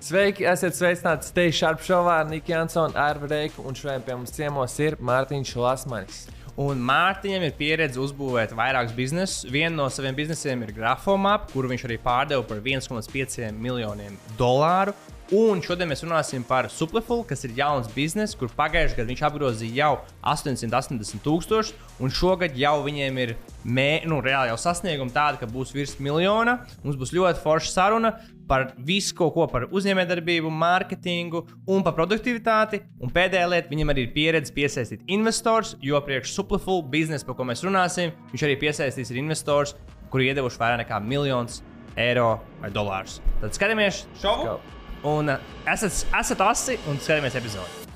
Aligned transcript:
Sveiki, 0.00 0.46
esat 0.48 0.72
sveicināti 0.72 1.28
Steigā 1.28 1.52
Sharp 1.52 1.82
šovā 1.84 2.14
ar 2.22 2.28
Niku 2.30 2.54
Jansonu, 2.54 2.96
Arvu 2.96 3.28
Reiku 3.28 3.66
un 3.68 3.76
šodien 3.76 4.00
pie 4.00 4.14
mums 4.16 4.32
ciemos 4.32 4.78
ir 4.80 4.96
Mārtiņš 4.96 5.50
Lasmanis. 5.60 6.22
Un 6.56 6.80
Mārtiņam 6.88 7.44
ir 7.44 7.52
pieredze 7.58 8.00
uzbūvēt 8.00 8.54
vairākus 8.56 8.96
biznesus. 8.96 9.44
Vienu 9.52 9.76
no 9.82 9.90
saviem 9.92 10.16
biznesiem 10.16 10.64
ir 10.64 10.72
Grafomap, 10.72 11.50
kuru 11.52 11.74
viņš 11.74 11.84
arī 11.84 12.00
pārdeva 12.00 12.48
par 12.48 12.64
1,5 12.64 13.52
miljoniem 13.60 14.16
dolāru. 14.40 14.96
Un 15.36 15.60
šodien 15.62 15.86
mēs 15.86 16.00
runāsim 16.02 16.42
par 16.42 16.66
Suplifulu, 16.72 17.22
kas 17.28 17.44
ir 17.46 17.52
jauns 17.60 17.86
bizness, 17.94 18.34
kur 18.34 18.50
pagājušajā 18.56 18.98
gadā 18.98 19.12
viņš 19.12 19.20
apgrozīja 19.28 19.76
jau 19.84 19.92
880 20.26 21.22
tūkstošus, 21.22 21.76
un 22.02 22.10
šogad 22.10 22.56
jau 22.58 22.80
viņiem 22.82 23.20
ir 23.22 23.36
mē, 23.62 24.08
nu, 24.10 24.18
reāli 24.24 24.50
jau 24.50 24.58
sasniegumi 24.58 25.14
tādi, 25.14 25.38
ka 25.38 25.46
būs 25.46 25.70
virs 25.76 26.00
miljona. 26.02 26.64
Mums 26.82 26.98
būs 26.98 27.14
ļoti 27.14 27.44
forša 27.44 27.70
saruna 27.76 28.16
par 28.50 28.72
visu 28.86 29.14
kaut 29.14 29.34
ko 29.36 29.46
par 29.50 29.68
uzņēmējdarbību, 29.70 30.50
mārketingu 30.50 31.44
un 31.70 31.84
par 31.86 31.94
produktivitāti. 31.98 32.82
Un 32.98 33.12
pēdējā 33.14 33.46
lieta, 33.52 33.70
viņam 33.70 33.92
arī 33.94 34.08
ir 34.08 34.14
pieredze 34.16 34.54
piesaistīt 34.56 35.06
investors, 35.14 35.76
jo 35.84 36.00
priekš 36.02 36.34
Suplifulu 36.34 36.82
biznesa, 36.90 37.26
par 37.28 37.38
ko 37.38 37.46
mēs 37.46 37.62
runāsim, 37.66 38.14
viņš 38.32 38.46
arī 38.48 38.58
piesaistīs 38.64 39.14
investors, 39.14 39.76
kuri 40.10 40.32
iedevuši 40.32 40.58
vairāk 40.58 40.82
nekā 40.82 40.98
miljonus 41.06 41.62
eiro 42.00 42.40
vai 42.60 42.72
dolārus. 42.74 43.20
Tad 43.40 43.54
skatāmies 43.54 44.04
šovu! 44.20 44.58
Un 45.06 45.32
uh, 45.32 45.54
esat, 45.70 46.02
esat 46.18 46.42
asi 46.44 46.76
un 46.90 46.98
skatāmies 47.00 47.38
epizodi. 47.38 47.86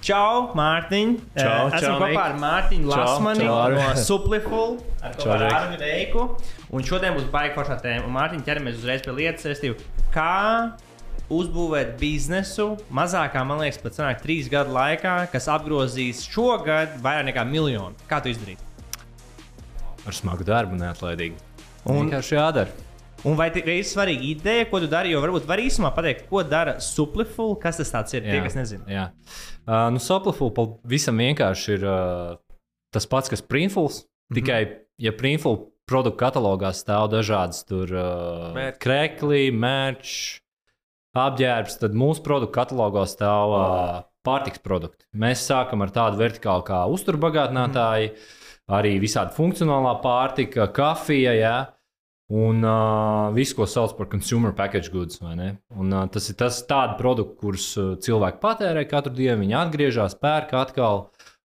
Čau, 0.00 0.50
Mārtiņ! 0.56 1.10
Čau, 1.36 1.66
Eh, 1.68 1.74
Esmu 1.76 1.80
čau, 1.84 1.96
kopā 2.00 2.22
ar 2.24 2.36
Mārtiņu 2.40 2.92
Arvi. 2.96 3.76
no 3.76 3.94
Supliful. 4.00 4.78
Ar 5.02 5.12
kopā 5.18 5.34
ar. 5.34 5.42
Arvi 5.58 5.76
Reiku. 5.82 6.22
Un 6.72 6.82
šodien 6.82 7.12
būs 7.18 7.26
baigi 7.30 7.54
foršā 7.58 7.76
tēma. 7.82 8.06
Un 8.08 8.14
Mārtiņ, 8.16 8.44
ķeramies 8.46 8.78
uzreiz 8.80 9.02
pie 9.04 9.12
lietas, 9.12 9.44
restīvi, 9.44 9.76
kā 10.14 10.72
uzbūvēt 11.30 11.98
biznesu 12.00 12.78
mazākā, 12.90 13.44
man 13.46 13.60
liekas, 13.60 13.78
pat 13.82 13.92
sanāk 13.92 14.22
trīs 14.24 14.48
gadu 14.50 14.72
laikā, 14.74 15.30
kas 15.30 15.46
apgrozīs 15.52 16.24
šogad 16.26 16.96
vairāk 17.04 17.28
nekā 17.30 17.44
miljonu. 17.46 17.94
Kā 18.08 18.22
tu 18.22 18.32
izdarīji? 18.32 18.58
Ar 20.06 20.16
smagu 20.16 20.44
darbu, 20.48 20.78
neatlaidīgi. 20.80 21.36
Un 21.84 22.08
vienkārši 22.08 22.34
jādara. 22.38 22.72
Un 23.28 23.36
vai 23.36 23.50
tā 23.52 23.60
ir 23.60 23.84
svarīga 23.84 24.24
ideja, 24.24 24.66
ko 24.70 24.80
tu 24.80 24.88
dari? 24.90 25.12
Jo 25.12 25.20
varbūt 25.24 25.48
var 25.48 25.60
īsumā 25.60 25.90
pateikt, 25.96 26.26
ko 26.30 26.42
dara 26.46 26.78
Supliful, 26.80 27.56
kas 27.60 27.80
tas 27.80 28.14
ir. 28.16 28.24
Tie, 28.24 28.38
kas 28.44 28.56
nezina. 28.56 28.86
Jā. 28.88 29.08
Uh, 29.66 29.88
nu, 29.94 30.00
Sopliful 30.02 30.52
visam 30.88 31.20
vienkārši 31.20 31.74
ir 31.76 31.84
uh, 31.84 32.38
tas 32.94 33.08
pats, 33.10 33.32
kas 33.32 33.44
Printfuls. 33.44 34.04
Mhm. 34.30 34.38
Tikai, 34.40 34.60
ja 35.02 35.12
Printful 35.16 35.66
produktu 35.90 36.20
katalogā 36.22 36.70
stāv 36.76 37.08
dažādas 37.12 37.64
tur 37.66 37.90
uh, 37.90 38.50
Mērķi. 38.54 38.78
krēkli, 38.84 39.42
mērķi, 39.50 40.20
apģērbs, 41.18 41.80
tad 41.82 41.96
mūsu 41.98 42.22
produktu 42.26 42.54
katalogā 42.54 43.02
stāv 43.10 43.56
uh, 43.56 43.96
pārtiks 44.26 44.62
produkti. 44.62 45.04
Mēs 45.18 45.42
sākam 45.48 45.82
ar 45.82 45.92
tādu 45.94 46.20
vertikālu 46.20 46.64
kā 46.66 46.84
uzturbagātinātāji, 46.94 48.12
arī 48.70 48.94
visādi 49.02 49.34
funkcionālā 49.34 49.96
pārtika, 50.04 50.68
kafija. 50.74 51.34
Jā. 51.34 51.56
Un 52.30 52.62
uh, 52.62 53.32
viss, 53.34 53.50
ko 53.58 53.66
sauc 53.66 53.96
par 53.98 54.06
consumer 54.06 54.52
package 54.54 54.92
goods. 54.94 55.18
vai 55.18 55.34
ne? 55.34 55.48
Un, 55.74 55.90
uh, 55.90 56.06
tas 56.06 56.28
ir 56.30 56.36
tas 56.38 56.62
produkts, 56.98 57.34
kurus 57.40 57.66
uh, 57.74 57.96
cilvēki 57.98 58.38
patērē 58.38 58.84
katru 58.86 59.16
dienu. 59.16 59.40
Viņi 59.42 59.56
atgriežas, 59.58 60.14
pērk 60.14 60.54
atkal. 60.54 61.08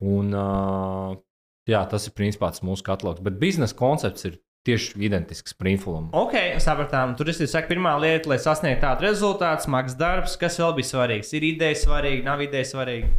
Un, 0.03 0.33
uh, 0.35 1.15
jā, 1.63 1.85
tas 1.87 2.09
ir 2.09 2.15
principā 2.17 2.51
tas 2.51 2.59
mūsu 2.59 2.83
katalogs. 2.83 3.23
Bet 3.23 3.39
biznesa 3.39 3.77
koncepts 3.79 4.27
ir 4.27 4.35
tieši 4.67 4.99
identisks 5.05 5.55
Springfulam. 5.55 6.09
Ok, 6.11 6.35
sapratām. 6.59 7.15
Tur 7.15 7.31
es 7.31 7.39
saku, 7.39 7.71
pirmā 7.71 7.95
lieta, 8.01 8.33
lai 8.33 8.41
sasniegtu 8.41 8.83
tādu 8.83 9.07
rezultātu, 9.07 9.69
smags 9.69 9.95
darbs, 9.95 10.35
kas 10.41 10.59
vēl 10.59 10.75
bija 10.81 10.91
svarīgs. 10.91 11.31
Ir 11.37 11.47
ideja 11.53 11.79
svarīga, 11.85 12.25
nav 12.27 12.43
ideja 12.43 12.67
svarīga. 12.73 13.13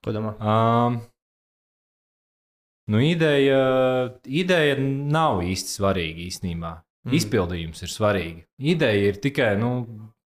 Ko 0.00 0.14
domā? 0.14 0.36
Um, 0.40 1.00
nu, 2.88 3.02
ideja, 3.04 3.62
ideja 4.24 4.78
nav 4.80 5.42
īsti 5.44 5.80
svarīga 5.80 6.24
īstenībā. 6.30 6.78
Mm. 7.06 7.14
Izpildījums 7.18 7.84
ir 7.84 7.92
svarīgi. 7.92 8.42
Ideja 8.74 9.12
ir 9.12 9.20
tikai, 9.22 9.52
nu, 9.60 9.70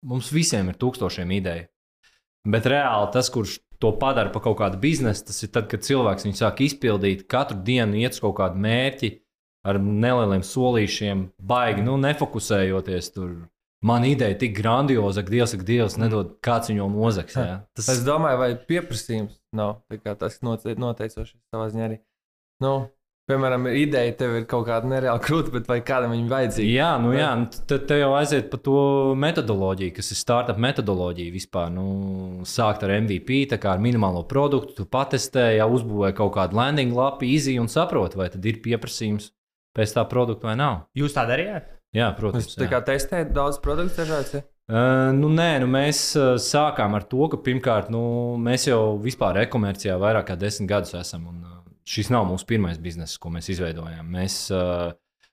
mums 0.09 0.31
visiem 0.35 0.71
ir 0.73 0.79
tūkstošiem 0.81 1.35
ideju. 1.37 1.69
Bet 2.53 2.67
reāli 2.67 3.11
tas, 3.15 3.29
kurš 3.31 3.59
to 3.83 3.93
padara 3.99 4.33
par 4.35 4.43
kaut 4.45 4.59
kādu 4.61 4.81
biznesu, 4.83 5.27
tas 5.29 5.43
ir 5.45 5.51
tad, 5.55 5.69
kad 5.71 5.85
cilvēks 5.85 6.27
viņu 6.27 6.39
sāk 6.39 6.63
izpildīt, 6.65 7.27
katru 7.31 7.59
dienu 7.67 8.01
iet 8.01 8.17
uz 8.17 8.23
kaut 8.23 8.37
kādu 8.39 8.63
mērķi 8.63 9.13
ar 9.67 9.79
nelieliem 9.83 10.43
solīšiem, 10.47 11.27
baigi, 11.39 11.85
nu, 11.87 11.97
nefokusējoties 12.03 13.13
tur. 13.15 13.35
Man 13.83 14.07
ideja 14.07 14.37
tik 14.39 14.55
grandioza, 14.55 15.25
ka 15.27 15.35
Dievs, 15.35 15.57
ka 15.59 15.67
Dievs 15.67 15.97
nedod, 15.99 16.37
kāds 16.43 16.71
viņu 16.71 16.87
nozags. 16.93 17.35
Tas... 17.35 17.89
Es 17.95 18.03
domāju, 18.07 18.39
vai 18.39 18.51
pieprasījums 18.55 19.41
nav 19.59 19.81
tas 20.19 20.39
note- 20.47 20.77
noteicošais 20.79 21.41
savā 21.51 21.67
ziņā 21.73 21.89
arī. 21.89 21.99
Nu, 22.63 22.75
piemēram, 23.31 23.67
ir 23.71 23.79
ideja, 23.85 24.15
tev 24.19 24.37
ir 24.39 24.47
kaut 24.51 24.67
kāda 24.69 24.89
nereāla 24.91 25.23
krūta, 25.23 25.53
bet 25.55 25.69
vai 25.71 25.79
kādam 25.87 26.15
viņa 26.15 26.31
vajadzīga? 26.31 26.73
Jā, 26.75 26.91
nu 27.03 27.13
jā, 27.15 27.29
nu 27.39 27.63
tad 27.71 27.87
te 27.91 27.99
jau 28.01 28.13
aiziet 28.19 28.49
par 28.53 28.63
to 28.67 28.79
metodoloģiju, 29.23 29.95
kas 29.99 30.13
ir 30.15 30.21
startup 30.21 30.61
metodoloģija 30.63 31.35
vispār. 31.35 31.71
Nu, 31.75 31.87
sākt 32.49 32.87
ar 32.87 32.95
MVP, 32.99 33.45
tā 33.53 33.61
kā 33.63 33.75
ar 33.77 33.83
minimālo 33.83 34.25
produktu, 34.31 34.77
tu 34.81 34.89
patestē, 34.91 35.53
jau 35.59 35.71
uzbūvēji 35.79 36.19
kaut 36.19 36.35
kādu 36.39 36.59
landing 36.59 36.97
lapu, 36.97 37.29
izī 37.29 37.59
un 37.63 37.71
saproti, 37.73 38.21
vai 38.21 38.31
tad 38.33 38.49
ir 38.49 38.63
pieprasījums 38.65 39.31
pēc 39.77 39.95
tā 39.97 40.05
produkta 40.09 40.51
vai 40.51 40.57
nav. 40.61 40.83
Jūs 40.99 41.15
tā 41.17 41.25
darījāt? 41.29 41.71
Jā, 41.97 42.09
protams. 42.17 42.49
Jūs 42.49 42.61
tā 42.61 42.69
kā 42.73 42.81
testējat 42.85 43.33
daudz 43.37 43.61
produktu 43.63 44.03
dažādas. 44.03 44.37
Ja? 44.39 44.47
Uh, 44.73 45.11
nu, 45.13 45.29
nē, 45.29 45.59
nu, 45.61 45.67
mēs 45.69 46.01
uh, 46.17 46.35
sākām 46.41 46.95
ar 46.97 47.05
to, 47.11 47.27
ka 47.33 47.41
pirmkārt, 47.45 47.91
nu, 47.93 48.03
mēs 48.41 48.69
jau 48.71 48.95
vispār 49.03 49.43
e-komercijā 49.43 49.99
vairāk 50.01 50.31
kā 50.31 50.37
desmit 50.41 50.71
gadus 50.71 50.95
esam. 50.97 51.27
Un, 51.29 51.43
uh, 51.45 51.62
šis 51.89 52.11
nav 52.13 52.27
mūsu 52.31 52.47
pirmais 52.49 52.81
bizness, 52.83 53.19
ko 53.21 53.33
mēs 53.35 53.51
izveidojām. 53.53 54.09
Mēs 54.15 54.47
uh, 54.55 54.93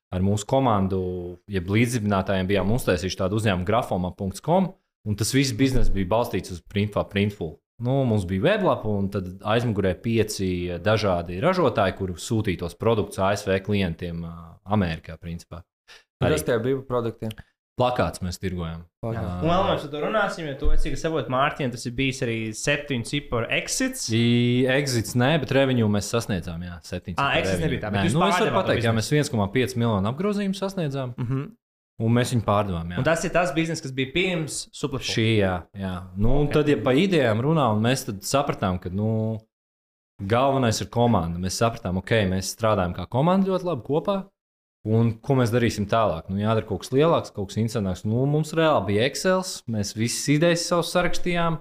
ar 0.09 0.25
mūsu 0.25 0.47
komandu, 0.49 1.01
jeb 1.49 1.69
līdzdibinātājiem, 1.69 2.49
bijām 2.49 2.75
uztaisījuši 2.75 3.19
tādu 3.21 3.39
uzņēmumu 3.39 3.67
grafoma.com, 3.67 4.69
un 5.05 5.17
tas 5.19 5.33
viss 5.35 5.55
bizness 5.57 5.93
bija 5.93 6.09
balstīts 6.09 6.55
uz 6.55 6.61
Printful. 6.65 7.07
Printful. 7.11 7.57
Nu, 7.79 8.01
mums 8.03 8.25
bija 8.27 8.43
weblapa, 8.43 8.91
un 8.91 9.07
tad 9.13 9.29
aizmugurē 9.47 9.93
pieci 10.03 10.79
dažādi 10.83 11.39
ražotāji, 11.39 11.95
kuri 11.95 12.17
sūtīja 12.19 12.65
tos 12.65 12.75
produktus 12.75 13.21
ASV 13.23 13.53
klientiem 13.63 14.25
uh, 14.27 14.39
Amerikā. 14.67 15.15
Principā. 15.21 15.61
Arī 16.19 16.35
Kas 16.35 16.43
tev 16.49 16.65
bija 16.65 16.81
par 16.81 16.89
produktiem? 16.97 17.31
Plakāts 17.79 18.19
mēs 18.25 18.37
tirgojam. 18.41 18.81
Pagā. 19.03 19.21
Un 19.41 19.47
vēl 19.47 19.61
mēs 19.69 19.83
par 19.85 19.91
to 19.93 19.99
runāsim, 20.03 20.47
jo 20.49 20.55
to 20.59 20.71
es 20.75 20.83
cik 20.83 20.97
saprotu, 20.99 21.31
Mārtiņ, 21.31 21.71
tas 21.71 21.85
ir 21.87 21.93
bijis 21.95 22.19
arī 22.25 22.35
septiņu 22.51 23.05
ciparu 23.07 23.47
exits. 23.55 24.09
I- 24.11 24.65
Exits 24.75 25.15
nē, 25.15 25.39
bet 25.39 25.51
revenue 25.55 25.87
mēs 25.87 26.11
sasniedzām. 26.11 26.59
Jā, 26.67 26.75
7. 26.83 27.15
Ā, 27.15 27.29
exits 27.39 27.63
nebija 27.63 27.85
tā, 27.85 27.91
bet 27.93 28.01
Nē, 28.01 28.05
jūs 28.09 28.13
nu, 28.19 28.25
es 28.27 28.39
varu 28.43 28.51
pateikt, 28.59 28.83
jā, 28.83 28.91
mēs 28.99 29.09
1,5 29.15 29.75
miljonu 29.79 30.11
apgrozījumu 30.11 30.55
sasniedzām, 30.59 31.13
Mm 31.17 31.25
-hmm. 31.27 31.45
un 32.05 32.11
mēs 32.13 32.33
viņu 32.35 32.43
pārdevām. 32.43 32.91
Jā. 32.91 32.97
Un 32.97 33.03
tas 33.03 33.23
ir 33.23 33.31
tas 33.31 33.53
bizness, 33.55 33.81
kas 33.81 33.91
bija 33.91 34.11
pirms 34.13 34.67
Supliful. 34.73 35.13
Šī, 35.15 35.37
jā, 35.39 35.63
jā. 35.79 36.03
Nu, 36.17 36.29
okay. 36.43 36.45
Ok. 36.47 36.53
Tad, 36.53 36.67
ja 36.69 36.77
par 36.83 36.93
idejām 36.95 37.39
runā, 37.41 37.71
un 37.75 37.81
mēs 37.83 38.05
tad 38.05 38.19
sapratām, 38.21 38.79
ka 38.79 38.89
nu, 38.89 39.39
galvenais 40.21 40.81
ir 40.81 40.87
komanda. 40.87 41.39
Mēs 41.39 41.55
sapratām, 41.61 41.97
ok, 41.97 42.11
mēs 42.29 42.51
strādājam 42.55 42.93
kā 42.95 43.07
komanda 43.07 43.47
ļoti 43.47 43.63
labi 43.63 43.81
kopā. 43.87 44.25
Un 44.87 45.11
ko 45.19 45.35
mēs 45.35 45.51
darīsim 45.51 45.89
tālāk? 45.91 46.29
Nu, 46.31 46.39
jādara 46.39 46.67
kaut 46.67 46.85
kas 46.85 46.93
lielāks, 46.95 47.33
kaut 47.35 47.49
kas 47.49 47.59
interesantāks. 47.59 48.05
Nu, 48.07 48.23
mums 48.31 48.53
reāli 48.55 48.93
bija 48.93 49.09
Excel, 49.09 49.43
mēs 49.67 49.91
visas 49.97 50.29
idejas 50.31 50.63
savus 50.69 50.93
sarakstījām. 50.95 51.59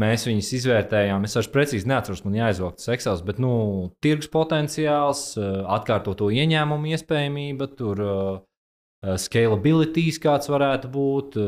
Mēs 0.00 0.26
viņus 0.26 0.52
izvērtējām. 0.58 1.24
Es 1.26 1.34
vairs 1.34 1.50
precīzi 1.50 1.88
neatceros, 1.90 2.22
man 2.22 2.36
jāizvelk 2.38 2.78
tas 2.78 2.90
Excel, 2.94 3.22
bet 3.26 3.40
nu, 3.42 3.52
tirgus 4.02 4.30
potenciāls, 4.30 5.24
eh, 5.38 5.48
atkārtoto 5.78 6.30
ieņēmumu 6.30 6.92
iespējamība, 6.94 7.70
tur 7.78 8.02
uh, 8.04 8.20
scalabilities, 9.00 10.18
kāds 10.20 10.50
varētu 10.52 10.90
būt, 10.92 11.38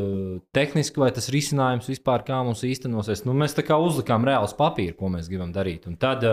tehniski, 0.57 1.01
vai 1.03 1.11
tas 1.13 1.29
risinājums 1.33 1.91
vispār 1.91 2.25
kā 2.25 2.39
mums 2.47 2.65
īstenosies. 2.65 3.27
Nu, 3.27 3.35
mēs 3.37 3.57
tā 3.59 3.65
kā 3.67 3.77
uzlikām 3.77 4.25
reāli 4.25 4.49
uz 4.49 4.57
papīra, 4.57 4.97
ko 4.97 5.11
mēs 5.13 5.29
gribam 5.29 5.53
darīt. 5.53 5.87
Un 5.91 5.99
tad, 6.01 6.25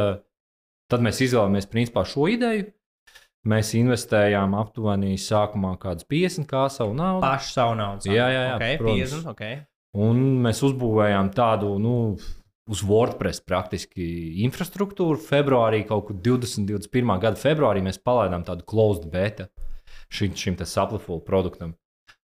tad 0.90 1.04
mēs 1.04 1.20
izvēlējāmies 1.26 1.68
principā 1.72 2.06
šo 2.08 2.30
ideju. 2.32 2.70
Mēs 3.48 3.72
investējām 3.80 4.52
aptuveni 4.60 5.14
sākumā 5.16 5.78
kaut 5.78 6.02
kādas 6.02 6.08
50 6.12 6.48
kā 6.50 6.66
savu 6.74 6.92
naudu. 6.98 7.24
Pašu 7.24 7.54
savu 7.54 7.78
naudu. 7.80 8.12
Jā, 8.12 8.28
jā, 8.28 8.42
jā, 8.50 8.56
Okay, 8.58 8.80
protams. 8.82 9.14
50, 9.16 9.30
okay. 9.32 9.62
Un 10.00 10.20
mēs 10.44 10.60
uzbūvējām 10.68 11.32
tādu, 11.34 11.72
nu, 11.82 11.94
uz 12.70 12.84
WordPress 12.86 13.42
praktiski 13.48 14.10
infrastruktūru. 14.46 15.18
Februārī, 15.24 15.86
kaut 15.88 16.10
kur 16.10 16.20
20, 16.20 16.68
21. 16.68 17.16
gada 17.24 17.40
februārī, 17.40 17.82
mēs 17.86 18.02
palaidām 18.04 18.44
tādu 18.48 18.68
closed 18.68 19.08
beta 19.14 19.48
šim, 20.12 20.36
šim 20.36 20.60
saplifulu 20.60 21.24
produktam. 21.26 21.78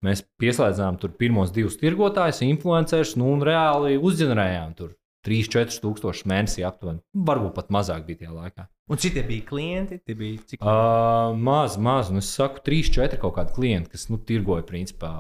Mēs 0.07 0.23
pieslēdzām 0.41 0.97
tur 1.03 1.13
pirmos 1.19 1.51
divus 1.53 1.77
tirgotājus, 1.77 2.41
influencerus, 2.47 3.19
nu, 3.21 3.35
un 3.35 3.43
reāli 3.45 3.99
uzģenerējām 4.01 4.73
tur 4.79 4.95
3-4 5.27 5.81
tūkstošus 5.85 6.29
mēnesī 6.31 6.65
aptuveni. 6.67 7.03
Varbūt 7.29 7.57
pat 7.59 7.73
mazāk 7.75 8.07
bija 8.09 8.25
tajā 8.25 8.37
laikā. 8.37 8.67
Un 8.91 8.99
cik 8.99 9.15
tie 9.15 9.23
bija 9.27 9.47
klienti? 9.47 10.01
Tie 10.03 10.17
bija 10.19 10.41
cik? 10.51 10.63
Uh, 10.65 11.37
maz, 11.39 11.77
maz. 11.79 12.11
Nu, 12.11 12.25
es 12.25 12.33
saku, 12.35 12.63
3-4 12.67 13.21
kaut 13.23 13.37
kādi 13.37 13.55
klienti, 13.55 13.93
kas 13.95 14.09
nu, 14.11 14.19
tirgoja 14.27 14.67
principā 14.67 15.13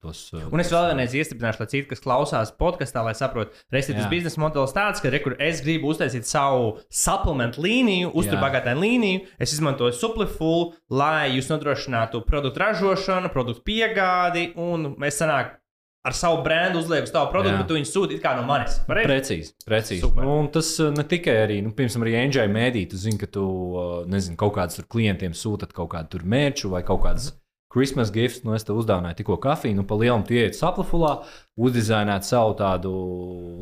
tos. 0.00 0.22
Un 0.50 0.62
es 0.62 0.70
vēl 0.72 0.88
vienreiz 0.90 1.14
iestiprināšu, 1.16 1.60
lai 1.62 1.68
citi, 1.70 1.88
kas 1.90 2.02
klausās 2.02 2.52
podkāstā, 2.56 3.02
lai 3.04 3.14
saprotu, 3.16 3.52
Jā. 3.68 3.82
tas 3.84 4.08
biznesa 4.10 4.40
modelis 4.40 4.74
tāds, 4.76 5.02
ka 5.02 5.12
re, 5.12 5.20
kur 5.22 5.36
es 5.42 5.60
gribu 5.64 5.92
uztaisīt 5.92 6.28
savu 6.28 6.78
supplementu 6.88 7.62
līniju, 7.64 8.12
uzturbagātāju 8.16 8.80
līniju. 8.80 9.24
Es 9.40 9.54
izmantoju 9.56 9.96
Suplifulu, 9.96 10.72
lai 10.88 11.30
jūs 11.36 11.50
nodrošinātu 11.52 12.24
produktu 12.28 12.64
ražošanu, 12.64 13.32
produktu 13.34 13.66
piegādi, 13.68 14.50
un 14.60 14.94
mēs 15.00 15.20
sanāk 15.20 15.59
ar 16.06 16.16
savu 16.16 16.42
brendu 16.44 16.80
uzliekam 16.80 17.08
uz 17.08 17.12
tavu 17.12 17.28
produktu, 17.32 17.54
Jā. 17.54 17.60
bet 17.60 17.68
tu 17.68 17.76
viņu 17.76 17.88
sūti 17.90 18.16
it 18.16 18.22
kā 18.24 18.32
no 18.38 18.46
manis. 18.48 18.78
Pareizi? 18.88 19.10
Precīzi, 19.10 19.52
precīzi. 19.68 20.00
Super. 20.04 20.24
Nu, 20.24 20.38
un 20.44 20.48
tas 20.52 20.70
uh, 20.80 20.88
ne 20.94 21.04
tikai 21.06 21.36
arī, 21.42 21.58
nu, 21.64 21.74
piemēram, 21.76 22.06
arī 22.06 22.16
Enģēļa 22.22 22.54
mēdī, 22.54 22.86
tu 22.88 23.00
zini, 23.00 23.20
ka 23.20 23.28
tu, 23.28 23.44
uh, 23.74 23.92
nezinu, 24.08 24.38
kaut 24.40 24.54
kādus 24.56 24.80
tur 24.80 24.88
klientiem 24.96 25.36
sūtat 25.36 25.76
kaut 25.76 25.92
kādu 25.92 26.16
tur 26.16 26.24
mērķu 26.24 26.72
vai 26.72 26.80
kaut 26.88 27.04
kādas 27.04 27.34
Christmas 27.70 28.10
gifts, 28.10 28.42
nu, 28.42 28.56
es 28.56 28.64
te 28.66 28.74
uzdāvināju 28.74 29.20
tikko 29.20 29.36
kafiju, 29.44 29.76
nu, 29.78 29.84
pa 29.86 29.94
lielam 30.00 30.24
tu 30.26 30.34
ieiet 30.34 30.56
saplafulā, 30.58 31.20
uzdizainēt 31.60 32.26
savu 32.26 32.56
tādu 32.58 32.90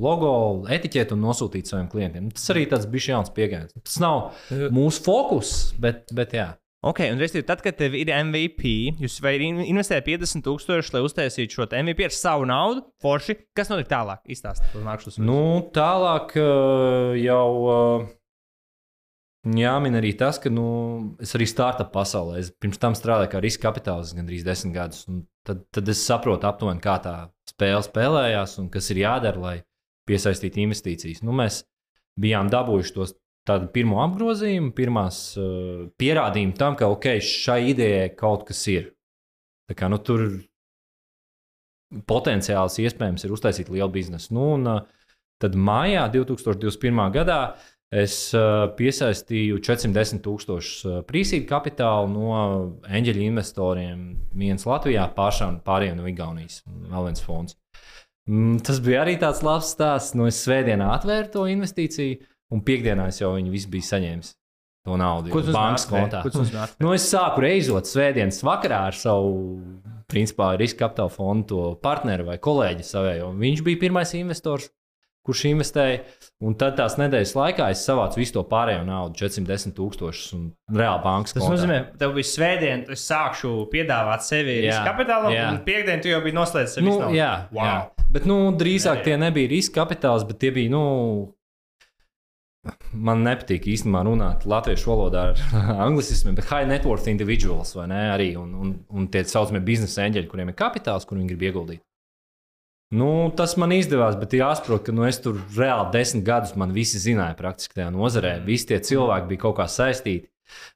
logo, 0.00 0.30
etiķeti 0.72 1.12
un 1.12 1.26
nosūtīt 1.26 1.68
saviem 1.68 1.90
klientiem. 1.92 2.30
Nu, 2.30 2.32
tas 2.32 2.46
arī 2.54 2.64
tāds 2.70 2.88
bija 2.88 3.18
jauns 3.18 3.34
pieejams. 3.36 3.74
Tas 3.82 3.98
nav 4.00 4.30
mūsu 4.72 5.04
fokus, 5.04 5.52
bet, 5.76 6.06
bet 6.16 6.32
jā. 6.38 6.48
Ok, 6.86 7.00
un 7.10 7.18
respektīvi, 7.18 7.46
tad, 7.48 7.62
kad 7.64 7.74
tev 7.74 7.96
ir 7.98 8.12
MVP, 8.14 8.72
jūs 9.02 9.16
investējat 9.18 10.06
50,000, 10.06 10.92
lai 10.94 11.00
uztaisītu 11.02 11.56
šo 11.56 11.66
MVP 11.74 12.06
ar 12.06 12.14
savu 12.14 12.46
naudu, 12.46 12.84
forši, 13.02 13.34
kas 13.56 13.72
notiek 13.72 13.88
tālāk? 13.90 14.22
Izstāstiet, 14.30 14.76
uz 14.78 14.84
nākšu. 14.86 15.16
Nu, 15.26 15.40
tālāk 15.74 16.36
uh, 16.38 17.16
jau 17.18 17.48
uh, 17.66 18.06
jāmin 19.58 19.98
arī 19.98 20.12
tas, 20.20 20.38
ka 20.38 20.54
nu, 20.54 20.68
es 21.18 21.34
arī 21.34 21.48
startup 21.50 21.90
pasaulē, 21.94 22.38
es 22.44 22.52
pirms 22.54 22.78
tam 22.78 22.94
strādāju 22.94 23.34
kā 23.34 23.42
riska 23.42 23.66
kapitāls 23.66 24.14
gandrīz 24.14 24.46
desmit 24.46 24.78
gadus. 24.78 25.02
un 25.10 25.26
Tad, 25.48 25.62
tad 25.72 25.88
es 25.88 26.02
saprotu 26.04 26.44
aptuveni, 26.44 26.82
kā 26.84 26.98
tā 27.00 27.14
spēle 27.48 27.80
spēlējās 27.86 28.58
un 28.60 28.66
kas 28.72 28.90
ir 28.92 29.00
jādara, 29.00 29.40
lai 29.40 29.54
piesaistītu 30.08 30.60
investīcijas. 30.60 31.22
Nu, 31.24 31.32
mēs 31.36 31.62
bijām 32.20 32.50
dabūjuši 32.52 32.94
tos 32.96 33.14
tādu 33.48 33.70
pirmo 33.72 34.02
apgrozījumu, 34.04 34.74
pirmās 34.76 35.22
uh, 35.40 35.88
pierādījumu 36.00 36.56
tam, 36.58 36.76
ka 36.78 36.90
ok, 36.92 37.16
šai 37.24 37.62
idejai 37.72 38.12
kaut 38.18 38.46
kas 38.48 38.62
ir. 38.72 38.92
Tā 39.68 39.76
kā, 39.76 39.88
nu, 39.92 40.00
tur 40.00 40.26
potenciāls 42.08 42.78
iespējams 42.84 43.24
ir 43.24 43.34
uztaisīt 43.34 43.72
lielu 43.72 43.90
biznesu. 43.92 44.34
Nu, 44.36 44.52
un, 44.58 44.68
uh, 44.68 45.10
tad 45.42 45.56
mājā 45.56 46.06
2021. 46.14 47.04
gadā 47.16 47.40
es 47.88 48.16
uh, 48.36 48.66
piesaistīju 48.76 49.62
410 49.64 50.20
tūkstošus 50.24 51.04
prīsīdu 51.08 51.48
kapitālu 51.48 52.10
no 52.12 52.42
eņģeļu 52.84 53.24
investoriem. 53.30 54.02
Viens 54.36 54.68
Latvijā, 54.68 55.08
pašām 55.16 55.62
pārējiem 55.64 56.02
no 56.02 56.10
Igaunijas, 56.10 56.60
vēl 56.66 57.08
viens 57.08 57.24
fonds. 57.24 57.56
Mm, 58.28 58.58
Tas 58.64 58.80
bija 58.84 59.02
arī 59.06 59.16
tāds 59.20 59.40
labs 59.44 59.72
stāsts. 59.72 60.16
Nu, 60.18 60.28
es 60.28 60.42
svētdienā 60.44 60.90
atvēru 60.98 61.32
to 61.32 61.46
investīciju, 61.48 62.20
un 62.54 62.64
piekdienā 62.64 63.08
es 63.12 63.20
jau 63.22 63.34
viņu 63.36 63.52
visu 63.54 63.70
biju 63.72 63.88
saņēmis. 63.88 64.34
To 64.88 64.96
naudu 64.96 65.32
Ko 65.32 65.42
tu 65.44 65.52
bankas 65.52 65.84
kontā. 65.90 66.22
Tu? 66.24 66.44
Nu, 66.80 66.94
es 66.96 67.04
sāku 67.10 67.42
reizot 67.44 67.88
svētdienas 67.90 68.40
vakarā 68.46 68.86
ar 68.88 68.96
savu, 68.96 69.60
principā, 70.08 70.54
riska 70.56 70.86
kapitāla 70.86 71.12
fondu 71.12 71.74
partneri 71.82 72.24
vai 72.24 72.38
kolēģi 72.40 72.86
savējo. 72.88 73.32
Viņš 73.36 73.64
bija 73.66 73.82
pirmais 73.82 74.14
investors, 74.16 74.70
kurš 75.28 75.44
investēja. 75.50 76.00
Un 76.40 76.56
tad 76.56 76.78
tās 76.78 76.96
nedēļas 77.00 77.34
laikā 77.36 77.68
es 77.74 77.82
savācu 77.84 78.22
visu 78.22 78.38
to 78.38 78.44
pārējo 78.48 78.86
naudu, 78.88 79.18
410 79.20 79.76
tūkstošus, 79.76 80.28
un 80.38 80.48
reāli 80.72 81.02
bankas 81.04 81.36
Tas 81.36 81.42
kontā. 81.42 81.54
nozīmē, 81.56 81.78
ka 81.90 82.00
tev 82.04 82.14
bija 82.16 82.30
svētdiena, 82.30 82.96
es 82.96 83.04
sākšu 83.10 83.54
piedāvāt 83.72 84.24
sevi 84.24 84.56
Jā, 84.56 84.68
riska 84.68 84.92
kapitālam, 84.92 85.34
jā. 85.34 85.48
un 85.52 85.60
piekdienā 85.66 86.04
tu 86.04 86.12
jau 86.14 86.22
biji 86.24 86.38
noslēdzis 86.38 86.78
sevi. 86.78 86.88
Nu, 86.88 87.10
jā, 87.12 87.32
wow. 87.52 87.66
jā. 87.66 88.06
Bet 88.14 88.28
nu, 88.30 88.38
drīzāk 88.56 89.02
tie 89.04 89.18
nebija 89.20 89.50
riska 89.52 89.82
kapitāls, 89.82 90.24
bet 90.28 90.40
tie 90.40 90.54
bija. 90.54 90.72
Nu, 90.72 90.84
Man 92.92 93.24
nepatīk 93.26 93.66
īstenībā 93.72 94.04
runāt 94.06 94.46
latviešu 94.48 94.90
valodā 94.90 95.26
ar 95.32 95.42
angļuismiem, 95.86 96.38
bet 96.38 96.48
high 96.50 96.68
net 96.70 96.86
worth 96.88 97.10
individuals 97.10 97.74
vai 97.76 97.88
ne? 97.92 98.00
Arī, 98.14 98.30
un, 98.40 98.54
un, 98.54 98.72
un 98.88 99.10
tie 99.12 99.24
saucamie 99.28 99.60
biznesa 99.64 100.06
eņģeļi, 100.06 100.30
kuriem 100.30 100.52
ir 100.52 100.58
kapitāls, 100.58 101.06
kur 101.08 101.20
viņi 101.20 101.30
grib 101.32 101.46
ieguldīt. 101.50 101.84
Nu, 102.88 103.28
tas 103.36 103.52
man 103.60 103.74
izdevās, 103.76 104.16
bet 104.16 104.32
jāsaprot, 104.32 104.80
ka 104.86 104.94
nu, 104.96 105.04
es 105.04 105.18
tur 105.20 105.42
reāli 105.58 105.92
desmit 105.92 106.24
gadus 106.24 106.54
man 106.56 106.72
visi 106.72 107.00
zināja 107.02 107.36
praktiski 107.36 107.76
tajā 107.76 107.90
nozarē. 107.92 108.38
Visi 108.46 108.70
tie 108.70 108.78
cilvēki 108.80 109.28
bija 109.34 109.42
kaut 109.44 109.58
kā 109.58 109.66
saistīti. 109.68 110.30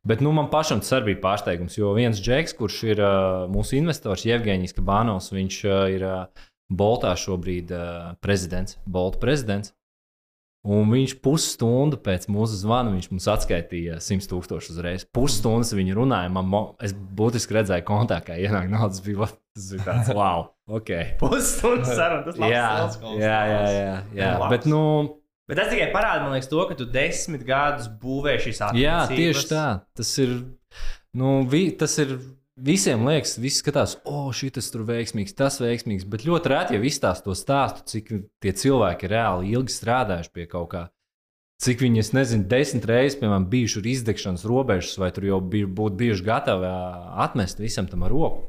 Bet 0.05 0.21
nu, 0.21 0.35
man 0.37 0.51
pašam 0.53 0.83
tas 0.85 0.93
arī 0.99 1.15
bija 1.15 1.23
pārsteigums, 1.23 1.79
jo 1.79 1.95
viens 1.97 2.21
džeks, 2.21 2.53
kurš 2.59 2.83
ir 2.91 3.01
uh, 3.01 3.47
mūsu 3.49 3.79
investors, 3.79 4.27
Jevģīnijas 4.29 4.77
Kabānovs, 4.77 5.31
viņš 5.33 5.61
uh, 5.65 5.79
ir 5.95 6.05
uh, 6.05 6.45
Boltā 6.69 7.15
šobrīd 7.17 7.73
uh, 7.73 8.13
prezidents, 8.21 8.77
Bolta 8.85 9.23
prezidents. 9.23 9.73
Un 10.63 10.93
viņš 10.93 11.17
pusstundu 11.25 11.99
pēc 11.99 12.29
mūsu 12.31 12.55
zvana 12.61 12.93
viņš 12.95 13.09
mums 13.11 13.25
atskaitīja 13.33 13.97
100 13.99 14.29
tūkstošus 14.31 14.77
uzreiz. 14.77 15.05
Pusstundas 15.11 15.73
viņa 15.75 15.97
runāja, 15.99 16.31
man 16.31 16.53
es 16.87 16.95
būtiski 16.95 17.57
redzēju 17.57 17.83
kontā, 17.89 18.21
kā 18.23 18.37
ienāk 18.39 18.69
naudas. 18.71 19.03
Bija, 19.03 19.27
tas 19.57 19.73
bija 19.75 19.87
tāds 19.89 20.13
wow, 20.19 20.53
ok. 20.71 20.93
Pusstundas 21.19 21.91
saruna, 21.99 22.23
tas 22.29 22.39
labs 22.39 22.55
Jā, 23.19 23.19
jā, 23.19 23.41
jā, 23.51 23.73
jā, 23.75 23.97
jā. 24.21 24.31
Bet, 24.53 24.69
nu, 24.71 24.85
Bet 25.51 25.59
tas 25.59 25.73
tikai 25.73 25.89
parāda, 25.91 26.23
man 26.23 26.37
liekas, 26.37 26.47
to, 26.49 26.63
ka 26.71 26.79
tu 26.79 26.87
desmit 26.89 27.43
gadus 27.45 27.91
būvē 28.01 28.37
šīs 28.39 28.63
attiecības. 28.69 28.85
jā, 28.85 29.01
tieši 29.11 29.49
tā. 29.51 29.65
Tas 29.99 30.13
ir, 30.23 30.37
nu, 31.19 31.41
vi, 31.51 31.65
tas 31.77 31.99
ir 32.01 32.15
visiem 32.57 33.05
liekas, 33.07 33.37
visi 33.41 33.63
skatās, 33.63 33.97
o, 34.05 34.29
oh, 34.29 34.33
šis 34.35 34.71
tur 34.73 34.85
veiksmīgs, 34.89 35.37
tas 35.39 35.61
veiksmīgs. 35.63 36.07
Bet 36.09 36.27
ļoti 36.27 36.53
reti 36.53 36.77
jau 36.77 36.85
izstāsta 36.89 37.29
to 37.29 37.37
stāstu, 37.39 37.85
cik 37.89 38.13
tie 38.43 38.53
cilvēki 38.53 39.09
ir 39.09 39.15
reāli 39.17 39.55
ilgi 39.57 39.77
strādājuši 39.77 40.33
pie 40.35 40.47
kaut 40.51 40.71
kā. 40.75 40.85
Cik 41.63 41.85
viņi, 41.85 42.01
es 42.03 42.11
nezinu, 42.11 42.49
desmit 42.51 42.89
reizes, 42.91 43.21
piemēram, 43.21 43.45
bijuši 43.51 43.79
uz 43.79 43.85
izdegšanas 43.93 44.47
robežas, 44.51 44.97
vai 44.99 45.13
tur 45.15 45.29
jau 45.29 45.39
bija, 45.39 45.69
būtu 45.71 46.01
bijuši 46.01 46.27
gatavi 46.27 46.73
atmest 47.23 47.63
visam 47.63 47.87
tam 47.87 48.03
ar 48.03 48.11
roku. 48.11 48.49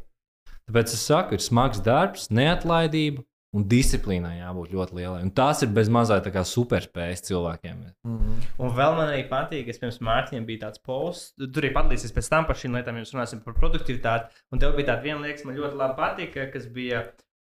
Tāpēc 0.66 0.96
es 0.96 1.04
saku, 1.06 1.38
ir 1.38 1.44
smags 1.44 1.84
darbs, 1.84 2.32
neatlaidība 2.34 3.22
un 3.54 3.66
disciplīnai 3.70 4.40
jābūt 4.40 4.72
ļoti 4.74 4.96
lielai. 4.98 5.20
Un 5.26 5.32
tās 5.36 5.62
ir 5.66 5.70
bez 5.76 5.90
mazliet 5.94 6.24
tā 6.26 6.32
kā 6.34 6.42
superspējas 6.48 7.22
cilvēkiem. 7.28 7.84
Un 8.10 8.72
vēl 8.78 8.96
man 8.98 9.12
arī 9.12 9.26
patīk, 9.30 9.68
ka 9.70 9.76
pirms 9.84 10.00
Mārtiņiem 10.04 10.48
bija 10.48 10.64
tāds 10.66 10.82
posts, 10.84 11.36
tur 11.38 11.62
arī 11.62 11.74
padalīsies 11.76 12.16
pēc 12.16 12.32
tam 12.34 12.48
par 12.50 12.58
šīm 12.60 12.80
lietām, 12.80 12.98
jūs 13.02 13.14
runāsim 13.14 13.44
par 13.46 13.56
produktivitāti. 13.60 14.34
Un 14.52 14.64
tev 14.64 14.74
bija 14.78 14.90
tāda 14.94 15.06
viena 15.06 15.22
lieta, 15.22 15.38
kas 15.38 15.46
man 15.50 15.60
ļoti 15.62 15.80
labi 15.84 16.00
patika, 16.02 16.48
kas 16.56 16.66
bija 16.74 17.06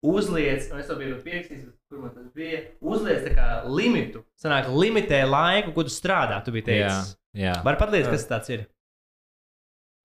uzliec, 0.06 0.68
un 0.70 0.78
es 0.82 0.86
to 0.90 0.96
biju 1.00 1.16
pierakstījis, 1.24 1.66
kur 1.90 2.04
man 2.04 2.12
tas 2.14 2.28
bija. 2.36 2.60
Uzliec 2.84 3.24
tā 3.26 3.32
kā 3.34 3.48
limitu, 3.72 4.22
sanāk, 4.38 4.68
limitē 4.70 5.24
laiku, 5.26 5.72
ko 5.74 5.86
tu 5.88 5.94
strādā. 5.94 6.42
Tu 6.44 6.52
biji 6.54 6.68
Jā, 6.76 6.90
teicis. 6.92 7.16
jā. 7.40 7.56
Var 7.66 7.80
padalīties, 7.80 8.12
kas 8.12 8.28
tas 8.30 8.52
ir? 8.52 8.66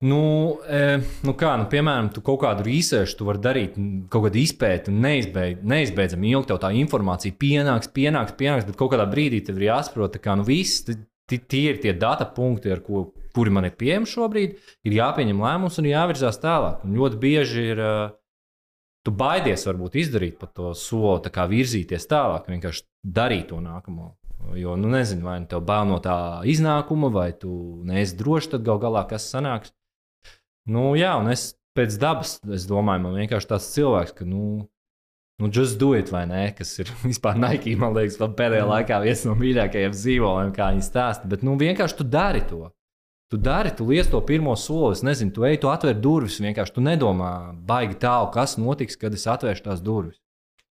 Nu, 0.02 0.18
e, 0.66 0.98
nu 1.22 1.32
kā, 1.38 1.52
nu, 1.60 1.68
piemēram, 1.70 2.08
tu 2.14 2.22
kaut 2.26 2.40
kādu 2.42 2.64
research, 2.66 3.14
tu 3.18 3.26
vari 3.28 3.38
darīt 3.38 3.76
kaut 4.10 4.24
kādu 4.26 4.40
izpēti, 4.40 4.90
un 4.90 4.98
neizbeid, 5.04 5.60
neizbeidzami 5.62 6.32
ilgi 6.34 6.48
tev 6.50 6.58
tā 6.64 6.72
informācija 6.74 7.36
pienāks, 7.38 7.90
pienāks, 7.94 8.34
pienāks, 8.38 8.66
bet 8.66 8.78
kaut 8.80 8.90
kādā 8.96 9.06
brīdī 9.12 9.38
tev 9.46 9.60
ir 9.60 9.68
jāsaprot, 9.68 10.18
ka 10.24 10.34
nu, 10.40 10.42
viss, 10.48 10.82
ti- 10.88 10.98
ti- 11.30 11.38
tie 11.38 11.68
ir 11.70 11.78
tie 11.84 11.92
data 11.94 12.26
punkti, 12.26 12.72
ar 12.74 12.80
ko, 12.82 13.12
kuri 13.32 13.50
man 13.54 13.64
ir 13.70 13.76
pieejami 13.78 14.10
šobrīd, 14.10 14.56
ir 14.84 14.92
jāpieņem 14.98 15.38
lēmums 15.46 15.78
un 15.78 15.86
jāvirzās 15.92 16.40
tālāk. 16.42 16.82
Un 16.84 16.98
ļoti 16.98 17.22
bieži 17.22 17.68
ir. 17.74 17.78
ā, 17.78 17.94
Tu 19.02 19.10
baidies 19.10 19.64
varbūt 19.66 19.96
izdarīt 19.98 20.36
pat 20.38 20.52
to 20.54 20.68
soli, 20.78 21.18
tā 21.24 21.30
kā 21.34 21.42
virzīties 21.50 22.04
tālāk, 22.06 22.44
vienkārši 22.46 22.84
darīt 23.02 23.48
to 23.50 23.56
nākamo. 23.58 24.12
Jo, 24.54 24.76
nu, 24.78 24.86
nezinu, 24.92 25.24
vai 25.26 25.40
nu 25.42 25.46
tev 25.50 25.64
bail 25.66 25.88
no 25.88 25.96
tā 25.98 26.14
iznākuma, 26.46 27.10
vai 27.10 27.32
tu 27.32 27.82
neesi 27.82 28.14
drošs, 28.20 28.52
tad 28.52 28.62
gal 28.62 28.78
galā 28.78 29.02
kas 29.10 29.26
sanāks. 29.34 29.72
Nu, 30.70 30.92
jā, 30.98 31.14
un 31.18 31.30
es 31.32 31.52
pēc 31.76 31.96
dabas, 31.98 32.36
es 32.54 32.68
domāju, 32.70 33.06
man 33.06 33.18
vienkārši 33.18 33.50
tāds 33.50 33.70
cilvēks, 33.74 34.14
ka, 34.18 34.26
nu, 34.28 34.68
nu 35.42 35.50
just 35.50 35.80
do 35.80 35.92
it, 35.98 36.12
vai 36.14 36.22
ne? 36.30 36.44
Kas 36.56 36.76
ir 36.82 36.92
vispār 37.08 37.40
Nike, 37.40 37.74
man 37.80 37.96
liekas, 37.96 38.20
pēdējā 38.20 38.68
laikā 38.68 39.00
viens 39.02 39.24
no 39.26 39.34
mīļākajiem 39.40 39.96
zīmoliem, 40.04 40.54
kā 40.54 40.70
viņi 40.74 40.86
stāsta. 40.86 41.30
Bet, 41.30 41.42
nu, 41.46 41.56
vienkārši 41.60 41.98
tu 41.98 42.06
dari 42.06 42.44
to. 42.46 42.68
Tu 43.32 43.38
dari, 43.40 43.72
tu 43.72 43.86
liec 43.88 44.10
to 44.12 44.20
pirmo 44.28 44.52
soli. 44.60 44.92
Es 44.92 45.00
nezinu, 45.06 45.32
tu 45.32 45.46
ej, 45.48 45.56
tu 45.62 45.70
atver 45.72 45.96
durvis. 45.96 46.36
Vienkārši 46.44 46.74
tu 46.76 46.84
nedomā, 46.84 47.32
baigi 47.64 47.96
tālu, 48.02 48.28
kas 48.34 48.58
notiks, 48.60 48.98
kad 49.00 49.16
es 49.16 49.24
atvēršu 49.24 49.64
tās 49.70 49.80
durvis. 49.80 50.18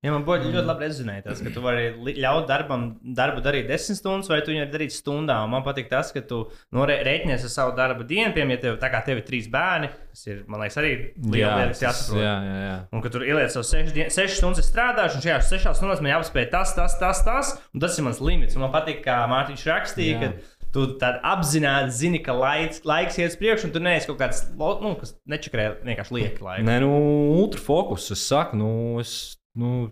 Ja 0.01 0.09
man 0.15 0.23
būtu 0.25 0.49
ļoti 0.49 0.65
labi 0.65 0.81
rezonēt, 0.87 1.27
tas, 1.27 1.43
ka 1.45 1.51
tu 1.53 1.61
vari 1.61 1.91
ļaut 2.17 2.47
darbam, 2.49 2.87
darbu 3.17 3.43
darīt 3.45 3.67
desmit 3.69 3.99
stundas, 3.99 4.31
vai 4.31 4.39
tu 4.41 4.49
viņu 4.49 4.63
darīt 4.73 4.95
stundā. 4.95 5.35
Un 5.45 5.51
man 5.53 5.61
patīk 5.61 5.91
tas, 5.91 6.09
ka 6.15 6.23
tu 6.25 6.39
nu, 6.73 6.87
re- 6.89 7.03
rēķinies 7.05 7.43
ar 7.45 7.51
savu 7.53 7.75
darbu 7.77 8.07
dienu, 8.09 8.31
piemēram, 8.33 8.55
ja 8.55 8.61
tev, 8.63 8.77
tā 8.81 8.89
kā 8.89 9.03
tev 9.05 9.19
ir 9.21 9.25
trīs 9.27 9.45
bērni. 9.53 9.91
Tas 10.09 10.23
ir, 10.25 10.39
man 10.49 10.63
liekas, 10.63 10.77
arī 10.81 10.89
liela 11.21 11.59
lieta, 11.59 11.67
kas 11.75 11.83
jāsaprot. 11.85 12.23
jā, 12.23 12.31
jā, 12.47 12.55
jā. 12.65 12.77
Un 12.97 13.03
ka 13.05 13.11
tur 13.13 13.27
ieliec 13.27 13.53
savu 13.53 13.67
sešas, 13.69 14.15
sešas 14.17 14.39
stundas 14.41 14.63
es 14.63 14.71
strādāšu, 14.71 15.19
un 15.19 15.25
šajās 15.27 15.51
sešās 15.53 15.77
stundās 15.77 16.01
man 16.01 16.15
jāapspēj 16.15 16.47
tas, 16.55 16.73
tas, 16.79 16.95
tas, 16.97 17.21
tas. 17.27 17.51
Un 17.75 17.83
tas 17.85 17.99
ir 18.01 18.07
mans 18.09 18.21
limits. 18.25 18.57
Un 18.57 18.65
man 18.65 18.73
patīk, 18.73 19.03
kā 19.05 19.19
Mārtiņš 19.29 19.67
rakstīja, 19.69 20.15
Jā. 20.17 20.31
ka 20.31 20.71
tu 20.73 20.87
apzināti 21.29 21.93
zini, 21.93 22.23
ka 22.25 22.33
laiks, 22.33 22.81
laiks 22.89 23.19
iet 23.21 23.35
uz 23.35 23.37
priekšu, 23.37 23.69
un 23.69 23.75
tu 23.75 23.83
neesi 23.83 24.09
kaut 24.09 24.17
kāds, 24.23 24.41
nu, 24.57 24.95
kas 24.97 25.13
nečakrē 25.29 25.67
vienkārši 25.85 26.17
lieki 26.17 26.41
laiku. 26.47 26.65
Nē, 26.65 26.79
nu, 26.81 26.89
ultrafokus. 27.43 28.09
Es 28.15 28.25
saku, 28.31 28.57
nu, 28.57 28.71
es. 29.03 29.37
Nu, 29.57 29.91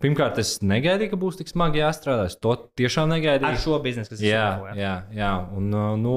Pirmkārt, 0.00 0.38
es 0.40 0.54
negaidīju, 0.64 1.10
ka 1.12 1.16
būs 1.20 1.36
tik 1.36 1.50
smagi 1.52 1.82
jāstrādā. 1.82 2.24
Es 2.30 2.38
to 2.40 2.54
tiešām 2.80 3.10
Ar 3.10 3.18
negaidīju. 3.18 3.58
šo 3.60 3.76
biznesu, 3.84 4.14
kas 4.14 4.22
ir 4.22 4.30
Jā, 4.30 4.44
Singapūrā. 4.56 4.76
jā, 4.80 4.92
jā. 5.12 5.32
Un, 5.58 5.66
uh, 5.76 5.90
nu, 6.00 6.14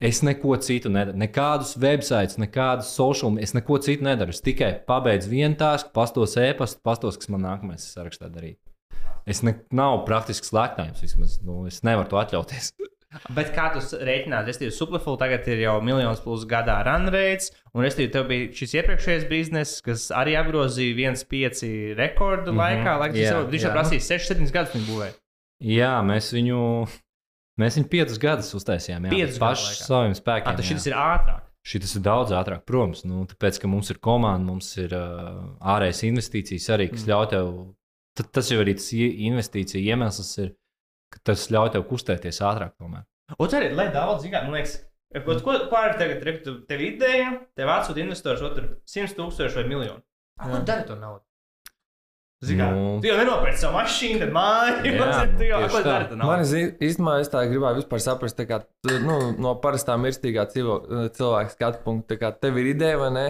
es 0.00 0.22
neko 0.24 0.56
citu 0.64 0.88
nedaru. 0.88 1.18
Nekādus 1.20 1.74
websites, 1.76 2.38
nekādus 2.40 2.88
social 2.96 3.34
media, 3.34 3.44
es 3.44 3.52
neko 3.52 3.76
citu 3.84 4.06
nedaru. 4.08 4.32
Es 4.32 4.40
tikai 4.40 4.70
pabeidzu 4.88 5.28
vienu 5.28 5.58
tāsku, 5.60 5.92
pastos 5.92 6.38
e-pastu, 6.40 6.80
pastos, 6.82 7.20
kas 7.20 7.28
man 7.28 7.44
nākamais 7.44 7.84
sarakstā 7.92 8.32
darīt. 8.32 8.56
Es 9.28 9.42
ne, 9.44 9.52
nav 9.70 10.06
praktisks 10.08 10.48
lēktājums 10.56 11.04
vismaz. 11.04 11.36
Nu, 11.44 11.66
es 11.68 11.82
nevaru 11.84 12.08
to 12.08 12.16
atļauties. 12.24 12.72
Bet 13.32 13.54
kā 13.56 13.70
tu 13.72 13.80
rēķināsi, 13.80 14.50
es 14.52 14.58
teiktu, 14.60 14.74
Superfull 14.76 15.16
tagad 15.16 15.46
ir 15.48 15.62
jau 15.62 15.78
miljons 15.80 16.20
plus 16.20 16.42
gadā 16.48 16.74
run 16.84 17.06
rates, 17.14 17.48
un 17.72 17.86
es 17.88 17.96
teiktu, 17.96 18.12
tev 18.18 18.26
bija 18.28 18.50
šis 18.52 18.74
iepriekšējais 18.82 19.24
bizness, 19.30 19.78
kas 19.84 20.10
arī 20.12 20.34
apgrozīja 20.36 20.92
1,5 21.14 21.94
rekordu 21.96 22.52
mm 22.52 22.58
-hmm. 22.58 22.62
laikā. 22.84 22.98
Laikam, 23.00 23.16
Jā, 23.16 23.38
viņš 23.48 23.64
jau 23.64 23.72
prasīja 23.72 24.04
6-7 24.18 24.52
gadus 24.52 24.74
viņu 24.76 24.86
būvēja. 24.92 25.14
Jā, 25.64 25.94
mēs 26.04 26.28
viņu, 26.36 26.60
mēs 27.58 27.78
viņu 27.80 27.88
piecus 27.88 28.18
gadus 28.22 28.52
uztaisījām. 28.54 29.04
Jā, 29.08 29.10
Piecus 29.10 29.38
gadu 29.38 29.44
paši 29.46 29.66
laikā. 29.72 29.86
saviem 29.88 30.10
Ah, 30.12 30.20
spēkiem. 30.20 30.56
tas 30.56 30.64
jā. 30.64 30.68
šis 30.76 30.86
ir 30.86 30.92
ātrāk. 30.94 31.40
Šis 31.68 31.96
ir 31.96 32.02
daudz 32.02 32.30
ātrāk, 32.32 32.60
protams, 32.64 33.04
nu, 33.04 33.24
tāpēc, 33.26 33.58
ka 33.60 33.68
mums 33.68 33.90
ir 33.90 33.98
komanda, 33.98 34.44
mums 34.44 34.68
ir 34.78 34.92
uh, 34.94 35.56
ārējas 35.60 36.04
investīcijas 36.06 36.68
arī, 36.76 36.86
kas 36.92 37.02
mm. 37.04 37.08
ļauj 37.10 37.26
tev. 37.32 37.50
t- 38.16 38.24
Tas 38.32 38.48
jau 38.50 38.60
arī 38.62 38.74
tas 38.74 38.92
investīcija 38.92 39.80
iemesls 39.94 40.38
ir, 40.38 40.54
ka 41.14 41.22
tas 41.30 41.46
ļauj 41.52 41.72
tev 41.76 41.86
kustēties 41.90 42.42
ātrāk. 42.44 42.74
Tomēr. 42.80 43.06
Un 43.38 43.54
arī, 43.60 43.70
lai 43.76 43.88
daudz 43.92 44.24
zināt, 44.24 44.44
man 44.48 44.56
liekas, 44.58 44.78
ko, 45.24 45.38
ko, 45.44 45.54
ir 45.84 45.96
tagad, 46.00 46.22
re, 46.24 46.36
tu- 46.44 46.60
tev 46.68 46.80
ideja, 46.84 47.32
tev 47.56 47.68
atsūta 47.74 48.00
investors, 48.04 48.44
otru 48.44 48.68
100 48.88 49.16
tūkstoši 49.18 49.60
vai 49.60 49.64
miljonu. 49.68 50.02
Ko 50.38 50.52
tu 50.56 50.62
dari 50.68 50.86
to 50.88 50.96
naudu? 50.96 51.24
Zini, 52.38 52.62
Nu. 52.62 53.00
tu 53.02 53.08
jau 53.08 53.16
nenopērci 53.18 53.64
savu 53.64 53.74
mašīnu, 53.74 54.18
tad 54.22 54.30
māju. 54.30 54.74
Jā, 54.86 55.06
tu 55.40 55.42
jau 55.48 55.58
ko 55.72 55.80
dari 55.82 56.06
to 56.06 56.14
naudu? 56.14 56.28
Man 56.30 56.44
īstenībā 56.46 57.16
es 57.24 57.32
tā 57.32 57.40
gribēju 57.50 57.80
vispār 57.80 58.02
saprast, 58.04 58.38
kā, 58.46 58.60
tu, 58.86 58.94
nu, 59.02 59.16
no 59.42 59.56
parastā 59.58 59.96
mirstīgā 59.98 60.44
cilvēka 60.54 61.50
skatu 61.50 61.82
punkta. 61.82 62.14
kā 62.20 62.30
Tev 62.38 62.60
ir 62.62 62.70
ideja, 62.76 63.00
vai 63.02 63.10
ne? 63.16 63.26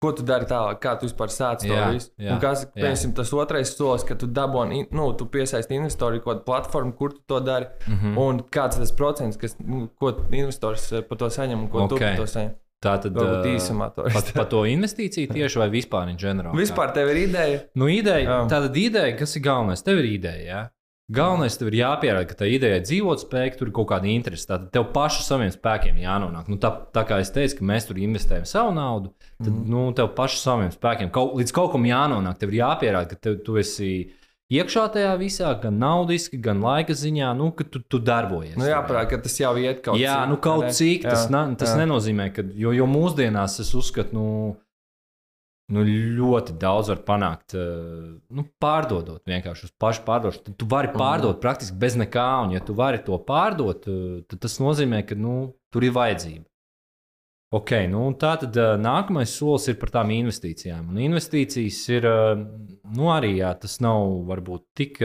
Ko 0.00 0.14
tu 0.16 0.24
dari 0.24 0.46
tālāk, 0.48 0.78
kā 0.80 0.94
tu 0.96 1.04
vispār 1.04 1.28
sāc 1.28 1.60
to 1.60 1.76
visu? 1.92 2.08
kas, 2.40 2.62
piemēram, 2.72 3.12
tas 3.18 3.32
otrais 3.36 3.72
solis, 3.76 4.04
ka 4.08 4.16
tu 4.16 4.30
dabūji, 4.32 4.86
nu, 4.96 5.10
tu 5.12 5.26
piesaisti 5.28 5.76
investoru 5.76 6.22
kaut 6.24 6.30
kādu 6.30 6.46
platformu, 6.46 6.94
kur 6.96 7.12
tu 7.12 7.20
to 7.28 7.40
dari. 7.44 7.68
Mm 7.86 7.98
-hmm. 7.98 8.18
Un 8.18 8.40
kāds 8.56 8.80
tas 8.80 8.92
procents, 8.92 9.36
kas, 9.36 9.56
nu, 9.58 9.88
ko 10.00 10.14
investors 10.30 10.92
eh, 10.92 11.02
par 11.02 11.18
to 11.18 11.26
saņem 11.26 11.58
un 11.60 11.68
ko 11.68 11.78
okay. 11.78 11.88
tu 11.88 11.98
par 11.98 12.16
to 12.16 12.26
saņem? 12.26 12.54
Tā 12.80 12.94
tad 12.96 13.12
Varbūt 13.12 13.44
uh, 13.44 13.54
īsumā 13.54 13.90
to 13.92 14.06
pat 14.08 14.32
par 14.32 14.46
to 14.48 14.62
investīciju 14.64 15.28
tieši 15.34 15.58
vai 15.58 15.68
vispār 15.68 16.16
general? 16.16 16.54
Vispār 16.56 16.94
tev 16.96 17.10
ir 17.12 17.28
ideja. 17.28 17.58
Nu, 17.76 17.88
ideja, 17.92 18.24
Jā. 18.24 18.46
tāda 18.48 18.72
ideja, 18.72 19.16
kas 19.18 19.36
ir 19.36 19.42
galvenais, 19.44 19.82
tev 19.84 19.98
ir 19.98 20.04
ideja. 20.04 20.44
Ja? 20.46 20.62
Galvenais 21.10 21.56
tev 21.58 21.72
ir 21.72 21.80
jāpierāda, 21.80 22.26
ka 22.30 22.36
tā 22.38 22.46
ideja 22.46 22.78
ir 22.78 22.84
dzīvot 22.86 23.24
spēja, 23.24 23.56
tur 23.58 23.70
ir 23.70 23.74
kaut 23.74 23.88
kāda 23.90 24.06
interese. 24.06 24.46
Tad 24.46 24.68
tev 24.74 24.86
pašu 24.94 25.24
saviem 25.26 25.50
spēkiem 25.50 25.98
jānonāk. 25.98 26.46
Nu, 26.52 26.58
tā, 26.62 26.70
tā 26.94 27.02
kā 27.08 27.18
es 27.22 27.32
teicu, 27.34 27.58
ka 27.58 27.66
mēs 27.72 27.88
tur 27.88 27.98
investējam 27.98 28.46
savu 28.46 28.76
naudu, 28.76 29.10
tad 29.40 29.50
mm. 29.50 29.64
nu, 29.72 29.88
tev 29.98 30.12
pašu 30.14 30.38
saviem 30.38 30.70
spēkiem 30.70 31.10
kaut, 31.14 31.34
līdz 31.40 31.54
kaut 31.56 31.74
kam 31.74 31.88
jānonāk. 31.88 32.38
Tev 32.38 32.54
ir 32.54 32.60
jāpierāda, 32.60 33.10
ka 33.10 33.18
tev, 33.26 33.40
tu 33.42 33.58
esi 33.58 33.90
iekšā 34.54 34.86
tajā 34.94 35.10
visā, 35.18 35.50
gan 35.62 35.82
naudiski, 35.82 36.38
gan 36.42 36.62
laika 36.62 36.94
ziņā, 36.94 37.34
nu, 37.38 37.50
ka 37.58 37.66
tu, 37.66 37.82
tu 37.82 37.98
darbojies. 38.06 38.54
Nu, 38.60 38.70
jāprāt, 38.70 39.10
ka 39.10 39.18
tas 39.26 39.34
jau 39.42 39.56
iet 39.58 39.82
kaut 39.82 39.98
Jā, 39.98 40.22
cik, 40.22 40.30
nu 40.30 40.40
kaut 40.46 40.68
ne? 40.68 40.72
cik. 40.78 41.06
Tas, 41.10 41.26
Jā, 41.26 41.34
na, 41.34 41.44
tas 41.58 41.74
jā. 41.74 41.82
nenozīmē, 41.82 42.30
ka. 42.38 42.46
Jo, 42.54 42.74
jo 42.76 42.86
mūsdienās 42.90 43.58
es 43.66 43.74
uzskatu, 43.78 44.14
nu, 44.14 44.26
nu 45.70 45.84
ļoti 45.86 46.58
daudz 46.58 46.88
var 46.92 47.00
panākt. 47.06 47.54
eh, 47.54 48.18
Nu, 48.30 48.44
pārdodot 48.60 49.22
vienkārši 49.26 49.64
uz 49.68 49.72
pašu 49.80 50.04
pārdošanu. 50.06 50.44
Tad 50.44 50.56
tu 50.58 50.66
vari 50.66 50.88
Mhm. 50.88 50.98
pārdot 50.98 51.40
praktiski 51.40 51.78
bez 51.78 51.96
nekā. 51.96 52.44
Un, 52.44 52.50
ja 52.52 52.60
tu 52.60 52.74
vari 52.74 52.98
to 53.04 53.18
pārdot, 53.18 53.86
eh, 53.88 54.22
tad 54.28 54.40
tas 54.40 54.58
nozīmē, 54.58 55.06
ka 55.06 55.14
nu, 55.14 55.54
tur 55.72 55.82
ir 55.84 55.92
vajadzība. 55.92 56.44
Ok, 57.52 57.70
nu, 57.90 58.12
tā 58.14 58.38
tad 58.38 58.56
uh, 58.56 58.76
nākamais 58.78 59.26
solis 59.34 59.66
ir 59.66 59.74
par 59.74 59.90
tām 59.90 60.10
investīcijām. 60.14 60.88
Un 60.90 60.94
investīcijas 61.02 61.88
ir 61.90 62.04
nu, 62.94 63.08
arī, 63.10 63.38
jā, 63.42 63.50
tas 63.58 63.80
nav 63.80 64.04
varbūt 64.28 64.62
tik 64.76 65.00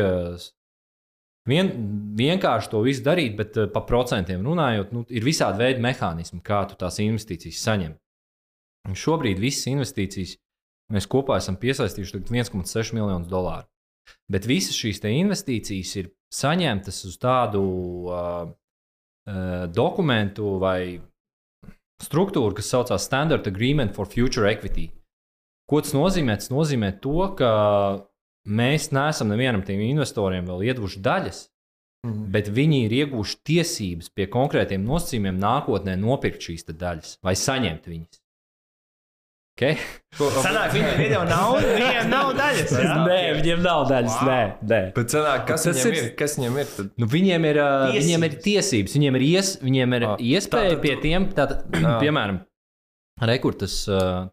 vien, 1.50 1.72
vienkārši 2.16 2.70
to 2.70 2.82
visu 2.86 3.02
darīt, 3.02 3.36
bet 3.36 3.58
par 3.74 3.86
procentiem 3.90 4.44
runājot, 4.46 4.92
nu, 4.94 5.04
ir 5.10 5.26
visādi 5.26 5.58
veidi 5.58 5.82
mehānismi, 5.82 6.42
kā 6.46 6.68
tu 6.70 6.76
tās 6.76 7.00
investīcijas 7.02 7.64
saņem. 7.66 7.96
Un 8.88 8.94
šobrīd 8.94 9.40
visas 9.42 9.66
investīcijas 9.72 10.36
mēs 10.94 11.08
kopā 11.10 11.39
esam 11.42 11.58
piesaistījuši 11.62 12.18
tagad 12.18 12.32
1,6 12.34 12.94
miljonus 12.98 13.32
dolāru. 13.32 13.68
Bet 14.30 14.46
visas 14.46 14.77
šīs 14.77 15.01
investīcijas 15.01 15.96
ir 16.01 16.12
saņemtas 16.34 17.01
uz 17.10 17.18
tādu 17.22 17.63
uh, 18.10 18.50
uh, 18.50 19.65
dokumentu 19.74 20.60
vai 20.62 21.01
struktūru, 22.04 22.54
kas 22.58 22.70
saucās 22.70 23.08
Standard 23.08 23.48
Agreement 23.48 23.96
for 23.96 24.06
Future 24.06 24.50
Equity. 24.51 24.92
Ko 25.70 25.82
tas 25.82 25.96
nozīmē? 25.98 26.36
Tas 26.38 26.51
nozīmē 26.54 26.92
to, 27.01 27.34
ka 27.39 27.51
mēs 28.46 28.92
neesam 28.94 29.32
nevienam 29.32 29.65
tiem 29.65 29.82
investoriem 29.88 30.46
vēl 30.46 30.68
iedevuši 30.70 31.01
daļas, 31.01 31.46
Mhm. 32.06 32.30
bet 32.32 32.50
viņi 32.54 32.86
ir 32.86 32.96
ieguvuši 33.01 33.39
tiesības 33.50 34.12
pie 34.13 34.27
konkrētiem 34.32 34.84
nosacījumiem 34.86 35.39
nākotnē 35.42 35.96
nopirkt 35.98 36.44
šīs 36.46 36.68
daļas 36.70 37.18
vai 37.25 37.34
saņemt 37.34 37.89
viņas. 37.89 38.22
Okay? 39.56 39.78
Sanāk, 40.20 40.74
viņiem 40.76 40.98
ir 41.06 41.14
jau 41.14 41.22
nauda, 41.30 41.68
viņiem 41.78 42.10
nav 42.12 42.32
daļas. 42.36 42.72
jā? 42.76 42.96
Nē, 43.08 43.20
viņiem 43.38 43.62
nav 43.64 43.86
daļas. 43.88 44.16
Wow. 44.20 44.28
Nē, 44.28 44.40
nē. 44.68 44.80
Bet 44.98 45.14
sanāk, 45.16 45.46
kas 45.48 45.64
viņam 45.70 45.86
ir? 45.88 45.96
ir-? 46.02 46.10
Kas 46.20 46.34
viņam 46.36 46.58
ir? 46.60 46.72
Tad? 46.76 46.90
Nu, 47.00 47.08
viņiem, 47.14 47.46
ir, 47.48 47.60
uh, 47.64 47.86
Tiesības. 47.88 48.04
viņiem 48.10 48.26
ir 48.28 48.36
tiesības, 48.44 48.96
viņiem 48.98 49.18
ir, 49.20 49.24
ies, 49.30 49.52
viņiem 49.64 49.96
ir 49.96 50.06
Ah, 50.10 50.16
iespēja 50.20 50.74
tātad 50.74 50.82
pie 50.84 50.96
tiem, 51.06 51.28
tātad, 51.38 51.64
Jā. 51.72 51.94
piemēram, 52.04 52.42
rekurtas, 53.32 53.78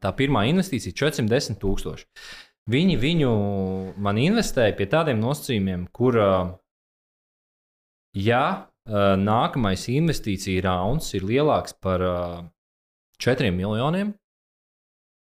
tā 0.02 0.12
pirmā 0.18 0.42
investīcija- 0.50 0.96
410 1.04 1.60
tūkstoši. 1.62 2.08
Viņi 2.74 2.96
viņu 3.02 3.30
man 4.02 4.18
investēja 4.22 4.74
pie 4.78 4.88
tādiem 4.90 5.22
nosacījumiem, 5.22 5.86
kur, 5.94 6.18
ja 8.18 8.42
nākamais 9.22 9.86
investīcija 9.90 10.64
rauns 10.66 11.12
ir 11.14 11.22
lielāks 11.26 11.74
par 11.78 12.02
uh, 12.02 12.42
4 13.22 13.52
miljoniem, 13.54 14.14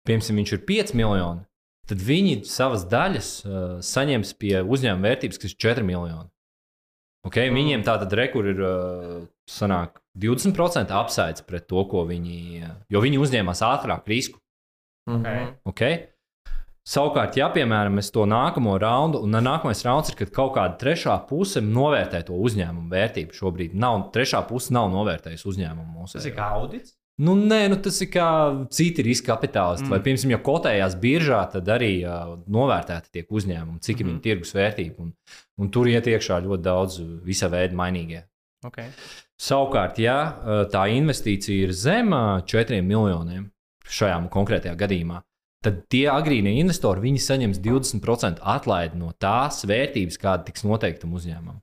piemēram, 0.08 0.41
viņš 0.41 0.53
ir 0.56 0.65
5 0.68 0.94
miljoni, 0.98 1.46
tad 1.89 2.03
viņi 2.06 2.36
savas 2.50 2.86
daļas 2.89 3.32
uh, 3.46 3.56
saņems 3.86 4.36
pie 4.39 4.60
uzņēmuma 4.62 5.10
vērtības, 5.10 5.41
kas 5.41 5.56
ir 5.56 5.62
4 5.65 5.86
miljoni. 5.88 6.29
Okay? 7.27 7.50
Mm. 7.50 7.58
Viņiem 7.60 7.88
tā 7.88 7.98
tad 8.01 8.13
rekur 8.18 8.48
ir 8.51 8.62
uh, 8.63 9.18
sanāk, 9.50 10.00
20% 10.20 10.94
apsaids 10.96 11.44
pret 11.48 11.68
to, 11.70 11.84
ko 11.89 12.06
viņi. 12.10 12.39
uh, 12.63 12.77
Jo 12.94 13.03
viņi 13.03 13.20
uzņēmās 13.25 13.65
ātrāk 13.65 14.08
risku. 14.10 14.39
Mhm. 15.10 15.53
Okay? 15.72 16.06
Savukārt, 16.89 17.36
ja 17.38 17.51
piemēram 17.53 18.00
es 18.01 18.08
to 18.10 18.24
nākamo 18.25 18.74
raundu, 18.82 19.20
un 19.22 19.36
nākamais 19.46 19.84
rauns 19.86 20.10
ir, 20.10 20.15
kad 20.18 20.32
kaut 20.34 20.56
kāda 20.56 20.77
trešā 20.82 21.20
puse 21.29 21.62
novērtē 21.62 22.24
to 22.25 22.38
uzņēmumu 22.48 22.89
vērtību, 22.89 23.36
šobrīd 23.38 23.75
nav, 23.77 24.08
trešā 24.15 24.41
puse 24.50 24.74
nav 24.74 24.88
novērtējusi 24.96 25.46
uzņēmumu 25.51 26.00
mūsu. 26.00 26.18
Tas 26.18 26.25
ir 26.25 26.39
audits. 26.41 26.96
Nu, 27.19 27.33
nē, 27.35 27.67
nu, 27.69 27.75
tas 27.83 27.97
ir 28.01 28.07
kā 28.13 28.27
citi 28.71 29.03
riska 29.03 29.33
kapitālisti. 29.33 29.85
Mm. 29.85 29.89
Vai, 29.91 29.99
Mm. 29.99 30.03
piemēram, 30.07 30.31
ja 30.31 30.39
kotējās 30.45 30.95
biržā, 31.01 31.39
tad 31.51 31.67
arī 31.67 31.91
uh, 32.07 32.38
novērtēti 32.47 33.11
tiek 33.11 33.27
uzņēmumi, 33.31 33.79
cik 33.83 33.99
mm 33.99 34.05
Mhm. 34.05 34.09
-hmm. 34.09 34.15
ir 34.15 34.21
tirgus 34.23 34.53
vērtība. 34.55 34.95
Un, 34.99 35.13
un 35.59 35.69
tur 35.69 35.88
iet 35.88 36.05
iekšā 36.07 36.39
ļoti 36.45 36.61
daudz 36.63 36.99
visa 37.25 37.47
veida 37.49 37.75
mainīgie. 37.75 38.23
Okay. 38.65 38.88
Savukārt, 39.39 39.99
ja 39.99 40.35
tā 40.71 40.88
investīcija 40.91 41.63
ir 41.67 41.71
zem 41.71 42.11
uh, 42.13 42.41
4 42.43 42.81
miljoniem 42.81 43.51
šajā 43.88 44.29
konkrētajā 44.29 44.75
gadījumā, 44.75 45.21
tad 45.63 45.88
tie 45.89 46.07
agrīnie 46.11 46.59
investori 46.59 46.99
viņi 47.01 47.19
saņems 47.19 47.59
20% 47.59 48.39
atlaidi 48.41 48.97
no 48.97 49.11
tās 49.19 49.65
vērtības, 49.65 50.17
kāda 50.19 50.43
tiks 50.45 50.63
noteikta 50.63 51.07
uzņēmumam. 51.07 51.59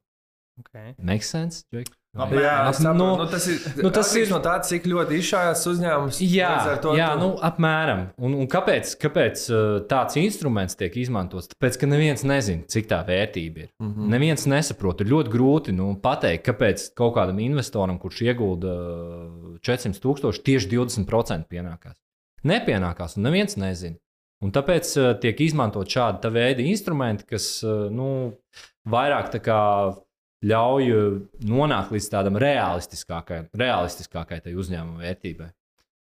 Okay. 0.61 0.95
Make 0.99 1.23
sense? 1.25 1.65
Jake? 1.73 1.93
Labi, 2.17 2.39
Jā, 2.41 2.53
es 2.71 2.79
saprotu. 2.81 2.97
Nu, 2.97 3.07
Nu, 3.17 3.27
tas 3.29 3.47
ir, 3.47 3.59
nu, 3.77 3.83
nu, 3.83 3.91
tas 3.93 4.11
ir- 4.17 4.31
no 4.31 4.39
tā, 4.41 4.55
cik 4.65 4.87
ļoti 4.89 5.19
izšājās 5.21 5.65
uzņēmums. 5.73 6.21
Jā, 6.25 6.53
to 6.81 6.95
jā 6.97 7.11
tu- 7.13 7.21
nu, 7.21 7.29
apmēram. 7.45 8.07
Un, 8.19 8.35
un 8.41 8.47
kāpēc, 8.49 8.95
kāpēc 9.03 9.43
uh, 9.53 9.81
tāds 9.91 10.17
instruments 10.17 10.79
tiek 10.81 10.97
izmantots? 10.97 11.51
Tāpēc, 11.53 11.77
ka 11.83 11.87
neviens 11.87 12.25
nezina, 12.25 12.65
cik 12.73 12.89
tā 12.89 13.03
vērtība 13.07 13.57
ir. 13.67 13.69
Mm. 13.83 13.93
-hmm. 13.93 14.09
Neviens 14.15 14.47
nesaprot. 14.47 15.01
Ir 15.01 15.07
ļoti 15.13 15.29
grūti 15.35 15.73
nu, 15.77 15.95
pateikt, 16.03 16.47
kāpēc 16.49 16.95
kaut 16.97 17.15
kādam 17.17 17.39
investoram, 17.41 17.99
kurš 17.99 18.23
iegulda 18.23 18.73
uh, 18.73 19.59
400 19.61 20.01
tūkstoši, 20.01 20.43
tieši 20.43 20.69
20% 20.73 21.45
pienākās. 21.51 21.97
Nepienākās, 22.45 23.17
un 23.17 23.23
neviens 23.23 23.57
nezina. 23.57 23.97
Un 24.45 24.53
tāpēc 24.53 24.97
uh, 25.01 25.15
tiek 25.21 25.39
izmantot 25.41 25.89
šāda 25.89 26.31
veida 26.31 26.61
instrumenti, 26.63 27.25
kas 27.25 27.65
nu, 27.91 28.33
vairāk 28.89 29.31
tā 29.33 29.41
kā 29.41 29.61
ļauj 30.45 30.91
uh, 30.93 31.21
nonākt 31.49 31.93
līdz 31.95 32.09
tādam 32.13 32.37
realistiskākai, 32.41 33.47
realistiskākai 33.57 34.43
tai 34.45 34.53
uzņēmuma 34.59 35.05
vērtībai. 35.07 35.49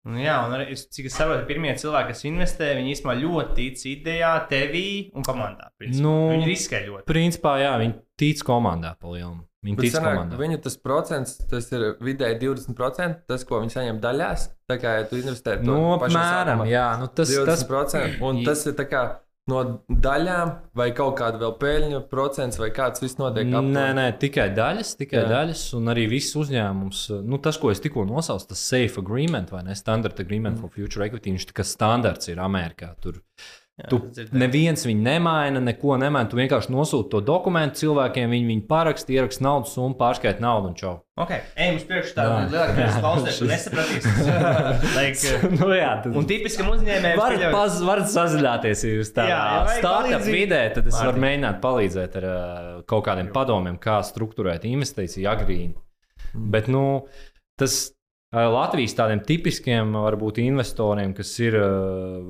Nu, 0.08 0.16
jā, 0.16 0.38
un 0.46 0.54
arī, 0.56 0.70
es- 0.72 0.86
cik 0.88 1.10
es 1.10 1.16
saprotu, 1.18 1.44
pirmie 1.44 1.74
cilvēki, 1.76 2.14
kas 2.14 2.22
investē, 2.24 2.70
viņi 2.78 2.94
īstenībā 2.94 3.16
ļoti 3.20 3.54
tic 3.58 3.82
idejā, 3.90 4.48
tevī 4.48 5.10
un 5.14 5.22
komandā. 5.22 5.68
principā. 5.78 6.00
Nu, 6.06 6.14
viņi 6.32 6.46
riskē 6.48 6.80
ļoti. 6.86 7.04
Principā, 7.04 7.58
jā, 7.60 7.74
viņi 7.82 7.94
tic 8.16 8.40
komandā 8.42 8.94
palielināt. 8.96 9.44
Viņi 9.62 9.76
Bet 9.76 9.84
tic 9.84 9.92
sanāk, 9.92 10.14
komandā. 10.16 10.36
Viņu 10.40 10.62
tas 10.64 10.76
procents, 10.80 11.34
tas 11.50 11.66
ir 11.72 11.82
vidēji 12.00 12.38
20%, 12.40 13.26
tas, 13.28 13.44
ko 13.44 13.60
viņi 13.60 13.74
saņem 13.74 14.00
daļās. 14.00 14.46
Tā 14.70 14.78
kā 14.80 14.94
ja 14.96 15.04
tu 15.04 15.16
investē 15.20 15.58
to 15.60 15.68
Nu, 15.68 15.98
apmēram, 15.98 16.64
jā, 16.64 16.86
nu, 16.98 17.08
tas, 17.12 17.28
tas 17.28 17.64
20%. 17.68 18.22
Un 18.24 18.40
tas 18.46 18.64
ir 18.66 18.72
tā 18.72 18.88
kā 18.88 19.02
no 19.50 19.60
daļām, 19.88 20.52
vai 20.78 20.88
kaut 20.96 21.16
kāda 21.20 21.40
vēl 21.42 21.54
peļņu 21.60 22.00
procents, 22.10 22.58
vai 22.60 22.70
kāds 22.74 23.02
viss 23.02 23.18
notiek 23.20 23.48
aptuveni? 23.48 23.74
Nē, 23.76 23.86
nē, 23.98 24.06
tikai 24.22 24.48
daļas, 24.56 24.94
tikai 25.00 25.20
Jā. 25.22 25.28
Daļas, 25.34 25.64
un 25.78 25.92
arī 25.92 26.06
viss 26.10 26.36
uzņēmums. 26.40 27.06
Nu, 27.26 27.40
tas, 27.42 27.58
ko 27.60 27.72
es 27.74 27.82
tikko 27.82 28.06
nosaucu, 28.08 28.50
tas 28.52 28.66
safe 28.72 29.02
agreement 29.02 29.52
vai 29.52 29.64
ne 29.66 29.76
standard 29.78 30.18
agreement 30.22 30.56
mm. 30.56 30.62
for 30.62 30.72
future 30.74 31.06
equity, 31.06 31.34
viņš 31.34 31.50
kā 31.56 31.66
standarts 31.66 32.30
ir 32.32 32.42
Amerikā. 32.42 32.94
Tur 33.02 33.20
Tu 33.88 33.98
dzirdēju. 34.10 34.38
neviens 34.42 34.82
viņu 34.84 35.02
nemaina, 35.04 35.60
neko 35.64 35.96
nemaina. 36.00 36.28
Tu 36.28 36.38
vienkārši 36.38 36.72
nosūti 36.74 37.12
to 37.14 37.20
dokumentu 37.24 37.80
cilvēkiem, 37.80 38.32
viņi 38.34 38.48
viņu 38.50 38.64
paraksta, 38.68 39.14
ieraksta 39.14 39.44
naudas 39.46 39.74
summu, 39.76 39.96
pārskaita 40.00 40.42
naudu 40.44 40.72
un 40.72 40.74
čau. 40.78 40.94
Ok, 41.20 41.32
ejam 41.56 41.78
uz 41.78 41.84
priekšu 41.88 42.16
tādu 42.16 42.32
Jā. 42.32 42.42
lielāku 42.54 42.80
Jā. 42.80 42.88
klausītāju, 42.96 43.36
tu 43.38 43.48
nesapratīs. 43.50 44.08
like, 44.98 45.34
nu, 45.60 45.70
jā, 45.76 45.92
tad... 46.04 46.16
un 46.16 46.28
tipiskam 46.30 46.72
uzņēmējam, 46.74 47.20
Varat, 47.20 47.46
paz, 47.54 47.78
varat 47.84 48.10
sazaļāties, 48.12 48.84
ja 48.86 48.96
jūs 48.96 49.12
Jā, 49.12 49.20
tādā 49.20 49.76
startup 49.78 50.26
vidē, 50.28 50.62
tad 50.76 50.90
es 50.90 50.98
varu 51.00 51.24
mēģināt 51.26 51.62
palīdzēt 51.64 52.18
ar 52.22 52.28
uh, 52.30 52.74
kaut 52.88 53.06
kādiem 53.08 53.30
padomiem, 53.34 53.78
kā 53.80 54.00
struktūrēt 54.06 54.66
investīciju 54.70 55.28
agrīni. 55.30 55.74
Mm. 56.32 56.50
Bet 56.54 56.70
nu, 56.72 56.84
tas 57.60 57.82
Latvijas 58.30 58.94
tādiem 58.94 59.24
tipiskiem 59.26 59.96
varbūt 59.98 60.38
investoriem, 60.38 61.10
kas 61.18 61.32
ir, 61.42 61.56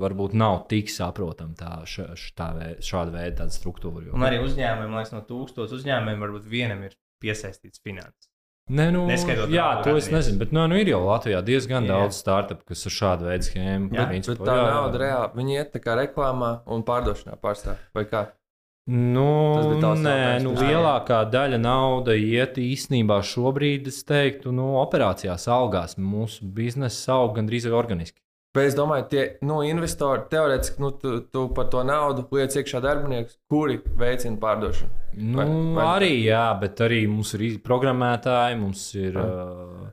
varbūt 0.01 0.33
nav 0.33 0.63
tik 0.71 0.89
saprotama 0.89 1.53
tā, 1.53 1.75
tā 2.33 2.47
šāda 2.81 3.13
veida 3.13 3.45
struktūra. 3.53 4.07
Jo. 4.07 4.17
Un 4.17 4.25
arī 4.25 4.41
uzņēmumiem, 4.41 4.97
liekas, 4.97 5.13
no 5.13 5.21
tūkstošiem 5.29 5.77
uzņēmumiem 5.77 6.25
varbūt 6.25 6.49
vienam 6.49 6.81
ir 6.89 6.97
piesaistīts 7.21 7.83
finanses. 7.85 8.31
Nē, 8.71 8.87
nu, 8.93 9.03
Neskaitot 9.09 9.51
jā, 9.51 9.67
to 9.83 9.93
es 9.99 10.07
nezinu, 10.13 10.39
bet 10.39 10.53
nu, 10.55 10.63
nu, 10.69 10.77
ir 10.79 10.89
jau 10.93 11.01
Latvijā 11.03 11.41
diezgan 11.43 11.85
Jā. 11.85 11.97
daudz 11.97 12.19
startup, 12.21 12.61
kas 12.69 12.85
ar 12.87 12.93
šādu 12.95 13.27
veidu 13.27 13.47
schēmu 13.49 13.89
Jā, 13.97 14.05
principā, 14.07 14.37
Bet 14.37 14.47
tā 14.47 14.57
jā. 14.57 14.67
nauda 14.77 15.01
reāli, 15.01 15.31
viņi 15.39 15.57
iet 15.57 15.73
tā 15.73 15.81
kā 15.83 15.97
reklāmā 15.99 16.51
un 16.71 16.85
pārdošanā 16.87 17.35
pārstāv. 17.41 17.81
Vai 17.97 18.05
kā? 18.07 18.29
Nu, 18.91 19.77
nē, 19.79 20.41
nu, 20.43 20.51
lielākā 20.57 21.21
daļa 21.31 21.59
nauda 21.61 22.15
iet 22.17 22.57
īstenībā 22.59 23.21
šobrīd, 23.23 23.87
es 23.87 24.01
teiktu, 24.07 24.51
nu, 24.55 24.73
operācijās 24.81 25.47
augās. 25.47 25.95
Mūsu 25.95 26.43
biznesa 26.57 27.15
aug 27.21 27.37
gandrīz 27.37 27.69
vai 27.69 27.77
organiski. 27.79 28.19
Bet 28.51 28.67
es 28.67 28.75
domāju, 28.75 29.05
tie 29.07 29.21
nu, 29.47 29.61
investori 29.63 30.25
teorētiski 30.33 30.83
nu, 30.83 30.89
tu, 30.99 31.13
tu 31.31 31.45
par 31.55 31.69
to 31.71 31.85
naudu 31.87 32.25
liec 32.35 32.57
iekšā 32.59 32.81
darbiniekus, 32.83 33.37
kuri 33.47 33.77
veicina 34.01 34.35
pārdošanu. 34.41 34.91
Nu, 35.15 35.37
Vai- 35.39 35.47
vai, 35.77 35.85
arī, 35.93 36.11
jā, 36.25 36.43
bet 36.59 36.83
arī 36.83 37.05
mums 37.07 37.31
ir 37.37 37.45
programmētāji, 37.63 38.59
mums 38.59 38.83
ir 38.99 39.15
uh, 39.23 39.87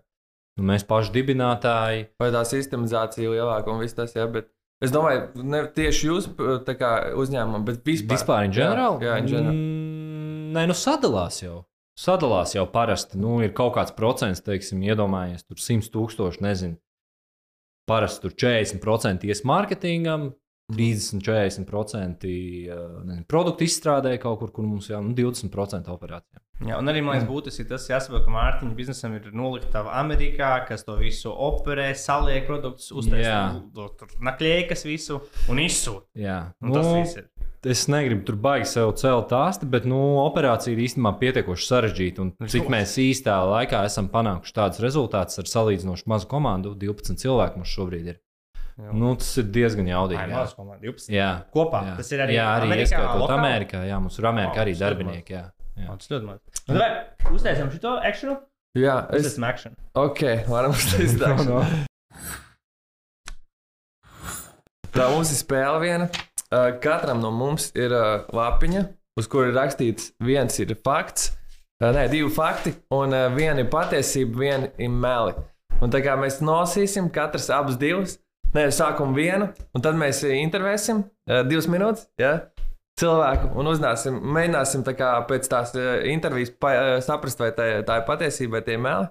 nu, 0.59 0.67
mēs 0.73 0.83
paši 0.91 1.15
dibinātāji. 1.21 2.09
Vai 2.19 2.33
tā 2.35 2.43
sistemizācija 2.51 3.31
lielāka 3.31 3.71
un 3.71 3.79
viss 3.85 3.95
tas, 3.95 4.17
jā, 4.19 4.27
bet 4.27 4.51
es 4.85 4.93
domāju, 4.95 5.45
ne 5.45 5.63
tieši 5.75 6.11
jūs 6.11 6.29
uzņēmumam, 6.35 7.65
bet 7.69 7.81
vispār. 7.87 8.17
Vispār, 8.17 8.49
in 8.49 8.55
general? 8.57 9.01
Jā, 9.03 9.13
jā 9.13 9.23
in 9.23 9.31
general. 9.31 9.55
Mm, 9.55 10.51
nē, 10.57 10.67
nu 10.71 10.77
sadalās 10.79 11.43
jau. 11.43 11.63
Sadalās 11.99 12.55
jau 12.55 12.67
parasti. 12.71 13.19
Nu, 13.19 13.41
ir 13.43 13.51
kaut 13.59 13.75
kāds 13.75 13.95
procents, 13.97 14.45
teiksim, 14.47 14.85
iedomājies, 14.87 15.43
tur 15.49 15.59
100 15.59 15.91
tūkstoši, 15.95 16.45
nezinu. 16.47 16.79
Parasti 17.89 18.27
tur 18.27 18.37
40% 18.39 19.27
ies 19.27 19.43
mārketingam, 19.49 20.31
Mhm. 20.69 20.77
30-40% 20.77 22.25
uh, 22.69 23.05
nezinu, 23.05 23.25
produktu 23.25 23.65
izstrādē 23.65 24.19
kaut 24.21 24.39
kur, 24.43 24.51
kur 24.53 24.67
mums 24.69 24.91
jau 24.91 25.01
nu, 25.01 25.15
20% 25.17 25.89
operācijām. 25.89 26.43
Jā, 26.59 26.75
un 26.81 26.91
arī 26.91 27.05
man 27.07 27.15
liekas, 27.15 27.29
būtiski 27.31 27.69
tas 27.71 27.85
jāsaprot, 27.87 28.25
ka 28.27 28.33
Mārtiņa 28.35 28.75
biznesam 28.75 29.13
ir 29.15 29.29
noliktava 29.31 29.93
Amerikā, 30.01 30.67
kas 30.67 30.83
to 30.83 30.97
visu 30.99 31.31
operē, 31.31 31.93
saliek 31.95 32.49
produktus, 32.49 32.89
Jā. 32.91 32.99
uztaisīt 32.99 34.17
naklējas 34.27 34.83
visu 34.89 35.21
un 35.49 35.61
izsūta. 35.63 36.07
Jā, 36.19 36.39
Un 36.63 36.75
tas 36.75 36.89
viss 36.97 37.17
ir. 37.21 37.29
es 37.65 37.85
negribu 37.91 38.25
tur 38.27 38.37
baigi 38.43 38.67
sev 38.73 38.91
celt 38.99 39.31
tāstu, 39.31 39.69
bet 39.71 39.87
nu, 39.87 39.99
operācija 40.25 40.75
ir 40.75 40.83
īstenībā 40.83 41.15
pietiekoši 41.21 41.69
sarežģīta. 41.71 42.25
Un 42.27 42.49
cik 42.51 42.67
mēs 42.73 42.97
īstā 43.03 43.39
laikā 43.47 43.85
esam 43.87 44.09
panākuši 44.11 44.55
tādus 44.59 44.83
rezultātus 44.83 45.39
ar 45.39 45.47
salīdzinoši 45.51 46.11
mazu 46.11 46.27
komandu, 46.27 46.75
12 46.75 47.23
cilvēku 47.23 47.63
mums 47.63 47.71
šobrīd 47.75 48.07
ir. 48.15 48.19
Jā. 48.79 48.93
Nu, 48.95 49.15
tas 49.19 49.31
ir 49.39 49.47
diezgan 49.51 49.89
jaudīgi. 49.91 50.23
ir 50.23 50.35
jā. 50.35 50.43
komanda, 50.55 50.83
12. 50.87 51.11
Jā, 51.11 51.31
Kopā. 51.55 51.81
jā. 51.83 51.95
Tas 51.99 52.13
ir 52.15 52.21
arī 52.23 52.35
jā, 52.37 52.45
arī 52.61 52.69
Amerikā, 52.69 52.85
ieskaitot 52.85 53.23
lokāli? 53.25 53.39
Amerikā. 53.43 53.81
Jā, 53.89 53.97
mums 53.99 54.19
ir 54.19 54.29
Amerikā 54.31 54.55
O, 54.55 54.63
arī 54.63 54.75
darbinieki. 54.79 55.35
Jā, 55.35 55.41
Jā, 55.79 55.95
tas 55.95 56.11
ļoti 56.13 56.27
maz. 56.29 56.41
Nu, 56.69 56.79
vai 56.79 56.89
uztaisām 57.35 57.71
šo 57.75 57.95
akciju? 58.11 58.37
Jā, 58.79 58.97
Es 59.17 59.25
es. 59.25 59.33
esmu 59.35 59.47
action. 59.49 59.75
Ok, 59.99 60.23
varam 60.51 60.75
uztaisīt 60.75 61.19
tā. 61.23 61.33
No, 61.39 61.61
no. 61.63 61.85
Tā 64.95 65.07
mums 65.13 65.31
ir 65.33 65.39
spēle 65.41 65.81
viena. 65.83 66.09
Uh, 66.49 66.71
Katram 66.81 67.21
no 67.21 67.31
mums 67.35 67.69
ir 67.77 67.93
uh, 67.93 68.23
lapiņa, 68.35 68.87
uz 69.21 69.27
kuras 69.29 69.51
ir 69.53 69.59
rakstīts, 69.59 70.13
viens 70.25 70.55
ir 70.63 70.73
fakts, 70.85 71.27
uh, 71.83 71.91
nē, 71.93 72.07
divi 72.13 72.31
fakti, 72.33 72.73
un 72.97 73.13
uh, 73.13 73.27
viena 73.35 73.61
ir 73.61 73.69
patiesība, 73.73 74.41
viena 74.41 74.71
ir 74.81 74.89
meli. 74.95 75.35
Un 75.85 75.93
tā 75.93 76.01
kā 76.03 76.17
mēs 76.19 76.41
nosīsim, 76.43 77.11
katrs 77.15 77.51
abus 77.55 77.77
divus, 77.79 78.17
nē, 78.57 78.65
sākam 78.75 79.13
vienu, 79.15 79.51
un 79.77 79.85
tad 79.85 79.99
mēs 80.01 80.23
intervēsim 80.25 81.05
uh, 81.05 81.43
divas 81.47 81.69
minūtes. 81.71 82.09
Ja? 82.19 82.33
Cilvēku 82.99 83.53
un 83.61 83.71
uzzināsim, 83.71 84.17
mēģināsim 84.35 84.83
tā 84.87 84.95
pēc 85.29 85.47
tās 85.51 85.75
uh, 85.79 86.01
intervijas 86.11 86.51
pa, 86.59 86.73
uh, 86.75 86.97
saprast, 87.05 87.39
vai 87.43 87.53
tā, 87.55 87.69
tā 87.87 88.01
ir 88.01 88.07
patiesība 88.09 88.59
vai 88.59 88.65
tie 88.67 88.79
meli. 88.83 89.07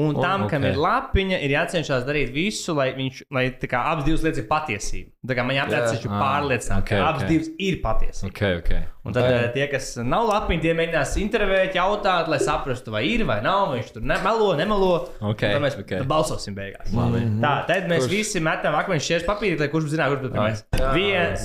Un 0.00 0.14
tam, 0.16 0.46
ok. 0.46 0.48
kam 0.54 0.62
ir 0.64 0.78
lapiņa, 0.80 1.36
ir 1.44 1.52
jācenšas 1.52 2.06
darīt 2.08 2.30
visu, 2.32 2.72
lai 2.72 2.94
viņš, 2.96 3.18
lai 3.28 3.42
kā 3.60 3.82
abas 3.90 4.06
divas 4.06 4.22
lietas 4.24 4.40
ir 4.40 4.46
patiesība. 4.48 5.10
Tā 5.28 5.34
kā 5.36 5.42
man 5.44 5.52
jāpārliecina, 5.58 5.98
Jā. 5.98 6.06
ka 6.06 6.12
Ah, 6.16 6.22
pārliecināt, 6.22 6.78
ok, 6.80 6.88
ka 6.88 7.00
abas 7.10 7.24
ok. 7.26 7.28
divas 7.28 7.50
ir 7.60 7.74
patiesība. 7.82 8.30
Okay, 8.32 8.54
okay. 8.62 8.78
Un 9.04 9.12
tad 9.12 9.26
eh, 9.28 9.44
tie, 9.52 9.66
kas 9.68 9.90
nav 10.00 10.24
lapiņi, 10.30 10.62
tie 10.64 10.72
mēģinās 10.78 11.12
intervēt, 11.20 11.76
jautāt, 11.76 12.30
lai 12.32 12.38
saprastu, 12.40 12.94
vai 12.94 13.02
ir 13.10 13.26
vai 13.28 13.36
nav, 13.44 13.74
viņš 13.74 13.90
tur 13.92 14.06
nemelo, 14.08 14.46
nemelo. 14.56 14.88
Ok, 15.20 15.44
Un 15.44 15.58
Tad 15.58 15.64
mēs 15.66 15.76
ok. 15.82 15.92
tad 15.98 16.08
balsosim 16.08 16.56
beigās. 16.56 16.88
Labi. 16.96 17.20
Tā, 17.44 17.52
tad 17.68 17.90
mēs 17.92 18.06
Kurš? 18.06 18.14
visi 18.14 18.40
metam 18.48 18.78
akmeņus 18.80 19.08
šķirs 19.10 19.26
papīri, 19.28 19.58
lai 19.60 19.68
kurš 19.74 19.90
zinātu, 19.92 20.16
kurš 20.16 20.24
būs 20.24 20.32
pirmais. 20.38 20.64
Jā. 20.80 20.94
Viens. 20.96 21.44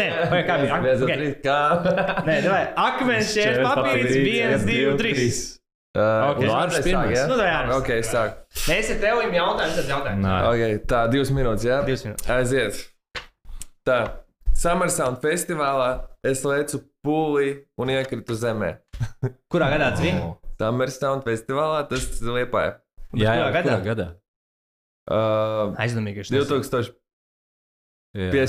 Nē, 0.00 0.08
vai 0.34 0.42
kā 0.48 0.58
bija? 0.64 0.80
Viens, 0.82 1.06
Ok. 1.06 1.14
trīs, 1.14 1.38
kā? 1.46 1.60
Nē, 2.26 2.40
vai 2.50 2.64
Šķirs 3.22 3.62
papīrs, 3.62 3.70
papīrs, 3.70 4.18
viens, 4.26 4.66
divi, 4.66 4.98
trīs. 4.98 5.57
Uh, 5.96 6.30
Ok. 6.30 6.38
uz 6.44 6.50
Vārds 6.50 6.62
Andrejs 6.76 6.84
pirmais. 6.84 7.08
sāk, 7.08 7.16
ja? 7.16 7.26
Nu, 7.26 7.36
tā 7.40 7.46
jā. 7.48 7.60
Ok, 7.78 7.88
es 7.96 8.10
sāku. 8.12 8.34
Mēs 8.68 8.90
ar 8.92 8.98
tevi 9.02 9.38
jautājām, 9.38 9.72
tad 9.78 9.88
jautājām. 9.94 10.20
Nē. 10.22 10.34
Okay, 10.52 10.76
tā, 10.90 11.00
divas 11.10 11.30
minūtes, 11.34 11.64
jā? 11.66 11.78
Divas 11.86 12.04
minūtes. 12.06 12.28
Aiziet. 12.34 12.82
Tā, 13.88 13.96
Summer 14.58 14.90
Sound 14.92 15.22
festivālā 15.24 15.88
es 16.28 16.44
lecu 16.44 16.82
pūlī 17.06 17.48
un 17.80 17.88
iekritu 17.94 18.36
zemē. 18.36 18.74
Kurā 19.52 19.70
gadā 19.72 19.90
tas 19.96 20.04
bija? 20.04 20.28
Summer 20.60 20.92
Sound 20.92 21.24
festivālā 21.26 21.80
tas 21.88 22.06
liepāja. 22.20 22.76
Jā, 23.16 23.32
kurā 23.32 23.36
jā, 23.40 23.50
gadā? 23.56 23.70
kurā 23.72 23.84
gadā? 23.88 24.08
Uh, 25.08 25.72
Aizdomīgais. 25.80 26.28
2050. 26.34 26.92
Jā. 28.16 28.46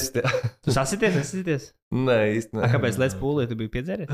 Tu 0.63 0.71
sasities, 0.71 1.17
nesasities? 1.17 1.65
Nē, 1.91 2.15
nē. 2.55 2.67
kāpēc 2.71 2.95
Lēdz 3.01 3.15
pūlī 3.19 3.43
tu 3.49 3.57
biji 3.59 3.71
piedzēries? 3.73 4.07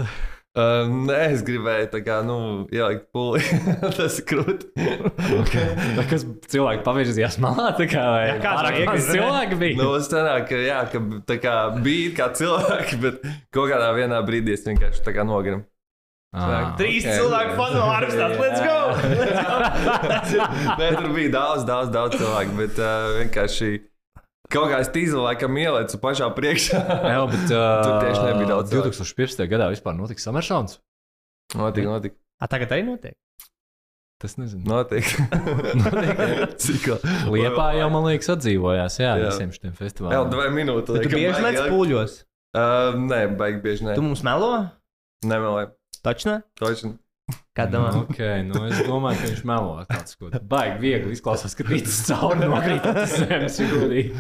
Uh, 0.58 0.88
nē, 1.10 1.20
es 1.36 1.44
gribēju 1.46 1.92
tā 1.94 2.02
kā, 2.02 2.16
nu, 2.26 2.38
ielikt 2.74 3.12
pūlī. 3.14 3.44
tas 4.00 4.18
ir 4.22 4.26
krūti. 4.32 4.72
Tā, 4.74 6.08
kas 6.10 6.26
cilvēki 6.50 6.82
pavirzījās 6.88 7.38
malā, 7.44 7.70
tā 7.78 7.86
kā 7.92 8.08
vai 8.10 8.26
Jā, 8.32 8.40
pārāk 8.42 8.80
maz 8.90 9.12
cilvēki 9.12 9.62
bija. 9.62 9.80
Nu, 9.84 9.92
es 10.00 10.10
sanāku, 10.10 10.50
ka, 10.50 10.62
jā, 10.66 10.82
ka 10.96 11.04
tā 11.30 11.40
kā 11.46 11.56
bija 11.86 12.12
kā 12.18 12.30
cilvēki, 12.42 13.02
bet 13.06 13.24
kaut 13.54 13.70
kādā 13.70 13.94
vienā 14.00 14.26
brīdī 14.26 14.58
es 14.58 14.66
vienkārši 14.66 15.06
tā 15.06 15.14
kā 15.14 15.28
nogrimu. 15.30 15.68
Ah, 16.36 16.74
Trīs 16.76 17.06
ok. 17.06 17.14
cilvēku 17.16 17.54
fanu 17.56 17.84
ārstās. 17.86 18.34
Let's 18.42 18.64
go! 18.66 18.80
Let's 20.10 20.34
go! 20.36 20.48
Nē, 20.82 20.90
tur 20.98 21.14
bija 21.16 21.32
daudz, 21.38 21.68
daudz, 21.70 21.94
daudz 21.94 22.18
cilvēku, 22.20 22.58
bet 22.60 22.82
uh, 22.82 23.14
vienkārši 23.22 23.70
kaut 24.54 24.70
kā 24.72 24.80
es 24.84 24.90
tīzu 24.94 25.22
laikam 25.24 25.58
ielieku 25.60 26.00
pašā 26.02 26.30
priekšā. 26.38 26.80
Jā, 27.14 27.22
bet 27.32 27.46
uh, 27.50 27.68
Tur 27.84 27.94
tieši 28.04 28.24
nebija 28.30 28.50
daudz 28.54 28.74
cilvēku. 28.74 28.96
2015. 29.04 29.46
gadā 29.52 29.70
vispār 29.74 29.98
notika 29.98 30.24
Sameršons. 30.24 30.80
Notika, 31.56 31.88
notika. 31.92 32.18
A, 32.42 32.50
tagad 32.52 32.74
arī 32.76 32.86
notiek. 32.88 33.16
Tas 34.22 34.38
nezinu. 34.40 34.64
Notika. 34.68 35.28
Cik 36.64 36.88
Liepā 37.32 37.68
jau, 37.80 37.90
man 37.94 38.08
liekas, 38.10 38.32
atdzīvojās, 38.38 39.00
jā, 39.02 39.12
Jā. 39.20 39.30
visiem 39.30 39.52
šiem 39.56 39.72
Jā, 39.72 39.78
festivāliem. 39.80 40.32
divai 40.32 40.50
minūtes. 40.56 41.02
Tu 41.04 41.12
bieži 41.12 41.44
lec 41.44 41.60
pūļos. 41.68 42.20
Uh, 42.56 42.96
nē, 43.10 43.22
baigi 43.36 43.60
bieži 43.66 43.90
nē. 43.90 43.98
Tu 43.98 44.04
mums 44.06 44.24
melo? 44.24 44.54
Nemelē. 45.28 45.68
Taču 46.06 46.30
ne? 46.30 46.38
Točni. 46.60 46.94
Kā 47.56 47.66
domā? 47.72 47.92
Okay, 48.04 48.44
nu 48.46 48.66
es 48.68 48.82
domāju, 48.84 49.22
ka 49.22 49.30
viņš 49.32 49.46
melo 49.48 49.78
tāds, 49.88 50.18
ko 50.20 50.28
baigi 50.52 50.82
viegli 50.82 51.16
izklausās, 51.16 51.56
ka 51.56 51.66
rītas 51.66 52.02
cauri 52.10 52.50
nokrīt 52.52 52.86
uz 52.92 53.16
zemes. 53.22 53.60
godīgi. 53.72 54.12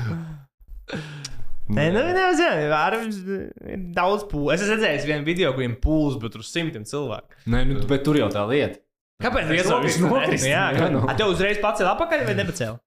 Nē, 1.75 1.85
nu, 1.91 2.01
nezinu, 2.13 2.71
ar 2.77 2.95
ir 3.01 3.85
daudz 3.97 4.25
pūles. 4.29 4.55
Es 4.55 4.63
esmu 4.65 4.77
redzējis 4.77 5.07
vienu 5.09 5.25
video, 5.27 5.51
kuriem 5.57 5.75
pūles, 5.81 6.19
bet 6.21 6.35
tur 6.35 6.45
simtiem 6.45 6.85
cilvēku. 6.87 7.41
Nē, 7.49 7.63
nu, 7.71 7.79
bet 7.89 8.05
tur 8.05 8.19
jau 8.19 8.29
tā 8.33 8.45
lieta. 8.49 8.79
Kāpēc? 9.23 9.49
Viens 9.49 9.69
jau 9.71 9.79
viņš 9.81 9.99
nokrist, 10.03 10.45
Jā, 10.47 10.65
jā, 10.75 10.89
nu. 10.93 11.01
A, 11.07 11.15
tev 11.17 11.31
uzreiz 11.33 11.59
pacēla 11.63 11.95
apakaļ 11.95 12.25
vai 12.27 12.35
nepacēla? 12.37 12.77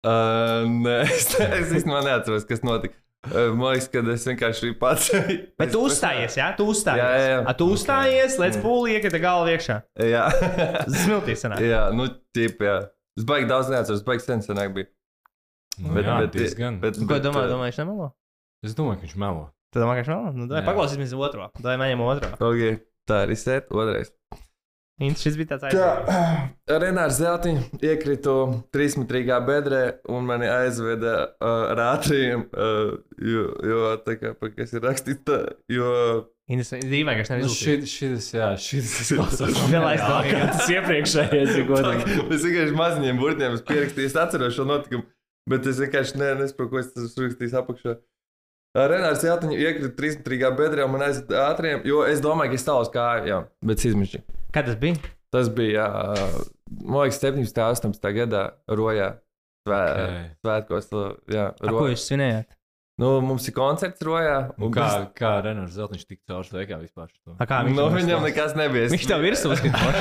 Uh, 0.00 0.68
nē, 0.86 0.96
es, 1.08 1.32
es 1.60 1.72
īstenībā 1.80 2.02
neatceros, 2.06 2.46
kas 2.48 2.62
notika. 2.64 2.96
Uh, 3.20 3.50
man 3.52 3.74
liekas, 3.74 3.90
ka 3.92 4.00
es 4.14 4.22
vienkārši 4.24 4.70
pats. 4.80 5.10
Bet 5.60 5.74
tu 5.74 5.82
uzstājies, 5.84 6.38
jā, 6.40 6.46
tu 6.56 6.64
uzstājies. 6.72 7.02
Jā, 7.04 7.10
jā, 7.20 7.26
jā. 7.34 7.42
A, 7.44 7.52
tu 7.58 7.66
uzstājies, 7.74 8.38
lec 8.40 8.56
pūli, 8.62 8.94
iekrita 8.96 9.20
galva 9.20 9.52
iekšā. 9.52 9.76
Jā, 10.08 10.22
Smiltīs 11.02 11.44
jā 11.44 11.82
nu, 11.96 12.08
tip, 12.32 12.64
jā. 12.64 12.78
Es 13.20 13.26
baigi 13.28 13.50
daudz 13.50 13.68
neatceros, 13.68 14.00
baigi 14.06 14.24
sen 14.24 14.40
senāk 14.46 14.72
bija. 14.72 14.88
Nu, 15.80 15.92
jā, 16.00 16.16
diezgan. 16.32 16.80
bet, 16.80 16.96
Ko 16.96 17.12
bet, 17.12 17.24
domā, 17.24 17.44
uh, 17.44 17.52
domā, 17.52 17.68
viņš 17.68 17.82
nemelo? 17.82 18.08
Es 18.64 18.76
domāju, 18.76 19.02
ka 19.02 19.08
viņš 19.08 19.18
melo. 19.20 19.44
Tu 19.72 19.80
domā, 19.84 19.94
ka 19.94 20.02
viņš 20.02 20.10
nemelo? 20.14 20.32
Nu, 20.36 20.48
dai, 20.48 20.62
Jā. 20.62 20.66
paklausīsimies 20.70 21.14
otro. 21.16 21.50
Dai, 21.60 21.76
mēģinām 21.80 22.06
otro. 22.08 22.32
Okay, 22.50 22.80
tā 23.08 23.22
ir 23.26 23.34
izsēta 23.36 23.76
otrais. 23.76 24.12
Šis 25.00 25.36
bija 25.38 25.54
tāds 25.54 25.64
Tā, 25.64 25.70
aizsardzības. 25.70 26.50
Renārs 26.82 27.20
Zeltiņš 27.20 27.84
iekritu 27.88 28.34
trīsmetrīgā 28.74 29.38
bedrē 29.46 29.80
un 30.12 30.26
mani 30.28 30.50
aizveda 30.50 31.14
uh, 31.30 31.54
ar 31.72 31.80
ātriem, 31.86 32.44
uh, 32.52 32.92
jo, 33.16 33.46
jo 33.70 33.94
tā 34.04 34.18
kā, 34.20 34.34
kas 34.58 34.76
ir 34.76 34.84
rakstīts, 34.84 35.24
tā, 35.28 35.40
jo 35.72 35.94
dīvaini, 36.50 37.22
ka 37.22 37.38
viņš 37.38 37.46
Nu, 37.46 37.46
nevar 37.46 37.56
šis, 37.56 37.94
šis, 37.94 38.28
jā, 38.34 38.50
šis 38.58 38.92
izklausās. 39.06 39.58
Vēl 39.70 39.88
aizdomīgi. 39.92 40.36
kā 40.36 40.52
tas 40.56 40.70
iepriekšējais, 40.74 41.56
ja 41.56 41.66
godīgi. 41.68 42.16
es 42.36 42.46
vienkārši 42.48 42.78
maziņiem 42.80 43.20
burtiem 43.22 43.54
esmu 43.56 43.68
pierakstījis, 43.70 44.16
atceros 44.18 44.56
šo 44.56 44.66
notikumu, 44.68 45.06
bet 45.48 45.68
es 45.70 45.78
vienkārši 45.80 46.18
ne, 46.20 46.32
nesaprotu, 46.42 46.72
ko 46.74 46.82
es 46.82 46.90
esmu 46.96 47.28
rakstījis 47.28 47.56
apakšā. 47.62 47.94
Uh, 47.96 48.84
Renārs 48.90 49.22
Zeltiņš 49.24 49.62
iekrita 49.62 49.94
trīsmetrīgā 49.98 50.50
bedrē 50.58 50.84
un 50.86 50.92
man 50.94 51.06
aizveda 51.08 51.48
ātriem, 51.48 51.80
jo 51.86 52.04
es 52.06 52.20
domāju, 52.22 52.52
ka 52.52 52.60
es 52.60 52.66
tālos 52.66 52.92
kāju, 52.94 53.30
jā, 53.30 53.40
bet 53.66 53.82
es 53.82 53.88
izmešu. 53.90 54.20
Kad 54.54 54.70
tas 54.70 54.78
bija? 54.80 54.98
Tas 55.30 55.50
bija, 55.54 55.86
uh, 55.86 56.38
man 56.82 57.04
liekas, 57.04 57.20
17. 57.22 57.60
un 57.62 57.92
18. 57.94 58.14
gadā 58.16 58.44
Rojā. 58.70 59.12
Svē, 59.68 59.80
Ok. 59.92 60.30
Svētkos, 60.40 60.86
jā, 61.30 61.50
A, 61.52 61.72
ko 61.74 61.84
jūs 61.90 62.06
svinējāt? 62.08 62.48
Nu, 63.00 63.14
mums 63.24 63.46
ir 63.48 63.54
koncerts 63.56 64.02
Rojā. 64.04 64.34
Un 64.60 64.72
kā, 64.74 64.84
tas- 64.84 65.06
kā 65.16 65.30
Renārs 65.46 65.72
Zeltiņš 65.72 66.02
tik 66.04 66.18
caur 66.28 66.44
sveikā 66.44 66.76
vispār? 66.82 67.08
A, 67.38 67.46
kā 67.48 67.62
viņš 67.64 67.72
Nu, 67.78 67.86
to 67.86 67.94
viņam 67.94 68.26
nekas 68.26 68.52
nebija. 68.58 68.90
Viņš 68.92 69.06
tev 69.08 69.24
virsū 69.24 69.52
uzskatīja. 69.54 69.92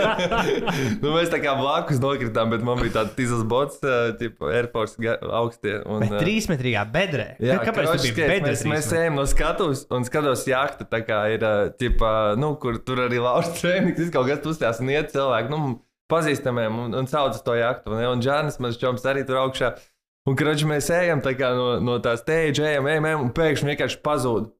nu, 1.02 1.14
mēs 1.14 1.32
tā 1.32 1.40
kā 1.40 1.54
blakus 1.56 2.00
nokritām, 2.02 2.52
bet 2.52 2.64
man 2.66 2.80
bija 2.82 2.98
tāds 2.98 3.16
tīzas 3.16 3.44
bots, 3.48 3.80
tipo 4.20 4.50
Air 4.52 4.68
Force 4.74 5.00
augstie. 5.40 5.78
Un, 5.88 6.04
Bet 6.04 6.20
trīsmetrīgā 6.26 6.84
bedrē. 6.92 7.28
Jā, 7.40 7.56
Kāpēc 7.64 7.92
biji 7.96 8.12
skaits, 8.12 8.32
bedrē? 8.34 8.50
mēs, 8.50 8.64
mēs 8.74 8.90
ejam 9.00 9.20
no 9.20 9.24
skatuves 9.30 9.86
un 9.96 10.04
skatos, 10.08 10.44
jahta 10.50 10.86
tā 10.90 11.00
kā 11.06 11.22
ir, 11.34 11.46
ķipa, 11.80 12.12
nu, 12.40 12.52
kur 12.60 12.80
tur 12.84 13.06
arī 13.06 13.20
laužas 13.22 13.56
treniņš, 13.62 14.10
kaut 14.14 14.28
kas 14.28 14.50
uzstājās 14.52 14.82
un 14.84 14.92
iet 14.92 15.14
cilvēki, 15.14 15.52
nu, 15.52 15.78
pazīstamiem 16.10 16.78
un, 16.84 16.98
un 17.00 17.08
sauc 17.10 17.38
to 17.46 17.54
jahtu. 17.56 17.94
Un, 17.94 18.02
un 18.16 18.22
Džanis, 18.24 18.58
mans 18.62 18.78
čoms 18.80 19.06
arī 19.08 19.24
tur 19.28 19.40
augšā. 19.44 19.74
Un, 20.30 20.38
kroķis, 20.38 20.66
mēs 20.70 20.88
ejam 20.94 21.22
tā 21.24 21.34
no, 21.58 21.74
no 21.82 21.98
tā 22.04 22.14
stage, 22.20 22.62
ejam, 22.62 22.86
ejam, 22.86 23.10
ejam, 23.10 23.26
un 23.26 23.34
pēkšņi 23.34 23.72
vienkārši 23.72 24.00
pazūd. 24.06 24.50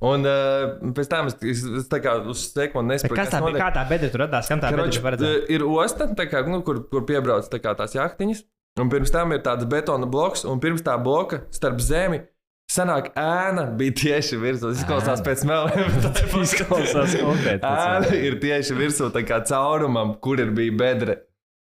Un 0.00 0.24
uh, 0.24 0.92
pēc 0.96 1.10
tam 1.12 1.28
es, 1.28 1.36
es, 1.44 1.60
es 1.82 1.88
tā 1.90 1.98
kā 2.00 2.14
uz 2.30 2.46
sekundi 2.54 2.94
nesaprotu, 2.94 3.18
kas 3.18 3.34
tā 3.34 3.42
bija? 3.44 3.58
Kā 3.60 3.68
tā 3.74 3.82
bedre 3.90 4.08
tur 4.12 4.24
radās? 4.24 4.48
Kam 4.48 4.62
tā 4.62 4.70
Kroč, 4.72 4.96
tur 4.96 5.04
paredzēta? 5.04 5.42
ir 5.52 5.64
osta, 5.66 6.06
kā, 6.16 6.40
nu, 6.48 6.62
kur, 6.64 6.80
kur 6.88 7.04
piebrauc 7.08 7.50
tā 7.52 7.60
kā 7.60 7.74
tās 7.76 7.96
jahtiņas. 7.98 8.46
Un 8.80 8.88
pirms 8.88 9.12
tam 9.12 9.34
ir 9.34 9.42
tāds 9.44 9.66
betona 9.68 10.06
bloks, 10.08 10.46
un 10.48 10.62
pirms 10.62 10.84
tā 10.86 10.94
bloka 11.02 11.42
starp 11.52 11.82
zemi 11.84 12.22
sanāk 12.70 13.10
ēna 13.18 13.66
bija 13.76 13.96
tieši 14.04 14.38
virsū. 14.40 14.70
Tas 14.70 14.80
izklausās 14.80 15.24
pēc 15.26 15.42
melniem. 15.48 15.98
Izklausās 16.46 17.16
konkrēti 17.18 17.66
Ēna 17.66 18.22
ir 18.30 18.38
tieši 18.42 18.78
virsū, 18.78 19.10
tā 19.14 19.24
kā 19.26 19.42
caurumam, 19.48 20.14
kur 20.22 20.40
ir 20.40 20.54
bija 20.56 20.76
bedre. 20.80 21.18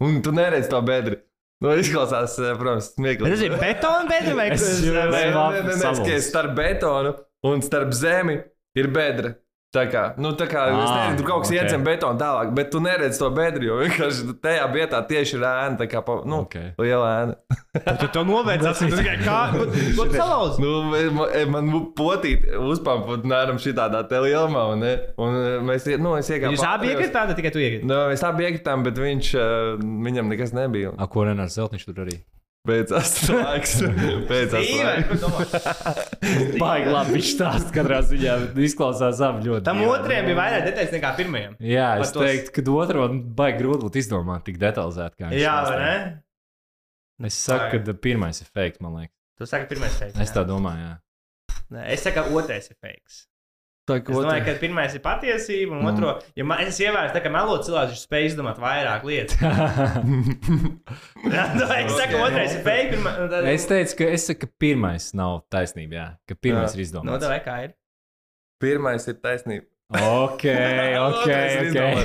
Un 0.01 0.21
tu 0.25 0.33
neredzi 0.35 0.71
to 0.71 0.79
bedri. 0.85 1.19
Nu, 1.61 1.75
izklausās, 1.77 2.39
eh, 2.41 2.55
protams, 2.57 2.87
smieklīgi. 2.95 3.29
tas 3.35 3.41
ir 3.45 3.51
betona 3.61 4.07
bedre 4.09 4.33
vai 4.35 4.47
Es 4.49 4.61
kas? 4.63 4.79
jūtu- 4.81 4.95
Nē, 4.97 5.03
nē, 5.11 5.25
nē, 5.29 5.49
nē, 5.51 5.61
nē, 5.67 5.75
savalsts. 5.77 6.09
es 6.15 6.29
starp 6.31 6.55
betonu 6.57 7.11
un 7.43 7.61
starp 7.61 7.91
zemi 7.93 8.39
ir 8.75 8.87
bedra. 8.87 9.35
Tā 9.71 9.85
kā, 9.87 10.01
nu, 10.19 10.33
tā 10.35 10.49
kā 10.51 10.65
es 10.67 10.75
Ā, 10.75 10.95
nezinu, 10.97 11.17
tur 11.21 11.27
kaut 11.29 11.43
kas 11.45 11.47
ok. 11.47 11.53
okay. 11.53 11.59
iedzem 11.61 11.83
betonu 11.85 12.19
tālāk, 12.19 12.49
bet 12.57 12.73
tu 12.73 12.81
neredzi 12.83 13.21
to 13.21 13.29
bedri, 13.31 13.69
jo 13.69 13.77
vienkārši 13.79 14.33
tajā 14.43 14.65
vietā 14.73 14.99
tieši 15.07 15.37
ir 15.37 15.45
ēna, 15.47 15.77
tā 15.79 15.87
kā, 15.87 16.01
pa, 16.03 16.17
nu, 16.27 16.41
Ok. 16.43 16.57
liela 16.81 17.11
ēna. 17.21 17.37
Tu 18.01 18.09
to 18.11 18.25
novērsās. 18.27 18.81
Tu 18.83 18.89
tikai 18.91 19.13
kā? 19.21 19.37
Ko 19.53 19.69
ko 19.69 20.07
tu 20.09 20.17
salauz? 20.17 20.59
Nu, 20.59 20.73
man, 20.91 21.55
man 21.55 21.71
potīt 21.95 22.43
uzpampot 22.59 23.23
nēram 23.31 23.61
šitādā 23.63 24.03
te 24.11 24.19
lielumā, 24.25 24.65
un, 24.73 24.83
ne? 24.83 24.91
un 25.23 25.39
mēs, 25.69 25.87
nu, 26.03 26.17
es 26.19 26.27
iegāju. 26.35 26.57
Jūs 26.57 26.67
abi 26.67 26.91
iekritāt, 26.91 27.31
tikai 27.39 27.55
tu 27.55 27.63
iekritāt. 27.63 27.87
Nu, 27.87 28.01
mēs 28.11 28.27
abi 28.27 28.49
iekritām, 28.49 28.83
bet 28.83 28.99
viņš, 28.99 29.31
viņam 29.79 30.35
nekas 30.35 30.51
nebija. 30.57 30.91
A, 30.99 31.07
ko 31.07 31.23
Renārs 31.31 31.55
Zeltiņš 31.55 31.87
tur 31.87 32.03
arī? 32.09 32.19
Beidzās 32.67 33.11
laiks. 33.33 33.71
Beidzās 34.29 34.67
laiks. 34.69 35.23
Baigi 36.61 36.91
labi, 36.93 37.15
viņš 37.15 37.29
stāsta 37.33 37.71
katrā 37.73 38.01
ziņā. 38.05 38.35
Izklausās 38.67 39.21
abi 39.25 39.47
ļoti. 39.47 39.63
Tam 39.65 39.79
dīvaini. 39.81 39.95
otrajam 39.95 40.27
bija 40.29 40.37
vairāk 40.37 40.67
detaļas 40.69 40.93
nekā 40.93 41.13
pirmajam. 41.17 41.55
Jā, 41.57 41.87
es 41.97 42.11
Par 42.11 42.19
tos- 42.19 42.27
teiktu, 42.29 42.53
ka 42.59 42.75
otru 42.77 43.07
baigi 43.41 43.63
grūti 43.63 43.87
būtu 43.87 44.01
izdomāt 44.03 44.45
tik 44.45 44.59
detalizēti. 44.61 45.17
kā 45.17 45.31
viņš 45.31 45.41
Jā, 45.41 45.55
vai 45.71 45.79
ne? 45.81 45.95
Es 47.31 47.39
saku, 47.47 47.81
ka 47.87 47.97
pirmais 48.05 48.41
ir 48.45 48.49
fake, 48.53 48.77
man 48.85 48.99
liekas. 48.99 49.17
Tu 49.41 49.49
saki, 49.49 49.65
pirmais 49.73 49.97
teiks. 49.97 50.21
Es 50.21 50.33
tā 50.33 50.45
domāju, 50.45 50.85
jā. 50.85 50.93
Nē, 51.73 51.87
Es 51.95 52.05
saku, 52.05 52.27
otrais 52.37 52.69
ir 52.69 52.77
fakes. 52.77 53.23
Tā 53.91 54.13
Es 54.13 54.17
domāju, 54.23 54.43
ka 54.45 54.53
pirmais 54.61 54.93
ir 54.95 55.01
patiesība, 55.03 55.77
un 55.79 55.89
otro, 55.91 56.13
ja 56.39 56.43
man, 56.47 56.61
es 56.65 56.79
ievēroju, 56.79 57.11
tā, 57.15 57.21
ka 57.25 57.31
melot 57.33 57.65
cilvēks, 57.67 57.91
viņš 57.95 58.03
spēj 58.07 58.27
izdomāt 58.29 58.61
vairāk 58.63 59.03
lietas. 59.07 59.35
Jā, 61.31 61.43
nu, 61.55 61.65
es 61.65 61.91
saku, 61.97 62.15
Ok. 62.15 62.23
otrais 62.29 62.55
ir 62.55 62.63
fake. 62.65 62.89
Pirma, 62.95 63.11
tad- 63.31 63.49
es 63.51 63.65
teicu, 63.69 63.97
ka, 63.99 64.09
es 64.15 64.25
saku, 64.29 64.45
ka 64.45 64.51
pirmais 64.61 65.11
nav 65.17 65.41
taisnība. 65.51 65.93
Jā, 65.99 66.07
ka 66.31 66.35
pirmais 66.39 66.71
Jā. 66.71 66.75
ir 66.75 66.81
Nu, 66.81 66.87
izdomāts. 66.87 67.23
tā 67.25 67.29
vai 67.33 67.41
kā 67.45 67.57
ir? 67.67 67.75
Pirmais 68.61 69.07
ir 69.07 69.15
taisnība. 69.23 69.67
Ok, 69.91 70.45
ok. 71.07 71.27
Ir 71.27 71.65
okay. 71.67 71.95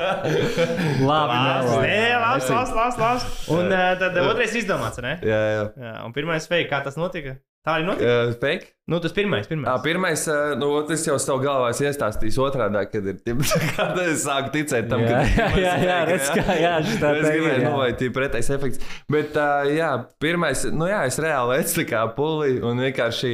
Labi, 1.10 1.38
nelaiž. 1.42 1.80
nē, 1.82 2.02
lās, 2.22 2.50
lās, 2.76 2.98
lās. 3.00 3.24
Un 3.50 3.66
uh, 3.66 3.86
tad 3.98 4.14
otrais 4.22 4.54
izdomāts, 4.60 5.00
ne? 5.02 5.16
Jā, 5.26 5.40
jā. 5.56 5.64
Jā, 5.82 5.94
un 6.06 6.14
pirmais 6.14 6.46
fake, 6.46 6.68
kā 6.70 6.78
tas 6.86 6.94
notika? 7.00 7.34
Tā 7.60 7.74
arī 7.76 7.84
notika. 7.84 8.12
Uh, 8.30 8.30
fake? 8.40 8.70
Nu, 8.90 8.98
tas 8.98 9.12
pirmais, 9.14 9.44
À, 9.44 9.50
pirmais. 9.50 9.82
pirmais, 9.84 10.22
ā, 10.32 10.36
nu, 10.58 10.68
es 10.90 11.02
jau 11.06 11.14
savu 11.20 11.42
galvā 11.44 11.68
esmu 11.70 11.84
iestāstījis 11.90 12.38
otrādi, 12.42 12.80
kad 12.90 13.04
ir 13.06 13.18
tip, 13.20 13.42
tā 13.50 13.58
kā 13.68 13.84
es 14.08 14.24
sāku 14.24 14.50
ticēt 14.56 14.88
tam, 14.90 15.04
Jā, 15.04 15.10
ka 15.12 15.20
jā, 15.36 15.48
jā, 15.60 15.74
jā, 15.84 15.98
redz, 16.08 16.30
kā, 16.34 16.56
jā, 16.58 16.72
šitā 16.88 17.10
Es 17.14 17.20
te 17.20 17.34
ir, 17.34 17.36
gribēju, 17.36 17.60
jā. 17.60 17.68
nu, 17.68 17.74
vai 17.82 17.90
tie 18.00 18.08
pretējs 18.16 18.48
efekts. 18.56 18.80
Bet, 19.12 19.36
uh, 19.38 19.68
jā, 19.70 19.90
pirmais, 20.24 20.64
nu, 20.72 20.88
jā, 20.90 21.04
es 21.12 21.20
reāli 21.22 21.60
ecu 21.60 21.76
tā 21.82 21.86
kā 21.92 22.02
pulī 22.16 22.56
un 22.66 22.80
vienkārši 22.82 23.32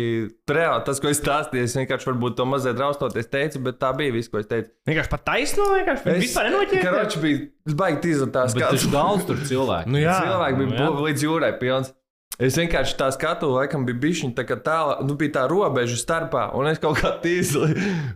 reāli 0.59 0.85
tas, 0.91 1.01
ko 1.01 1.15
es 1.15 1.23
stāstīju, 1.23 1.65
es 1.71 1.79
vienkārši 1.79 2.11
varbūt 2.11 2.37
to 2.43 2.49
mazliet 2.51 2.83
raustoties 2.83 3.31
teicu, 3.33 3.62
bet 3.71 3.79
tā 3.81 3.95
bija 3.97 4.12
viss, 4.19 4.29
ko 4.35 4.43
es 4.43 4.51
teicu. 4.51 4.75
Vienkārši 4.91 5.15
pat 5.15 5.25
taisno, 5.31 5.71
vienkārši. 5.79 6.11
Es 6.19 6.25
vispār 6.27 6.51
nenoķēru. 6.51 6.83
Karoči 6.85 7.23
bija 7.23 7.77
baigi 7.79 8.03
Bet 8.59 8.67
kā 8.67 8.75
taču 8.75 8.91
daudz 8.93 9.25
tur 9.31 9.41
cilvēku. 9.47 9.95
Nu, 9.95 10.03
jā. 10.03 10.19
cilvēki 10.27 10.61
bija 10.61 10.75
Nu, 10.75 10.83
jā. 10.83 11.07
līdz 11.09 11.25
jūrai 11.31 11.55
pilns. 11.62 11.95
Es 12.37 12.53
vienkārši 12.61 12.99
tā 13.01 13.07
skatu, 13.14 13.49
laikam 13.49 13.87
bija 13.88 13.96
bijusi 13.96 14.29
tā 14.37 14.42
kā 14.44 14.59
tāla, 14.61 14.99
nu, 15.09 15.14
bija 15.16 15.33
tā 15.38 15.44
robeža 15.49 15.96
starpā, 15.96 16.42
un 16.59 16.66
es 16.68 16.77
kaut 16.83 16.99
kā 17.01 17.14
tīzli 17.25 17.70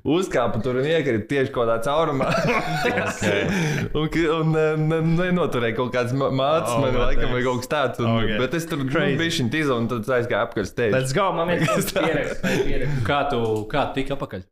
uzkāpu 0.04 0.60
tur 0.60 0.76
un 0.82 0.88
iekritu 0.90 1.24
tieši 1.30 1.52
kaut 1.54 1.64
kādā 1.70 1.78
caurumā. 1.86 2.28
un 3.96 4.10
ki- 4.12 4.26
un 4.34 4.52
eh, 4.60 4.76
ne- 4.76 5.00
nenoturēju 5.14 5.78
kaut 5.78 5.94
kādas 5.96 6.12
ma- 6.12 6.28
mācības, 6.28 6.76
Oh, 6.76 6.84
man 6.84 6.98
laikam, 7.00 7.32
vai 7.32 7.40
kaut 7.48 7.64
kas 7.64 7.72
tāds. 7.72 8.02
Un, 8.04 8.10
Okay. 8.20 8.36
Bet 8.42 8.54
es 8.58 8.66
tur 8.68 8.82
biju 8.84 9.32
šī 9.32 9.46
tīzli, 9.54 9.72
un 9.72 9.88
tad 9.88 10.04
aizgāju 10.18 10.42
apkārt 10.44 10.68
steigā. 10.68 10.92
Let's 10.98 11.14
go, 11.16 11.30
man 11.32 11.48
vienkārši 11.54 11.96
pierakst. 11.96 12.44
pierakst. 12.44 13.00
Kā 13.08 13.22
tu, 13.32 13.40
kā 13.72 13.86
tu 13.88 14.00
tiki 14.02 14.12
apakaļ? 14.18 14.44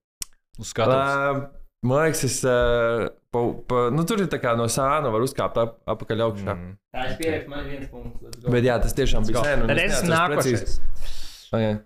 Uz 0.64 0.72
skatuves. 0.72 1.57
Man 1.86 2.00
liekas, 2.08 2.24
es, 2.26 2.36
eh, 2.42 3.04
pa, 3.30 3.40
pa, 3.70 3.82
nu, 3.94 4.02
tur 4.08 4.18
ir 4.24 4.26
tā 4.32 4.40
kā 4.42 4.56
no 4.58 4.64
sāna 4.72 5.12
var 5.14 5.22
uzkāpt 5.22 5.60
ap, 5.62 5.76
apakaļ 5.86 6.24
augšā. 6.24 6.54
Mm. 6.56 6.72
Tā 6.94 7.04
ir 7.06 7.12
pierakst, 7.20 7.50
man 7.52 7.60
ir 7.62 7.68
viens 7.76 7.90
punkts. 7.92 8.22
Let's 8.24 8.40
go. 8.42 8.50
Bet 8.54 8.66
jā, 8.66 8.78
tas 8.82 8.96
tiešām 8.98 9.28
bija 9.28 9.44
sen. 9.46 9.62
un 9.62 9.70
Tad 9.70 9.82
es 9.84 10.00
nākošais. 10.08 10.74
Okay. 11.54 11.76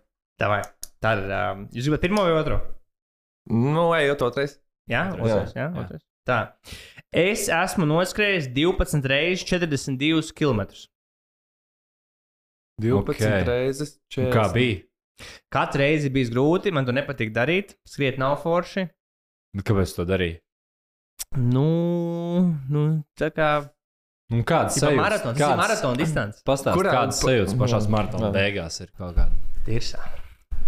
Davai. 0.40 0.62
Tad 1.02 1.26
um, 1.28 1.66
jūs 1.76 1.90
gribat 1.90 2.06
pirmo 2.06 2.24
vai 2.24 2.32
otro? 2.38 2.56
Nu, 3.52 3.90
ejot 3.98 4.22
otrais. 4.30 4.56
Jā, 4.90 5.04
Otrais. 5.12 5.28
otrais. 5.34 5.52
Jā, 5.58 5.66
Jā. 5.68 5.84
otrais. 5.84 6.02
Tā. 6.26 6.38
Es 7.12 7.44
esmu 7.52 7.84
noskrējis 7.90 8.48
12 8.54 9.04
reizes 9.12 9.44
42 9.50 10.32
km. 10.38 10.64
12 12.80 13.12
Ok. 13.12 13.20
reizes. 13.46 13.96
Un 14.16 14.30
40. 14.30 14.32
Kā 14.32 14.46
bija? 14.54 14.80
Katru 15.52 15.82
reizi 15.84 16.08
bija 16.10 16.30
grūti, 16.32 16.72
man 16.72 16.86
to 16.88 16.94
nepatīk 16.96 17.30
darīt. 17.34 17.76
Skriet 17.86 18.16
nav 18.18 18.38
forši. 18.42 18.88
Bet 19.56 19.66
Kāpēc 19.68 19.92
tu 19.92 20.02
to 20.02 20.08
darīji? 20.08 20.38
Nu, 21.36 21.66
nu 22.72 22.82
tā 23.18 23.30
kā 23.32 23.50
Un 24.32 24.40
kāds 24.48 24.78
Tipā 24.78 24.86
sajūtas? 24.88 24.96
maratons, 24.96 25.36
tas 25.38 25.50
ir 25.52 25.58
maratona 25.60 25.98
distance. 26.00 26.42
Pastāst, 26.46 26.76
Kurā- 26.78 26.92
kādas 26.96 27.18
sajūtas 27.20 27.56
pašās 27.60 27.88
maratona 27.92 28.30
Jā. 28.30 28.34
beigās 28.38 28.80
ir 28.80 28.88
kaut 28.96 29.16
kāda. 29.18 29.34
Dirsā. 29.66 30.00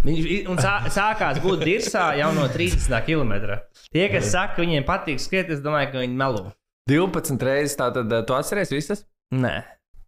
Viņš 0.05 0.59
sā, 0.61 0.73
sākās 0.93 1.39
būt 1.41 1.63
dirsā 1.65 2.03
jau 2.19 2.27
no 2.37 2.45
30 2.53 3.01
km. 3.07 3.57
Tie, 3.91 4.05
kas 4.13 4.29
saka, 4.29 4.53
ka 4.55 4.61
viņiem 4.61 4.85
patīk 4.85 5.17
skriet, 5.19 5.49
es 5.49 5.63
domāju, 5.65 5.91
ka 5.95 6.03
viņi 6.03 6.13
melo. 6.19 6.51
12 6.87 7.41
reizes 7.41 7.73
tātad 7.79 8.11
eh, 8.13 8.21
tu 8.21 8.33
atceries 8.37 8.69
visas? 8.69 9.01
Nē. 9.33 9.63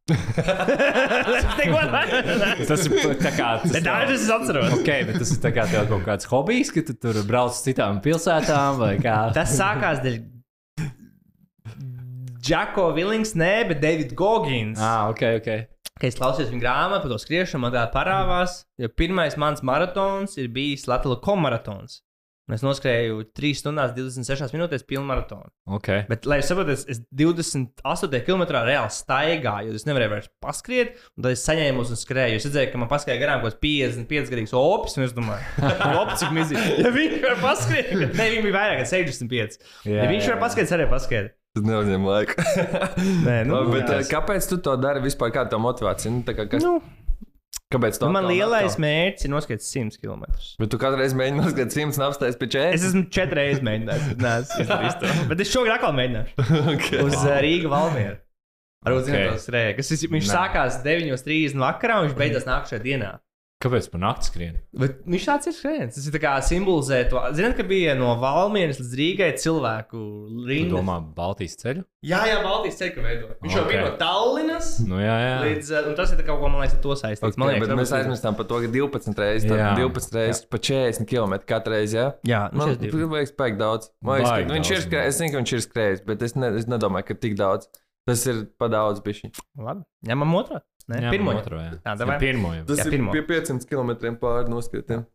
Tas 0.08 1.48
neko 1.58 1.82
nevar. 1.84 2.12
Tas 2.70 2.86
ir 2.88 2.96
tā 3.20 3.32
kā. 3.36 3.50
Tas 3.64 3.74
Bet 3.76 3.84
dažas 3.84 4.24
es 4.24 4.32
atceros. 4.32 4.72
Ok, 4.78 4.90
bet 5.10 5.20
tas 5.20 5.34
ir 5.36 5.42
tā 5.44 5.52
kā 5.56 5.68
tev 5.72 5.90
kaut 5.92 6.06
kāds 6.08 6.30
hobijs, 6.32 6.72
ka 6.72 6.84
tu 6.88 6.96
tur 6.96 7.20
brauc 7.28 7.52
uz 7.52 7.62
citām 7.66 8.00
pilsētām 8.06 8.80
vai 8.80 8.96
kā. 9.04 9.20
Tas 9.36 9.56
sākās 9.60 10.04
dēļ 10.06 10.22
Džako 12.48 12.92
Vilings, 12.96 13.34
nē, 13.36 13.68
bet 13.68 13.82
David 13.84 14.14
Gogins. 14.16 14.80
Ah, 14.80 15.10
ok, 15.12 15.24
ok. 15.42 15.50
Kad 15.98 16.08
es 16.08 16.16
klausījos 16.16 16.52
viņa 16.54 16.62
grāmatu 16.62 17.04
par 17.04 17.12
to 17.12 17.18
skriešanu, 17.20 17.66
man 17.66 17.74
tā 17.74 17.84
parādās, 17.92 18.62
jo 18.80 18.88
pirmais 18.94 19.36
mans 19.42 19.64
maratons 19.66 20.38
ir 20.40 20.48
bijis 20.54 20.86
Latvijas 20.88 21.20
komaratons. 21.26 22.04
Un 22.48 22.56
es 22.56 22.62
noskrēju 22.64 23.26
3 23.36 23.50
stundās, 23.60 23.92
26 23.98 24.54
minūtēs 24.56 24.86
pilnu 24.88 25.04
maratonu. 25.10 25.50
okay. 25.68 26.06
Bet, 26.08 26.24
lai 26.30 26.38
es 26.40 26.48
saprotu, 26.48 26.72
es, 26.78 26.86
es 26.88 27.02
28 27.12 28.22
km 28.24 28.46
reāli 28.56 28.94
staigāju, 28.96 29.74
jo 29.74 29.80
es 29.82 29.84
nevarēju 29.88 30.14
vairs 30.14 30.30
paskriet, 30.44 30.94
un 31.18 31.26
tad 31.26 31.36
es 31.36 31.44
saņēmu 31.44 31.84
un 31.84 32.00
skrēju. 32.00 32.38
Es 32.40 32.48
redzēju, 32.48 32.72
ka 32.72 32.80
man 32.80 32.92
paskriet 32.92 33.20
garām 33.20 33.42
kaut 33.44 33.58
kāds 33.58 33.60
55 33.64 34.32
gadīgs 34.32 34.56
opis, 34.56 34.96
un 34.96 35.04
es 35.08 35.16
domāju, 35.18 35.44
opis, 36.00 36.22
cik 36.24 36.32
mizīgi. 36.38 36.78
Ja 36.88 36.94
viņš 36.96 37.18
var 37.26 37.42
paskriet, 37.44 37.92
ne, 38.00 38.30
viņš 38.32 38.46
bija 38.48 38.56
vairāk, 38.56 38.80
kā 38.80 38.88
65. 38.96 39.60
Jā, 39.84 40.00
Ja 40.06 40.08
viņš 40.14 40.32
var 40.32 40.40
paskriet, 40.46 40.70
es 40.70 40.76
arī 40.78 40.88
paskriet. 40.92 41.34
Tas 41.58 41.66
neuzņem 41.66 42.04
laiku. 42.06 42.36
Nē, 43.26 43.38
nu, 43.50 43.56
Labi, 43.58 43.72
bet 43.80 43.90
jā. 43.90 44.00
eh, 44.04 44.10
kāpēc 44.12 44.48
tu 44.52 44.60
to 44.62 44.76
dari 44.80 45.02
vispār? 45.04 45.32
Kāda 45.34 45.50
ir 45.50 45.54
tā 45.56 45.60
motivācija? 45.64 46.12
Nu, 46.14 46.22
tā 46.28 46.36
kā, 46.38 46.46
kas, 46.52 46.62
nu, 46.64 46.78
kāpēc 47.74 47.98
nu, 47.98 48.06
to 48.06 48.10
man 48.16 48.28
lielais 48.30 48.78
mērķis 48.80 49.28
ir 49.28 49.32
noskriet 49.34 49.64
100 49.66 50.00
km. 50.00 50.24
Bet 50.62 50.72
tu 50.72 50.80
katru 50.82 51.02
reizi 51.02 51.18
mēģini 51.20 51.42
noskatīt 51.42 51.76
100 51.76 52.00
un 52.00 52.06
apstāties 52.08 52.40
pie 52.40 52.48
40. 52.54 52.78
Es 52.78 52.86
esmu 52.90 53.04
četras 53.12 53.40
reizes 53.42 53.66
mēģinājis, 53.68 54.08
bet 54.14 54.24
neesmu 54.24 54.64
izdarījis 54.64 54.98
to. 55.02 55.12
Bet 55.34 55.44
es 55.44 55.52
šogad 55.52 55.76
atkal 55.76 55.96
mēģināšu. 55.98 56.48
okay. 56.74 57.04
Uz 57.04 57.18
uh, 57.20 57.36
Rīgas 57.44 57.74
Valmieru. 57.74 58.18
Ar 58.88 58.94
Ok. 58.94 59.02
uzzinātu 59.02 59.42
skrēju. 59.44 59.76
Kas 59.82 59.90
viņš, 59.92 60.12
Nē. 60.16 60.32
sākās 60.32 60.80
9.30 60.86 61.58
vakarā 61.60 61.98
un 62.00 62.08
viņš 62.08 62.18
beidzās 62.20 62.46
nākamajā 62.48 62.80
dienā. 62.86 63.10
Kāpēc 63.58 63.88
par 63.90 64.02
nakti 64.04 64.28
skrien? 64.30 64.58
Bet 64.78 65.00
viņš 65.10 65.24
tāds 65.26 65.48
ir 65.50 65.54
skrējiens. 65.58 65.96
Tas 65.98 66.06
ir 66.12 66.18
kā 66.22 66.34
simbolizē 66.46 67.00
to. 67.10 67.18
Zināt, 67.34 67.56
ka 67.58 67.64
bija 67.66 67.96
no 67.98 68.12
Valmieras 68.22 68.78
līdz 68.78 68.92
Rīgai 69.00 69.30
cilvēku 69.42 70.02
rinda. 70.46 70.76
domā 70.76 71.00
Baltijas 71.16 71.58
ceļu? 71.64 71.82
Jā, 72.06 72.20
jā, 72.30 72.36
Baltijas 72.44 72.78
ceļu 72.84 73.02
veido. 73.08 73.32
Viņš 73.42 73.56
jau 73.58 73.64
Ok. 73.64 73.72
bija 73.72 73.82
no 73.88 73.96
Tallinas. 73.98 74.70
Nu, 74.86 75.00
jā, 75.02 75.16
jā. 75.24 75.40
Līdz, 75.42 75.72
un 75.90 75.98
tas 75.98 76.14
ir 76.14 76.22
kaut 76.28 76.38
ko, 76.44 76.52
man 76.54 76.62
liekas, 76.62 76.78
ar 76.78 76.84
to 76.86 77.00
saistīts. 77.02 77.26
Okay, 77.32 77.42
man 77.42 77.50
liekas, 77.50 77.66
bet 77.66 77.82
mēs 77.82 77.96
aizmirstām 77.98 78.38
par 78.38 78.46
to, 78.46 78.62
ka 78.62 78.72
12 78.78 79.18
reizes, 79.26 79.50
tad 79.50 79.58
Jā. 79.58 79.74
12 79.82 80.16
reizes 80.20 80.46
pa 80.46 80.62
40 80.70 81.10
km 81.10 81.36
katru 81.50 81.74
reizi. 81.74 81.98
Ja? 81.98 82.08
Jā, 82.30 82.44
nu, 82.54 82.62
Man 82.62 82.78
liekas, 82.78 83.34
ka 83.34 83.50
daudz. 83.58 83.90
Man 84.06 84.22
liekas, 84.22 84.38
ka 84.38 84.54
viņš 84.54 84.70
daudz, 84.70 84.78
ir 84.78 84.86
skrējis. 84.86 85.10
Es 85.10 85.18
zinu, 85.18 85.34
ka 85.34 85.42
viņš 85.42 85.58
ir 85.58 85.66
skrējis, 85.66 86.06
bet 86.06 86.22
es, 86.22 86.38
ne, 86.38 86.54
es 86.62 86.70
nedomāju, 86.70 87.10
ka 87.10 87.18
tik 87.26 87.34
daudz. 87.42 87.66
Tas 88.08 88.22
ir 88.30 88.46
pa 88.56 88.70
daudz. 88.72 89.02
Bišķi. 89.04 89.34
Labi. 89.60 89.82
Ņemam 90.08 90.38
otru. 90.40 90.62
Nē, 90.88 91.02
Jā, 91.04 91.12
pirmo. 91.12 91.34
otro, 91.36 91.58
jā. 91.60 91.74
Tā, 91.84 91.92
Jā, 91.92 91.96
davai. 92.00 92.18
pirmo 92.22 92.54
jau. 92.56 92.66
Tas 92.70 92.80
Jā, 92.80 92.86
ir 92.88 92.94
pirmo. 92.96 93.12
pie 93.12 93.22
500 93.28 93.68
km 93.68 94.16
pāri 94.22 94.50
noskrietiem. 94.54 95.06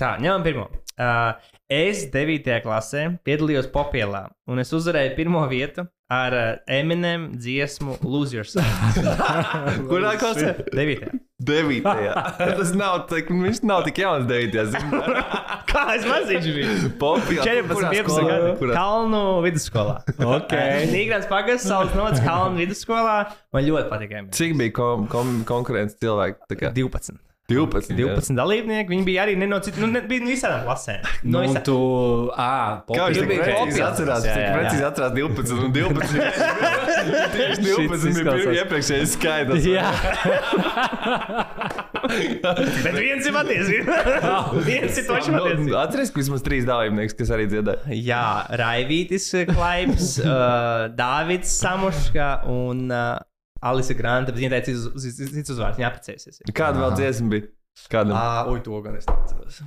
Tā, 0.00 0.16
ņemam 0.20 0.42
pirmo. 0.44 0.66
Uh, 0.98 1.32
es 1.72 2.06
9. 2.12 2.58
klasē 2.64 3.02
piedalījos 3.24 3.68
Popielā, 3.72 4.26
un 4.50 4.58
es 4.60 4.72
uzvarēju 4.74 5.14
pirmo 5.16 5.40
vietu 5.48 5.84
ar 6.12 6.34
uh, 6.36 6.56
Eminem 6.68 7.30
dziesmu 7.38 7.98
Lose 8.04 8.34
Yourself. 8.36 8.66
Kurā 9.90 10.14
klasē? 10.20 10.54
9. 10.74 11.12
9. 11.40 11.82
Tas 12.58 12.74
nav 12.76 13.06
tik, 13.12 13.30
viņš 13.32 13.62
nav 13.68 13.84
tik 13.88 14.02
jauns 14.04 14.26
9. 14.28 14.76
Kā 15.72 15.84
es 15.96 16.06
maziņš 16.06 16.48
biju? 16.52 16.92
Popija. 17.00 17.46
14, 17.48 17.88
15 17.96 18.28
gadu. 18.28 18.70
Kalnu 18.74 19.22
vidusskolā. 19.46 19.98
Ok. 20.36 20.54
Nīgrāns 20.92 21.28
pagasts, 21.30 21.68
saules 21.70 21.96
nots 21.96 22.22
Kalnu 22.24 22.60
vidusskolā. 22.60 23.18
Man 23.56 23.68
ļoti 23.68 23.92
patīk. 23.92 24.16
Cik 24.36 24.56
bija 24.60 24.76
kom, 24.76 25.08
kom, 25.12 25.38
konkurence 25.48 25.96
cilvēku? 26.02 26.44
Tā 26.52 26.60
kā 26.60 26.74
12. 26.76 27.20
12. 27.52 27.94
12 27.98 28.36
dalībnieki. 28.38 28.88
Viņi 28.92 29.04
bija 29.06 29.26
arī 29.26 29.36
no 29.42 29.58
citām, 29.64 29.86
nu, 29.86 29.92
ne, 29.96 30.02
bija 30.08 30.24
no 30.24 30.32
visām 30.32 30.64
klasēm. 30.66 31.00
Nu, 31.22 31.32
No 31.32 31.38
un 31.42 31.48
visām. 31.48 31.64
tu, 31.66 31.76
ā, 32.36 32.50
Kā 32.88 33.08
viņš 33.10 33.28
bija 33.30 33.46
precīzi 33.46 33.84
atcerās? 33.86 34.26
Jā, 34.26 34.34
jā, 34.36 34.44
jā. 34.46 34.54
precīzi 34.58 34.84
atcerās 34.88 35.12
12 35.16 35.52
un 35.58 35.70
12. 35.76 36.16
Tieši 37.36 37.60
12 37.66 38.22
bija 38.32 38.56
iepriekšējais 38.62 39.16
skaidrs. 39.16 39.64
Jā, 39.70 39.88
Bet 42.02 42.96
viens 42.98 43.26
ir 43.26 43.34
patiesība. 43.34 43.98
viens 44.68 44.96
ir 44.98 45.06
toši 45.06 45.34
patiesība. 45.34 45.76
Atceries, 45.84 46.10
ka 46.12 46.20
vismaz 46.22 46.44
trīs 46.46 46.66
dalībnieks, 46.68 47.16
kas 47.18 47.30
arī 47.34 47.46
dziedāja. 47.50 47.82
Jā, 47.94 48.24
Raivītis 48.60 49.28
Klaips, 49.52 50.16
uh, 50.24 50.88
Dāvids 50.98 51.52
Samuška 51.62 52.30
un 52.50 52.88
uh, 52.90 53.20
Alisa 53.62 53.94
Granta. 53.98 54.32
Bet 54.32 54.40
viņa 54.42 54.50
teica, 54.56 54.74
cits 54.74 55.20
uz- 55.20 55.32
cits 55.36 55.52
uzvārds, 55.54 55.78
viņa 55.78 55.88
apprecēsies. 55.90 56.42
Kāda 56.52 56.82
vēl 56.82 56.96
dziesma 56.98 57.28
bija? 57.36 57.48
Kāda? 57.92 58.12
Ah, 58.18 58.50
ui, 58.52 58.60
to 58.60 58.80
gan 58.84 58.96
es 58.98 59.06
neatceros. 59.08 59.62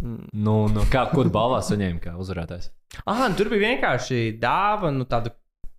nu, 0.00 0.54
nu, 0.70 0.84
kā, 0.92 1.02
ko 1.10 1.24
tu 1.26 1.30
balvā 1.34 1.58
saņēmi 1.66 2.00
kā 2.04 2.12
uzvarētājs? 2.22 2.70
Ah, 3.04 3.24
un 3.26 3.34
tur 3.38 3.50
bija 3.52 3.66
vienkārši 3.74 4.20
dāvana, 4.40 4.96
nu 5.00 5.04
tādu, 5.10 5.32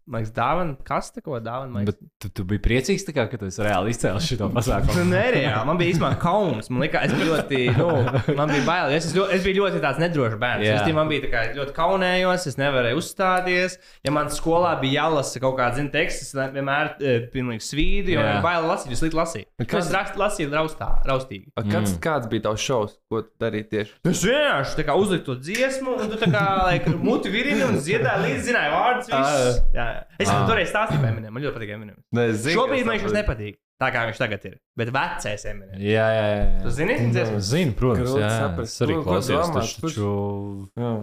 man 0.09 0.23
liekas, 0.23 0.31
dāvana, 0.35 0.75
kas 0.87 1.11
te 1.13 1.21
ko 1.21 1.37
dāvana. 1.39 1.69
man 1.71 1.85
liekas. 1.85 1.99
Bet 2.01 2.19
tu, 2.25 2.29
tu 2.39 2.43
biji 2.49 2.61
priecīgs, 2.65 3.05
tā 3.07 3.13
kā, 3.13 3.27
ka 3.31 3.37
tu 3.37 3.45
esi 3.49 3.61
reāli 3.63 3.93
izcēlis 3.93 4.25
šo 4.31 4.39
Nu, 4.41 4.49
pasākumu. 4.57 5.05
nē, 5.11 5.23
reāli. 5.35 5.65
Man 5.69 5.77
bija 5.79 5.93
īstenībā 5.93 6.11
kauns. 6.23 6.69
Man 6.73 6.81
liekas, 6.83 7.05
es 7.13 7.13
ļoti, 7.29 7.59
nu, 7.77 8.35
man 8.39 8.49
bija 8.49 8.65
bail. 8.65 8.93
Es, 8.97 9.11
ļoti, 9.13 9.37
es 9.37 9.43
biju 9.45 9.61
ļoti 9.63 9.81
tāds 9.83 10.01
nedrošs 10.01 10.39
bērns. 10.41 10.65
Jā. 10.65 10.79
Es 10.81 10.93
man 10.97 11.07
bija 11.11 11.27
tā 11.27 11.31
kā 11.33 11.43
ļoti 11.55 11.75
kaunējos, 11.77 12.47
es 12.51 12.57
nevarēju 12.59 12.99
uzstāties. 13.03 13.77
Ja 14.03 14.11
man 14.15 14.27
skolā 14.33 14.73
bija 14.81 15.03
jālasa 15.05 15.39
kaut 15.43 15.57
kāds 15.59 15.77
zina, 15.79 15.91
teksts, 15.93 16.29
es 16.29 16.33
vienmēr 16.57 16.95
e, 16.99 17.15
pilnīgi 17.33 17.63
svīdu, 17.69 18.15
jo 18.17 18.23
bija 18.25 18.41
bail 18.43 18.67
lasīt, 18.69 18.91
es 18.95 19.03
slikti 19.03 19.19
lasīju. 19.19 19.45
Kas- 19.65 19.69
Kas 19.79 19.91
rakst, 19.93 20.17
lasīju 20.19 20.49
raustā, 20.53 20.89
raustīgi. 21.07 21.51
Kāds, 21.59 21.93
Mm. 21.95 21.99
kāds 22.03 22.27
bija 22.31 22.41
tavs 22.49 22.63
šovs? 22.65 22.97
Ko 23.09 23.21
tu 23.21 23.29
darīji 23.41 23.69
tieši? 23.69 23.91
Es 24.09 24.23
vienkārši 24.23 24.75
tā 24.79 24.83
kā 24.87 24.95
uzliku 24.97 25.25
to 25.25 25.35
dziesmu, 25.35 25.95
un 26.01 26.09
tu 26.09 26.17
tā 26.17 26.27
kā 26.31 26.43
like, 26.65 26.89
muti 26.97 27.29
virini 27.29 27.63
un 27.67 27.75
dziedāji 27.79 28.23
līdzi, 28.25 28.43
zināji 28.49 28.71
vārdus. 28.73 29.09
visus. 29.09 29.59
Jā, 29.73 29.85
jā. 29.95 29.98
Es 30.19 30.29
Ah. 30.29 30.45
toreiz 30.47 30.69
stāstīju 30.71 31.01
par 31.01 31.09
Eminem, 31.13 31.31
man 31.33 31.43
ļoti 31.43 31.55
patīk 31.57 31.73
Eminem. 31.75 31.95
Nē, 32.15 32.29
es 32.29 32.43
zinu, 32.45 32.55
Šobrīd 32.61 32.85
man 32.85 32.97
viņš 32.97 33.03
tas 33.07 33.15
nepatīk, 33.19 33.55
tā 33.81 33.91
kā 33.93 34.05
viņš 34.09 34.17
tagad 34.17 34.45
ir. 34.45 34.57
Bet 34.77 34.91
vecais 34.91 35.45
Eminem. 35.45 35.75
Jā, 35.79 36.07
jā, 36.17 36.25
jā. 36.35 36.61
Tu 36.63 36.69
zini, 36.69 36.95
dziesmu? 37.13 37.39
Zinu, 37.39 37.73
protams, 37.73 38.09
Grūti 38.09 38.21
jā. 38.23 38.29
saprast. 38.39 38.73
Es 38.75 38.81
arī 38.87 38.93
Ko- 38.95 39.03
ko 39.03 39.09
klausījos, 39.11 39.49
domāt, 39.49 39.81
taču, 39.81 40.69
Jā. 40.77 40.93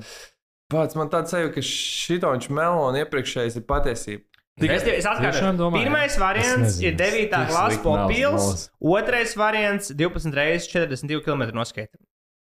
Pats 0.68 0.96
man 0.98 1.08
tāds 1.08 1.30
sajūta, 1.30 1.54
ka 1.54 1.60
šito 1.62 2.26
viņš 2.34 2.48
melo 2.50 2.88
un 2.88 2.94
iepriekšējais 2.98 3.56
ir 3.56 3.62
patiesība. 3.62 4.22
Es, 4.58 4.82
tev- 4.82 4.94
es 4.96 5.04
atkārtoju, 5.04 5.32
Tiešām 5.36 5.56
domāju? 5.60 5.84
pirmais 5.84 6.10
Es 6.10 6.16
variants 6.18 6.78
nezinu, 6.80 6.86
ir 6.88 6.96
9. 6.96 7.28
tik 7.28 7.30
klases 7.50 7.76
slikti 7.76 7.84
nav 7.92 8.08
popils, 8.08 8.46
malas. 8.46 8.70
otrais 8.80 9.34
variants 9.36 9.90
12 9.92 10.32
reizes 10.34 10.66
42 10.72 11.20
km 11.22 11.42
noskaita. 11.52 11.94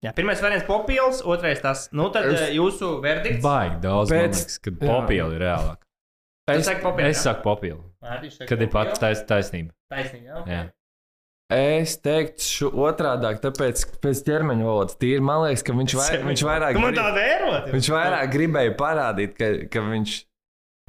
Jā, 0.03 0.11
pirmais 0.17 0.41
variants 0.41 0.65
popils, 0.65 1.21
otrais 1.21 1.61
tas. 1.61 1.87
Nu, 1.93 2.09
tad 2.09 2.25
Es- 2.25 2.41
es... 2.41 2.55
jūsu 2.57 2.99
verdikts. 3.03 3.43
baigi 3.43 3.79
daudz, 3.81 4.09
man 4.09 4.19
Pēc- 4.19 4.33
liekas, 4.33 4.57
kad 4.59 4.73
jā. 4.73 4.87
popīli 4.89 5.35
ir 5.35 5.41
reālāk. 5.45 5.77
Es 6.59 6.67
saku 6.67 6.83
popils. 6.85 7.07
Es 7.07 7.23
saku 7.23 7.43
saka 8.35 8.47
kad 8.49 8.61
ir 8.61 8.69
pat 8.73 8.91
popils. 8.91 9.01
tais, 9.03 9.23
taisnība. 9.29 9.73
Taisnība, 9.91 10.25
jā. 10.27 10.43
Jā. 10.51 10.61
Es 11.51 11.97
teiktu, 11.99 12.45
šo 12.47 12.69
otrādi, 12.87 13.27
tāpēc 13.43 13.81
pēc 14.03 14.21
ķermeņa 14.27 14.63
valodas 14.67 14.95
tīri. 15.01 15.19
Man 15.27 15.43
liekas, 15.43 15.65
ka 15.67 15.75
viņš, 15.75 15.95
vai, 15.99 16.09
viņš 16.29 16.43
vairāk. 16.47 16.77
Grib-? 16.79 17.71
Viņš 17.75 17.89
vairāk 17.91 18.31
gribēja 18.31 18.75
parādīt, 18.79 19.33
ka, 19.35 19.49
ka 19.73 19.83
viņš 19.89 20.13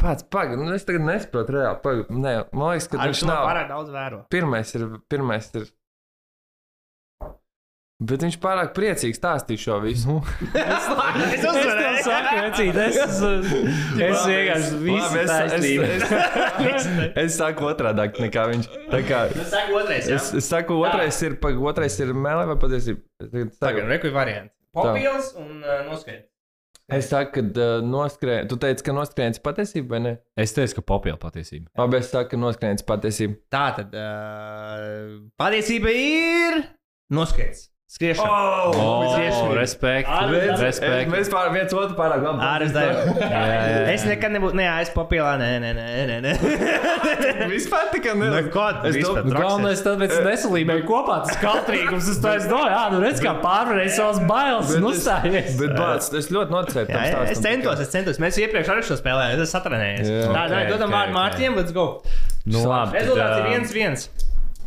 pats 0.03 0.27
pagaidi. 0.31 0.62
Nu, 0.62 0.70
es 0.77 0.87
tagad 0.87 1.03
nesaprotu 1.07 1.57
reāli. 1.57 1.81
Pag, 1.83 2.05
nē, 2.14 2.35
man 2.55 2.75
liekas, 2.77 2.88
ka 2.92 3.01
Ar 3.03 3.11
viņš 3.11 3.25
nav. 3.27 3.42
pārāk 3.51 3.72
daudz 3.72 3.90
vēro. 3.94 4.20
Pirmais 4.31 4.75
ir. 4.79 4.87
Pirmais 5.11 5.51
ir 5.59 5.66
Bet 8.03 8.23
viņš 8.25 8.37
pārāk 8.43 8.71
priecīgi 8.75 9.15
stāstīja 9.19 9.61
šo 9.62 9.77
visu. 9.85 10.17
Es 10.62 10.88
Es 11.37 11.43
tev 11.43 11.51
uzvarēju. 11.53 12.01
saku, 12.07 12.33
vecīt, 12.43 12.79
es, 12.83 12.97
es 14.07 14.25
vienkārši 14.27 14.81
visu 14.83 15.21
es, 15.21 15.31
taisnību. 15.31 15.87
es, 15.87 16.03
es, 16.73 16.88
es 17.25 17.37
saku 17.38 17.69
otrādi 17.71 18.09
nekā 18.25 18.47
viņš. 18.51 18.69
Tā 18.93 19.01
kā, 19.07 19.21
Nu, 19.37 19.45
saka 19.53 19.79
otrais, 19.79 20.09
jā. 20.11 20.19
es, 20.19 20.33
es 20.41 20.49
saku, 20.51 20.81
otrais 20.83 21.21
ir, 21.29 21.37
pag, 21.43 21.61
otrais 21.73 21.97
ir 22.03 22.12
mele 22.17 22.45
vai 22.51 22.59
patiesība? 22.65 23.01
Es 23.23 23.31
tagad 23.31 23.55
saku- 23.55 23.65
Tagad, 23.69 23.88
reku 23.95 24.11
ir 24.11 24.17
varianti. 24.19 24.55
Popils 24.75 25.33
un 25.38 25.59
uh, 25.62 25.83
noskaita. 25.91 26.27
Es 26.93 27.07
saku, 27.09 27.31
ka 27.38 27.43
uh, 27.62 27.81
noskrējiens. 27.87 28.49
Tu 28.51 28.57
teici, 28.61 28.85
ka 28.85 28.93
noskrējiens 28.97 29.38
patiesība 29.45 29.95
vai 29.95 30.01
ne? 30.05 30.15
Es 30.37 30.53
teicu, 30.57 30.81
ka 30.81 30.87
popīli 30.95 31.17
patiesība. 31.23 31.71
Labi, 31.79 32.01
es 32.03 32.11
saku, 32.12 32.33
ka 32.35 32.41
noskrējiens 32.43 32.85
patiesība. 32.88 33.38
Tā 33.53 33.67
tad 33.79 33.95
uh, 33.97 35.21
patiesība 35.41 35.93
ir 35.95 36.62
noskaits. 37.12 37.69
Skriešana. 37.92 38.24
Oh, 38.24 39.02
Oh, 39.12 39.52
respekt, 39.52 40.09
Ārvis- 40.09 40.61
respekt. 40.62 41.11
Mēs 41.12 41.28
pār 41.28 41.50
viens 41.52 41.72
otru 41.76 41.92
pārāk 41.98 42.22
labi 42.24 42.40
jā. 43.20 43.83
Es 43.92 44.07
nekad 44.09 44.33
nebūtu, 44.33 44.57
nē, 44.57 44.64
es 44.81 44.88
papīlā, 44.94 45.35
nē, 45.37 45.50
nē, 45.61 45.72
nē, 45.76 45.88
nē. 46.09 46.16
nē. 46.24 46.33
Vispār 47.52 47.90
Nu, 48.16 48.31
ne. 48.33 48.40
ko? 48.55 48.64
Es 48.88 48.96
Vispār 48.96 49.26
Nu, 49.26 49.35
traks 49.35 49.44
Galvenais, 49.44 49.83
tad 49.85 50.00
mēs 50.00 50.14
nesalīmējam 50.24 50.87
kopā 50.88 51.18
tas 51.26 51.37
kautrīgums. 51.42 52.09
Es 52.14 52.22
to 52.24 52.33
es 52.33 52.48
domāju, 52.48 52.72
jā, 52.72 52.83
nu 52.96 53.02
redz, 53.05 53.20
kā 53.28 53.37
pārvarēja 53.44 53.94
savas 53.98 54.22
bailes 54.33 54.72
un 54.78 54.88
uzstājies. 54.94 55.52
Bet, 55.61 55.76
bāc, 55.76 56.09
es 56.22 56.33
ļoti 56.33 56.57
noceru 56.57 56.87
Jā, 56.87 56.88
tam 56.94 57.05
jā, 57.05 57.12
stāstam. 57.12 57.31
es 57.37 57.44
centos, 57.44 57.85
es 57.85 57.92
centos. 57.92 58.22
Mēs 58.24 58.40
iepriekš 58.40 58.72
arī 58.72 58.88
šo 58.88 58.96
spēlējām, 59.05 59.44
es 59.44 59.52
satrenējos. 59.52 60.09
Jā. 60.09 60.26
Tā, 60.33 60.48
tā, 60.48 60.64
dodam 60.72 60.96
vārdu 60.96 61.12
ok. 61.12 61.18
Mārtiņam, 61.20 61.61
let's 61.61 61.76
go. 61.76 61.87
Nu, 62.48 62.64
labi, 62.72 62.96
tad, 62.96 63.02
Rezultāts 63.05 63.37
ir 63.44 63.50
viens, 63.52 63.76
viens. 63.76 64.09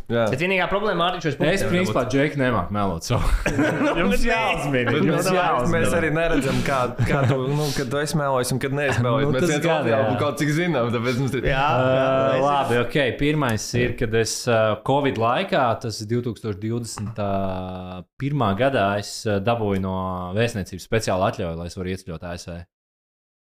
Jā. 0.06 0.28
Bet 0.30 0.38
vienīgā 0.38 0.68
problēma 0.70 1.00
Mārtiņš 1.00 1.24
šos 1.26 1.34
Es, 1.48 1.62
principā, 1.66 2.04
Džeki, 2.06 2.38
nemāku 2.38 2.70
melot 2.76 3.02
savu. 3.08 3.26
Jums 3.98 4.22
jāuzmina. 4.22 4.92
Mēs, 5.02 5.26
jā, 5.34 5.46
mēs 5.72 5.90
arī 5.98 6.10
neredzam, 6.14 6.60
kā, 6.66 6.76
kā 7.08 7.22
tu, 7.26 7.38
nu, 7.50 7.64
kad 7.74 7.88
tu 7.90 7.98
esmēlojies 7.98 8.52
un 8.54 8.58
kad 8.62 8.70
neesmēlojies. 8.78 9.26
Nu, 9.30 9.32
mēs 9.34 9.42
tas 9.42 9.50
viens 9.50 9.64
gan, 9.64 9.80
otru 9.82 9.90
jau 9.90 10.14
kaut 10.20 10.36
cik 10.38 10.50
zinām, 10.54 10.86
tāpēc 10.94 11.16
mums 11.22 11.34
ir. 11.40 11.44
Jā, 11.50 11.64
Uh, 11.76 11.80
jā, 11.96 12.06
labi, 12.44 12.74
ok. 12.84 12.96
Pirmais 13.18 13.64
ir, 13.80 13.90
kad 13.98 14.12
es 14.20 14.32
uh, 14.46 14.54
Covid 14.86 15.16
laikā, 15.18 15.64
tas 15.82 15.94
ir 16.04 16.08
2021. 16.14 18.46
gadā, 18.62 18.86
es 19.02 19.10
uh, 19.26 19.32
dabūju 19.42 19.80
no 19.82 19.96
vēstniecības 20.38 20.86
speciālu 20.86 21.22
atļauju, 21.32 21.58
lai 21.58 21.66
es 21.66 21.74
varētu 21.78 21.94
ieceļot 21.98 22.22
ASV. 22.30 22.50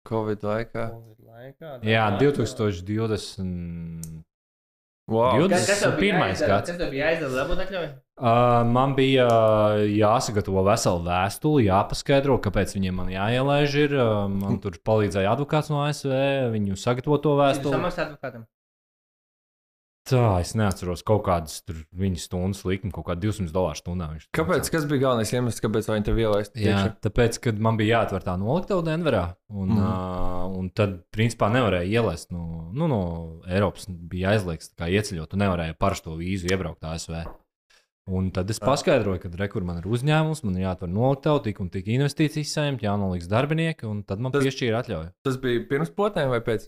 Covid 0.09 0.39
laikā. 0.43 0.83
Jā, 1.87 2.05
2020. 2.19 4.27
Wow. 5.09 5.39
Jūtas- 5.41 5.63
Kas, 5.65 5.69
kas 5.71 5.79
tev 5.83 5.95
bija 5.97 6.01
pirmais 6.03 6.35
jāizdara? 6.35 6.49
gads. 6.53 6.69
Kas 6.69 6.77
tev 6.83 6.91
bija 6.93 7.07
jāizdara, 7.09 7.31
lai 7.39 7.45
būtu 7.49 7.63
atļauja? 7.65 7.89
Uh, 8.19 8.67
man 8.67 8.93
bija 8.97 9.25
uh, 9.25 9.79
jāsagatavo 9.89 10.63
vesela 10.67 10.99
vēstule, 11.05 11.63
jāpaskaidro, 11.65 12.35
kāpēc 12.43 12.75
viņiem 12.77 12.93
man 13.01 13.07
jāielaiž. 13.13 13.75
Ir. 13.87 13.95
Uh, 13.97 14.27
man 14.29 14.59
tur 14.63 14.77
palīdzēja 14.85 15.31
advokāts 15.33 15.71
no 15.73 15.81
ASV, 15.87 16.13
viņu 16.53 16.77
sagatavot 16.77 17.23
to 17.25 17.33
Tu 17.33 17.39
vēstuli. 17.41 17.73
samaksā 17.79 18.05
advokātam. 18.09 18.45
Tā, 20.09 20.21
es 20.41 20.55
neatceros 20.57 21.03
kaut 21.05 21.21
kādas 21.27 21.59
tur 21.61 21.83
viņa 21.97 22.21
stundas 22.23 22.63
likuma, 22.65 22.93
kaut 22.95 23.05
kāda 23.09 23.21
200 23.27 23.53
dolāru 23.53 23.77
stundā. 23.77 24.07
Kāpēc? 24.35 24.69
Kas 24.73 24.87
bija 24.89 25.03
galvenais 25.05 25.33
iemesls, 25.35 25.61
kāpēc 25.63 25.89
viņi 25.91 26.07
tev 26.07 26.21
ielaist? 26.21 26.55
Jā, 26.57 26.81
tāpēc, 27.03 27.37
kad 27.43 27.59
man 27.61 27.77
bija 27.79 27.99
jāatver 27.99 28.25
tā 28.25 28.33
noliktava 28.41 28.85
Denverā, 28.87 29.25
un, 29.53 29.75
mm. 29.75 29.83
Uh, 29.83 30.57
un 30.59 30.71
tad, 30.73 30.97
principā, 31.13 31.51
nevarēja 31.53 32.01
ielaist 32.01 32.33
no, 32.33 32.69
nu, 32.73 32.89
no 32.89 33.03
Eiropas. 33.49 33.85
Bija 33.89 34.33
aizliegts 34.33 34.73
kā 34.79 34.89
ieceļot, 34.89 35.29
tu 35.33 35.39
nevarēji 35.41 35.77
parasto 35.79 36.17
vīzu 36.17 36.49
iebraukt 36.49 36.89
ASV. 36.89 37.21
Un 38.09 38.31
tad 38.33 38.49
es 38.49 38.57
paskaidroju, 38.63 39.21
ka 39.21 39.29
rekur 39.37 39.65
man 39.65 39.83
ir 39.83 39.85
uzņēmums, 39.89 40.41
man 40.41 40.57
ir 40.57 40.65
jāatver 40.65 40.89
noliktava, 40.89 41.43
tik 41.45 41.59
un 41.61 41.69
tik 41.69 41.91
investīcijas 41.93 42.55
saņemt, 42.57 42.81
jānoliks 42.87 43.29
darbinieki, 43.29 43.85
un 43.85 44.01
tad 44.07 44.23
man 44.23 44.33
Tas- 44.33 44.47
piešķīra 44.47 44.81
atļauju. 44.81 45.11
Tas 45.27 45.37
bija 45.43 45.61
pirms 45.69 45.93
potēm 45.93 46.33
vai 46.33 46.41
pēc? 46.41 46.65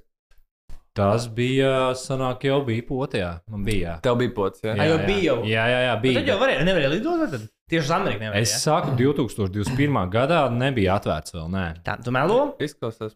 Tas 0.97 1.25
bija, 1.31 1.93
sanāk, 1.95 2.43
jau 2.49 2.57
bija 2.67 2.83
potē. 2.83 3.23
Man 3.47 3.63
bija. 3.63 3.93
Jā. 3.93 3.95
Tev 4.03 4.17
bija 4.19 4.33
pots, 4.35 4.59
jā. 4.65 4.73
Ai, 4.75 4.89
jau 4.89 4.97
bija 5.05 5.21
jau? 5.23 5.35
Jā, 5.47 5.63
jā, 5.71 5.79
jā 5.85 5.93
Bet 5.95 6.03
bija. 6.03 6.19
Tad 6.19 6.31
jau 6.33 6.37
varēja, 6.41 6.63
nevarēja 6.67 6.91
lidot, 6.91 7.21
tad 7.31 7.45
tieši 7.71 7.85
uz 7.85 7.91
Ameriku 7.95 8.25
nevarēja. 8.25 8.47
Es 8.49 8.55
saku, 8.65 8.95
2021. 8.99 9.99
gadā 10.11 10.41
nebija 10.51 10.97
atvērts 10.99 11.35
vēl. 11.37 11.45
Nē, 11.53 11.65
Tā, 11.87 11.95
tu 12.03 12.11
melo? 12.11 12.39
Izklausās. 12.59 13.15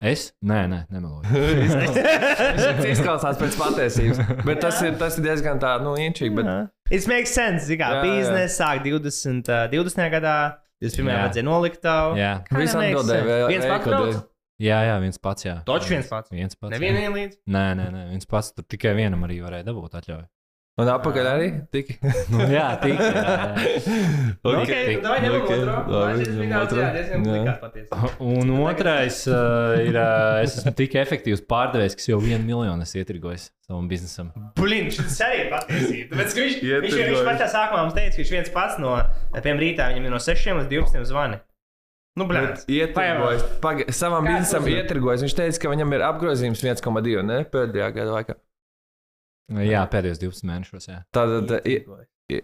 es? 0.00 0.30
Nē, 0.40 0.62
nē, 0.72 0.78
nemeloju. 0.94 1.28
Tas 1.28 2.86
izklausās 2.94 3.36
pēc 3.42 3.60
patiesības. 3.60 4.24
Bet 4.48 4.64
tas 4.64 4.80
ir, 4.80 4.96
tas 4.96 5.20
ir 5.20 5.28
diezgan 5.28 5.60
tā, 5.60 5.74
nu, 5.84 5.92
inčīgi. 6.00 6.32
Bet... 6.40 6.72
It 6.88 7.04
makes 7.10 7.36
sense. 7.36 7.68
Kā 7.68 7.98
Jā, 7.98 8.00
jā. 8.00 8.06
biznesa 8.06 8.62
sāk 8.62 8.80
20, 8.88 9.52
uh, 9.52 9.68
20. 9.76 10.08
gadā, 10.16 10.38
21. 10.80 11.04
Jā. 11.12 11.20
vajadzēja 11.26 11.50
noliktavu. 11.52 12.16
Jā, 12.16 12.32
makes 12.48 12.80
atbildēja, 12.80 13.46
Viens 13.52 13.68
brauc? 13.68 14.27
Jā, 14.62 14.80
jā 14.90 14.96
viens 15.02 15.22
pats. 15.22 15.46
Jā. 15.46 15.58
Toč 15.68 15.90
viens 15.92 16.08
pats. 16.10 16.32
Viens 16.34 16.58
pats. 16.58 16.72
Nevienu 16.74 17.02
jā. 17.02 17.10
ielīdz. 17.10 17.38
Nē, 17.46 17.68
nē, 17.78 17.86
nē, 17.94 18.08
viens 18.14 18.28
pats. 18.30 18.52
Tur 18.56 18.66
tikai 18.68 18.96
vienam 18.98 19.24
arī 19.28 19.40
varēja 19.44 19.68
dabūt 19.70 19.98
atļauju. 20.00 20.26
Un 20.78 20.86
apakaļ 20.92 21.26
arī 21.26 21.46
tik. 21.74 21.88
Nu, 22.32 22.44
jā, 22.52 22.68
tik. 22.78 23.00
Jā, 23.02 23.22
jā. 23.26 23.72
Ok, 24.48 24.68
tik- 24.68 25.00
tad 25.02 25.08
vai 25.10 25.16
ņemam 25.24 25.40
ok, 25.40 25.48
otro? 25.56 25.72
labi, 25.90 26.50
otro. 26.60 26.84
jā, 26.84 26.90
Jā. 27.48 28.10
Un 28.22 28.52
otrais 28.62 29.18
uh, 29.32 29.74
ir, 29.82 29.98
uh, 29.98 30.38
es 30.44 30.54
esmu 30.60 30.74
tik 30.78 30.94
efektīvs 31.02 31.42
pārdevējs, 31.50 31.98
kas 31.98 32.10
jau 32.12 32.20
vienu 32.22 32.44
miljonu 32.46 32.86
esmu 32.86 33.02
ietirgojis 33.02 33.48
savam 33.66 33.90
biznesam. 33.90 34.30
Blin, 34.56 34.92
šis 34.94 35.18
arī 35.26 35.42
ir 35.42 35.50
patiesība. 35.56 36.20
Viņš, 36.22 36.38
viņš, 36.38 36.62
viņš, 36.86 36.96
viņš 37.10 37.26
pašā 37.26 37.50
sākumā 37.56 37.82
mums 37.82 37.98
teica, 37.98 38.14
ka 38.14 38.22
viņš 38.22 38.34
viens 38.36 38.54
pats 38.54 38.78
no, 38.80 38.94
piemēram, 39.34 39.62
rītā 39.64 39.90
viņam 39.90 40.06
ir 40.06 40.14
no 40.14 40.22
6 40.22 40.54
līdz 40.62 40.70
12 40.76 41.10
zvani. 41.10 41.42
Nu, 42.18 42.26
blin. 42.28 42.50
Ietirgojas. 42.66 43.44
Paga... 43.62 43.86
Savam 43.94 44.26
biznesam 44.26 44.66
ietirgojas. 44.72 45.22
Viņš 45.26 45.36
teica, 45.38 45.62
ka 45.64 45.72
viņam 45.76 45.94
ir 45.96 46.04
apgrozījums 46.08 46.64
1,2 46.66 47.22
ne? 47.28 47.40
pēdējā 47.54 47.88
gada 47.94 48.16
laikā. 48.18 48.38
Jā, 49.64 49.86
pēdējos 49.92 50.20
12 50.26 50.44
mēnešos. 50.50 50.88
Jā. 50.90 50.98
Tātad 51.14 51.54
i- 51.64 51.80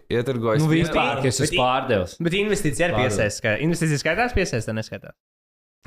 ietirgojas. 0.09 0.63
Nu, 0.63 0.69
vispār, 0.71 1.19
ka 1.21 1.29
es 1.29 1.37
Bet 1.43 1.51
esmu 1.51 1.59
pārdevis. 1.61 2.15
Bet 2.25 2.33
investīcija 2.39 2.87
arī 2.87 2.95
Pārdod. 2.97 3.11
piesaistās. 3.11 3.59
Investīcijas 3.67 4.01
skaitās 4.05 4.33
piesaistās, 4.33 4.77
neskaitās. 4.79 5.17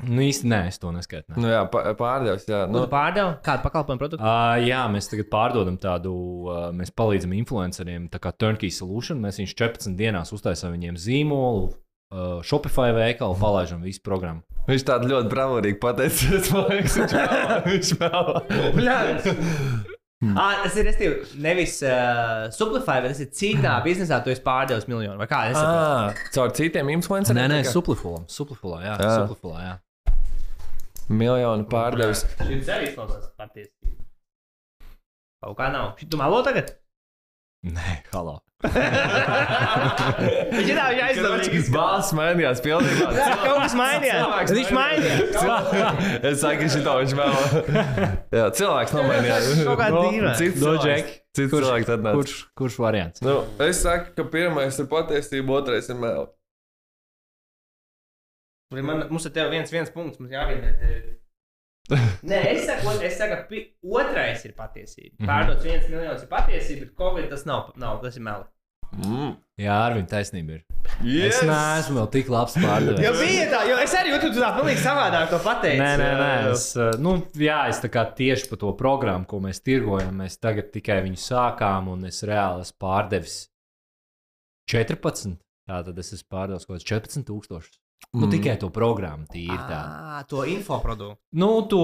Nu, 0.07 0.21
īsti 0.23 0.47
nē, 0.47 0.59
es 0.69 0.77
to 0.79 0.93
neskaitu. 0.95 1.35
Nu, 1.35 1.49
jā, 1.51 1.59
pārdevis. 1.99 2.45
Jā. 2.47 2.61
Nu, 2.71 2.85
Nu, 2.85 2.87
pārdev, 2.87 3.33
kādu 3.43 3.65
pakalpojumu 3.65 3.99
produktu? 3.99 4.23
Uh, 4.23 4.55
jā, 4.63 4.85
mēs 4.87 5.09
tagad 5.11 5.27
pārdodam 5.33 5.75
tādu, 5.81 6.13
uh, 6.47 6.69
mēs 6.71 6.93
palīdzam 6.95 7.33
influenceriem, 7.35 8.05
tā 8.13 8.21
kā 8.23 8.31
turnkey 8.31 8.71
solution. 8.71 9.19
Mēs 9.19 9.41
viņus 9.41 9.57
14 9.59 9.97
dienās 9.99 10.31
uztaisām 10.31 10.71
viņiem 10.77 10.95
zīmolu, 10.95 11.73
uh, 12.11 12.39
Shopify 12.45 12.89
veikalu, 12.95 13.37
palaižam 13.41 13.81
visu 13.85 14.01
programmu. 14.05 14.41
viņš 14.69 14.83
tādu 14.85 15.09
ļoti 15.13 15.31
bravūrīgi 15.31 15.79
pateica. 15.81 16.41
Man 16.53 16.67
liekas, 16.73 16.99
viņš 17.69 17.93
vēl. 18.01 18.27
Ah, 20.35 20.57
tas 20.65 20.73
ir 20.75 20.83
restīvi, 20.89 21.19
nevis 21.39 21.77
uh, 21.87 22.49
Suplify, 22.51 22.97
bet 22.99 23.13
tas 23.13 23.21
ir 23.23 23.29
citā 23.31 23.77
biznesā, 23.85 24.17
tu 24.25 24.33
esi 24.33 24.43
pārdevis 24.43 24.83
miljonu. 24.91 25.15
Vai 25.21 25.29
kā? 25.31 25.45
Es. 25.53 25.55
Ah, 25.61 26.11
caur 26.35 26.51
citiem 26.57 26.91
influenceriem? 26.91 27.39
Nē, 27.39 27.61
nē, 27.63 27.69
suplifulam, 27.71 28.25
suplifulā, 28.27 28.81
jā, 28.83 28.97
Jā. 28.99 29.13
suplifulā, 29.21 29.61
jā. 29.63 29.77
Miljonu 31.09 31.63
pārdevis. 31.71 32.25
Šis 32.35 32.67
arī 32.75 32.89
izklausās 32.91 33.31
patiesībā. 33.39 33.95
Kaut 35.39 35.55
kā 35.55 35.69
nav. 35.71 35.93
Tu 36.03 36.19
malo 36.19 36.43
tagad? 36.43 36.75
Nē, 37.63 38.01
halā. 38.11 38.35
Viņš 40.49 40.67
ir 40.67 40.75
tā, 40.75 40.85
viņš 40.91 41.03
aizdomīgs. 41.05 41.69
Balsts 41.71 42.11
mainījās 42.17 42.59
pilnībā. 42.65 43.05
Jā, 43.15 43.27
kaut 43.39 43.59
kas 43.63 43.75
mainījās. 43.79 44.51
Viņš 44.57 44.71
mainījās. 44.75 45.21
Es 46.27 46.41
saku, 46.43 46.57
ka 46.59 46.67
šito 46.73 46.95
viņš 46.99 47.13
vēl. 47.19 47.37
Jā, 48.35 48.45
cilvēks 48.59 48.95
nomainījās. 48.97 49.47
Kaut 49.69 49.79
kā 49.79 49.87
dīvaini. 49.95 50.33
Cits 50.41 50.59
No, 50.59 50.73
cilvēks. 50.75 51.15
Cits 51.39 51.53
kurš- 51.53 51.63
cilvēks 51.69 51.93
atnāca. 51.95 52.15
Kurš, 52.19 52.33
kurš 52.59 52.75
variants? 52.83 53.23
Nu, 53.23 53.37
es 53.63 53.79
saku, 53.85 54.11
ka 54.17 54.23
pirmais 54.33 54.75
ir 54.83 54.89
patiesība, 54.91 55.49
otrais 55.61 55.87
ir 55.93 55.97
mēl. 56.03 56.27
Man, 58.75 59.07
mums 59.09 59.25
ir 59.25 59.31
tev 59.33 59.47
viens, 59.55 59.71
viens 59.73 59.89
punkts, 59.93 60.19
mums 60.21 60.35
jāvienot. 60.35 61.15
Nē, 62.29 62.39
es 62.53 62.65
saku, 62.67 62.93
es 63.05 63.17
saku, 63.17 63.63
otrais 63.99 64.45
ir 64.45 64.55
patiesība. 64.57 65.15
Mhm. 65.17 65.27
Pārdots 65.29 65.65
viens 65.65 65.89
miljons 65.89 66.23
ir 66.23 66.31
patiesība, 66.31 66.87
bet 66.87 66.95
Covid 66.99 67.29
tas 67.33 67.45
nav, 67.49 67.73
nav 67.79 68.01
tas 68.03 68.17
ir 68.19 68.25
meli. 68.25 68.47
Mm. 68.89 69.35
Jā, 69.61 69.75
ar 69.85 69.93
viņu 69.93 70.07
taisnība 70.09 70.55
ir. 70.55 70.61
Yes! 71.05 71.39
Es 71.39 71.43
neesmu 71.45 71.99
vēl 71.99 72.07
tik 72.15 72.29
labs 72.33 72.55
Jo 72.57 72.63
pārdevējs. 72.63 73.19
bija 73.19 73.43
tā, 73.51 73.59
jo 73.69 73.75
es 73.83 73.93
arī 73.99 74.13
jūtu, 74.15 74.31
ka 74.33 74.41
tā 74.41 74.49
pilnīgi 74.55 74.81
savādāk 74.81 75.27
to 75.29 75.39
pateici. 75.43 75.81
Nē, 75.81 75.91
nē, 76.01 76.07
nē. 76.17 76.31
Es, 76.53 76.63
uh, 76.79 76.95
nu, 77.01 77.13
jā, 77.37 77.59
es 77.69 77.81
tā 77.83 77.91
kā 77.93 78.07
tieši 78.17 78.49
par 78.49 78.61
to 78.63 78.71
programmu, 78.79 79.27
ko 79.29 79.41
mēs 79.43 79.61
tirgojam, 79.61 80.15
mēs 80.23 80.39
tagad 80.41 80.71
tikai 80.73 81.03
viņu 81.05 81.21
sākām, 81.21 81.91
un 81.93 82.09
es 82.09 82.23
reāli 82.25 82.65
esmu 82.65 82.79
pārdevis 82.81 83.37
14. 84.73 85.37
Tātad 85.69 86.01
es 86.01 86.13
esmu 86.17 86.31
pārdevis 86.33 86.65
kaut 86.65 86.79
kāds 86.79 86.89
14,000. 86.89 87.77
Nu, 88.13 88.25
Mm. 88.25 88.31
tikai 88.31 88.55
to 88.57 88.69
programmu, 88.73 89.27
tīri 89.29 89.57
tā. 89.69 89.79
Ah, 89.85 90.23
to 90.27 90.41
infoproduktu. 90.49 91.19
Nu, 91.37 91.61
to 91.69 91.77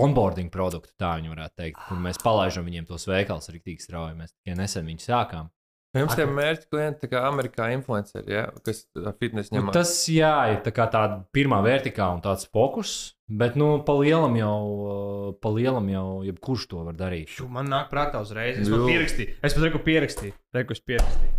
onboarding 0.00 0.48
produktu, 0.50 0.92
tā 1.00 1.18
viņi 1.20 1.34
varētu 1.34 1.54
teikt, 1.60 1.82
kur 1.88 1.98
mēs 2.00 2.16
palaižam 2.22 2.64
viņiem 2.64 2.86
tos 2.88 3.04
veikals 3.10 3.50
rīktīgi 3.52 3.84
strauji. 3.84 4.16
Mēs 4.16 4.32
tikai 4.38 4.56
nesen 4.56 4.86
viņu 4.88 5.04
sākām. 5.04 5.50
Jums 5.94 6.16
tie 6.18 6.24
mērķi 6.26 6.66
klienti, 6.72 7.04
tā 7.04 7.10
kā 7.12 7.20
Amerikā 7.28 7.68
influenceri, 7.70 8.32
ja? 8.34 8.46
kas 8.66 8.80
fitnes 9.20 9.52
Nu, 9.52 9.60
ņem. 9.60 9.68
tas, 9.76 9.92
jā, 10.10 10.32
ir 10.50 10.56
tā 10.64 10.72
kā 10.74 10.88
tāda 10.90 11.20
pirmā 11.30 11.60
vertikāla 11.62 12.16
un 12.16 12.22
tāds 12.24 12.48
fokus, 12.50 13.14
bet, 13.28 13.54
nu, 13.54 13.76
pa 13.86 13.92
lielam 14.00 14.34
jau, 14.34 14.56
uh, 14.88 15.32
pa 15.38 15.52
lielam 15.54 15.86
jau 15.92 16.24
jebkurš 16.26 16.66
to 16.72 16.82
var 16.88 16.94
darīt. 16.98 17.28
Šu, 17.36 17.46
man 17.48 17.70
nāk 17.70 17.92
prātā 17.92 18.24
uzreiz. 18.26 18.58
Es 18.58 18.72
pat 18.72 18.82
pierakstīju. 18.88 19.36
Es 19.44 19.54
pat 19.54 19.62
reku 19.68 19.78
pierakstīju. 19.86 20.34
Reku 20.56 20.72
es 20.74 20.80
pierakstīju. 20.82 21.32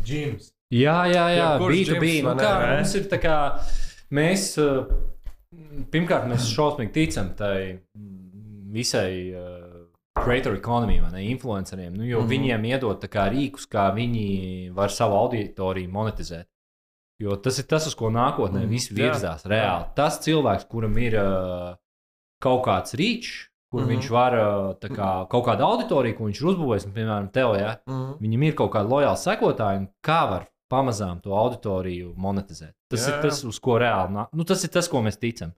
Džims. 0.00 0.52
Jā, 0.72 0.98
jā, 1.12 1.24
jā, 1.36 1.48
Jebkurš 1.52 1.74
bija 1.76 1.92
gyms, 1.92 2.00
bija. 2.00 2.22
Nu, 2.22 2.28
vai 2.28 2.36
ne? 2.36 2.42
kā, 2.42 2.52
mums 2.76 2.94
ir 2.96 3.08
tā 3.12 3.18
kā, 3.20 3.36
mēs, 4.16 4.44
uh, 4.62 4.86
pirmkārt, 5.92 6.28
mēs 6.30 6.46
šausmīgi 6.54 6.92
ticam 6.96 7.32
tai 7.36 7.56
mm, 7.76 8.70
visai 8.72 9.10
uh, 9.36 9.82
creator 10.22 10.54
economy 10.56 10.96
vai 11.02 11.10
ne 11.12 11.24
influenceriem. 11.32 11.92
Nu, 11.96 12.04
jo 12.04 12.20
mm 12.20 12.24
Mhm. 12.24 12.30
-hmm. 12.32 12.38
viņiem 12.38 12.64
iedod 12.70 13.02
tā 13.04 13.08
kā 13.08 13.28
rīkus, 13.32 13.68
kā 13.68 13.92
viņi 13.94 14.72
var 14.74 14.88
savu 14.90 15.14
auditoriju 15.16 15.90
monetizēt. 15.90 16.46
Jo 17.20 17.36
tas 17.36 17.58
ir 17.58 17.64
tas, 17.64 17.86
uz 17.86 17.94
ko 17.94 18.10
nākotnē 18.10 18.50
mm 18.50 18.56
Mhm. 18.56 18.64
-hmm. 18.64 18.68
viss 18.68 18.90
Jā. 18.90 18.96
virzās. 18.96 19.44
Reāli. 19.44 19.84
Tas 19.94 20.18
cilvēks, 20.20 20.68
kuram 20.68 20.96
ir 20.98 21.14
uh, 21.14 21.74
kaut 22.40 22.64
kāds 22.64 22.94
rīčs, 22.94 23.48
kur 23.70 23.80
mm 23.80 23.84
Mhm. 23.84 23.90
-hmm. 23.92 24.00
viņš 24.00 24.10
var 24.10 24.32
uh, 24.34 24.74
tā 24.80 24.88
kā, 24.88 25.28
kaut 25.28 25.44
kādu 25.46 25.60
auditoriju, 25.62 26.16
ko 26.16 26.24
viņš 26.24 26.40
ir 26.40 26.48
uzbūvējis, 26.48 26.92
piemēram, 26.94 27.30
tev, 27.32 27.54
ja, 27.60 27.76
Mhm. 27.86 28.12
viņam 28.20 28.42
ir 28.42 28.54
kaut 28.54 28.72
kāda 28.72 28.88
lojāla 28.88 29.16
sekotāja, 29.16 29.76
un 29.78 29.88
kā 30.06 30.30
var 30.30 30.46
pamazām 30.72 31.20
to 31.24 31.34
auditoriju 31.36 32.14
monetizēt. 32.20 32.72
Tas 32.90 33.04
Jā, 33.04 33.16
ir 33.16 33.26
tas, 33.26 33.42
uz 33.48 33.60
ko 33.62 33.76
reāli 33.82 34.16
nāk. 34.16 34.32
Nu, 34.36 34.46
tas 34.48 34.64
ir 34.64 34.72
tas, 34.72 34.88
ko 34.90 35.04
mēs 35.04 35.20
ticam. 35.20 35.52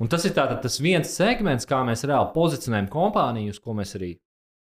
Un 0.00 0.08
tas 0.08 0.24
ir 0.24 0.32
tātad 0.32 0.62
tas 0.64 0.80
viens 0.80 1.12
segments, 1.12 1.68
kā 1.68 1.82
mēs 1.84 2.06
reāli 2.08 2.32
pozicionējam 2.32 2.88
kompāniju, 2.92 3.52
uz 3.52 3.60
ko 3.60 3.76
mēs 3.76 3.92
arī 3.98 4.14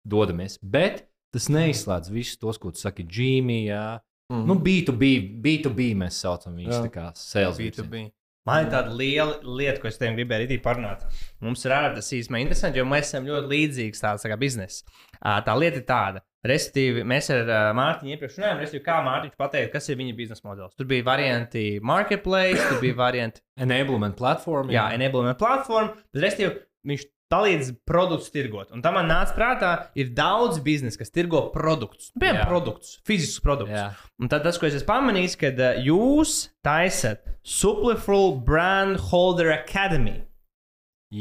dodamies. 0.10 0.58
Bet 0.62 1.04
tas 1.36 1.50
neizslēdz 1.54 2.10
visus 2.14 2.42
tos, 2.42 2.58
ko 2.58 2.74
tu 2.74 2.82
saki, 2.82 3.06
jā. 3.06 4.00
Mhm. 4.34 4.44
Nu, 4.50 4.58
B2B, 4.60 5.12
B2B 5.44 5.94
mēs 5.96 6.20
saucam 6.20 6.58
viņus 6.58 6.88
tā 6.88 6.92
kā 6.92 7.12
sales. 7.16 7.58
B2B. 7.62 8.10
Man 8.48 8.64
ir 8.64 8.72
tāda 8.72 8.94
liela 8.96 9.42
lieta, 9.44 9.82
ko 9.82 9.90
es 9.90 9.98
tev 10.00 10.16
gribēju 10.16 10.48
arī 10.48 10.58
parunāt. 10.64 11.04
Mums 11.44 11.66
ir 11.68 11.74
ārā 11.76 11.94
tas 11.98 12.08
īstenībā 12.16 12.46
interesanti, 12.46 12.80
jo 12.80 12.86
mēs 12.88 13.10
esam 13.10 13.28
ļoti 13.28 13.52
līdzīgs 13.52 14.04
tāds 14.04 14.24
tā 14.24 14.38
biznesa. 14.40 14.86
Tā 15.20 15.56
lieta 15.60 15.82
ir 15.82 15.88
tāda. 15.88 16.24
Respektīvi, 16.48 17.04
mēs 17.08 17.28
ar 17.34 17.44
uh, 17.50 17.58
Mārtiņu 17.78 18.14
iepriekš 18.16 18.38
runājām, 18.40 18.62
respektīvi, 18.64 18.86
kā 18.88 18.98
Mārtiņš 19.08 19.36
pateica, 19.42 19.72
kas 19.74 19.90
ir 19.92 20.00
viņa 20.00 20.16
biznesa 20.18 20.48
modelis. 20.48 20.76
Tur 20.80 20.88
bija 20.90 21.06
varianti 21.08 21.66
marketplace, 21.84 22.64
tur 22.70 22.80
bija 22.84 22.96
varianti 23.00 23.44
Enablement 23.60 24.16
platforma. 24.18 24.72
jā, 24.74 24.88
enablement 24.98 25.38
platforma, 25.42 25.96
bet 26.14 26.24
respektīvi, 26.28 26.60
viņš 26.88 27.06
palīdz 27.28 27.74
produktus 27.84 28.32
tirgot. 28.32 28.70
Un 28.72 28.80
tam 28.86 28.94
man 28.96 29.10
nāca 29.12 29.34
prātā, 29.36 29.72
ir 30.00 30.14
daudz 30.16 30.62
biznesa, 30.64 30.96
kas 31.02 31.12
tirgo 31.12 31.42
produktus. 31.52 32.14
Nu, 32.16 32.22
Piemēram, 32.24 32.46
Jā. 32.46 32.46
produktus, 32.48 32.94
fiziskus 33.04 33.44
produktus. 33.44 33.76
jā. 33.76 33.90
Un 34.24 34.30
tad 34.32 34.46
tas, 34.48 34.56
ko 34.62 34.70
es 34.70 34.78
esmu 34.80 34.88
pamanījis, 34.88 35.36
kad 35.42 35.60
uh, 35.60 35.82
jūs 35.84 36.38
taisat 36.64 37.26
Supliful 37.44 38.38
Brand 38.48 38.96
Holder 39.10 39.52
Academy, 39.58 40.22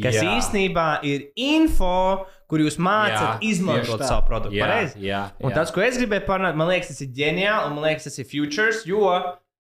kas 0.03 0.17
jā. 0.19 0.25
īstenībā 0.37 0.87
ir 1.07 1.29
info, 1.39 2.27
kur 2.51 2.63
jūs 2.63 2.77
mācāt 2.83 3.43
Jā, 3.43 3.51
izmantot 3.53 4.03
savu 4.07 4.27
produktu. 4.29 4.57
Jā, 4.59 4.67
pareizi? 4.67 5.01
jā, 5.07 5.23
Un 5.43 5.51
jā. 5.51 5.57
tas, 5.61 5.73
ko 5.75 5.83
es 5.83 5.99
gribēju 5.99 6.27
parunāt, 6.29 6.59
man 6.59 6.69
liekas, 6.71 6.93
tas 6.93 7.03
ir 7.07 7.11
ģeniāli, 7.17 7.69
un 7.71 7.75
man 7.79 7.89
liekas, 7.89 8.07
tas 8.09 8.19
ir 8.23 8.29
futures, 8.31 8.83
jo 8.87 9.09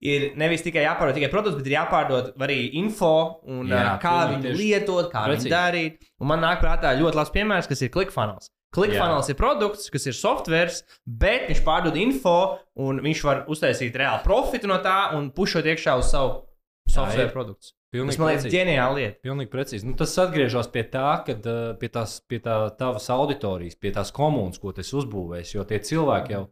ir 0.05 0.27
nevis 0.37 0.61
tikai 0.65 0.83
jāpārdod 0.85 1.17
tikai 1.17 1.31
produkts, 1.33 1.57
bet 1.57 1.69
ir 1.71 1.77
jāpārdod 1.77 2.27
arī 2.45 2.57
info, 2.77 3.13
un 3.49 3.65
Jā, 3.71 3.79
jā, 3.81 3.93
kā 4.03 4.15
viņu 4.33 4.43
tieši. 4.45 4.57
lietot, 4.61 5.07
kā 5.13 5.23
viņu 5.31 5.49
darīt. 5.53 6.03
Un 6.21 6.29
man 6.33 6.41
nāk 6.45 6.61
prātā 6.61 6.91
ļoti 6.99 7.17
labs 7.17 7.33
piemērs, 7.33 7.69
kas 7.69 7.81
ir 7.81 7.89
ClickFunnels. 7.93 8.51
ClickFunnels 8.77 9.29
ir 9.31 9.37
produkts, 9.39 9.87
kas 9.89 10.05
ir 10.05 10.13
software, 10.13 10.69
bet 11.07 11.47
viņš 11.49 11.63
pārdod 11.65 11.95
info, 11.97 12.35
un 12.77 12.99
viņš 13.01 13.23
var 13.25 13.45
uztaisīt 13.49 13.95
reāli 13.97 14.21
profitu 14.25 14.69
no 14.69 14.77
tā 14.85 15.15
un 15.17 15.31
pušot 15.33 15.65
iekšā 15.65 15.95
uz 15.97 16.11
savu 16.13 16.43
software 16.89 17.31
produktu. 17.33 17.73
Pilnīgi 17.93 18.17
Tas 18.17 18.19
man 18.19 18.27
liekas, 18.29 18.43
precīzi. 18.43 18.57
ģeniāla 18.57 18.95
lieta. 18.97 19.19
Pilnīgi 19.23 19.49
precīzi. 19.53 19.85
Nu, 19.87 19.93
tas 19.95 20.11
atgriežas 20.19 20.67
pie 20.73 20.83
tā, 20.91 21.05
kad, 21.25 21.45
pie, 21.79 21.87
tās, 21.93 22.17
pie 22.27 22.39
tā 22.43 22.57
tavas 22.77 23.05
auditorijas, 23.13 23.77
pie 23.79 23.91
tās 23.95 24.11
komunas, 24.11 24.59
ko 24.59 24.73
tu 24.75 24.83
esi 24.83 24.95
uzbūvējis. 24.99 25.53
Jo 25.55 25.63
tie 25.69 25.79
cilvēki 25.79 26.35
jau 26.35 26.43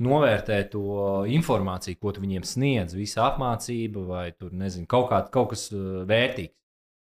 novērtē 0.00 0.60
to 0.72 0.84
informāciju, 1.28 1.98
ko 2.00 2.12
tu 2.16 2.22
viņiem 2.22 2.46
sniedz, 2.46 2.94
visa 2.96 3.26
apmācība 3.26 4.04
vai 4.08 4.24
tur, 4.32 4.54
nezinu, 4.56 4.86
kaut, 4.88 5.10
kā, 5.10 5.18
kaut 5.34 5.50
kas 5.52 5.66
vērtīgs. 5.74 6.54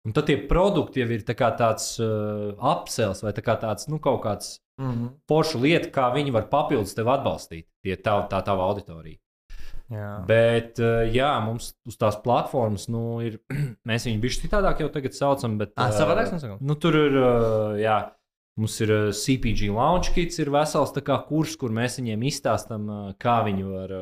Un 0.06 0.12
tad 0.14 0.28
tie 0.28 0.36
produkti 0.46 1.00
jau 1.02 1.08
ir 1.10 1.24
tā 1.26 1.34
tāds 1.34 1.96
uh, 1.98 2.52
apsels 2.62 3.24
vai 3.26 3.32
tā 3.34 3.42
kā 3.42 3.56
tāds, 3.58 3.88
nu, 3.90 3.98
kaut 3.98 4.22
kāds 4.28 4.58
Mhm. 4.76 5.06
forša 5.26 5.56
lieta, 5.58 5.88
kā 5.88 6.10
viņi 6.12 6.32
var 6.34 6.50
papildus 6.52 6.92
tevi 6.94 7.08
atbalstīt, 7.08 7.64
tie 7.82 7.94
tav, 7.96 8.26
tā 8.28 8.42
tava 8.44 8.66
auditorija. 8.68 9.16
Jā. 9.92 10.10
Bet, 10.26 10.80
uh, 10.82 11.04
jā, 11.14 11.30
mums 11.44 11.70
uz 11.86 11.98
tās 12.00 12.16
platformas, 12.22 12.88
nu, 12.90 13.20
ir, 13.22 13.38
mēs 13.88 14.08
viņu 14.08 14.22
bišķi 14.24 14.48
citādāk 14.48 14.82
jau 14.82 14.90
tagad 14.92 15.14
saucam, 15.14 15.58
bet. 15.60 15.74
Ah, 15.76 15.92
ā, 15.92 15.98
savādāk 16.00 16.32
nosaucam? 16.34 16.58
Nu, 16.66 16.74
tur 16.82 16.98
ir, 16.98 17.18
ā, 17.20 17.34
jā, 17.78 17.98
mums 18.58 18.78
ir 18.82 18.94
CPG 19.14 19.70
Launch 19.76 20.10
Kits, 20.16 20.40
ir 20.42 20.50
vesels 20.54 20.94
kurs, 21.28 21.54
kur 21.60 21.70
mēs 21.70 22.00
viņiem 22.00 22.26
izstāstam, 22.32 22.90
ā, 22.90 22.98
kā 23.22 23.38
viņi 23.46 23.68
var 23.70 23.94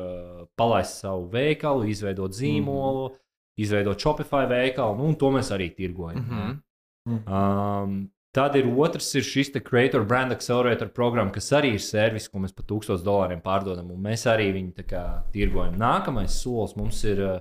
palaist 0.57 1.05
savu 1.05 1.29
veikalu, 1.29 1.85
izveidot 1.93 2.33
zīmolu, 2.33 3.09
mm 3.09 3.13
-hmm. 3.13 3.63
izveidot 3.67 4.01
Shopify 4.01 4.49
veikalu, 4.49 4.97
nu, 4.97 5.11
un 5.13 5.15
to 5.15 5.31
mēs 5.31 5.53
arī 5.53 5.69
tirgojam. 5.75 6.25
Mhm. 6.25 6.61
Um, 7.05 8.09
tad 8.35 8.55
ir 8.59 8.67
otrs, 8.67 9.07
ir 9.15 9.23
šis 9.23 9.53
Creator 9.63 10.03
Brand 10.03 10.33
Accelerator 10.35 10.89
programma, 10.91 11.31
kas 11.31 11.51
arī 11.55 11.75
ir 11.77 11.83
servis, 11.83 12.27
ko 12.27 12.41
mēs 12.43 12.55
par 12.55 12.67
1000 12.67 13.03
dolāriem 13.05 13.41
pārdodam, 13.43 13.93
mēs 14.01 14.25
arī 14.27 14.49
viņu 14.55 14.85
kā 14.89 15.03
tirgojam. 15.33 15.77
Nākamais 15.79 16.35
solis 16.41 16.75
mums 16.75 16.99
ir, 17.07 17.21
uh, 17.23 17.37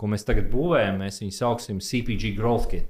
ko 0.00 0.08
mēs 0.08 0.24
tagad 0.24 0.48
būvējam, 0.52 1.02
mēs 1.02 1.20
viņu 1.20 1.36
sauksim 1.36 1.82
CPG 1.84 2.32
Growth 2.38 2.70
Kit. 2.72 2.88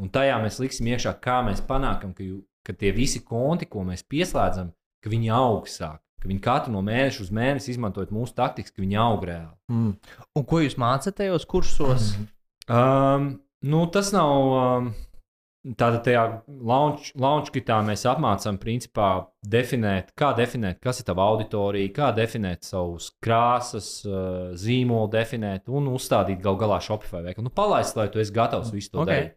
Un 0.00 0.08
tajā 0.08 0.38
mēs 0.40 0.60
liksim 0.62 0.88
iekšā, 0.92 1.16
kā 1.20 1.40
mēs 1.44 1.60
panākam, 1.66 2.14
ka, 2.16 2.24
jū, 2.24 2.40
ka 2.64 2.72
tie 2.78 2.94
visi 2.96 3.20
konti, 3.26 3.68
ko 3.68 3.82
mēs 3.84 4.06
pieslēdzam, 4.08 4.70
ka 5.02 5.12
viņi 5.12 5.34
aug 5.34 5.68
sāk. 5.68 6.00
Ka 6.20 6.28
viņi 6.28 6.42
katru 6.44 6.72
no 6.74 6.82
mēneša 6.84 7.22
uz 7.24 7.30
mēnesi 7.32 7.72
izmantojot 7.72 8.10
mūsu 8.12 8.34
taktikas, 8.36 8.72
ka 8.76 8.82
viņi 8.84 8.98
aug 9.00 9.22
reāli. 9.24 9.54
Mhm. 9.72 10.16
Un 10.36 10.48
ko 10.48 10.60
jūs 10.60 10.76
mācāties 10.80 11.16
tajos 11.16 11.46
kursos? 11.48 12.10
Um, 12.68 13.32
nu, 13.64 13.86
tas 13.92 14.12
nav. 14.12 14.50
Um, 14.60 14.90
Tātad 15.60 15.98
tajā 16.06 16.20
launch, 16.48 17.10
launch 17.20 17.50
kitā 17.52 17.82
mēs 17.84 18.06
apmācām, 18.08 18.56
principā, 18.62 19.08
definēt, 19.44 20.14
kā 20.16 20.30
definēt, 20.38 20.78
kas 20.80 21.02
ir 21.02 21.06
tava 21.10 21.26
auditorija, 21.28 21.90
kā 21.98 22.08
definēt 22.16 22.64
savus 22.64 23.10
krāsas, 23.20 23.90
uh, 24.08 24.54
zīmolu, 24.56 25.10
definēt 25.12 25.68
un 25.68 25.90
uzstādīt 25.92 26.40
gal 26.40 26.56
galā 26.60 26.80
Shopify 26.80 27.20
veikalu. 27.26 27.50
Nu, 27.50 27.52
palaist, 27.52 27.98
lai 28.00 28.08
tu 28.08 28.24
esi 28.24 28.32
gatavs 28.32 28.72
visu 28.72 28.94
to 28.94 29.02
Ok. 29.02 29.04
okay. 29.04 29.12
darīt. 29.12 29.36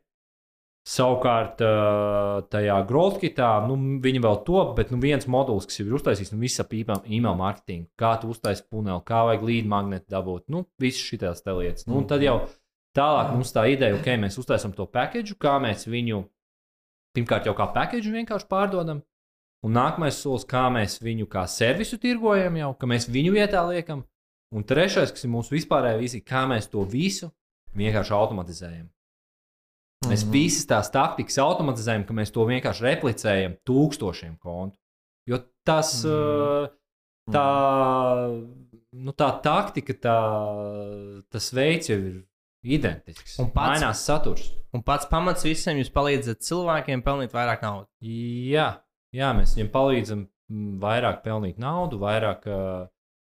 Savukārt, 0.83 1.61
uh, 1.63 2.39
tajā 2.51 2.79
growth 2.87 3.19
kitā, 3.19 3.51
nu, 3.67 3.75
viņi 4.03 4.23
vēl 4.23 4.41
top, 4.47 4.73
bet 4.79 4.95
nu, 4.95 5.03
viens 5.03 5.27
modulis, 5.31 5.67
kas 5.67 5.83
ir 5.83 5.91
uztaisīts, 5.95 6.31
nu, 6.31 6.39
viss 6.43 6.63
ap 6.63 6.71
email 6.75 7.35
marketingu, 7.39 7.89
kā 7.99 8.15
tu 8.19 8.31
uztaisīsi 8.31 8.69
puneli, 8.71 9.03
kā 9.07 9.25
vajag 9.27 9.47
līdzi 9.47 9.75
magnetu 9.75 10.11
dabūt, 10.11 10.47
nu, 10.51 10.65
visas 10.79 11.03
šīs 11.03 11.47
lietas. 11.51 11.87
Nu, 11.87 11.99
un 11.99 12.07
tad 12.07 12.23
jau 12.23 12.41
tālāk 12.95 13.31
mums 13.33 13.51
tā 13.55 13.65
ideja, 13.71 13.95
ok, 13.97 14.07
mēs 14.21 14.37
uztaisām 14.41 14.73
to 14.77 14.85
paketu, 14.85 15.35
kā 15.39 15.57
mēs 15.63 15.87
viņu, 15.89 16.23
pirmkārt, 17.15 17.45
jau 17.49 17.53
kā 17.57 17.67
paketu 17.73 18.13
vienkārši 18.13 18.47
pārdodam. 18.49 19.01
Un 19.63 19.71
nākamais 19.77 20.17
solis, 20.19 20.43
kā 20.43 20.65
mēs 20.73 20.97
viņu 20.99 21.25
kā 21.31 21.45
servisu 21.47 21.97
tirgojam, 21.97 22.57
jau 22.59 22.73
ka 22.75 22.85
mēs 22.89 23.07
viņu 23.07 23.31
vietā 23.37 23.61
liekam. 23.69 24.03
Un 24.53 24.63
trešais, 24.67 25.11
kas 25.15 25.23
ir 25.23 25.31
mūsu 25.31 25.55
vispārējā 25.55 25.97
vīzija, 26.01 26.25
kā 26.27 26.43
mēs 26.51 26.67
to 26.69 26.83
visu 26.85 27.31
vienkārši 27.75 28.11
automatizējam. 28.13 28.89
Mēs 30.03 30.25
Mhm. 30.25 30.31
visas 30.33 30.65
tās 30.67 30.91
taktikas 30.91 31.37
automatizējam, 31.39 32.03
ka 32.05 32.13
mēs 32.13 32.31
to 32.31 32.43
vienkārši 32.45 32.83
replicējam 32.83 33.55
tūkstošiem 33.65 34.37
kontu. 34.37 34.77
Jo 35.25 35.39
tas, 35.65 36.03
Mhm. 36.03 36.11
uh, 36.11 36.67
tā, 37.31 38.43
nu, 38.91 39.11
tā 39.13 39.41
taktika, 39.41 39.93
tā, 39.93 41.23
tas 41.31 41.51
veids 41.53 41.87
jau 41.89 41.97
ir 41.97 42.23
identisks. 42.63 43.37
Un 43.39 43.51
pats- 43.51 43.75
mainās 43.75 44.05
saturs. 44.07 44.51
Un 44.73 44.81
pats 44.81 45.05
pamats 45.09 45.45
visam 45.45 45.77
jūs 45.77 45.91
palīdzat 45.93 46.41
cilvēkiem 46.41 47.03
pelnīt 47.05 47.35
vairāk 47.35 47.61
naudas. 47.61 47.91
Jā, 48.01 48.69
jā, 49.13 49.33
mēs 49.37 49.53
viņiem 49.57 49.69
palīdzam 49.73 50.23
mm, 50.25 50.79
vairāk 50.81 51.21
pelnīt 51.25 51.59
naudu, 51.61 51.99
vairāk 52.01 52.47
uh, 52.49 52.87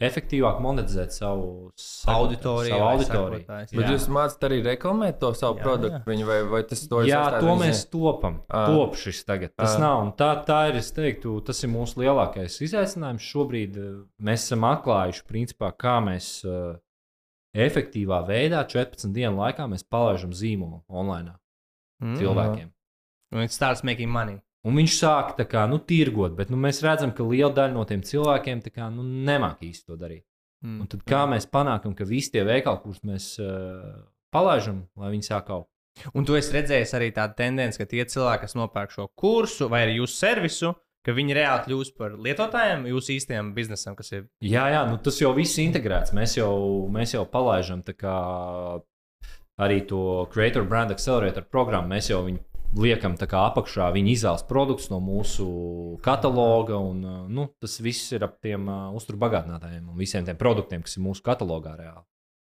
efektīvāk 0.04 0.60
monetizēt 0.62 1.14
savu 1.14 1.72
savu 1.78 2.24
Auditoriju 2.26 2.74
Savu 2.74 2.86
auditoriju. 2.90 3.44
Bet 3.48 3.90
jūs 3.92 4.06
mācāt 4.12 4.46
arī 4.48 4.60
reklamēt 4.66 5.18
to 5.22 5.30
savu 5.38 5.58
Jā, 5.58 5.64
produktu, 5.66 5.98
jā. 5.98 6.02
viņu, 6.12 6.28
vai, 6.28 6.38
vai 6.50 6.62
tas 6.70 6.82
to 6.90 7.02
ir 7.02 7.10
Jā, 7.10 7.22
to 7.40 7.54
mēs 7.60 7.84
topam. 7.92 8.40
Ā. 8.48 8.64
Top 8.70 8.98
šis 9.00 9.22
tagad. 9.26 9.54
Tas 9.58 9.76
Ā. 9.76 9.82
nav. 9.82 10.12
Tā, 10.18 10.30
tā 10.46 10.60
ir, 10.70 10.80
es 10.82 10.90
teiktu, 10.94 11.36
tas 11.46 11.62
ir 11.64 11.72
mūsu 11.72 12.02
lielākais 12.02 12.58
izaicinājums. 12.66 13.26
Šobrīd 13.34 13.78
mēs 14.22 14.48
esam 14.48 14.66
atklājuši, 14.70 15.26
principā, 15.30 15.70
kā 15.78 15.98
mēs 16.04 16.36
uh, 16.46 16.74
efektīvā 17.54 18.20
veidā 18.28 18.64
14 18.66 19.14
dienu 19.14 19.38
laikā 19.38 19.66
mēs 19.70 19.86
palaižam 19.86 20.34
zīmolu 20.34 20.82
online 20.88 21.34
Mm. 22.02 22.18
cilvēkiem. 22.18 22.70
Un 23.34 23.42
it 23.42 23.52
starts 23.52 23.82
making 23.86 24.10
money. 24.10 24.40
Un 24.64 24.76
viņš 24.78 24.94
sāk 24.96 25.34
tā 25.38 25.44
kā, 25.48 25.66
nu, 25.68 25.78
tirgot, 25.78 26.36
bet 26.36 26.50
nu, 26.50 26.56
mēs 26.60 26.80
redzam, 26.84 27.12
ka 27.14 27.26
liela 27.28 27.52
daļa 27.52 27.74
no 27.74 27.84
tiem 27.88 28.00
cilvēkiem 28.04 28.62
kā, 28.72 28.88
nu, 28.92 29.04
nemāk 29.04 29.64
īsti 29.66 29.90
to 29.90 29.98
darīt. 30.00 30.24
Mm. 30.64 30.80
Un 30.80 30.88
tad 30.88 31.04
kā 31.04 31.24
mēs 31.28 31.46
panākam, 31.52 31.94
ka 31.96 32.06
visi 32.08 32.32
tie 32.32 32.44
veikali, 32.46 32.80
kurus 32.80 33.02
mēs 33.04 33.34
uh, 33.42 34.04
palaižam, 34.32 34.86
lai 34.96 35.12
viņi 35.12 35.28
sāk 35.28 35.50
augt? 35.52 35.68
Un 36.16 36.24
tu 36.26 36.34
esi 36.34 36.54
redzējis 36.56 36.94
arī 36.96 37.10
tādu 37.14 37.36
tendenci, 37.38 37.78
ka 37.78 37.86
tie 37.86 38.02
cilvēki, 38.08 38.46
kas 38.46 38.56
nopērk 38.58 38.94
šo 38.94 39.06
kursu 39.14 39.68
vai 39.70 39.84
jūsu 39.92 40.16
servisu, 40.16 40.72
ka 41.04 41.14
viņi 41.16 41.36
reāli 41.36 41.68
kļūst 41.68 41.96
par 42.00 42.16
lietotājiem 42.24 42.88
jūsu 42.90 43.14
īstajam 43.18 43.52
biznesam, 43.56 43.96
kas 43.98 44.12
ir. 44.14 44.24
Jā, 44.44 44.64
jā, 44.72 44.82
nu 44.88 44.98
tas 45.04 45.20
jau 45.20 45.34
viss 45.36 45.58
ir 45.58 45.68
integrēts. 45.68 46.14
Mēs 46.16 46.38
jau, 46.38 46.54
mēs 46.92 47.14
jau 47.16 47.26
kā 47.98 48.16
arī 49.64 49.84
to 49.86 50.26
Creator 50.32 50.64
Brand 50.66 50.94
Accelerator 50.94 51.46
programmu. 51.46 51.92
Mēs 51.94 52.10
jau 52.10 52.24
viņu 52.26 52.42
liekam 52.74 53.14
apakšā 53.14 53.90
viņa 53.94 54.10
izvēles 54.14 54.46
produktus 54.48 54.90
no 54.90 54.98
mūsu 55.02 55.46
kataloga. 56.04 56.80
Un, 56.80 57.04
nu, 57.30 57.46
tas 57.62 57.78
viss 57.84 58.12
ir 58.16 58.26
ap 58.26 58.40
tiem 58.42 58.66
uzturbagātinātājiem 58.96 59.92
un 59.92 60.00
visiem 60.00 60.26
tiem 60.26 60.40
produktiem, 60.40 60.82
kas 60.82 60.98
ir 60.98 61.06
mūsu 61.06 61.24
katalogā 61.26 61.76
reāli. 61.78 62.04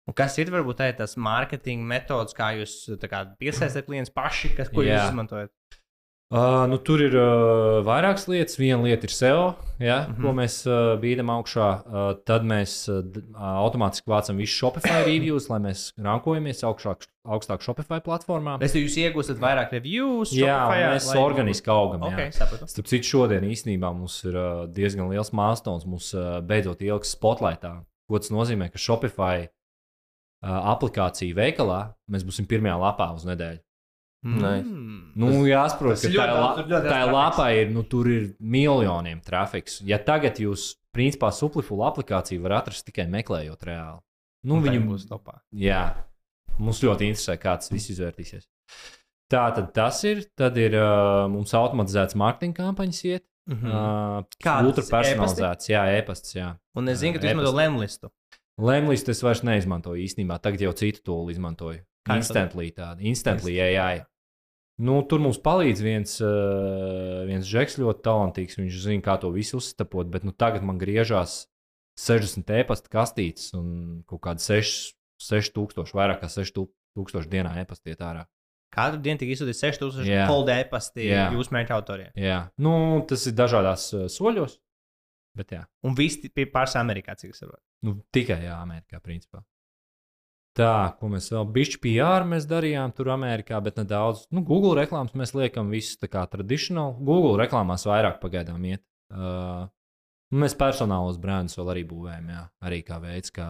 Un 0.03 0.15
kas 0.15 0.35
ir 0.41 0.49
varbūt 0.51 0.81
tā, 0.81 0.89
tas 0.97 1.13
mārketinga 1.15 1.87
metods, 1.87 2.35
kā 2.35 2.49
jūs 2.57 2.73
kā, 3.07 3.21
piesaistāt 3.39 3.87
klientus 3.87 4.11
paši, 4.11 4.51
kas, 4.57 4.71
ko 4.73 4.83
Jā. 4.83 4.97
jūs 4.97 5.13
izmantojat? 5.13 5.51
Uh, 6.33 6.63
nu, 6.65 6.79
tur 6.81 6.97
ir 7.05 7.13
uh, 7.13 7.83
vairākas 7.85 8.23
lietas. 8.25 8.55
Viena 8.57 8.81
lieta 8.81 9.05
ir 9.05 9.11
SEO, 9.13 9.41
ja, 9.77 9.99
mm. 10.07 10.13
-hmm. 10.15 10.21
ko 10.23 10.31
mēs 10.33 10.55
uh, 10.65 10.95
bīdam 10.97 11.29
augšā. 11.29 11.67
Uh, 11.85 12.07
tad 12.25 12.41
mēs 12.41 12.71
uh, 12.89 13.03
automātiski 13.37 14.09
vācam 14.09 14.39
visu 14.41 14.55
Shopify 14.57 15.03
reviews, 15.05 15.45
lai 15.51 15.59
mēs 15.61 15.91
rankojamies 16.01 16.63
augšāk, 16.65 17.05
augstāk 17.27 17.61
Shopify 17.61 17.99
platformā. 18.01 18.57
Es 18.65 18.73
jūs 18.73 18.97
iegūstat 18.97 19.37
vairāk 19.37 19.75
reviews, 19.77 20.33
Jā, 20.33 20.55
un 20.57 20.73
Shopifyā, 20.73 20.93
mēs 20.95 21.07
lai- 21.13 21.23
organiski 21.23 21.69
augam. 21.69 22.01
jā. 22.01 22.13
Ok, 22.13 22.33
sapratu. 22.33 22.67
Starp 22.67 22.87
citu, 22.87 23.05
šodien 23.05 23.43
īstenībā 23.43 23.93
mums 23.93 24.23
ir 24.25 24.33
uh, 24.33 24.65
diezgan 24.65 25.09
liels 25.13 25.29
mākslinieks. 25.31 25.85
Mums 25.85 26.13
uh, 26.17 26.41
beidzot 26.41 26.81
ieliks 26.81 27.13
spotlightā. 27.13 27.83
Ko 28.09 28.17
tas 28.17 28.31
nozīmē, 28.33 28.71
ka 28.73 28.81
Shopify 28.81 29.45
uh, 29.45 30.49
aplikācija 30.73 31.35
veikalā 31.35 31.93
mēs 32.09 32.25
būsim 32.25 32.49
pirmajā 32.49 32.79
lapā 32.81 33.13
uz 33.13 33.23
nedēļu. 33.29 33.61
Nice. 34.23 34.69
Mm. 34.69 34.99
Nu, 35.19 35.31
jāsaprot, 35.43 35.99
ka 35.99 36.07
tā, 36.07 36.25
la, 36.31 36.51
tā 36.63 36.79
daudz 36.87 37.11
lapā 37.11 37.49
ir, 37.57 37.73
nu, 37.75 37.83
tur 37.83 38.07
ir 38.07 38.29
miljoniem 38.39 39.19
trafiks. 39.25 39.81
Ja 39.87 39.99
tagad 39.99 40.39
jūs, 40.39 40.69
principā, 40.95 41.27
suplifulu 41.35 41.83
aplikāciju 41.89 42.45
var 42.45 42.61
atrast 42.61 42.87
tikai 42.87 43.05
meklējot 43.11 43.67
reāli. 43.67 43.99
Nu, 44.47 44.57
Un 44.59 44.65
viņu 44.65 44.85
būs 44.87 45.05
topā. 45.11 45.37
Jā, 45.55 45.83
mums 46.55 46.79
ļoti 46.83 47.11
interesē, 47.11 47.35
kā 47.39 47.57
tas 47.59 47.71
viss 47.71 47.91
izvērtīsies. 47.93 48.47
Tā 49.31 49.43
tad 49.55 49.71
tas 49.75 49.99
ir. 50.07 50.25
Tad 50.37 50.57
ir 50.61 50.75
uh, 50.77 51.25
mums 51.31 51.53
automatizēts 51.57 52.17
mārketinga 52.19 52.59
kampaņas, 52.59 53.03
iet. 53.09 53.25
Mm. 53.49 53.63
Uh, 53.67 54.35
Kādas? 54.39 54.69
ultra 54.69 54.83
personalizēts, 54.87 55.71
jā, 55.71 55.83
e-pasts. 55.97 56.35
Jā. 56.37 56.53
Un 56.79 56.91
es 56.91 57.01
zinu, 57.01 57.17
ka 57.17 57.23
tu 57.23 57.31
izmanto 57.31 57.55
lemlistu. 57.55 58.11
Lemlīstu 58.61 59.11
es 59.11 59.23
vairs 59.25 59.41
neizmantoju 59.43 60.03
īstenībā. 60.03 60.37
Tagad 60.43 60.61
jau 60.63 60.71
citu 60.77 61.01
tūlu 61.09 61.33
izmantoju. 61.33 61.81
Kā 62.03 62.19
Instantly 62.19 62.69
tādu, 62.75 63.03
instantly 63.07 63.55
AI. 63.63 64.03
Nu, 64.81 65.03
tur 65.05 65.21
mums 65.21 65.37
palīdz 65.37 65.81
viens, 65.85 66.15
uh, 66.25 67.23
viens 67.29 67.45
žeks 67.45 67.77
ļoti 67.77 68.01
talantīgs. 68.07 68.57
Viņš 68.57 68.79
zina, 68.87 69.03
kā 69.05 69.19
to 69.21 69.29
visu 69.35 69.59
uzstapot, 69.61 70.09
bet 70.09 70.25
nu, 70.25 70.33
tagad 70.33 70.65
man 70.65 70.79
griežās 70.81 71.43
60 72.01 72.49
e-pasta 72.57 72.89
kastītes 72.89 73.51
un 73.53 74.01
kaut 74.09 74.23
kāda 74.25 74.41
6, 74.41 74.95
6000, 75.21 75.93
vairāk 75.93 76.23
kā 76.23 76.29
6000 76.33 77.29
dienā 77.29 77.53
e-pasta 77.61 77.93
iet 77.93 78.01
ārā. 78.01 78.25
Katru 78.73 78.97
dienu 79.05 79.21
tika 79.21 79.35
izsūtīts 79.35 79.61
6000 79.61 80.09
Jā. 80.09 80.25
cold 80.25 80.49
e-pasti 80.49 81.05
Jā. 81.05 81.27
jūsu 81.35 81.53
mērķa 81.53 81.75
autoriem. 81.77 82.09
Jā, 82.17 82.39
nu, 82.57 82.73
tas 83.05 83.27
ir 83.29 83.35
dažādās 83.37 83.91
uh, 83.93 84.07
soļos. 84.09 84.57
Bet 85.37 85.53
jā, 85.53 85.63
Un 85.85 85.93
visi 85.97 86.29
pie 86.29 86.45
pārsvarā 86.49 86.81
Amerikā, 86.85 87.13
cik 87.17 87.31
es 87.33 87.39
saprotu. 87.41 87.61
nu, 87.85 87.95
tikai 88.13 88.39
jā, 88.47 88.57
Amerikā 88.61 88.99
principā. 89.01 89.41
Tā, 90.53 90.93
ko 90.99 91.09
mēs 91.09 91.31
vēl 91.33 91.47
bišķi 91.49 91.79
PR 91.81 92.25
mēs 92.29 92.45
darījām 92.45 92.91
tur 92.93 93.09
Amerikā, 93.15 93.57
bet 93.65 93.79
nedaudz. 93.81 94.27
Nu, 94.33 94.43
Google 94.45 94.75
reklāmas 94.77 95.15
mēs 95.17 95.33
liekam 95.33 95.71
visus 95.73 95.97
tā 95.97 96.09
kā 96.13 96.27
tradicionāli. 96.29 96.99
Google 97.01 97.39
reklāmās 97.41 97.87
vairāk 97.89 98.19
pagaidām 98.21 98.61
iet. 98.69 98.83
Uh, 99.09 99.65
mēs 100.33 100.53
personālos 100.57 101.17
brendus 101.21 101.57
vēl 101.57 101.73
arī 101.73 101.85
būvējam, 101.89 102.29
jā, 102.35 102.43
arī 102.69 102.83
kā 102.85 102.99
veids, 103.01 103.33
kā 103.33 103.47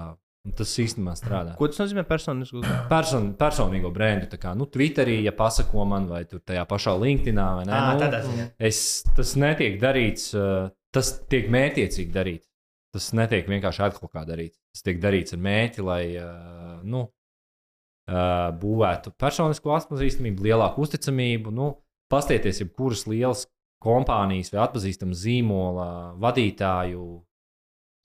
tas 0.56 0.72
īstenībā 0.80 1.16
strādā. 1.20 1.58
Ko 1.60 1.68
tas 1.72 1.82
nozīmē 1.84 2.06
personisku? 2.08 2.64
Person, 2.92 3.30
personīgo 3.40 3.92
brendu, 3.96 4.28
tā 4.32 4.40
kā 4.40 4.56
nu, 4.60 4.68
Twitterī, 4.72 5.22
ja 5.28 5.36
pasako 5.36 5.84
man, 5.88 6.08
vai 6.12 6.24
tur 6.30 6.40
tajā 6.44 6.64
pašā 6.70 6.96
LinkedInā, 7.00 7.50
vai 7.60 7.68
ne? 7.68 7.76
Ah, 7.76 7.92
nu, 7.92 8.04
tādā. 8.04 8.24
Es, 8.60 9.04
tas 9.16 9.36
netiek 9.40 9.76
darīts, 9.84 10.32
uh, 10.36 10.72
tas 10.96 11.14
tiek 11.32 11.52
mērķiecīgi 11.52 12.16
darīts. 12.16 12.48
Tas 12.94 13.10
netiek 13.18 13.48
vienkārši 13.50 13.82
atkal 13.88 14.10
kā 14.14 14.22
darīts. 14.28 14.60
Tas 14.76 14.86
tiek 14.86 15.00
darīts 15.02 15.34
ar 15.34 15.42
mērķi, 15.42 15.82
lai 15.86 16.02
uh, 16.22 16.80
nu, 16.86 17.08
uh, 17.10 18.52
būvētu 18.62 19.16
personisku 19.18 19.74
atpazīstamību, 19.74 20.46
lielāku 20.46 20.86
uzticamību. 20.86 21.54
Nu, 21.56 21.72
pastieties, 22.14 22.62
jebkuras 22.62 23.08
lielas 23.10 23.48
kompānijas 23.84 24.54
vai 24.54 24.62
atpazīstama 24.68 25.18
zīmola 25.18 25.88
vadītāju 26.22 27.08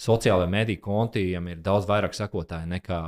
sociālajā 0.03 0.51
mediju 0.51 0.80
kontījiem 0.84 1.51
ir 1.53 1.61
daudz 1.62 1.86
vairāk 1.91 2.14
sekotāju 2.16 2.70
nekā 2.70 3.01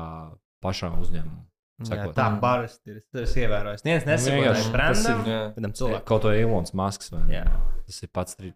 pašām 0.63 0.99
uzņēmumam. 1.01 1.47
Jā, 1.81 1.87
Sakot. 1.89 2.13
tā 2.13 2.27
parasti 2.43 2.93
ir. 2.93 2.97
Es 3.17 3.31
esmu 3.31 3.41
ievērojis. 3.47 3.85
Neviens 3.87 4.05
vienkārši 4.05 4.33
nesaprot, 4.37 4.65
tas 4.67 5.05
brandam, 5.07 5.21
ir- 5.25 5.95
jā. 5.95 6.01
Kaut 6.11 6.27
vai 6.29 6.35
Ilons 6.43 6.75
Masks. 6.77 7.09
vai 7.15 7.23
ne? 7.25 7.39
Jā. 7.39 7.45
Tas 7.87 8.03
ir 8.05 8.11
pats 8.13 8.37
tri... 8.37 8.51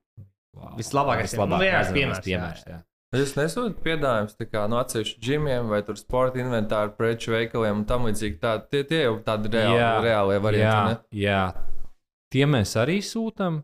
wow. 0.53 0.75
Vislabākais, 0.77 1.33
jā. 1.33 1.47
Nu, 1.49 1.61
vienkārši 1.63 1.95
piemērs, 1.97 2.19
jā, 2.21 2.27
piemērs. 2.27 2.67
Jā. 2.69 2.83
Jūs 3.15 3.35
nesūtat 3.39 3.77
piedāvājumus 3.85 4.35
no 4.73 4.79
atsevišķu 4.81 5.21
ģimiem 5.27 5.69
vai 5.71 5.83
tur 5.87 5.99
sporta 6.01 6.41
inventāru 6.43 6.95
preču 6.99 7.35
veikaliem 7.35 7.83
un 7.83 7.85
tam 7.89 8.09
līdzīgi. 8.09 8.39
Tā, 8.43 8.57
tie, 8.71 8.83
tie 8.89 9.05
jau 9.05 9.19
tādi 9.27 9.53
reāli, 9.53 9.79
Jā, 9.79 9.93
reālie 10.03 10.37
jā, 10.39 10.43
varianti. 10.49 11.21
jā, 11.25 11.43
tie 12.35 12.49
mēs 12.51 12.75
arī 12.81 12.99
sūtām. 13.05 13.63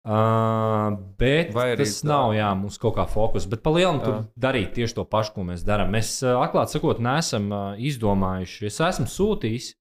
Uh, 0.00 0.94
bet 1.20 1.50
Vai 1.52 1.74
tas 1.76 1.98
tā- 2.00 2.06
nav 2.08 2.30
jā, 2.32 2.46
mums 2.56 2.78
kaut 2.80 2.94
kā 2.96 3.04
fokus. 3.10 3.44
Bet 3.44 3.60
par 3.62 3.74
lielu 3.76 4.00
tur 4.00 4.14
darīt 4.40 4.72
tieši 4.72 4.94
to 4.96 5.04
pašu, 5.04 5.34
ko 5.34 5.42
mēs 5.44 5.60
darām. 5.66 5.90
Mēs, 5.92 6.14
uh, 6.24 6.38
atklāti 6.40 6.72
sakot, 6.78 7.02
neesam 7.04 7.50
uh, 7.52 7.74
izdomājuši. 7.76 8.64
Es 8.70 8.80
esmu 8.80 9.04
sūtījis, 9.12 9.74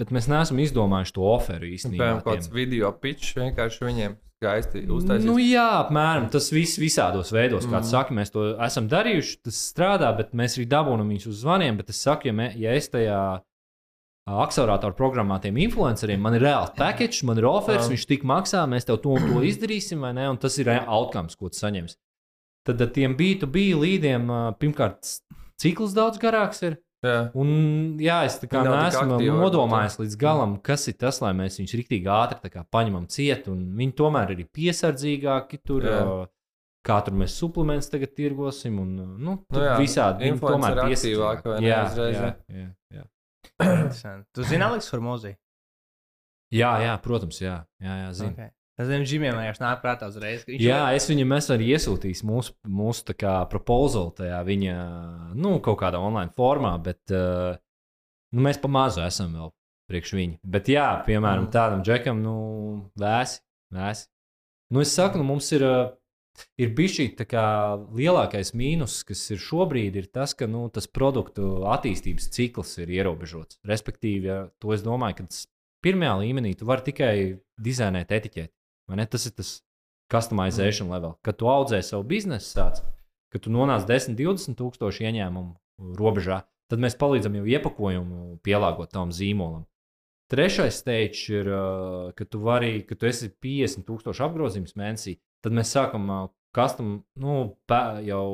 bet 0.00 0.10
mēs 0.10 0.26
neesam 0.32 0.58
izdomājuši 0.58 1.14
to 1.14 1.22
oferu 1.36 1.70
īstenībā. 1.70 2.02
Piemēram, 2.02 2.24
kāds 2.26 2.50
video 2.50 2.90
pitch 2.98 3.36
vienkārši 3.38 3.86
viņiem 3.86 4.18
skaisti 4.42 4.82
uztaisīt. 4.90 5.28
Nu, 5.28 5.38
jā, 5.38 5.68
apmēram 5.84 6.26
tas 6.32 6.50
viss 6.52 6.80
visādos 6.82 7.30
veidos, 7.34 7.68
kā 7.70 7.78
mm. 7.78 7.88
Saka, 7.88 8.16
mēs 8.16 8.34
to 8.34 8.50
esam 8.66 8.90
darījuši. 8.90 9.38
Tas 9.46 9.62
strādā, 9.70 10.10
bet 10.18 10.34
mēs 10.36 10.58
arī 10.58 10.66
dabūjam 10.74 11.08
viņus 11.14 11.30
uz 11.30 11.40
zvaniem. 11.44 11.78
Bet 11.78 11.94
es 11.94 12.02
saku, 12.02 12.30
ja, 12.30 12.36
me, 12.36 12.50
ja 12.58 12.74
es 12.78 12.90
tajā 12.92 13.22
akceleratoru 14.30 14.94
programmā 14.98 15.40
tiem 15.42 15.58
influenceriem, 15.64 16.20
man 16.22 16.36
ir 16.38 16.44
reāls 16.46 16.70
package, 16.76 17.24
man 17.26 17.40
ir 17.40 17.46
offers, 17.48 17.88
Jā. 17.88 17.90
viņš 17.90 18.06
tik 18.06 18.26
maksā, 18.28 18.62
mēs 18.70 18.86
tev 18.86 19.00
to 19.02 19.16
un 19.16 19.26
to 19.26 19.42
izdarīsim, 19.46 20.02
vai 20.04 20.12
ne? 20.14 20.28
Un 20.30 20.38
tas 20.42 20.58
ir 20.62 20.70
outcomes, 20.78 21.34
ko 21.38 21.50
tu 21.50 21.58
saņemsi. 21.58 21.98
Tad 22.68 22.84
ar 22.84 22.92
tiem 22.94 23.16
B2B 23.18 23.72
līdiem, 23.74 24.30
pirmkārt, 24.62 25.16
cikls 25.58 25.96
daudz 25.98 26.22
garāks 26.22 26.62
ir. 26.68 26.78
Jā. 27.02 27.16
Un, 27.38 27.48
jā, 27.98 28.20
es 28.28 28.36
tā 28.38 28.46
kā 28.50 28.60
nav 28.62 28.76
neesmu 28.78 29.16
aktīvi, 29.16 29.32
nodomājis 29.34 29.98
līdz 29.98 30.18
galam, 30.20 30.52
kas 30.62 30.86
ir 30.92 30.94
tas, 31.00 31.18
lai 31.24 31.32
mēs 31.34 31.58
viņus 31.58 31.74
rīktīgi 31.80 32.12
ātri 32.14 32.62
paņemam 32.70 33.08
ciet. 33.10 33.48
un 33.50 33.64
Viņi 33.78 33.96
tomēr 33.98 34.34
ir 34.36 34.44
piesardzīgāki 34.54 35.62
tur. 35.66 35.88
Jā. 35.88 36.04
Kā 36.82 36.96
tur 37.06 37.14
mēs 37.14 37.34
suplementus 37.38 37.92
tagad 37.92 38.10
tirgosim, 38.18 38.80
un 38.82 38.94
nu, 38.98 39.04
Nu 39.22 39.36
tur 39.46 39.62
jā, 39.62 39.76
visādi 39.78 40.26
viņi 40.26 40.40
tomēr 40.42 40.80
aktīvāki, 40.82 41.44
piesardzīgāki. 41.44 41.68
Jā, 41.68 41.82
uzreiz, 41.86 42.16
jā, 42.16 42.30
jā. 42.32 42.64
jā, 42.64 42.70
jā. 42.98 43.04
Interesanti. 43.62 44.26
Tu 44.34 44.48
zini, 44.50 44.66
Aleks, 44.66 44.90
Hormozī? 44.90 45.36
jā, 46.50 46.72
jā, 46.82 46.96
protams, 47.04 47.38
jā, 47.38 47.60
jā, 47.82 48.00
jā 48.02 48.10
zinu. 48.18 48.34
Okay. 48.34 48.50
Es 48.80 48.88
zinu, 48.88 49.04
Džimiem 49.04 49.36
vienkārši 49.36 49.60
nāk 49.60 49.82
prātā 49.82 50.08
uzreiz. 50.08 50.46
Jā, 50.48 50.80
es 50.96 51.04
viņam 51.10 51.34
esmu 51.36 51.54
arī 51.58 51.66
iesūtījis 51.76 52.22
mūsu, 52.24 52.54
mūsu 52.64 53.14
proposal 53.52 54.08
tajā 54.16 54.38
viņa, 54.48 54.76
nu, 55.36 55.58
kaut 55.64 55.78
kādā 55.82 56.00
online 56.00 56.32
formā, 56.32 56.72
bet 56.82 57.12
uh, 57.12 57.58
nu, 58.32 58.44
mēs 58.46 58.60
pa 58.62 58.70
mazu 58.72 59.04
esam 59.04 59.34
vēl 59.36 59.52
priekš 59.92 60.14
viņa. 60.16 60.38
Bet, 60.54 60.70
jā, 60.72 60.86
piemēram, 61.04 61.48
Mm. 61.48 61.52
tādam 61.52 61.82
džekam, 61.84 62.22
nu, 62.24 62.36
vēsi, 62.96 63.42
vēsi. 63.76 64.08
Nu, 64.72 64.80
es 64.80 64.94
saku, 64.96 65.20
nu, 65.20 65.28
mums 65.28 65.50
ir, 65.52 65.66
uh, 65.68 65.92
ir 66.56 66.72
bijis 66.72 66.96
šī 66.96 67.06
lielākais 67.92 68.54
mīnus, 68.56 69.02
kas 69.04 69.26
ir 69.30 69.36
šobrīd, 69.36 70.00
ir 70.00 70.08
tas, 70.08 70.32
ka, 70.32 70.48
nu, 70.48 70.64
tas 70.72 70.88
produktu 70.88 71.66
attīstības 71.68 72.30
cikls 72.32 72.78
ir 72.80 72.88
ierobežots. 72.88 73.60
Respektīvi, 73.68 74.32
ja, 74.32 74.48
to 74.58 74.72
es 74.72 74.80
domāju, 74.80 75.20
ka 75.20 75.28
pirmajā 75.84 76.16
līmenī 76.24 76.56
tu 76.56 76.64
vari 76.64 76.88
tikai 76.88 77.14
dizainēt 77.60 78.16
etiķeti. 78.16 78.54
Tas 78.88 79.26
ir 79.28 79.34
tas 79.36 79.52
customization 80.12 80.88
mm. 80.88 80.92
level. 80.92 81.16
Kad 81.24 81.38
tu 81.40 81.48
audzē 81.50 81.80
savu 81.84 82.04
biznesu, 82.08 82.50
sāc, 82.52 82.82
kad 83.32 83.44
tu 83.44 83.52
nonāc 83.52 83.86
10, 83.88 84.16
20 84.18 84.58
tūkstošu 84.58 85.06
ieņēmumu 85.08 85.94
robežā, 85.98 86.42
tad 86.70 86.82
mēs 86.82 86.96
palīdzam 87.00 87.38
jau 87.40 87.48
iepakojumu 87.48 88.38
pielāgot 88.44 88.92
tam 88.92 89.12
zīmolam. 89.14 89.64
Trešais 90.32 90.78
stage 90.80 91.26
ir, 91.28 91.48
uh, 91.52 92.12
ka 92.16 92.24
tu 92.24 92.40
vari, 92.40 92.78
ka 92.88 92.96
tu 92.96 93.08
esi 93.08 93.28
50 93.28 93.84
tūkstoši 93.88 94.24
apgrozījums 94.24 94.76
mēnesī, 94.80 95.18
tad 95.44 95.52
mēs 95.56 95.72
sākam 95.74 96.08
uh, 96.08 96.22
custom, 96.56 97.02
nu, 97.20 97.36
jau 98.06 98.24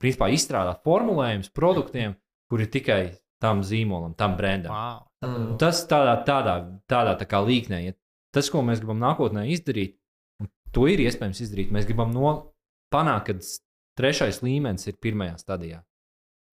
principā 0.00 0.30
izstrādāt 0.32 0.80
formulējumus 0.86 1.52
produktiem, 1.56 2.16
kur 2.48 2.64
ir 2.64 2.70
tikai 2.72 3.00
tam 3.42 3.60
zīmolam, 3.66 4.16
tam 4.16 4.36
brendam. 4.38 4.72
Wow. 4.72 5.04
Mm. 5.26 5.54
Tas 5.60 5.82
tādā, 5.88 6.14
tādā, 6.24 6.56
tādā 6.88 7.16
tā 7.20 7.28
kā 7.28 7.40
līknē, 7.44 7.82
ja 7.84 7.96
tas, 8.36 8.50
ko 8.52 8.60
mēs 8.66 8.82
gribam 8.82 9.00
nākotnē 9.00 9.46
izdarīt, 9.54 9.96
un 10.42 10.50
to 10.76 10.86
ir 10.92 11.00
iespējams 11.06 11.40
izdarīt, 11.46 11.72
mēs 11.74 11.86
gribam 11.88 12.12
no, 12.14 12.52
panākt, 12.92 13.30
ka 13.30 13.38
s- 13.40 13.60
trešais 13.98 14.42
līmenis 14.44 14.86
ir 14.90 14.98
pirmajā 15.00 15.38
stadijā. 15.40 15.78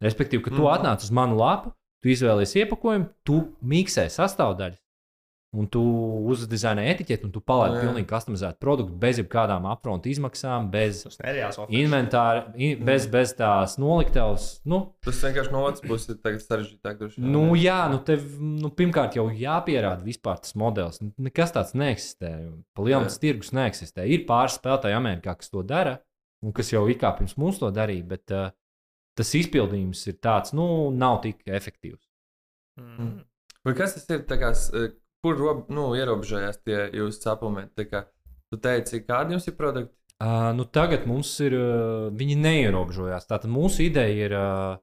Respektīvi, 0.04 0.44
ka 0.46 0.52
tu 0.52 0.64
Mhm. 0.64 0.72
atnāc 0.76 1.04
uz 1.04 1.12
manu 1.12 1.36
lapu, 1.40 1.74
tu 2.04 2.10
izvēlies 2.12 2.56
iepakojumu, 2.60 3.10
tu 3.28 3.42
miksē 3.64 4.08
sastāvdaļas. 4.12 4.80
Un 5.54 5.68
tu 5.70 5.82
uzdizaini 6.32 6.86
etiķeti, 6.90 7.28
un 7.28 7.34
tu 7.34 7.42
palaidi 7.46 7.78
Jā. 7.78 7.84
pilnīgi 7.86 8.08
customizētu 8.10 8.58
produktu 8.64 8.96
bez 9.04 9.20
jebkādām 9.22 9.68
upfront 9.70 10.08
izmaksām, 10.10 10.70
bez 10.74 11.04
Tas 11.06 11.60
inventāra, 11.70 12.48
in, 12.58 12.82
bez, 12.86 13.06
bez 13.12 13.36
tās 13.38 13.76
noliktavas. 13.82 14.48
Nu, 14.70 14.82
Tas 15.06 15.22
vienkārši 15.22 15.54
no 15.54 15.62
otras 15.68 15.84
puses 15.86 16.16
ir 16.18 16.40
sarežģītāk. 16.42 17.04
Nu, 17.22 17.46
jā, 17.60 17.84
nu, 17.92 18.00
tev 18.06 18.26
nu, 18.42 18.72
pirmkārt 18.74 19.20
jau 19.20 19.28
jāpierāda 19.30 20.02
vispār 20.06 20.42
tas 20.42 20.58
modelis. 20.60 20.98
Nu, 21.04 21.14
Nekas 21.28 21.54
tāds 21.54 21.76
neeksistē. 21.78 22.34
Palielinājums 22.78 23.22
tirgus 23.22 23.54
neeksistē. 23.54 24.08
Ir 24.10 24.26
pāris 24.30 24.58
spēlētāji 24.58 24.98
Amerikā, 24.98 25.38
kas 25.38 25.54
to 25.54 25.62
dara, 25.68 26.00
un 26.44 26.56
kas 26.56 26.74
jau 26.74 26.88
it 26.90 27.02
kā 27.04 27.14
pirms 27.18 27.38
mums 27.38 27.62
to 27.62 27.70
darīja, 27.74 28.08
bet 28.10 28.34
uh, 28.34 28.50
tas 29.18 29.36
izpildījums 29.38 30.02
ir 30.10 30.18
tāds, 30.24 30.56
nu, 30.58 30.66
nav 30.98 31.22
tik 31.28 31.46
efektīvs. 31.46 32.02
Mm. 32.82 33.22
Vai 33.64 33.76
kas 33.78 33.96
tas 33.96 34.10
ir? 34.12 34.26
Kā, 34.28 34.52
eh, 34.52 34.92
kur 35.24 35.40
rob, 35.40 35.66
nu, 35.72 35.94
ierobežojās 35.98 36.60
tie 36.66 36.90
jūsu 36.92 37.24
sapulmenti? 37.24 37.74
Tā 37.80 37.88
kā 37.90 38.04
Tu 38.54 38.60
teici, 38.62 39.00
kādi 39.02 39.34
jums 39.34 39.48
ir 39.50 39.56
produkti? 39.58 39.96
Uh, 40.22 40.52
nu, 40.54 40.68
tagad 40.70 41.08
mums 41.10 41.32
ir, 41.42 41.56
uh, 41.58 42.12
viņi 42.14 42.36
neierobežojās. 42.38 43.26
Tātad 43.26 43.50
mūsu 43.50 43.82
ideja 43.88 44.28
ir 44.28 44.36
uh, 44.38 44.76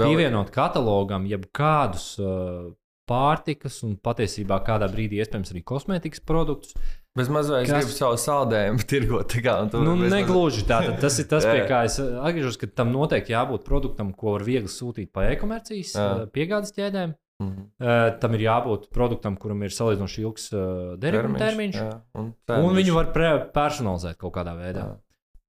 pievienot 0.00 0.48
katalogam 0.54 1.26
jebkādus 1.28 2.14
uh, 2.16 2.70
pārtikas 3.04 3.82
un 3.84 3.98
patiesībā 4.00 4.56
kādā 4.64 4.88
brīdī 4.88 5.20
iespējams 5.20 5.52
arī 5.52 5.60
kosmētikas 5.68 6.24
produktus. 6.24 6.72
Bez 7.14 7.28
mazliet 7.30 7.68
Kas- 7.68 7.84
gribu 7.84 7.92
savu 7.94 8.16
saldējumu 8.18 8.86
tirgot. 8.90 9.28
tā 9.36 9.44
Kā, 9.44 9.58
Nu, 9.84 9.98
negluži 10.00 10.64
tātad. 10.66 10.96
Tas 11.04 11.20
ir 11.20 11.28
tas, 11.30 11.44
pie 11.44 11.66
kā 11.70 11.84
es 11.90 12.00
atgriežos, 12.00 12.56
ka 12.58 12.72
tam 12.72 12.90
noteikti 12.96 13.36
jābūt 13.36 13.68
produktam, 13.68 14.16
ko 14.16 14.38
var 14.38 14.48
viegli 14.48 14.72
sūtīt 14.72 15.12
pa 15.12 15.28
e-komercijas 15.28 15.92
piegādes 16.32 16.72
ķēdēm. 16.74 17.12
Mhm. 17.42 17.64
Uh, 17.82 18.18
tam 18.22 18.34
ir 18.36 18.44
jābūt 18.46 18.90
produktam, 18.94 19.34
kuram 19.36 19.62
ir 19.66 19.72
salīdzinoši 19.74 20.20
ilgs 20.22 20.44
uh, 20.54 20.94
derīguma 21.02 21.40
termiņš. 21.40 21.74
jā, 21.80 21.88
un, 22.14 22.28
Un 22.60 22.76
viņu 22.78 22.94
var 22.94 23.08
personalizēt 23.52 24.16
kaut 24.20 24.36
kādā 24.36 24.54
veidā. 24.54 24.84
Jā. 24.86 25.00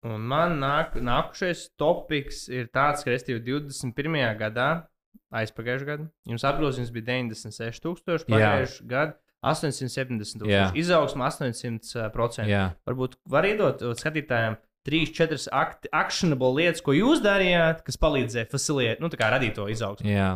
Un 0.05 0.21
man 0.21 0.57
nāk, 0.61 0.95
nākušais 1.01 1.67
topiks 1.77 2.47
ir 2.49 2.67
tāds, 2.73 3.03
ka 3.05 3.13
es 3.13 3.23
21. 3.25 4.17
gadā, 4.37 4.87
aizpagājušajā 5.33 5.87
gadā, 5.91 6.09
jums 6.29 6.43
apgrozījums 6.45 6.91
bija 6.93 7.05
96,000, 7.11 8.25
pagājušajā 8.29 8.89
gadā 8.89 9.15
870,000, 9.45 10.49
Jā. 10.49 10.71
izaugsme 10.77 11.25
800%. 11.25 12.47
Jā. 12.49 12.71
Varbūt 12.89 13.17
var 13.29 13.45
iedot 13.45 13.81
uh, 13.85 13.93
skatītājiem. 13.97 14.57
Trīs, 14.85 15.09
četras 15.17 15.47
akti- 15.49 15.89
actionable 15.93 16.51
lietas, 16.59 16.81
ko 16.85 16.93
jūs 16.93 17.21
darījāt, 17.25 17.79
kas 17.87 17.97
palīdzēja 17.97 18.49
facilitēt, 18.51 18.99
nu, 19.01 19.09
tā 19.09 19.17
kā 19.17 19.31
radīt 19.33 19.55
to 19.57 19.65
izaugsmu. 19.73 20.05
Jā. 20.11 20.27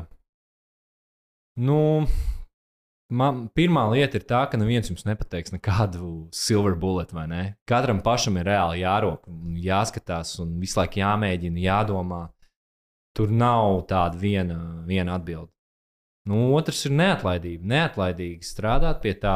Nu, 1.58 2.06
man 3.10 3.46
pirmā 3.56 3.86
lieta 3.92 4.20
ir 4.20 4.26
tā, 4.30 4.44
ka 4.52 4.60
neviens 4.60 4.90
jums 4.92 5.06
nepateiks 5.08 5.54
nekādu 5.56 6.30
silver 6.36 6.76
bullet, 6.80 7.14
vai 7.16 7.26
ne? 7.32 7.44
Katram 7.70 8.04
pašam 8.06 8.38
ir 8.38 8.50
reāli 8.52 8.84
jārok, 8.84 9.26
jāskatās, 9.66 10.36
un 10.44 10.60
visu 10.62 10.80
laiku 10.80 11.02
jāmēģina, 11.02 11.64
jādomā. 11.66 12.28
Tur 13.18 13.32
nav 13.34 13.82
tāda 13.90 14.20
viena, 14.22 14.60
viena 14.88 15.18
atbilde. 15.18 15.52
Nu, 16.30 16.52
otrs 16.54 16.84
ir 16.86 16.94
neatlaidība. 16.94 17.66
Neatlaidīgi 17.72 18.46
strādāt 18.46 19.02
pie 19.02 19.16
tā 19.18 19.36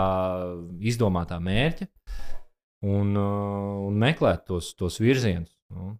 izdomātā 0.83 1.39
mērķa 1.41 1.87
un, 2.85 3.15
uh, 3.17 3.87
un 3.87 3.97
meklēt 3.99 4.45
tos, 4.49 4.73
tos 4.77 4.99
virzienus. 5.01 5.51
Nu. 5.73 5.95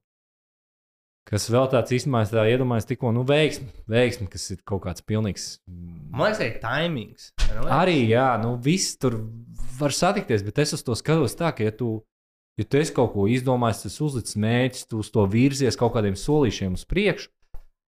Kas 1.27 1.45
vēl 1.47 1.69
tāds 1.71 1.93
īstenībā, 1.95 2.25
es 2.25 2.33
tā 2.33 2.43
iedomājos, 2.51 2.87
tikko 2.89 3.13
nu, 3.15 3.23
veiksmi, 3.27 3.69
veiksmi, 3.89 4.27
kas 4.31 4.49
ir 4.51 4.59
kaut 4.67 4.83
kāds 4.83 5.05
pilnīgs. 5.07 5.45
Man 6.11 6.27
liekas, 6.27 6.41
arī 6.41 6.49
ne? 7.63 7.69
Arī, 7.71 7.95
jā, 8.11 8.27
nu, 8.41 8.57
viss 8.59 8.97
tur 8.99 9.21
var 9.79 9.95
satikties, 9.95 10.43
bet 10.43 10.59
es 10.65 10.75
uz 10.75 10.83
to 10.83 10.97
skatos 10.99 11.37
tā, 11.39 11.53
ka, 11.55 11.63
ja 11.63 11.71
tu, 11.75 12.01
ja 12.59 12.67
tu 12.67 12.81
esi 12.81 12.95
kaut 12.95 13.13
ko 13.15 13.29
izdomājis, 13.31 13.85
tas 13.85 13.95
uzlicis 14.03 14.39
mērķis, 14.43 14.89
tu 14.91 14.99
uz 14.99 15.13
to 15.15 15.23
virzies 15.31 15.79
kaut 15.79 15.95
kādiem 15.95 16.19
solīšiem 16.19 16.75
uz 16.75 16.83
priekšu. 16.89 17.31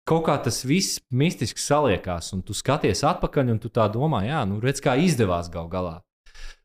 Kaut 0.04 0.26
kā 0.26 0.36
tas 0.44 0.60
viss 0.68 1.00
mistiski 1.08 1.62
saliekās, 1.64 2.28
un 2.36 2.44
tu 2.44 2.52
skaties 2.52 3.06
atpakaļ, 3.08 3.54
un 3.54 3.60
tu 3.62 3.72
tā 3.72 3.88
domā, 3.88 4.20
jā, 4.28 4.42
nu, 4.44 4.60
redz, 4.60 4.84
kā 4.84 4.98
izdevās 5.00 5.48
gal 5.52 5.72
galā. 5.72 6.02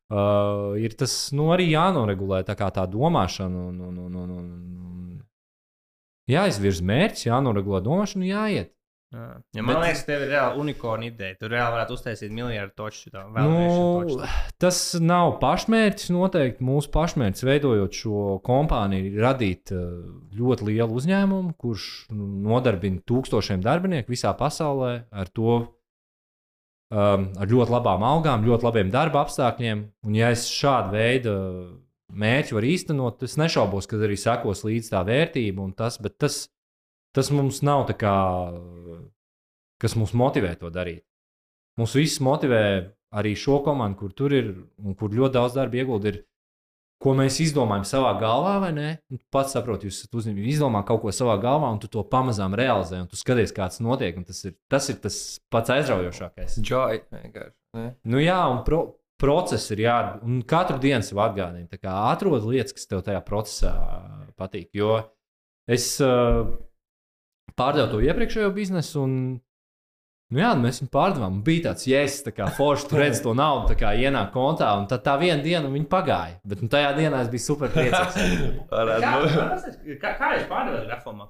Uh, 0.10 0.74
ir 0.82 0.96
tas 0.98 1.30
nu, 1.38 1.52
arī 1.54 1.70
jānoregulē 1.70 2.42
tā, 2.44 2.58
kā 2.60 2.68
tā 2.74 2.84
domāšana. 2.90 3.68
Un, 3.70 3.80
un, 3.86 3.98
un, 4.10 4.16
un, 4.18 4.32
un, 4.34 4.48
un 4.50 5.20
jāizvirz 6.30 6.84
mērķis, 6.86 7.28
jānoregulē 7.30 7.82
domāšana, 7.86 8.28
jāiet. 8.30 8.76
Jā. 9.10 9.24
Ja 9.58 9.64
man 9.66 9.80
Bet- 9.80 9.84
liekas, 9.88 10.04
tev 10.06 10.22
ir 10.22 10.30
reāli 10.30 10.60
unikorna 10.62 11.08
ideja. 11.08 11.34
Tu 11.40 11.48
reāli 11.50 11.74
varētu 11.74 11.96
uztaisīt 11.98 12.30
miljardu 12.30 12.76
toču. 12.78 13.10
Nu, 13.42 14.20
tas 14.62 14.94
nav 15.02 15.40
pašmērķis. 15.42 16.12
Noteikti 16.14 16.62
mūsu 16.68 16.92
pašmērķis, 16.94 17.46
veidojot 17.50 17.98
šo 17.98 18.28
kompāniju, 18.46 19.10
ir 19.10 19.26
radīt 19.26 19.74
uh, 19.74 19.82
ļoti 20.38 20.70
lielu 20.70 21.00
uzņēmumu, 21.02 21.56
kurš 21.58 21.88
nu, 22.14 22.30
nodarbina 22.52 23.02
tūkstošiem 23.10 23.66
darbinieku 23.66 24.14
visā 24.14 24.36
pasaulē 24.38 24.94
ar 25.10 25.34
to. 25.34 25.58
Um, 26.90 27.28
ar 27.38 27.50
ļoti 27.50 27.70
labām 27.70 28.02
algām, 28.06 28.46
ļoti 28.46 28.66
labiem 28.66 28.94
darba 28.94 29.22
apstākļiem. 29.26 29.82
Un, 30.06 30.14
ja 30.18 30.32
es 30.34 30.48
šādu 30.50 30.94
veidu 30.98 31.34
mērķi 32.10 32.56
varu 32.58 32.72
īstenot, 32.74 33.26
es 33.28 33.38
nešaubos, 33.40 33.88
ka 33.90 34.00
arī 34.02 34.18
sekos 34.20 34.64
līdz 34.68 34.94
tā 34.94 35.04
vērtība 35.08 35.64
un 35.64 35.74
tas, 35.78 36.00
bet 36.02 36.18
tas, 36.22 36.48
tas 37.16 37.32
mums 37.34 37.62
nav 37.66 37.88
tā 37.90 37.98
kā, 38.00 38.16
kas 39.82 39.96
mūs 40.00 40.16
motivē 40.18 40.56
to 40.60 40.72
darīt. 40.74 41.06
Mums 41.80 41.96
viss 41.96 42.20
motivē 42.24 42.64
arī 43.16 43.36
šo 43.40 43.62
komandu, 43.66 44.02
kur 44.02 44.16
tur 44.16 44.34
ir 44.36 44.52
un 44.84 44.98
kur 44.98 45.14
ļoti 45.16 45.38
daudz 45.38 45.56
darba 45.56 45.80
iegulda. 45.80 46.12
Ir, 46.12 46.20
ko 47.00 47.14
mēs 47.16 47.38
izdomājam 47.40 47.86
savā 47.88 48.12
galvā, 48.20 48.58
vai 48.60 48.74
ne? 48.76 48.90
Un 49.08 49.22
tu 49.22 49.26
pats 49.32 49.56
saproti, 49.56 49.88
jūs 49.88 50.02
esat 50.02 50.18
uzņēmumi, 50.20 50.50
izdomā 50.52 50.82
kaut 50.88 51.00
ko 51.06 51.14
savā 51.16 51.38
galvā, 51.40 51.70
un 51.72 51.80
tu 51.80 51.88
to 51.92 52.04
pamazām 52.04 52.58
realizē, 52.60 53.00
un 53.06 53.08
tu 53.08 53.16
skaties, 53.20 53.54
kā 53.56 53.70
tas 53.72 53.80
notiek. 53.84 54.20
Tas 54.28 54.44
ir 54.44 54.58
tas, 54.68 54.90
ir 54.92 55.00
tas 55.00 55.20
pats 55.54 55.72
aizraujošākais. 55.78 56.60
Joy 56.60 57.00
vienkārši. 57.14 57.56
ne? 57.80 57.86
Nu, 58.04 58.20
jā, 58.20 58.42
un 58.52 58.66
pro, 58.68 58.82
process 59.20 59.70
ir 59.74 59.84
jāatgādina. 59.86 60.26
Un 60.28 60.42
katru 60.48 60.80
dienu 60.82 61.06
sev 61.06 61.22
atgādina. 61.24 61.80
Kā 61.82 61.96
atrod 62.14 62.48
lietas, 62.48 62.76
kas 62.76 62.90
tev 62.90 63.04
tajā 63.06 63.22
procesā 63.28 63.74
patīk. 64.40 64.72
Jo 64.78 65.02
es 65.70 65.92
uh, 66.04 66.48
pārdevu 67.60 67.92
to 67.92 68.02
iepriekšējo 68.08 68.50
biznesu, 68.56 69.04
un 69.04 69.16
nu, 70.32 70.40
jā, 70.42 70.54
mēs 70.60 70.82
viņu 70.82 70.94
pārdevām. 70.94 71.42
Bija 71.46 71.70
tāds 71.70 71.88
jēzus, 71.90 72.24
tā 72.28 72.34
kā 72.38 72.50
forši 72.56 72.90
tur 72.90 73.04
redz 73.04 73.22
to 73.26 73.36
naudu, 73.38 73.74
tā 73.74 73.80
kā 73.82 73.94
ienāk 74.00 74.32
kontā, 74.36 74.72
un 74.80 74.88
tad 74.90 75.04
tā 75.06 75.18
viena 75.22 75.42
diena 75.46 75.72
viņa 75.72 75.90
pagāja. 75.92 76.40
Bet 76.48 76.64
nu, 76.64 76.72
tajā 76.72 76.96
dienā 76.98 77.26
es 77.26 77.32
biju 77.34 77.46
super 77.52 77.74
priecīgs. 77.76 78.66
Kā, 78.72 80.02
kā, 80.02 80.16
kā 80.22 80.34
jūs 80.38 80.50
pārdevāt 80.50 80.90
grafomā? 80.90 81.30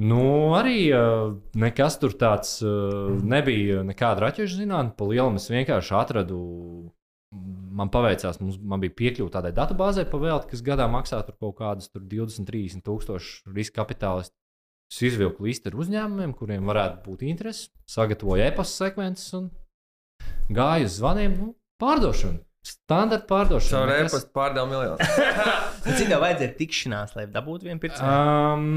Nu, 0.00 0.54
arī 0.56 0.86
uh, 0.96 1.34
nekas 1.60 1.98
tur 2.00 2.14
tāds 2.16 2.54
uh, 2.64 3.10
nebija. 3.28 3.82
Nekāda 3.84 4.24
raķešu 4.24 4.62
zinātnē, 4.62 4.94
pa 4.96 5.08
lielam 5.10 5.36
es 5.36 5.50
vienkārši 5.52 5.96
atradu. 5.98 6.38
Man 7.72 7.88
paveicās, 7.92 8.38
mums, 8.44 8.58
man 8.60 8.80
bija 8.82 8.92
piekļuve 8.96 9.32
tādai 9.32 9.54
datubāzei, 9.56 10.04
pavēlēt, 10.08 10.44
kas 10.50 10.60
gadā 10.64 10.84
maksā 10.92 11.22
tur 11.24 11.36
kaut 11.40 11.54
kādus 11.60 11.88
tur 11.88 12.02
20, 12.04 12.44
30 12.48 12.84
tūkstošu 12.84 13.52
riska 13.56 13.78
kapitālistu. 13.80 14.34
Es 14.92 14.98
izvilku 15.08 15.46
listu 15.46 15.70
ar 15.70 15.78
uzņēmumiem, 15.80 16.34
kuriem 16.36 16.68
varētu 16.68 17.00
būt 17.06 17.22
interesi, 17.24 17.70
sagatavoju 17.88 18.44
e-pasta 18.44 18.84
sekvences 18.84 19.32
un 19.38 19.46
gāju 20.52 20.90
uz 20.90 20.98
zvaniem. 20.98 21.38
Nu, 21.40 21.48
pārdošana, 21.80 22.42
standarta 22.68 23.24
pārdošana. 23.30 23.78
Savu 23.78 23.88
nekas- 23.88 24.04
repostu 24.10 24.36
pārdevu 24.36 24.68
miljonu. 24.74 25.08
Cik 25.96 26.12
tev 26.12 26.20
vajadzēja 26.26 26.52
tikšanās, 26.60 27.16
lai 27.16 27.24
dabūtu 27.32 27.70
vienu 27.70 27.80
pircēju? 27.80 28.12
Um, 28.12 28.68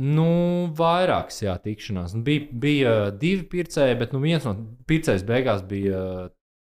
nu, 0.00 0.28
vairākas, 0.76 1.42
jā, 1.44 1.54
tikšanās. 1.62 2.16
Nu, 2.16 2.24
bija, 2.26 2.48
bija 2.50 2.94
divi 3.10 3.46
pircēji, 3.52 3.98
bet 4.00 4.14
nu, 4.14 4.22
viens 4.24 4.46
no 4.48 4.56
pircējiem 4.88 5.28
beigās 5.28 5.64
bija 5.70 6.02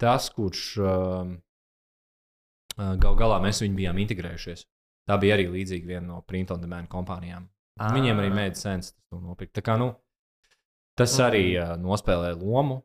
tas, 0.01 0.29
kurš 0.35 0.62
um, 0.83 1.35
gal 2.77 3.18
galā 3.18 3.41
mēs 3.45 3.62
viņu 3.64 3.79
bijām 3.79 4.01
integrējušies. 4.05 4.66
Tā 5.09 5.18
bija 5.20 5.37
arī 5.37 5.49
līdzīga 5.53 5.89
viena 5.89 6.07
no 6.09 6.22
print 6.27 6.53
on 6.55 6.62
demand 6.62 6.89
kompānijām. 6.93 7.49
Ah. 7.81 7.93
Viņiem 7.95 8.20
arī 8.22 8.33
made 8.33 8.59
sense 8.61 8.95
to 9.11 9.20
nopirkt. 9.20 9.55
Tā 9.59 9.64
kā, 9.66 9.77
nu, 9.81 9.91
tas 10.99 11.14
arī 11.22 11.55
nospēlē 11.81 12.35
lomu. 12.39 12.83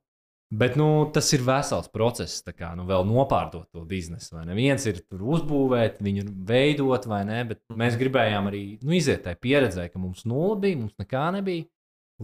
Bet 0.50 0.74
nu, 0.80 1.06
tas 1.14 1.28
ir 1.36 1.44
vesels 1.46 1.92
process, 1.94 2.42
kā 2.58 2.72
nu, 2.74 2.88
vēl 2.90 3.04
nopārdot 3.06 3.68
to 3.70 3.84
biznesu. 3.86 4.40
Viens 4.58 4.86
ir 4.90 5.04
tur 5.06 5.22
uzbūvēt, 5.36 6.00
viņu 6.02 6.24
veidot, 6.50 7.06
vai 7.12 7.22
ne? 7.28 7.44
Bet 7.52 7.62
mēs 7.78 7.98
gribējām 8.02 8.50
arī 8.50 8.64
nu, 8.82 8.96
iziet 8.98 9.22
tajā 9.28 9.38
pieredzē, 9.46 9.86
ka 9.94 10.02
mums 10.02 10.26
nulle 10.26 10.58
bija, 10.64 10.80
mums 10.82 10.98
nekā 10.98 11.28
nebija. 11.38 11.70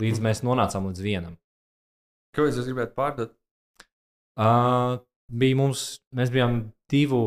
Līdz 0.02 0.24
mēs 0.26 0.42
nonācām 0.44 0.90
līdz 0.90 1.06
vienam. 1.06 1.38
Ko 2.36 2.50
jūs 2.50 2.66
gribētu 2.66 2.98
pārdot? 2.98 3.38
Uh, 4.36 4.98
bija 5.32 5.62
mums, 5.62 5.86
mēs 6.18 6.34
bijām 6.34 6.64
divu 6.92 7.22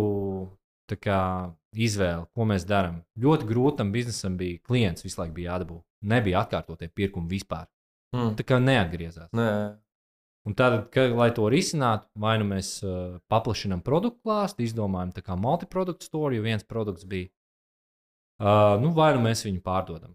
kā, 0.99 1.23
izvēli, 1.79 2.27
ko 2.35 2.47
mēs 2.49 2.67
darām. 2.69 3.03
Ļoti 3.21 3.49
grūtam 3.49 3.95
biznesam 3.95 4.37
bija 4.41 4.59
klients, 4.67 5.07
visu 5.07 5.23
laiku 5.23 5.39
bija 5.39 5.55
jādabū. 5.55 5.79
Nebija 6.09 6.43
atkārtotie 6.43 6.91
pirkumi 6.91 7.31
vispār. 7.39 7.67
Hmm. 8.15 8.35
Tā 8.39 8.45
kā 8.47 8.59
neatgriezās. 8.63 9.31
Nē, 9.37 9.49
Un 10.47 10.55
tad, 10.57 10.79
ka, 10.95 11.09
lai 11.13 11.29
to 11.37 11.49
risinātu, 11.53 12.07
vai 12.17 12.37
nu 12.41 12.47
mēs 12.49 12.79
uh, 12.85 13.19
paplašinām 13.29 13.83
produktu 13.85 14.23
klāstu, 14.25 14.65
izdomājam 14.65 15.11
tā 15.17 15.25
kā 15.27 15.37
multiproduktu 15.37 16.07
storiju, 16.07 16.41
jo 16.41 16.47
viens 16.47 16.65
produkts 16.65 17.05
bija, 17.09 17.29
uh, 18.41 18.79
nu, 18.81 18.95
vai 18.97 19.11
nu 19.17 19.25
mēs 19.27 19.45
viņu 19.45 19.61
pārdodam. 19.65 20.15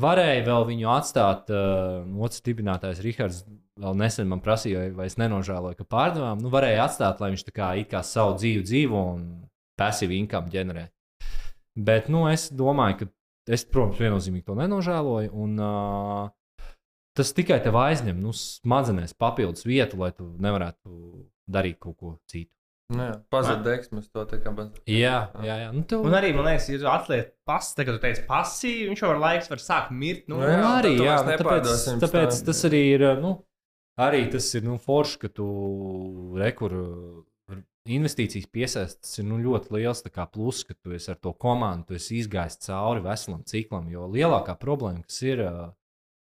Varēja 0.00 0.44
vēl 0.46 0.66
viņu 0.68 0.90
atstāt, 0.92 1.48
uh, 1.54 2.04
otrs 2.22 2.44
dibinātājs 2.46 3.00
Rihards 3.06 3.40
vēl 3.80 3.96
nesen 3.98 4.28
man 4.30 4.42
prasīja, 4.44 4.88
vai 4.96 5.08
es 5.08 5.16
nenožēloju, 5.20 5.78
ka 5.78 5.88
pārdevām. 5.88 6.42
Nu, 6.42 6.50
varēja 6.52 6.84
atstāt, 6.84 7.22
lai 7.22 7.32
viņš 7.32 7.46
tā 7.48 7.54
kā, 7.56 7.70
kā 7.90 8.02
savu 8.06 8.36
dzīvi 8.38 8.66
dzīvo 8.66 9.04
un 9.14 9.24
passive 9.80 10.16
income 10.18 10.52
ģenerē. 10.52 10.86
Bet 11.80 12.10
nu, 12.12 12.26
es 12.28 12.50
domāju, 12.52 13.00
ka 13.00 13.54
es, 13.54 13.64
protams, 13.64 14.00
viennozīmīgi 14.02 14.46
to 14.46 14.56
nenožēloju. 14.58 15.32
Un, 15.32 15.56
uh, 15.64 16.28
tas 17.20 17.34
tikai 17.36 17.60
tev 17.64 17.76
aizņem 17.80 18.18
nu, 18.24 18.32
smadzenēs 18.36 19.12
papildus 19.20 19.68
vietu, 19.68 20.00
lai 20.00 20.10
tu 20.16 20.26
nevarētu 20.40 20.96
darīt 21.50 21.78
kaut 21.82 21.98
ko 22.00 22.16
citu. 22.30 22.50
Nu, 22.90 23.04
jā, 23.06 23.12
Pazudīt 23.30 23.62
deksmas 23.68 24.08
to 24.10 24.24
tā 24.26 24.40
kā 24.42 24.50
bez. 24.56 24.72
Jā, 24.90 25.18
jā, 25.46 25.56
jā. 25.62 25.68
Nu, 25.70 25.84
tev... 25.86 26.02
Un 26.08 26.16
arī, 26.18 26.32
man 26.34 26.48
liekas, 26.48 26.66
ir 26.74 26.82
atliekts 26.90 27.36
pasis, 27.46 27.76
kad 27.78 27.92
tu 27.94 28.00
teici 28.02 28.24
pasīvi, 28.26 28.88
viņš 28.90 29.02
jau 29.04 29.10
ar 29.12 29.20
laiku 29.22 29.52
var 29.52 29.62
sākt 29.62 29.92
mirt. 29.94 30.24
Nu, 30.26 30.40
Nu, 30.40 30.48
Nu, 30.48 30.50
jā, 30.50 30.72
arī, 30.80 30.90
jā, 30.98 31.18
tāpēc, 31.28 31.68
tāpēc 32.02 32.34
stāv. 32.34 32.48
tas 32.48 32.62
arī 32.66 32.80
ir. 32.96 33.04
Nu, 33.22 33.36
arī 33.94 34.24
tas 34.32 34.48
ir 34.58 34.66
nu, 34.66 34.74
forši, 34.82 35.20
ka 35.22 35.30
tu 35.38 35.46
rekur 36.40 36.74
investīcijas 37.90 38.50
piesaistīts. 38.50 39.06
Tas 39.06 39.22
ir 39.22 39.28
nu, 39.30 39.38
ļoti 39.44 39.76
liels 39.78 40.02
tā 40.04 40.10
kā 40.14 40.26
pluss, 40.26 40.66
ka 40.66 40.74
tu 40.74 40.94
esi 40.96 41.12
ar 41.14 41.18
to 41.22 41.32
komandu, 41.46 41.92
tu 41.92 41.98
esi 42.00 42.18
izgājis 42.24 42.58
cauri 42.66 43.04
veselam 43.06 43.44
ciklam. 43.46 43.86
Jo 43.92 44.08
lielākā 44.10 44.58
problēma, 44.60 45.06
kas 45.06 45.22
ir 45.30 45.44
ā, 45.46 45.54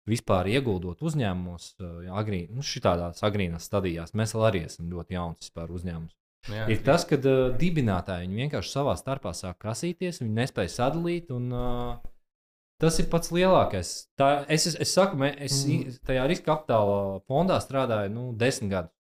vispār 0.09 0.49
ieguldot 0.51 1.03
uzņēmumos, 1.05 1.75
ā, 1.81 1.91
agrī, 2.21 2.45
nu, 2.53 2.65
šitādās 2.65 3.25
agrīnās 3.27 3.67
stadijās, 3.69 4.15
mēs 4.17 4.35
vēl 4.37 4.47
arī 4.49 4.65
esam 4.69 4.91
ļoti 4.93 5.17
jauns 5.17 5.45
vispār 5.45 5.73
uzņēmums. 5.77 6.15
jā, 6.49 6.69
Ir 6.73 6.85
tas, 6.87 7.05
ka 7.09 7.19
uh, 7.21 7.51
dibinātāji 7.61 8.29
viņi 8.29 8.45
vienkārši 8.45 8.73
savā 8.73 8.97
starpā 8.97 9.35
sāk 9.37 9.61
kasīties, 9.61 10.23
viņi 10.23 10.39
nespēja 10.39 10.73
sadalīt. 10.73 11.33
Un, 11.37 11.51
uh, 11.53 11.99
tas 12.81 12.97
ir 13.03 13.11
pats 13.13 13.33
lielākais. 13.35 13.93
Tā, 14.19 14.31
es, 14.49 14.65
es, 14.71 14.79
es 14.87 14.95
saku, 14.97 15.21
mē, 15.21 15.35
es 15.45 15.61
mm. 15.67 16.01
tajā 16.09 16.25
riska 16.31 16.49
kapitāla 16.49 17.21
fondā 17.29 17.61
strādāju 17.61 18.15
nu, 18.15 18.31
desmit 18.41 18.73
gadus. 18.73 18.97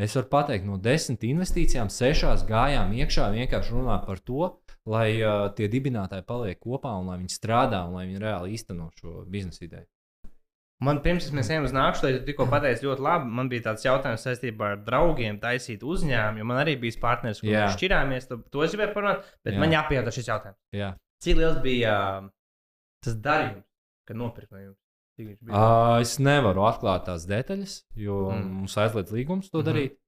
Es 0.00 0.14
varu 0.16 0.28
pateikt, 0.32 0.64
no 0.64 0.78
desmit 0.80 1.24
investīcijām, 1.28 1.90
sešās 1.92 2.46
gājām 2.48 2.94
iekšā 2.96 3.26
vienkārši 3.34 3.74
runā 3.74 3.98
par 4.06 4.22
to, 4.24 4.46
lai 4.88 5.08
uh, 5.20 5.50
tie 5.56 5.68
dibinātāji 5.72 6.24
paliek 6.28 6.60
kopā 6.60 6.94
un 7.00 7.10
lai 7.10 7.18
viņi 7.20 7.34
strādā 7.34 7.82
un 7.88 7.98
lai 7.98 8.06
viņi 8.08 8.22
reāli 8.22 8.56
īsteno 8.56 8.88
šo 8.96 9.26
biznesa 9.28 9.66
ideju. 9.66 9.84
Man 10.82 10.98
pirms 11.04 11.28
mēs 11.36 11.50
ejam 11.52 11.66
uz 11.68 11.72
nākamo, 11.76 12.10
tu 12.18 12.24
tikko 12.26 12.48
pateici 12.50 12.86
ļoti 12.88 13.04
labi. 13.06 13.30
Man 13.38 13.48
bija 13.52 13.68
tāds 13.68 13.84
jautājums 13.86 14.24
saistībā 14.26 14.72
ar 14.74 14.80
draugiem, 14.86 15.38
taisīt 15.42 15.84
uzņēmumu, 15.86 16.42
jo 16.42 16.46
man 16.48 16.58
arī 16.64 16.74
bija 16.80 16.98
partneris, 17.02 17.40
kurš 17.44 17.52
Jā. 17.54 17.66
šķirāmies. 17.76 18.26
To, 18.32 18.62
es 18.66 18.74
gribēju 18.74 18.94
parunāt, 18.96 19.28
bet 19.44 19.52
Jā. 19.52 19.58
Jā. 19.58 19.60
man 19.62 19.74
jāpieņem 19.76 20.14
šis 20.16 20.30
jautājums. 20.32 20.58
Jā. 20.74 20.88
Cik 21.22 21.38
liels 21.38 21.60
bija 21.62 21.92
uh, 22.22 22.30
tas 23.04 23.18
darījums, 23.28 23.66
kad 24.10 24.18
nopirkt 24.18 24.50
no 24.50 24.62
jums? 24.64 24.78
Uh, 25.22 26.00
es 26.02 26.16
nevaru 26.18 26.64
atklāt 26.66 27.04
tās 27.06 27.28
detaļas, 27.30 27.76
jo 27.94 28.32
Mm. 28.32 28.48
mums 28.62 28.74
aizliedz 28.80 29.12
līgums 29.12 29.50
to 29.50 29.58
mm 29.58 29.62
-hmm. 29.62 29.68
darīt. 29.68 29.98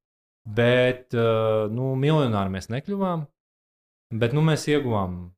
Bet, 0.45 1.15
uh, 1.15 1.71
nu, 1.71 1.95
miljonāri 1.95 2.51
mēs 2.51 2.69
nekļuvām. 2.73 3.27
Bet, 4.13 4.33
nu, 4.33 4.43
mēs 4.43 4.67
ieguvām 4.69 5.31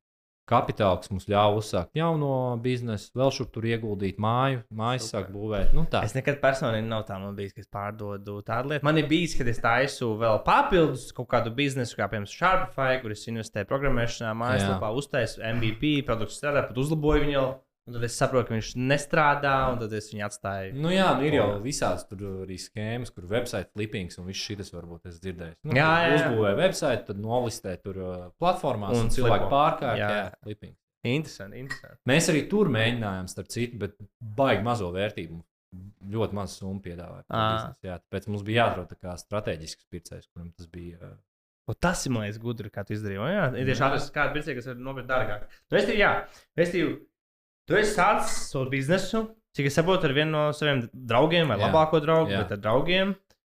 kapitālu, 0.50 1.00
kas 1.02 1.12
mums 1.12 1.26
ļāva 1.30 1.58
uzsākt 1.60 1.98
jauno 1.98 2.30
biznesu, 2.62 3.10
vēl 3.18 3.32
šur 3.34 3.50
tur 3.52 3.66
ieguldīt 3.68 4.20
māju, 4.22 4.62
mājas 4.78 5.10
sāk 5.12 5.30
būvēt. 5.34 5.74
Nu, 5.76 5.86
tā. 5.90 6.04
Es 6.06 6.14
nekad 6.16 6.40
personīgi 6.42 6.86
nav 6.86 7.06
tā, 7.08 7.18
man 7.22 7.36
bijis, 7.38 7.54
ka 7.56 7.64
es 7.64 7.70
pārdodu 7.72 8.38
tādu 8.46 8.74
lietu. 8.74 8.86
Man 8.86 9.00
ir 9.00 9.10
bijis, 9.10 9.36
kad 9.38 9.50
es 9.50 9.60
taisu 9.62 10.12
vēl 10.20 10.40
papildus 10.46 11.08
kaut 11.16 11.30
kādu 11.32 11.52
biznesu, 11.56 11.98
kā 11.98 12.08
piemēram 12.12 12.30
Sharpify, 12.30 13.00
kur 13.02 13.14
es 13.16 13.26
investēju 13.30 13.70
programmēšanā, 13.70 14.32
mājaslapā, 14.38 14.92
uztaisu 15.02 15.42
MVP, 15.44 15.98
produktu 16.06 16.38
strādā, 16.38 16.66
pat 16.68 16.84
uzlaboju 16.84 17.26
viņu. 17.26 17.46
Un 17.86 17.94
tad 17.94 18.02
es 18.08 18.16
saprotu, 18.18 18.48
ka 18.48 18.54
viņš 18.56 18.70
nestrādā, 18.82 19.52
un 19.70 19.76
tad 19.78 19.92
es 19.94 20.08
viņu 20.10 20.24
atstāju. 20.26 20.72
Nu, 20.74 20.90
jā, 20.90 21.06
nu, 21.18 21.26
ir 21.28 21.36
jau 21.38 21.44
visādas 21.62 22.02
tur 22.10 22.24
arī 22.42 22.56
schēmas, 22.58 23.12
kur 23.14 23.28
website 23.30 23.70
flippings 23.76 24.18
un 24.18 24.26
viss 24.26 24.42
šis 24.42 24.72
varbūt 24.74 25.06
es 25.12 25.20
dzirdēju. 25.22 25.54
Nu, 25.68 25.76
Jā, 25.78 25.90
jā, 26.02 26.08
jā. 26.10 26.16
Uzbūvē 26.18 26.54
website, 26.58 27.04
tad 27.06 27.20
nolistē 27.22 27.76
tur 27.84 28.00
uh, 28.02 28.16
platformās 28.42 28.90
Un 28.96 29.04
un, 29.04 29.06
un 29.06 29.14
cilvēki 29.14 29.44
flipo. 29.46 29.52
pārkārt. 29.54 30.00
Jā. 30.02 30.08
Jā, 30.10 30.24
jā 30.24 30.32
flipping. 30.42 30.74
Interesanti, 31.06 31.60
interesanti. 31.62 32.00
Mēs 32.10 32.30
arī 32.32 32.40
tur 32.50 32.72
mēģinājām, 32.74 33.28
starp 33.30 33.52
citu, 33.54 33.78
bet 33.84 33.94
baigi 34.18 34.66
mazo 34.66 34.90
vērtību. 34.94 35.38
Ļoti 36.10 36.34
mazu 36.38 36.58
summu 36.58 36.80
piedāvāja. 36.82 37.22
Jā, 37.84 38.00
tāpēc 38.02 38.26
mums 38.32 38.42
bija 38.46 38.64
jāatrod 38.64 38.90
tā 38.90 38.98
kā 38.98 39.14
strateģisks 39.20 39.86
pircējs, 39.92 40.26
kuram 40.32 40.50
tas 40.56 40.66
bija. 40.72 40.98
ā, 41.02 41.14
Un 41.66 41.74
tas 41.82 42.02
ir 42.06 42.12
monētas 42.14 42.38
gudri, 42.42 42.70
kā 42.70 42.84
tu 42.86 42.94
izdarīji. 42.94 43.18
O, 43.18 43.26
Jā, 43.26 43.46
tieši 43.54 43.82
atrast 43.82 44.12
kādu 44.14 44.36
pircēju, 44.36 44.58
kas 44.60 44.68
ir 44.70 44.76
nopietni 44.86 45.10
dārgāk. 45.10 45.46
Es 45.74 45.86
tev, 45.88 45.96
jā, 45.98 46.10
es 46.62 46.70
tev, 46.74 46.92
tu 47.66 47.78
esi 47.78 47.94
sācis 47.96 48.50
savu 48.52 48.70
biznesu, 48.72 49.26
cik 49.56 49.70
es 49.70 49.78
saprotu, 49.78 50.08
ar 50.08 50.14
vienu 50.16 50.32
no 50.34 50.42
saviem 50.56 50.84
draugiem, 50.92 51.48
vai 51.50 51.58
Jā. 51.60 51.68
labāko 51.68 52.00
draugu, 52.04 52.34
Jā. 52.34 52.44
bet 52.44 52.56
ar 52.56 52.62
draugiem. 52.64 53.14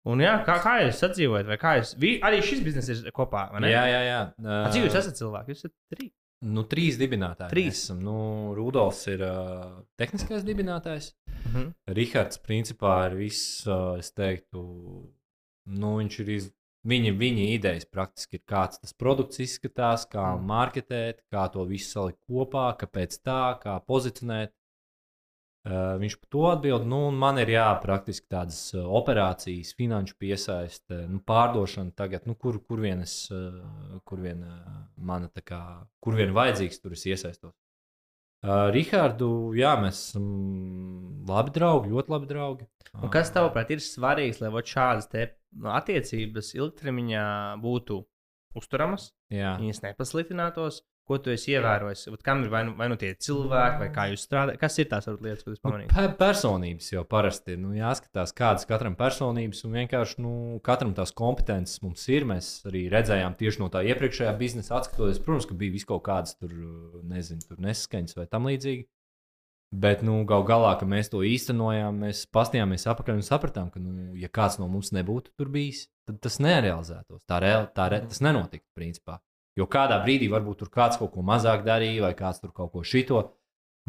Un 0.09 0.21
jā, 0.23 0.37
kā, 0.47 0.55
kā 0.63 0.77
jūs 0.85 1.01
sadzīvojat, 1.03 1.47
vai 1.49 1.57
kā 1.59 1.73
jūs, 1.77 1.91
vi, 1.99 2.13
arī 2.23 2.39
šis 2.45 2.61
bizness 2.65 2.89
ir 2.93 3.11
kopā, 3.13 3.49
vai 3.51 3.65
ne? 3.65 3.73
Jā, 3.73 3.83
jā, 3.91 3.99
jā. 4.07 4.21
A, 4.47 4.61
Cik 4.71 4.87
jūs 4.87 4.95
esat 5.01 5.19
cilvēki? 5.19 5.53
Jūs 5.53 5.65
esat 5.65 5.75
trīs. 5.91 6.13
Nu, 6.55 6.63
trīs 6.71 6.95
dibinātāji. 6.95 7.51
Trīs. 7.51 7.81
Esam. 7.83 7.99
Nu, 8.05 8.15
Rudolfs 8.55 9.01
ir 9.11 9.25
uh, 9.27 9.81
tehniskais 9.99 10.45
dibinātājs. 10.47 11.11
Mhm. 11.49 11.65
Rihards, 11.97 12.39
principā, 12.39 12.93
ir 13.09 13.17
viss, 13.19 13.65
uh, 13.67 13.97
es 13.99 14.13
teiktu, 14.15 14.63
nu, 15.75 15.91
viņš 15.99 16.19
ir 16.23 16.31
iz... 16.37 16.47
viņa, 16.87 17.11
viņa 17.19 17.47
idejas 17.55 17.85
praktiski 17.85 18.39
ir, 18.39 18.45
kāds 18.47 18.79
tas 18.79 18.93
produkts 18.93 19.39
izskatās, 19.39 20.05
kā 20.09 20.35
Mm. 20.35 20.45
marketēt, 20.47 21.21
kā 21.31 21.51
to 21.51 21.65
visu 21.65 21.91
salikt 21.91 22.19
kopā, 22.29 22.77
kāpēc 22.77 23.19
tā, 23.23 23.59
kā 23.59 23.79
pozicionēt. 23.85 24.53
Uh, 25.69 25.99
viņš 25.99 26.15
par 26.21 26.29
to 26.31 26.43
atbild. 26.47 26.85
Nu, 26.87 27.09
un 27.09 27.15
man 27.19 27.37
ir 27.37 27.49
jā, 27.51 27.67
praktiski 27.83 28.25
tādas 28.31 28.73
uh, 28.73 28.85
operācijas, 28.87 29.73
finanšu 29.75 30.15
piesaiste, 30.17 31.05
nu, 31.11 31.19
pārdošana 31.19 31.91
tagad, 31.93 32.25
nu, 32.25 32.33
kur, 32.33 32.61
kur 32.63 32.79
vien 32.79 33.01
es, 33.01 33.29
kur 34.05 34.19
vien 34.23 34.45
mana 34.95 35.27
kā, 35.43 35.85
kur 35.99 36.15
vien 36.15 36.31
vajadzīgs, 36.33 36.79
tur 36.79 36.95
es 36.95 37.05
iesaistos. 37.05 37.53
Uh, 38.39 38.69
Rihardu, 38.71 39.51
jā, 39.59 39.73
mēs 39.81 39.97
esam 40.09 40.27
labi 41.27 41.51
draugi, 41.57 41.91
ļoti 41.91 42.13
labi 42.13 42.29
draugi. 42.29 42.67
Un 43.03 43.11
kas 43.11 43.33
tavuprāt 43.35 43.73
ir 43.75 43.81
svarīgs, 43.83 44.39
lai 44.39 44.63
šādas 44.63 45.09
nu, 45.11 45.67
attiecības 45.75 46.53
ilgtermiņā 46.55 47.25
būtu 47.59 47.99
uzturamas, 48.57 49.11
Jā, 49.33 49.57
viņas 49.59 49.83
nepasliktinātos? 49.83 50.79
Ko 51.09 51.17
tu 51.25 51.31
esi 51.33 51.55
ievērojis? 51.55 52.03
Vat 52.13 52.21
Kam 52.27 52.43
ir 52.45 52.51
vai 52.53 52.59
nu, 52.67 52.75
vai 52.77 52.85
nu 52.91 52.95
tie 53.01 53.15
cilvēki, 53.17 53.79
vai 53.81 53.87
kā 53.95 54.03
jūs 54.11 54.27
strādājat? 54.27 54.59
Kas 54.61 54.75
ir 54.77 54.85
tās 54.91 55.07
varbūt, 55.09 55.23
lietas, 55.25 55.41
ko 55.47 55.53
jūs 55.55 55.59
Nu, 55.63 55.63
pamanījāt? 55.65 55.95
pe- 55.95 56.13
personības 56.19 56.91
jau 56.93 57.01
parasti 57.09 57.55
ir. 57.55 57.59
Nu, 57.63 57.71
jāskatās, 57.73 58.35
kādas 58.37 58.67
katram 58.69 58.93
personības, 58.99 59.63
un 59.65 59.73
vienkārši 59.79 60.21
nu, 60.21 60.33
katram 60.69 60.93
tās 60.93 61.11
kompetences 61.17 61.81
mums 61.81 62.05
ir. 62.13 62.27
Mēs 62.29 62.51
arī 62.69 62.83
redzējām 62.93 63.33
tieši 63.41 63.63
no 63.63 63.71
tā 63.73 63.81
iepriekšējā 63.89 64.35
biznesa 64.37 64.77
atskatoties. 64.77 65.23
Protams, 65.25 65.49
ka 65.49 65.57
bija 65.57 65.73
vis 65.79 65.87
kaut 65.89 66.05
kādas 66.05 66.37
tur, 66.37 66.53
nezinu, 67.09 67.41
tur 67.49 67.57
nesaskaņas 67.65 68.15
vai 68.21 68.27
tam 68.29 68.45
līdzīgi. 68.51 68.85
Bet, 69.69 69.99
nu, 70.01 70.23
gal 70.25 70.41
galā, 70.49 70.71
kad 70.81 70.89
mēs 70.89 71.11
to 71.13 71.19
īstenojām, 71.21 71.99
mēs 72.05 72.23
pastījāmies 72.33 72.87
apakaļ 72.89 73.19
un 73.19 73.25
sapratām, 73.25 73.67
ka, 73.69 73.77
nu, 73.81 74.15
ja 74.17 74.25
kāds 74.33 74.55
no 74.57 74.65
mums 74.67 74.89
nebūtu 74.97 75.29
tur 75.37 75.51
bijis, 75.53 75.83
tad 76.09 76.17
tas 76.25 76.39
nerealizētos. 76.41 77.21
Tā, 77.29 77.37
real, 77.43 77.67
tā 77.77 77.85
re, 77.93 77.99
tas 78.09 78.17
nenotiktu, 78.25 78.65
principā. 78.77 79.19
Jo 79.59 79.67
kādā 79.67 79.99
brīdī 80.05 80.29
varbūt 80.31 80.61
tur 80.63 80.71
kāds 80.71 80.99
kaut 80.99 81.11
ko 81.15 81.23
mazāk 81.25 81.65
darīja, 81.67 82.05
vai 82.07 82.13
kāds 82.17 82.39
tur 82.39 82.53
kaut 82.55 82.71
ko 82.71 82.83
šito, 82.87 83.23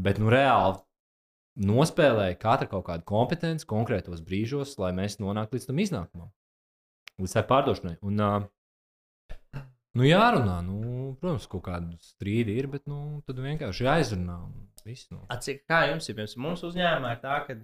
bet, 0.01 0.19
nu, 0.19 0.31
reāli 0.33 0.81
nospēlēja 1.61 2.39
katra 2.41 2.69
kaut 2.71 2.87
kādu 2.89 3.07
kompetenci 3.07 3.69
konkrētos 3.69 4.23
brīžos, 4.27 4.77
lai 4.81 4.93
mēs 4.97 5.19
nonāktu 5.23 5.59
līdz 5.59 5.69
tam 5.69 5.83
iznākumam, 5.83 6.31
līdz 7.21 7.37
tai 7.37 7.45
pārdošanai. 7.51 7.97
Un, 8.07 8.25
uh, 8.25 9.61
nu, 9.99 10.07
jārunā, 10.07 10.61
nu, 10.67 10.81
protams, 11.21 11.49
kaut 11.51 11.67
kāda 11.69 11.95
strīda 12.03 12.55
ir, 12.57 12.71
bet 12.73 12.87
nu, 12.91 13.21
tad 13.27 13.43
vienkārši 13.45 13.87
jāizrunā. 13.87 14.41
un 14.49 14.70
Cik, 15.45 15.65
kā 15.71 15.85
jums 15.91 16.09
ir? 16.09 16.17
Piemēram, 16.19 16.45
mums 16.45 16.65
uzņēmumā 16.67 17.15
ir 17.17 17.23
tā, 17.23 17.39
ka 17.47 17.57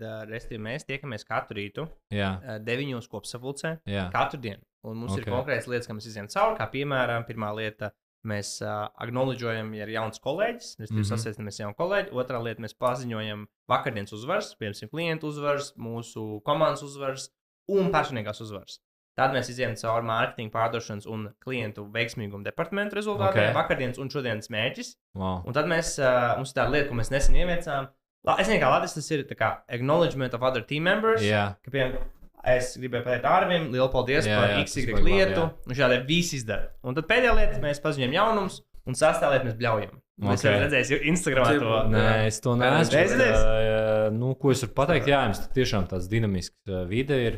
mēs 0.62 0.88
tiekamies 0.88 1.26
katru 1.28 1.58
rītu, 1.60 1.86
Jā, 2.14 2.32
deviņos 2.64 3.08
kopsapulcē, 3.12 3.76
jā. 3.88 4.08
katru 4.14 4.40
dienu. 4.42 4.62
Un 4.86 5.00
mums 5.02 5.16
okay. 5.16 5.24
ir 5.24 5.30
Ok. 5.30 5.34
konkrētas 5.34 5.70
lietas, 5.70 5.88
kā 5.88 5.96
mēs 5.98 6.10
izējām 6.10 6.28
cauri. 6.30 6.58
Kā 6.60 6.66
piemēram, 6.70 7.26
pirmā 7.26 7.50
lieta, 7.58 7.90
mēs 8.26 8.56
uh, 8.62 8.86
acknowledgeojam, 9.02 9.72
ja 9.74 9.86
ir 9.86 9.94
jauns 9.96 10.22
kolēģis, 10.22 10.72
mēs 10.80 10.90
mm. 10.90 10.98
-hmm. 10.98 11.08
sasaistamies 11.10 11.60
jaunu 11.60 11.78
kolēģi. 11.78 12.12
Otrā 12.22 12.42
lieta, 12.42 12.62
mēs 12.62 12.76
paziņojam 12.78 13.46
vakardienas 13.70 14.14
uzvaras, 14.16 14.52
piemēram, 14.60 14.90
klientu 14.92 15.30
uzvaras, 15.32 15.72
mūsu 15.78 16.26
komandas 16.46 16.84
uzvaras 16.86 17.30
un 17.70 17.90
personīgās 17.94 18.42
uzvaras. 18.42 18.80
Tad 19.16 19.32
mēs 19.32 19.48
izējām 19.48 19.74
cauri 19.80 20.04
mārketinga, 20.04 20.52
pārdošanas 20.52 21.06
un 21.08 21.30
klientu 21.40 21.86
veiksmīgumu 21.94 22.44
departamentu 22.44 22.98
rezultātiem, 22.98 23.48
Ok. 23.50 23.54
vakardienas 23.56 23.98
un 23.98 24.10
šodienas 24.12 24.50
mērķis. 24.52 24.90
Wow. 25.16 25.38
Un 25.46 25.52
tad 25.56 25.64
mēs, 25.70 25.94
uh, 25.98 26.34
mums 26.36 26.52
ir 26.52 26.58
tāda 26.60 26.70
lieta, 26.74 26.88
ko 26.90 26.94
mēs 27.00 27.10
nesen 27.10 27.34
ieviecām. 27.34 27.88
La- 28.26 28.36
Es 28.38 28.48
nezinu, 28.48 28.60
kā 28.60 28.68
Latvijas 28.74 28.94
tas 28.98 29.10
ir, 29.10 29.24
tā 29.24 29.36
kā 29.38 29.48
acknowledgement 29.68 30.34
of 30.34 30.42
other 30.42 30.60
team 30.60 30.82
members. 30.84 31.22
Jā, 31.22 31.56
Ka, 31.64 31.70
piemēram, 31.70 32.02
es 32.44 32.76
gribēju 32.76 33.04
pateikt 33.06 33.24
Arvim, 33.24 33.70
lielu 33.72 33.88
paldies 33.90 34.26
Jā, 34.26 34.36
par 34.40 34.48
jā, 34.50 34.64
XY 34.66 34.92
labi, 34.92 35.02
lietu. 35.10 35.40
jā. 35.40 35.52
Un 35.66 35.74
šādi 35.74 36.06
viss 36.06 36.34
izdara. 36.34 36.68
Un 36.84 36.94
tad 36.94 37.06
pēdējā 37.08 37.34
lieta, 37.38 37.60
mēs 37.62 37.80
paziņojam 37.80 38.12
jaunumus, 38.12 38.60
un 38.86 38.92
sastāvā 38.94 39.32
lieta 39.38 39.46
mēs 39.48 39.56
bļaujam. 39.56 39.96
Mēs 40.20 40.40
Ok. 40.40 40.44
jau 40.48 40.60
redzēsim, 40.60 41.00
Instagramā 41.12 41.58
to. 41.60 41.88
Nē, 41.92 42.26
es 42.26 42.40
to 42.40 42.54
neesmu. 42.56 42.96
Uh, 43.20 44.10
nu, 44.16 44.34
ko 44.34 44.50
es 44.50 44.62
varu 44.64 44.72
pateikt? 44.74 45.06
Jā, 45.10 45.24
jums 45.28 45.40
tiešām 45.52 45.86
tāds 45.90 46.08
dinamisks 46.08 46.56
uh, 46.68 46.84
vide 46.88 47.18
ir. 47.26 47.36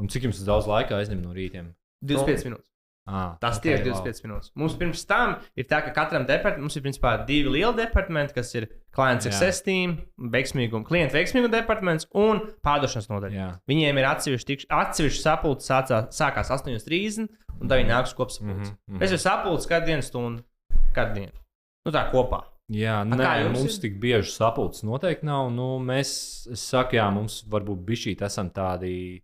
Un 0.00 0.08
cik 0.10 0.24
jums 0.28 0.40
daudz 0.46 0.66
laika 0.70 0.96
aizņem 0.98 1.20
no 1.22 1.32
rītiem? 1.36 1.72
25 2.04 2.44
minūtes. 2.48 2.70
Ah, 3.06 3.34
Tas 3.36 3.58
ok, 3.58 3.66
okay, 3.66 3.82
tiek 3.82 3.84
wow. 3.92 4.00
25 4.00 4.24
minūtes. 4.24 4.50
Mums 4.56 4.74
pirms 4.80 5.02
tam 5.06 5.34
ir 5.60 5.66
tā, 5.68 5.82
ka 5.84 5.90
katram 5.92 6.24
departamentam 6.24 6.64
mums 6.64 6.76
ir 6.78 6.82
principā 6.86 7.10
divi 7.28 7.50
lieli 7.52 7.76
departamenti, 7.82 8.32
kas 8.32 8.54
ir 8.56 8.64
client 8.96 9.20
Jā. 9.20 9.28
success 9.28 9.60
team, 9.66 9.98
veiksmīguma, 10.18 10.86
klienta 10.88 11.18
veiksmīguma 11.18 11.52
departaments 11.52 12.08
un 12.16 12.40
pārdošanas 12.64 13.10
nodaļa. 13.12 13.36
Jā. 13.36 13.48
Viņiem 13.68 14.00
ir 14.00 14.08
atsevišķi, 14.08 14.48
tikš- 14.54 14.66
atsevišķi 14.72 15.20
sapulce, 15.20 15.68
sācā, 15.68 16.00
sākās 16.16 16.48
8.30 16.56 17.28
un 17.60 17.68
tad 17.68 17.76
viņi 17.82 17.92
nāks 17.92 18.16
kopsapulce. 18.16 18.72
Mhm, 18.72 18.80
mhm. 18.88 19.02
Mēs 19.04 19.12
jau 19.12 19.20
sapulcē 19.20 19.68
katru 19.74 19.86
dienu 19.92 20.02
stundu, 20.08 20.44
katru 20.96 21.14
dienu. 21.20 21.36
Nu 21.84 21.92
tā 21.92 22.06
kopā. 22.10 22.40
Jā, 22.72 23.02
A, 23.02 23.04
nē, 23.04 23.50
mums 23.52 23.76
ir? 23.76 23.80
tik 23.82 24.00
bieži 24.00 24.32
sapulces 24.32 24.80
noteikti 24.82 25.28
nav. 25.28 25.50
Nu, 25.52 25.76
mēs, 25.84 26.48
jā, 26.96 27.12
mums 27.12 27.42
varbūt 27.52 27.84
bišķīt 27.84 28.22
esam 28.24 28.48
tādi, 28.48 29.20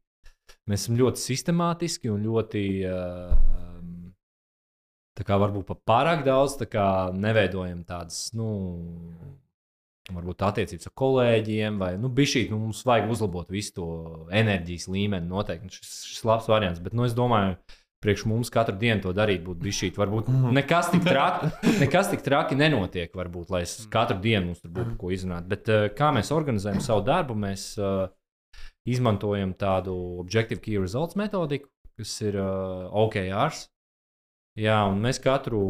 mēs 0.71 0.87
esam 0.87 0.99
ļoti 1.01 1.23
sistemātiski 1.23 2.13
un 2.13 2.23
ļoti, 2.25 2.65
uh, 2.87 3.35
tā 5.19 5.27
kā 5.27 5.39
varbūt 5.43 5.69
pat 5.73 5.83
pārāk 5.89 6.25
daudz, 6.27 6.57
tā 6.61 6.71
kā 6.71 6.87
neveidojam 7.17 7.83
tādas, 7.89 8.31
nu, 8.37 8.49
varbūt 10.15 10.47
attiecības 10.47 10.89
ar 10.89 10.95
kolēģiem, 11.03 11.77
vai, 11.81 11.93
nu, 12.01 12.11
bišķīt, 12.15 12.51
nu, 12.53 12.61
mums 12.65 12.83
vajag 12.87 13.11
uzlabot 13.13 13.51
visu 13.53 13.77
to 13.77 13.91
enerģijas 14.35 14.89
līmeni 14.91 15.31
noteikti. 15.31 15.75
Šis, 15.77 16.01
šis 16.15 16.25
labs 16.27 16.49
variants, 16.51 16.83
bet, 16.83 16.97
nu, 16.97 17.07
es 17.07 17.15
domāju, 17.17 17.59
priekš 18.01 18.25
mums 18.31 18.51
katru 18.53 18.79
dienu 18.81 19.05
to 19.05 19.13
darīt 19.17 19.43
būtu 19.45 19.61
bijis 19.65 19.81
šī. 19.83 19.91
Varbūt 20.01 20.31
nekas 20.57 20.89
tik 20.95 21.05
traki, 21.05 21.51
nekas 21.83 22.09
tik 22.13 22.25
traki 22.25 22.57
nenotiek, 22.59 23.13
varbūt, 23.17 23.53
lai 23.53 23.65
es 23.67 23.77
katru 23.93 24.17
dienu 24.23 24.51
mums 24.51 24.63
tur 24.63 24.73
būtu 24.79 24.97
ko 25.01 25.13
izrunāt. 25.15 25.49
Bet 25.51 25.69
uh, 25.69 25.89
kā 25.97 26.11
mēs 26.17 26.33
organizējam 26.35 26.81
savu 26.85 27.05
darbu, 27.07 27.37
mēs 27.45 27.75
uh, 27.81 28.09
izmantojam 28.91 29.53
tādu 29.59 29.95
Objective 30.23 30.61
Key 30.65 30.81
Results 30.81 31.19
metodiku, 31.19 31.71
kas 31.99 32.15
ir 32.25 32.39
uh, 32.41 32.89
OKRs. 33.05 33.69
Jā, 34.59 34.81
un 34.91 34.99
mēs 35.05 35.21
katru 35.23 35.61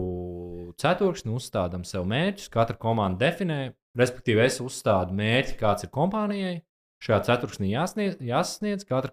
ceturksni 0.80 1.34
uzstādām 1.36 1.84
sev 1.86 2.06
mērķus, 2.08 2.48
katra 2.52 2.78
komanda 2.80 3.26
definē, 3.26 3.60
respektīvi, 3.98 4.42
es 4.46 4.58
uzstādu 4.64 5.14
mērķi, 5.18 5.56
kāds 5.60 5.86
ir 5.86 5.92
kompānijai. 5.94 6.56
Šajā 7.00 7.20
ceturksnī 7.30 7.70
jāsniedz, 7.70 8.18
jāsasniedz 8.20 8.84
katra 8.88 9.12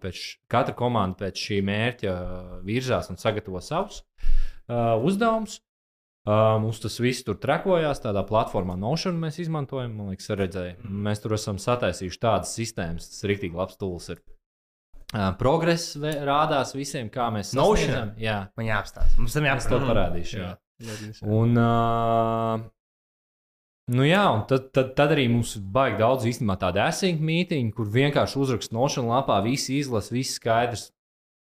pēc, 0.00 0.22
katra 0.52 0.74
komanda 0.76 1.16
pēc 1.22 1.44
šī 1.46 1.60
mērķa 1.64 2.12
uh, 2.12 2.56
virzās 2.66 3.08
un 3.08 3.20
sagatavo 3.20 3.60
savus 3.64 4.02
uh, 4.68 5.00
uzdevumus. 5.00 5.60
Uh, 6.22 6.54
mums 6.62 6.78
tas 6.78 7.00
viss 7.02 7.24
tur 7.26 7.34
trekojās, 7.42 7.98
tādā 8.04 8.22
platformā 8.28 8.76
Notion 8.78 9.16
mēs 9.18 9.40
izmantojam. 9.42 9.96
Man 9.98 10.12
liekas, 10.12 10.28
redzēja. 10.38 10.76
Mēs 10.86 11.18
tur 11.24 11.34
esam 11.34 11.56
sataisījuši 11.58 12.20
tādas 12.22 12.52
sistēmas, 12.54 13.08
tas 13.10 13.24
ir 13.24 13.32
rīktīgi 13.32 13.58
labs 13.58 13.80
tools. 13.80 14.06
Ir. 14.14 14.20
Uh, 15.12 15.32
progress 15.40 15.96
rādās 15.98 16.70
visiem, 16.78 17.10
kā 17.12 17.26
mēs 17.34 17.50
Notion? 17.58 17.90
sasniedzam. 17.90 18.12
Jā, 18.22 18.36
Man 18.56 18.68
jāapstāsta. 18.70 19.18
Mums 19.18 19.34
tam 19.34 19.48
es 19.50 19.66
to 19.66 19.74
jāapstāsta. 19.74 19.90
parādīšu. 19.90 20.38
Jā. 20.38 20.52
Interesanti. 20.82 21.26
Un, 21.26 21.58
uh, 21.58 22.62
nu 23.98 24.06
jā, 24.06 24.22
un 24.38 24.46
tad, 24.50 24.70
tad, 24.78 24.94
tad 24.98 25.12
arī 25.16 25.26
mums 25.30 25.56
baigi 25.74 25.98
daudz 26.00 26.30
īstenībā 26.30 26.56
tādu 26.62 26.84
async 26.86 27.18
mītīņu, 27.18 27.74
kur 27.76 27.90
vienkārši 27.98 28.38
uzrakst 28.46 28.72
nošana 28.78 29.18
lapā, 29.18 29.42
visi 29.42 29.80
izlasa, 29.82 30.14
viss 30.14 30.38
skaidrs. 30.38 30.92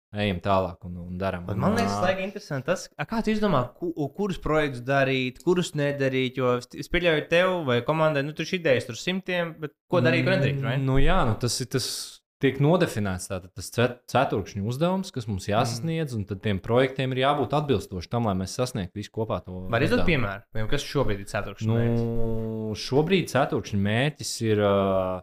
Ejam 0.09 0.39
tālāk 0.41 0.85
un, 0.87 0.95
un 1.03 1.17
darām. 1.21 1.43
Man 1.53 1.75
liekas, 1.77 1.99
tas 2.01 2.15
ir 2.15 2.23
interesanti. 2.25 2.65
Tas, 2.65 2.87
kā 3.11 3.19
tu 3.21 3.29
izdomā, 3.29 3.59
ku, 3.77 3.91
kurus 4.17 4.39
projektus 4.41 4.81
darīt, 4.81 5.37
kurus 5.45 5.75
nedarīt? 5.77 6.39
Jo 6.41 6.55
es- 6.57 6.89
pieļauju 6.89 7.27
tev 7.29 7.51
vai 7.67 7.81
komandai, 7.85 8.23
nu, 8.25 8.33
tur 8.33 8.47
ir 8.49 8.57
idejas, 8.57 8.87
tur 8.89 8.97
simtiem, 8.97 9.53
bet 9.61 9.75
ko 9.87 10.01
darīt, 10.01 10.25
ko 10.25 10.33
nedarīt? 10.33 10.63
Right? 10.65 10.81
Nu, 10.81 10.97
jā, 10.97 11.19
nu, 11.29 11.35
tas 11.37 11.59
ir 11.61 11.69
tas. 11.75 11.91
Tiek 12.39 12.55
nodefinēts 12.63 13.25
tātad, 13.27 13.51
tas 13.51 13.67
cet- 13.67 13.97
ceturkšņu 14.07 14.61
uzdevums, 14.71 15.09
kas 15.11 15.25
mums 15.27 15.43
jāsasniedz, 15.51 16.13
un 16.15 16.21
tad 16.23 16.39
tiem 16.39 16.61
projektiem 16.63 17.11
ir 17.11 17.19
jābūt 17.25 17.51
atbilstošiem 17.57 18.09
tam, 18.13 18.29
lai 18.29 18.35
mēs 18.39 18.53
sasniegtu 18.55 18.95
visu 18.95 19.11
kopā 19.11 19.41
to. 19.43 19.57
Var 19.67 19.83
izdot 19.83 20.05
piemēru, 20.07 20.45
piemēram, 20.55 20.69
kas 20.71 20.85
šobrīd 20.87 21.19
ir 21.19 21.27
ceturkšņa? 21.27 21.67
Nu, 21.67 22.71
šobrīd 22.79 23.27
ceturkšņa 23.33 23.79
mērķis 23.89 24.31
ir 24.47 24.63
uh, 24.63 25.19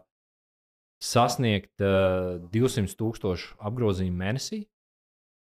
sasniegt 1.01 1.81
uh, 1.81 2.37
200 2.53 2.93
tūkstošu 3.01 3.57
apgrozījumu 3.65 4.17
mēnesī. 4.21 4.61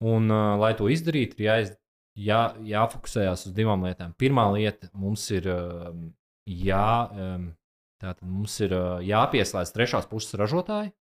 Un, 0.02 0.32
uh, 0.34 0.56
lai 0.62 0.72
to 0.78 0.90
izdarītu, 0.90 1.38
ir 1.38 1.48
jāiz, 1.48 1.74
jā, 2.18 2.42
jāfokusējas 2.66 3.46
uz 3.50 3.54
divām 3.56 3.86
lietām. 3.86 4.16
Pirmā 4.18 4.48
lieta 4.56 4.90
mums 4.98 5.28
ir, 5.34 5.46
uh, 5.52 5.92
jā, 6.50 6.88
um, 7.12 7.52
mums 8.26 8.58
ir 8.66 8.74
uh, 8.74 8.88
jāpieslēdz 9.06 9.76
trešās 9.76 10.10
puses 10.10 10.38
ražotāji. 10.42 10.94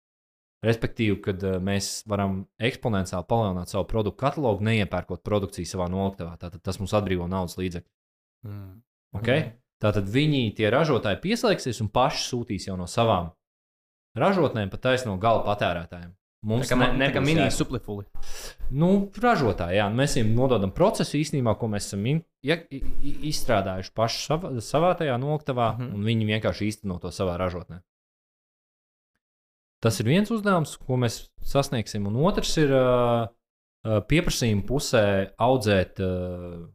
Respektīvi, 0.67 1.21
kad 1.23 1.45
uh, 1.47 1.61
mēs 1.63 2.03
varam 2.11 2.41
eksponenciāli 2.59 3.29
palielināt 3.31 3.71
savu 3.71 3.87
produktu 3.91 4.19
katalogu, 4.25 4.67
neiepērkot 4.67 5.23
produkciju 5.23 5.71
savā 5.71 5.87
noliktavā. 5.93 6.35
Tātad 6.41 6.65
tas 6.67 6.83
mums 6.83 6.97
atbrīvo 6.99 7.31
naudas 7.31 7.55
līdzekļus. 7.61 7.95
Mm. 8.49 8.77
Okay? 9.21 9.53
Tātad 9.79 10.11
viņi, 10.11 10.49
tie 10.59 10.73
ražotāji, 10.75 11.23
pieslēgsies 11.23 11.79
un 11.85 11.93
paši 11.95 12.25
sūtīs 12.33 12.67
jau 12.67 12.75
no 12.79 12.91
savām 12.91 13.31
ražotnēm 14.19 14.73
pat 14.73 14.83
taisno 14.89 15.15
gala 15.23 15.45
patērētājiem. 15.47 16.11
Mums 16.47 16.71
kā, 16.71 16.77
ne, 16.79 16.93
ne, 16.95 17.09
tā 17.09 17.17
kā 17.17 17.19
nebūs 17.19 17.35
mini 17.35 17.51
suplifuli. 17.51 18.05
Nu, 18.79 19.09
ražotāji, 19.19 19.81
jā, 19.81 19.89
mēs 19.91 20.15
viņiem 20.15 20.37
nododam 20.39 20.71
procesu 20.75 21.17
īstenībā, 21.19 21.57
ko 21.59 21.67
mēs 21.73 21.89
esam 21.91 22.05
in, 22.07 22.21
ja, 22.47 22.61
izstrādājuši 22.63 23.91
paši 23.97 24.23
savā, 24.23 24.53
savā 24.63 24.93
tajā 25.01 25.17
noktavā, 25.19 25.73
mm. 25.75 25.83
-hmm. 25.83 25.97
un 25.99 26.07
viņi 26.07 26.29
vienkārši 26.31 26.71
īsteno 26.71 27.01
to 27.03 27.11
savā 27.15 27.35
ražotnē. 27.43 27.81
Tas 29.83 29.99
ir 30.01 30.11
viens 30.11 30.31
uzdevums, 30.31 30.77
ko 30.77 30.97
mēs 30.99 31.29
sasniegsim, 31.43 32.07
un 32.07 32.17
otrs 32.27 32.57
ir 32.59 32.71
uh, 32.75 33.29
pieprasījuma 34.11 34.67
pusē 34.67 35.05
audzēt 35.39 36.01
uh, 36.03 36.67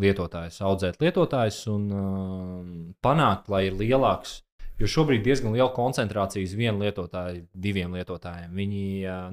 lietotājus, 0.00 0.60
audzēt 0.64 1.00
lietotājus 1.00 1.66
un 1.72 1.86
uh, 1.92 2.92
panākt, 3.04 3.48
lai 3.52 3.66
ir 3.68 3.76
lielāks. 3.80 4.40
Jo 4.80 4.88
šobrīd 4.88 5.20
ir 5.20 5.26
diezgan 5.26 5.52
liela 5.52 5.70
koncentrācija 5.76 6.46
uz 6.46 6.54
vienu 6.56 6.80
lietotāju, 6.80 7.44
diviem 7.52 7.92
lietotājiem. 7.98 8.54
Viņi 8.56 8.84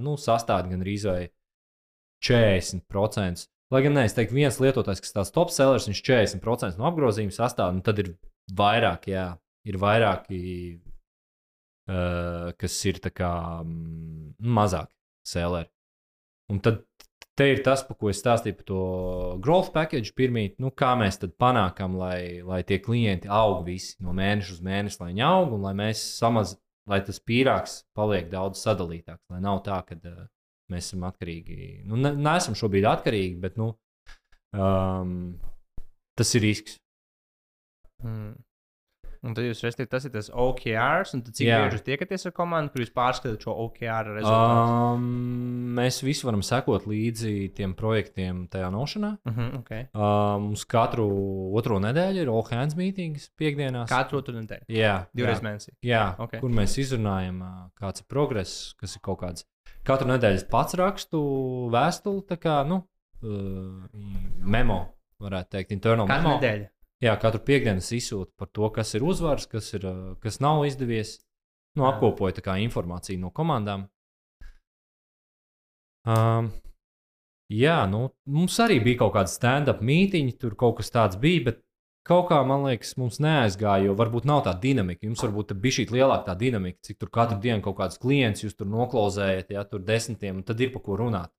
nu, 0.04 0.18
sastāv 0.20 0.68
gan 0.72 0.84
arī 0.84 0.98
vai 1.06 1.22
40%. 2.28 3.48
Lai 3.72 3.82
gan, 3.84 3.96
nē, 3.98 4.06
es 4.08 4.16
teiktu, 4.16 4.36
viens 4.36 4.60
lietotājs, 4.64 5.02
kas 5.04 5.16
tāds 5.16 5.34
top 5.36 5.52
sellers, 5.52 5.88
viņš 5.90 6.02
40% 6.08 6.80
no 6.80 6.88
apgrozījuma 6.88 7.36
sastāv, 7.36 7.74
un 7.76 7.82
tad 7.84 8.00
ir 8.00 8.14
vairāk, 8.56 9.10
jā, 9.12 9.26
ir 9.68 9.80
vairāki, 9.82 10.40
uh, 11.92 12.54
kas 12.60 12.78
ir 12.88 13.02
kā 13.12 13.32
mm, 13.64 14.38
mazāk 14.56 14.92
selleri. 15.28 15.68
Un 16.48 16.64
tad 16.64 16.87
te 17.38 17.48
ir 17.54 17.62
tas, 17.66 17.84
par 17.86 17.98
ko 18.00 18.10
es 18.12 18.22
stāstīju 18.22 18.58
par 18.60 18.68
to 18.68 18.84
growth 19.44 19.74
package 19.76 20.14
pirmīt, 20.18 20.56
nu, 20.64 20.72
kā 20.74 20.94
mēs 21.00 21.20
tad 21.22 21.36
panākam, 21.40 21.98
lai, 22.00 22.42
lai 22.46 22.64
tie 22.68 22.80
klienti 22.84 23.30
aug 23.30 23.62
visi 23.68 23.96
no 24.04 24.16
mēneša 24.18 24.56
uz 24.56 24.64
mēnesi, 24.66 25.00
lai 25.02 25.12
viņi 25.12 25.26
aug 25.28 25.54
un 25.58 25.68
lai 25.68 25.76
mēs 25.78 26.02
samaz, 26.18 26.56
lai 26.90 27.02
tas 27.06 27.22
pīrāgs 27.22 27.82
paliek 27.98 28.32
daudz 28.32 28.64
sadalītāks, 28.66 29.26
lai 29.34 29.44
nav 29.44 29.62
tā, 29.68 29.80
ka 29.86 30.00
uh, 30.00 30.26
mēs 30.74 30.90
esam 30.90 31.06
atkarīgi. 31.08 31.86
Nu, 31.88 32.00
ne, 32.02 32.14
neesam 32.18 32.58
šobrīd 32.58 32.88
atkarīgi, 32.90 33.38
bet 33.44 33.60
nu, 33.62 33.72
um, 34.58 35.14
tas 36.18 36.34
ir 36.40 36.46
risks. 36.48 36.80
Mm. 38.04 38.34
Un 39.28 39.36
tad 39.36 39.44
jūs 39.44 39.60
redzat, 39.66 39.90
tas 39.92 40.06
ir 40.08 40.12
tas 40.14 40.30
OKRs, 40.32 41.12
un 41.18 41.24
cik 41.28 41.42
bieži 41.50 41.76
jūs 41.76 41.84
tiekaties 41.84 42.24
ar 42.30 42.34
komandu, 42.38 42.72
kur 42.72 42.84
jūs 42.84 42.94
pārskatāt 42.96 43.44
šo 43.44 43.56
OKR 43.66 44.12
rezultātu? 44.16 44.62
Um, 44.96 45.08
mēs 45.76 46.00
visi 46.06 46.24
varam 46.28 46.44
sekot 46.46 46.88
līdzi 46.88 47.34
tiem 47.58 47.74
projektiem 47.78 48.46
tajā 48.54 48.70
nošanā. 48.72 49.18
Uh 49.28 49.34
-huh, 49.36 49.50
okay. 49.60 49.88
Uh, 49.92 50.38
mums 50.46 50.64
katru 50.66 51.08
otro 51.60 51.80
nedēļu 51.84 52.24
ir 52.24 52.32
all 52.32 52.46
hands 52.52 52.78
meetings 52.80 53.30
piekdienās. 53.36 53.90
Katru 53.92 54.22
otru 54.22 54.38
nedēļu. 54.40 54.66
Jā, 54.72 54.96
Divreiz 55.14 55.44
mēnesī. 55.44 55.76
jā 55.84 56.16
Ok. 56.20 56.40
kur 56.40 56.50
mēs 56.50 56.78
izrunājam, 56.80 57.42
uh, 57.42 57.70
kāds 57.76 58.00
ir 58.02 58.06
progress, 58.08 58.74
kas 58.80 58.96
ir 58.96 59.02
kaut 59.02 59.20
kāds. 59.20 59.44
Katru 59.84 60.08
nedēļu 60.08 60.48
pats 60.50 60.74
rakstu 60.74 61.20
vēstuli, 61.72 62.24
tā 62.28 62.38
kā 62.38 62.64
nu, 62.68 62.84
uh, 63.24 63.88
memo, 64.40 64.88
varētu 65.20 65.50
teikt, 65.50 65.72
internal 65.72 66.08
Katru 66.08 66.24
memo. 66.24 66.40
nedēļu. 66.40 66.68
Jā, 67.04 67.14
katru 67.22 67.44
piekdienu 67.46 67.84
es 67.84 67.92
izsūtu 67.94 68.32
par 68.40 68.50
to, 68.50 68.70
kas 68.74 68.96
ir 68.98 69.06
uzvars, 69.06 69.46
kas, 69.50 69.70
ir, 69.78 69.86
uh, 69.86 70.16
kas 70.24 70.40
nav 70.42 70.64
izdevies. 70.66 71.20
Nu, 71.78 71.86
apkopoju 71.86 72.40
tā 72.40 72.42
kā 72.42 72.56
informāciju 72.64 73.22
no 73.22 73.30
komandām. 73.30 73.86
Um, 76.08 76.50
jā, 77.54 77.78
nu, 77.92 78.08
mums 78.34 78.58
arī 78.64 78.80
bija 78.82 79.04
kaut 79.04 79.14
kāda 79.18 79.30
stand-up 79.30 79.84
mītīņa, 79.86 80.38
tur 80.42 80.56
kaut 80.58 80.80
kas 80.80 80.90
tāds 80.96 81.20
bija, 81.22 81.44
bet 81.52 81.62
kaut 82.08 82.30
kā, 82.32 82.40
man 82.48 82.66
liekas, 82.66 82.96
mums 82.98 83.20
neaizgāja, 83.24 83.90
jo 83.90 83.96
varbūt 84.00 84.26
nav 84.26 84.46
tā 84.48 84.56
dinamika. 84.64 85.06
Jums 85.06 85.22
varbūt 85.26 85.54
bija 85.62 85.80
šī 85.80 85.88
lielāka 85.92 86.32
tā 86.32 86.38
dinamika, 86.40 86.80
cik 86.88 87.02
tur 87.04 87.12
katru 87.14 87.38
dienu 87.44 87.62
kaut 87.66 87.78
kāds 87.82 88.02
klients 88.02 88.46
jūs 88.46 88.58
tur 88.58 88.70
noklausējat, 88.72 89.54
ja 89.54 89.68
tur 89.70 89.84
desmitiem, 89.86 90.40
un 90.40 90.48
tad 90.48 90.64
ir 90.64 90.74
pa 90.74 90.82
ko 90.82 90.98
runāt. 90.98 91.34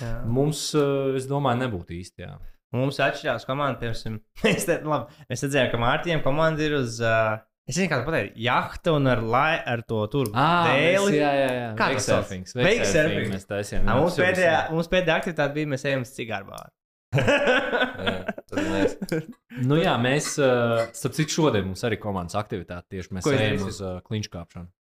Jā. 0.00 0.12
Mums, 0.26 0.72
eh, 0.74 1.16
es 1.20 1.28
domāju, 1.30 1.62
nebūtu 1.62 1.94
īsti. 2.00 2.26
Jā. 2.26 2.38
Mums 2.74 2.98
atšķirās 3.00 3.44
komanda, 3.46 3.78
piemēram, 3.80 4.16
mēs, 4.44 4.64
te, 4.66 4.80
labi, 4.82 5.20
mēs 5.30 5.44
redzējām, 5.46 5.68
ka 5.72 5.78
Mārtiņam 5.84 6.24
komanda 6.24 6.64
ir 6.66 6.74
uz, 6.80 6.96
uh, 7.04 7.36
es 7.68 7.76
nezinu, 7.76 7.90
kā 7.92 8.00
tā 8.00 8.06
pateikt, 8.08 8.34
jahta 8.42 8.96
un 8.98 9.06
ar, 9.12 9.22
lai, 9.22 9.52
ar 9.74 9.84
to 9.86 10.00
tur 10.12 10.32
dēli. 10.34 11.14
jā, 11.20 11.30
jā, 11.40 11.46
jā. 11.60 11.68
Kā 11.78 11.92
tas? 11.92 12.08
Wakesurfings, 12.10 12.56
Wakesurfing. 12.58 12.82
wakesurfing 12.82 13.36
Mēs 13.36 13.46
taisījām. 13.52 13.86
Mums 13.92 14.18
pēdējā, 14.20 14.56
mums 14.74 14.90
pēdējā 14.92 15.20
aktivitāte 15.22 15.56
bija, 15.60 15.70
mēs 15.76 15.86
ejam 15.86 16.02
uz 16.06 16.12
cigāru 16.18 16.50
bāru. 16.50 16.72
Jā, 17.16 18.16
Nu 19.66 19.78
jā, 19.80 19.94
mēs, 20.02 20.34
uh, 20.42 20.86
starp 20.96 21.14
citu, 21.16 21.32
šodien 21.38 21.70
mums 21.70 21.84
arī 21.86 21.96
komandas 22.02 22.36
aktivitāte 22.38 22.96
tieši 22.96 23.14
mēs 23.16 23.28
ejam 23.32 23.68
uz 23.70 23.78
uh, 23.80 24.00
kliņšu 24.04 24.32
kāpšanu. 24.34 24.66
Redzi, 24.66 24.72
Nice. 24.72 24.85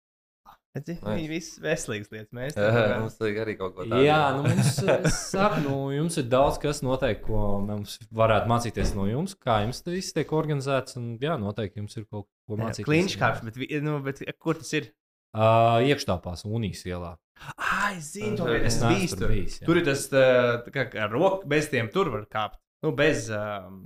Viņi 0.87 1.29
visi 1.31 1.63
veselīgas 1.65 2.13
lietas. 2.13 2.31
Mēs 2.37 2.57
Jā, 2.59 2.99
mums 3.01 3.19
vajag 3.21 3.41
arī 3.45 3.57
kaut 3.59 3.75
ko 3.77 3.87
tādu. 3.87 4.03
Jā, 4.07 4.21
nu 4.37 4.45
mums, 4.47 4.79
es 4.95 5.19
saku, 5.33 5.63
nu, 5.67 5.77
jums 5.95 6.19
ir 6.21 6.29
daudz 6.33 6.61
kas 6.63 6.83
noteikti, 6.87 7.25
ko 7.27 7.43
mums 7.65 7.99
varētu 8.15 8.53
mācīties 8.53 8.95
no 8.99 9.09
jums, 9.11 9.35
kā 9.39 9.61
jums 9.65 9.83
tas 9.85 9.97
viss 9.97 10.17
tiek 10.17 10.33
organizēts. 10.39 10.99
Un, 11.01 11.15
jā, 11.23 11.37
noteikti 11.41 11.83
jums 11.83 11.99
ir 11.99 12.07
kaut 12.07 12.29
ko 12.49 12.61
mācīties. 12.61 12.89
Kliņš 12.89 13.19
kāps, 13.21 13.45
bet, 13.49 13.61
nu, 13.85 13.99
bet 14.05 14.23
kur 14.39 14.61
tas 14.61 14.73
ir? 14.79 14.93
Uh, 15.37 15.83
iekštāpās 15.85 16.47
Unijas 16.49 16.87
ielā. 16.89 17.17
Ah, 17.55 17.93
es 17.95 18.15
zinu, 18.17 18.37
to 18.41 18.49
Es 18.55 18.79
es 18.79 18.81
biju 18.83 19.11
tur 19.13 19.21
tur. 19.21 19.33
bijis, 19.35 19.59
jā. 19.61 19.67
Tur 19.69 19.79
ir 19.79 19.85
tas, 19.87 20.07
tā, 20.11 20.23
tā 20.65 20.73
kā 20.75 20.87
ar 21.05 21.13
roku, 21.13 21.47
bez 21.51 21.69
tiem 21.71 21.91
tur 21.93 22.11
var 22.15 22.25
kāpt. 22.33 22.59
Nu, 22.83 22.95
bez, 22.97 23.29
um, 23.35 23.85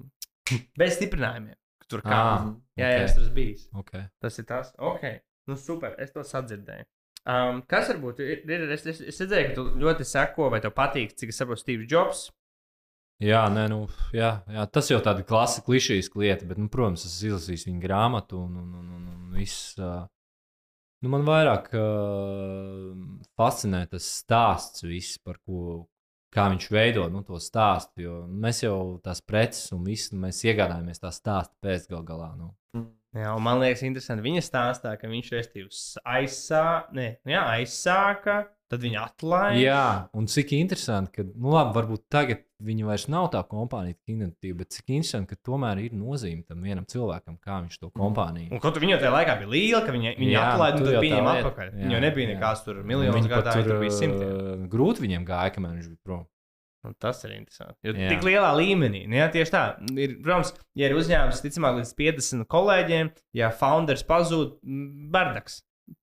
bez 0.79 0.97
stiprinājumiem. 0.99 1.57
Tur 1.91 2.01
kā. 2.07 2.17
Ah, 2.17 2.47
jā, 2.79 2.89
jā, 2.89 3.03
ok. 3.03 3.05
es 3.11 3.17
tur 3.19 3.29
bijis. 3.37 3.67
Okay. 3.83 4.07
Tas 4.23 4.39
ir 4.41 4.47
tas. 4.49 4.71
Ok, 4.81 5.03
nu 5.51 5.57
super, 5.59 5.97
es 6.03 6.13
to 6.15 6.25
sadzirdēju. 6.27 6.87
Um, 7.23 7.61
kas 7.71 7.91
varbūt 7.93 8.23
ir? 8.25 8.41
ir 8.51 8.65
es, 8.75 8.87
es, 8.91 9.03
es 9.13 9.21
redzēju, 9.23 9.49
ka 9.49 9.57
tu 9.59 9.65
ļoti 9.83 10.07
seko, 10.07 10.49
vai 10.51 10.59
tev 10.63 10.75
patīk, 10.75 11.15
cik 11.19 11.31
es 11.31 11.39
saprotu, 11.39 11.63
Steve 11.63 11.87
Jobs. 11.91 12.31
Jā, 13.23 13.45
nē, 13.55 13.69
nu, 13.71 13.85
jā, 14.11 14.33
jā, 14.51 14.65
tas 14.75 14.89
jau 14.91 14.99
tāda 15.05 15.23
klasiska, 15.27 15.69
klišejiska 15.69 16.19
lieta, 16.19 16.49
bet, 16.49 16.59
nu, 16.59 16.67
protams, 16.73 17.05
es 17.07 17.21
izlasīju 17.23 17.69
viņa 17.69 17.85
grāmatu 17.85 18.41
un, 18.43 18.57
un, 18.59 18.73
un, 18.81 18.89
un, 18.97 19.05
un 19.13 19.37
viss. 19.39 19.77
Uh, 19.79 20.03
nu, 21.05 21.13
man 21.13 21.23
vairāk 21.29 21.71
uh, 21.79 22.91
fascinē 23.39 23.85
tas 23.93 24.09
stāsts, 24.25 24.83
viss, 24.83 25.23
par 25.23 25.39
ko 25.47 25.85
kā 26.33 26.49
viņš 26.51 26.67
veido 26.73 27.07
nu, 27.13 27.23
to 27.27 27.39
stāstu. 27.43 28.03
Jo 28.07 28.17
mēs 28.27 28.65
jau 28.65 28.99
tās 29.05 29.23
preces 29.23 29.71
un 29.77 29.87
viss, 29.87 30.11
nu, 30.11 30.25
mēs 30.25 30.43
iegādājamies 30.49 31.03
tā 31.03 31.13
stāstu 31.15 31.55
pēc 31.63 31.87
gal 31.93 32.03
galā. 32.09 32.33
Nu. 32.41 32.51
Jā, 33.13 33.35
man 33.45 33.61
liekas, 33.61 33.83
interesanti 33.85 34.25
viņa 34.25 34.41
stāstā, 34.47 34.95
ka 34.97 35.09
viņš 35.11 35.33
aizsāka, 36.01 36.89
ne, 36.97 37.09
nu 37.27 37.35
jā, 37.35 37.43
aizsāka, 37.59 38.39
tad 38.73 38.81
viņa 38.81 39.03
atlaida. 39.05 39.59
Jā, 39.61 39.83
un 40.17 40.29
cik 40.33 40.55
interesanti, 40.57 41.13
ka, 41.19 41.27
nu, 41.29 41.53
labi, 41.53 41.75
varbūt 41.77 42.07
tagad 42.13 42.41
viņa 42.63 42.87
vairs 42.89 43.05
nav 43.13 43.27
tā 43.35 43.43
kompānija, 43.51 43.99
tik 43.99 44.15
inovatīva, 44.15 44.57
bet 44.63 44.73
cik 44.79 44.95
interesanti, 44.97 45.35
ka 45.35 45.51
tomēr 45.51 45.83
ir 45.85 45.97
nozīme 45.99 46.47
tam 46.49 46.65
vienam 46.65 46.87
cilvēkam, 46.89 47.37
kā 47.43 47.59
viņš 47.67 47.79
to 47.83 47.91
kompāniju. 47.99 48.49
Un 48.55 48.63
kaut 48.65 48.81
viņa 48.81 49.01
tajā 49.03 49.13
laikā 49.13 49.37
bija 49.43 49.53
liela, 49.53 49.85
ka 49.85 49.93
viņa, 49.93 50.15
viņa 50.17 50.33
Jā, 50.39 50.49
atlaida 50.55 50.79
un 50.79 50.81
tur 50.81 50.89
tad 50.89 50.97
tā 50.97 51.05
pieņēma 51.05 51.35
atpakaļ. 51.37 51.73
Jā, 51.73 51.83
Viņa 51.85 52.03
nebija 52.07 52.29
jā. 52.31 52.35
nekāds 52.37 52.65
tur 52.65 52.83
miljonus 52.87 53.29
gadā, 53.35 53.57
tur 53.61 53.81
bija 53.83 53.97
simtiem. 53.99 54.31
uh, 54.33 54.69
Grūti 54.73 55.05
viņiem 55.05 55.27
gāja, 55.29 55.53
kamēr 55.59 55.77
viņš 55.77 55.91
bija 55.93 56.05
prom. 56.07 56.25
Nu, 56.83 56.95
tas 56.99 57.21
ir 57.23 57.37
interesanti. 57.37 57.77
Jo 57.87 57.95
Jā. 57.95 58.09
tik 58.11 58.25
lielā 58.27 58.49
līmenī, 58.59 59.05
nu, 59.07 59.19
jā, 59.21 59.29
tieši 59.31 59.55
tā. 59.55 59.65
Ir, 59.95 60.17
protams, 60.25 60.51
ja 60.79 60.89
ir 60.91 60.97
uzņēmums, 60.99 61.43
ticamāk, 61.45 61.77
līdz 61.79 61.93
50 62.01 62.49
kolēģiem, 62.51 63.13
ja 63.39 63.53
founders 63.55 64.03
pazūd, 64.09 64.57
bardaks 65.15 65.61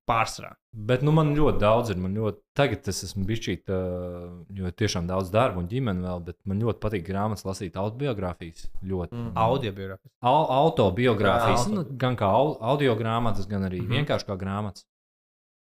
pārsvarā. 0.08 0.54
Bet 0.70 1.02
nu, 1.02 1.12
man 1.14 1.32
ļoti 1.34 1.58
daudz 1.60 1.90
ir. 1.90 1.98
Man 2.00 2.14
ļoti, 2.14 2.38
tagad 2.56 2.86
es 2.92 3.02
esmu 3.08 3.24
bijis 3.26 3.48
jo 3.50 4.70
tiešām 4.82 5.08
daudz 5.08 5.32
darba 5.34 5.58
un 5.62 5.66
ģimene 5.70 6.04
vēl, 6.04 6.22
bet 6.28 6.38
man 6.48 6.62
ļoti 6.62 6.82
patīk 6.82 7.04
grāmatas 7.08 7.46
lasīt 7.48 7.78
autobiogrāfijas. 7.80 8.68
Ļoti. 8.86 9.16
Mm. 9.16 9.32
Audio 9.40 9.72
biogrāfijas. 9.74 10.14
Au, 10.22 10.44
autobiogrāfijas, 10.60 11.66
Jā, 11.66 11.74
nu, 11.74 11.84
gan 12.00 12.18
kā 12.20 12.30
au, 12.38 12.54
audio 12.72 12.94
grāmatas, 12.98 13.50
gan 13.50 13.66
arī 13.68 13.82
mm 13.82 13.98
vienkārši 14.00 14.28
kā 14.28 14.36
grāmatas. 14.38 14.86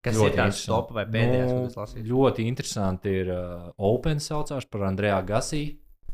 Kas 0.05 0.19
Ļoti 0.19 0.29
ir 0.29 0.37
tāds 0.37 0.61
top 0.69 0.91
vai 0.93 1.07
pēdējais, 1.09 1.49
ko 1.49 1.61
Nu, 1.63 1.69
es 1.71 1.79
lasīju? 1.79 2.05
Ļoti 2.11 2.45
interesanti 2.51 3.15
ir 3.23 3.31
uh, 3.33 3.71
Open 3.89 4.21
saucās 4.21 4.67
par 4.69 4.85
Andrejā 4.91 5.23
Gasī, 5.31 5.63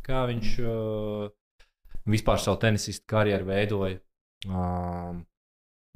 kā 0.07 0.21
viņš 0.31 0.53
uh, 0.63 1.25
vispār 2.11 2.39
savu 2.39 2.61
tenisistu 2.63 3.09
karjeru 3.11 3.49
veidoja. 3.51 3.99
Um, 4.47 5.25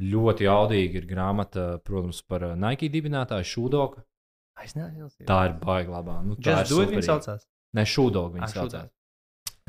ļoti 0.03 0.49
jaudīga 0.49 1.01
ir 1.01 1.07
grāmata, 1.09 1.69
protams, 1.87 2.19
par 2.27 2.49
uh, 2.51 2.57
Nike 2.59 2.91
dibinātāju 2.91 3.47
Šūdoku. 3.53 4.03
Tā 5.27 5.41
ir 5.49 5.57
baigta 5.63 5.95
labā. 5.95 6.19
Nu, 6.27 6.35
tā 6.35 6.61
Just 6.65 6.75
ir 6.75 6.91
viņa 6.97 7.07
saucās. 7.07 7.47
Nē, 7.75 7.87
Šūdoku 7.95 8.35
Ah, 8.35 8.37
viņa 8.41 8.51
Shoe 8.51 8.61
saucās. 8.65 8.93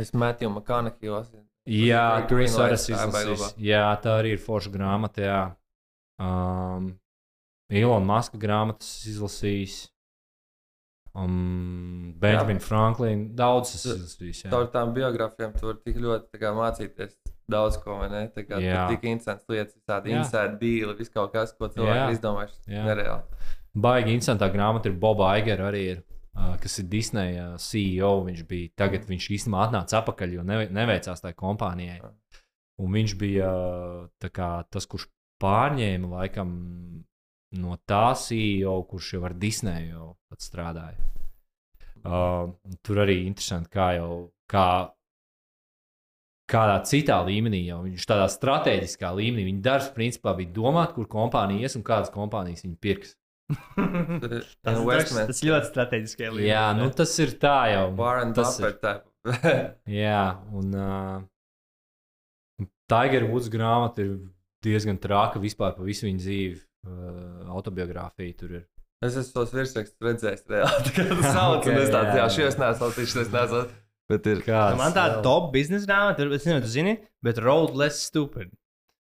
Es 0.02 0.12
metu 0.18 0.46
jau 0.46 0.52
Makānakijos. 0.58 1.30
Jā, 1.66 2.06
Green 2.30 2.52
Lights. 2.52 3.56
Jā, 3.62 3.88
tā 4.02 4.20
arī 4.20 4.36
ir 4.36 4.42
forša 4.42 4.74
grāmata. 4.74 5.24
Jā. 5.26 5.40
Um, 6.22 6.94
Ilona 7.74 8.06
Maska 8.06 8.38
grāmatas 8.38 8.92
izlasījis. 9.10 9.78
Um, 11.16 12.14
Benjamin 12.20 12.60
Franklin. 12.60 13.30
Daudz 13.40 13.72
es 13.78 13.86
izlasīju. 13.88 14.34
jā. 14.44 14.50
Caur 14.52 14.66
tām 14.74 14.92
biogrāfijām 14.98 15.54
tu 15.56 15.70
vari 15.70 15.80
tik 15.88 16.00
ļoti 16.04 16.42
kā, 16.42 16.52
mācīties 16.58 17.14
daudz 17.52 17.78
ko, 17.80 17.96
vai 18.02 18.10
ne? 18.12 18.24
Tā 18.36 18.44
kā 18.44 18.60
Jā. 18.60 18.82
tik 18.92 19.06
interesants 19.08 19.48
lietas, 19.48 19.78
tādi 19.88 20.12
inside 20.18 20.58
deal, 20.60 20.92
viss 20.98 21.14
kaut 21.14 21.32
kas, 21.32 21.54
ko 21.56 21.70
cilvēki 21.72 22.18
izdomājuši. 22.18 22.60
Nereāli. 22.68 23.40
Baigi 23.76 24.12
interesantā 24.18 24.50
grāmata 24.52 24.92
ir 24.92 25.00
Boba 25.00 25.32
Aigera 25.38 25.70
arī. 25.72 25.86
Ir. 25.96 26.04
uh, 26.36 26.58
Kas 26.60 26.80
ir 26.84 26.90
Disney 26.92 27.40
uh, 27.40 27.56
CEO? 27.64 28.12
Viņš 28.28 28.44
bija 28.52 28.74
tagad, 28.84 29.08
viņš 29.08 29.30
īstenībā 29.38 29.64
atnāca 29.70 30.02
atpakaļ, 30.02 30.36
jo 30.36 30.44
neve- 30.44 30.70
neveicās 30.76 31.24
tai 31.24 31.32
kompānijai. 31.34 32.02
Un 32.84 32.92
viņš 32.92 33.16
bija 33.24 33.48
uh, 33.56 34.30
kā, 34.36 34.52
tas, 34.70 34.84
kurš 34.92 35.08
pārņēma 35.40 36.12
laikam 36.18 36.52
no 37.60 37.78
tā 37.88 38.14
CEO, 38.20 38.78
kurš 38.90 39.16
jau 39.16 39.26
ar 39.28 39.36
Disney 39.38 39.90
jau 39.92 40.16
pat 40.30 40.44
strādāja. 40.44 41.12
Uh, 42.06 42.54
tur 42.86 43.02
arī 43.02 43.24
interesanti, 43.26 43.72
kā 43.74 43.96
jau 43.98 44.30
kā, 44.52 44.68
kādā 46.52 46.78
citā 46.86 47.18
līmenī, 47.26 47.64
jau 47.70 47.82
viņš 47.86 48.08
tādā 48.10 48.28
strateģiskā 48.30 49.10
līmenī, 49.18 49.48
viņa 49.50 49.64
darbs 49.66 49.92
principā 49.96 50.36
bija 50.38 50.54
domāt, 50.54 50.94
kur 50.98 51.10
kompānija 51.10 51.66
ies 51.66 51.78
un 51.80 51.86
kādas 51.88 52.14
kompānijas 52.14 52.66
viņa 52.66 52.78
pirks. 52.82 53.16
tas, 54.22 54.54
Tas 54.66 54.80
tas, 54.82 55.14
tas 55.30 55.42
ļoti 55.46 55.70
strateģiski. 55.70 56.30
Jā, 56.46 56.68
nu 56.78 56.90
tas 56.94 57.14
ir 57.22 57.36
tā 57.42 57.58
jau. 57.74 57.88
Tas 58.38 58.60
ir. 58.62 58.78
Type. 58.82 59.12
Jā, 60.06 60.24
un 60.54 60.78
uh, 60.78 61.26
Tiger 62.90 63.26
Woods 63.30 63.50
grāmata 63.54 64.06
ir 64.06 64.18
diezgan 64.66 65.00
traka 65.02 65.42
vispār 65.42 65.74
par 65.78 65.86
visu 65.86 66.08
viņa 66.08 66.22
dzīvi. 66.22 66.60
Uh, 66.86 67.46
autobiogrāfija 67.56 68.36
tur 68.38 68.52
ir. 68.60 68.64
Es 69.06 69.16
esmu 69.18 69.34
tos 69.40 69.54
virsrakstus 69.56 69.98
redzējis 70.06 70.44
reāli. 70.52 70.84
Tā 70.86 70.92
kā 70.96 71.06
tas 71.10 71.26
sauc, 71.36 71.58
Ok, 71.64 71.72
un 71.72 71.80
es 71.82 71.90
tāds, 71.94 72.12
jā, 72.14 72.20
jā. 72.22 72.28
šos 72.36 72.60
neesmu 72.62 72.86
lasījis, 72.90 73.16
šos 73.18 73.32
neesmu. 73.34 73.62
Bet 74.14 74.28
ir. 74.30 74.42
Kāds, 74.46 74.78
Man 74.78 74.94
tāda 74.94 75.24
top 75.26 75.48
biznesa 75.56 75.90
grāmata, 75.90 76.20
tur- 76.22 76.36
es 76.38 76.46
nezinu, 76.46 76.62
tu 76.62 76.70
zini, 76.70 76.94
bet 77.26 77.42
Road 77.42 77.74
Less 77.82 78.04
Stupid. 78.06 78.52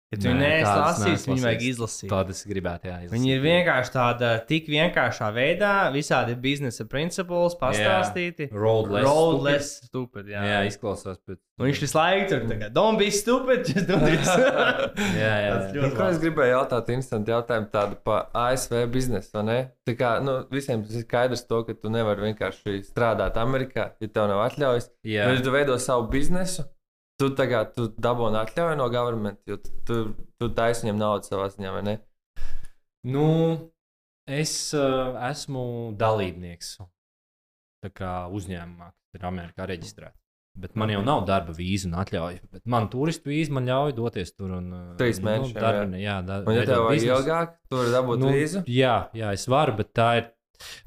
Ja 0.08 0.18
tu 0.24 0.32
neesi 0.32 0.64
lasījis, 0.72 1.24
viņu 1.28 1.44
vajag 1.44 1.64
izlasīt. 1.68 2.08
Tāda 2.08 2.32
es 2.32 2.46
gribētu, 2.48 2.88
jā. 2.88 3.00
Viņi 3.12 3.32
ir 3.34 3.42
vienkārši 3.44 3.92
tāda, 3.92 4.30
tik 4.48 4.70
vienkāršā 4.72 5.28
veidā, 5.36 5.72
visādi 5.92 6.32
biznesa 6.40 6.86
principles 6.88 7.58
pastāstīti. 7.60 8.48
Road 8.56 8.88
less 8.94 9.04
Road 9.04 9.34
stupid. 9.34 9.48
less 9.50 9.74
stupid. 9.90 10.30
Jā, 10.32 10.46
Jā, 10.48 10.62
izklausās 10.70 11.20
pēc. 11.28 11.42
Un 11.60 11.68
viņš 11.68 11.82
visu 11.84 11.98
laiku 11.98 12.30
tur 12.32 12.46
kā, 12.54 12.70
don't 12.72 13.02
be 13.02 13.10
stupid, 13.12 13.68
just 13.68 13.90
do 13.90 13.98
this. 14.06 14.30
Jā, 15.18 15.34
jā. 15.44 15.52
Tas 15.58 15.76
Nu, 15.76 15.90
ko 15.98 16.08
es 16.14 16.22
gribēju 16.24 16.54
jautāt, 16.54 16.94
interesanti 16.94 17.34
jautājumu 17.34 17.70
tādu 17.74 18.00
par 18.08 18.30
ASV 18.46 18.86
biznesu, 18.94 19.34
vai 19.36 19.44
ne? 19.50 19.58
Tā 19.90 19.98
kā 20.00 20.14
nu, 20.24 20.38
visiem 20.54 20.86
ir 20.86 21.04
skaidrs 21.04 21.44
to, 21.50 21.64
ka 21.68 21.76
tu 21.76 21.92
nevari 21.92 22.30
vienkārši 22.30 22.80
strādāt 22.88 23.36
Amerikā, 23.42 23.90
ja 24.00 24.08
tev 24.14 24.32
nav 24.32 24.46
atļaujas. 24.48 24.92
jā. 25.04 25.28
Bet, 25.28 25.44
tu 25.44 25.52
veido 25.56 25.76
savu 25.82 26.08
biznesu, 26.14 26.64
tu 27.20 27.30
tagad 27.38 27.74
tu 27.78 27.88
dabūni 27.98 28.38
atļauju 28.42 28.78
no 28.80 28.88
government, 28.94 29.40
jo 29.50 29.58
tu, 29.62 29.74
tu, 29.88 29.98
tu 30.40 30.50
taisi 30.58 30.86
viņam 30.86 31.02
naudu 31.02 31.30
savā 31.30 31.48
ziņā, 31.54 31.72
vai 31.78 31.84
ne? 31.88 31.96
Nu, 33.08 33.26
es 34.28 34.54
uh, 34.78 35.16
esmu 35.30 35.64
dalībnieks 35.98 36.78
kā 37.96 38.14
uzņēmumā, 38.36 38.90
kas 38.92 39.16
ir 39.20 39.28
Amerikā 39.30 39.68
reģistrēts. 39.70 40.18
Bet 40.58 40.74
man 40.76 40.90
jau 40.90 41.04
nav 41.06 41.22
darba 41.30 41.54
vīza 41.54 41.86
un 41.88 41.94
atļauja. 42.02 42.42
Bet 42.52 42.64
man 42.66 42.88
turistu 42.90 43.30
vīza 43.30 43.54
man 43.54 43.68
ļauj 43.70 43.94
doties 43.96 44.34
tur 44.34 44.56
un. 44.58 44.72
uh, 44.74 44.88
Trīs 45.00 45.20
nu, 45.22 45.28
mēnešiem, 45.30 45.60
darba, 45.62 46.00
jā, 46.02 46.16
da, 46.26 46.40
Un, 46.42 46.56
ja 46.58 46.64
tev 46.66 46.82
vajag 46.88 46.98
biznesu. 46.98 47.14
ilgāk, 47.22 47.54
tu 47.70 47.78
vari 47.80 47.94
dabūt 47.94 48.24
nu, 48.24 48.32
vīzu. 48.34 48.64
jā, 48.74 48.96
jā, 49.16 49.30
es 49.38 49.46
varu, 49.54 49.76
bet 49.78 49.94
tā 49.96 50.08
ir. 50.20 50.28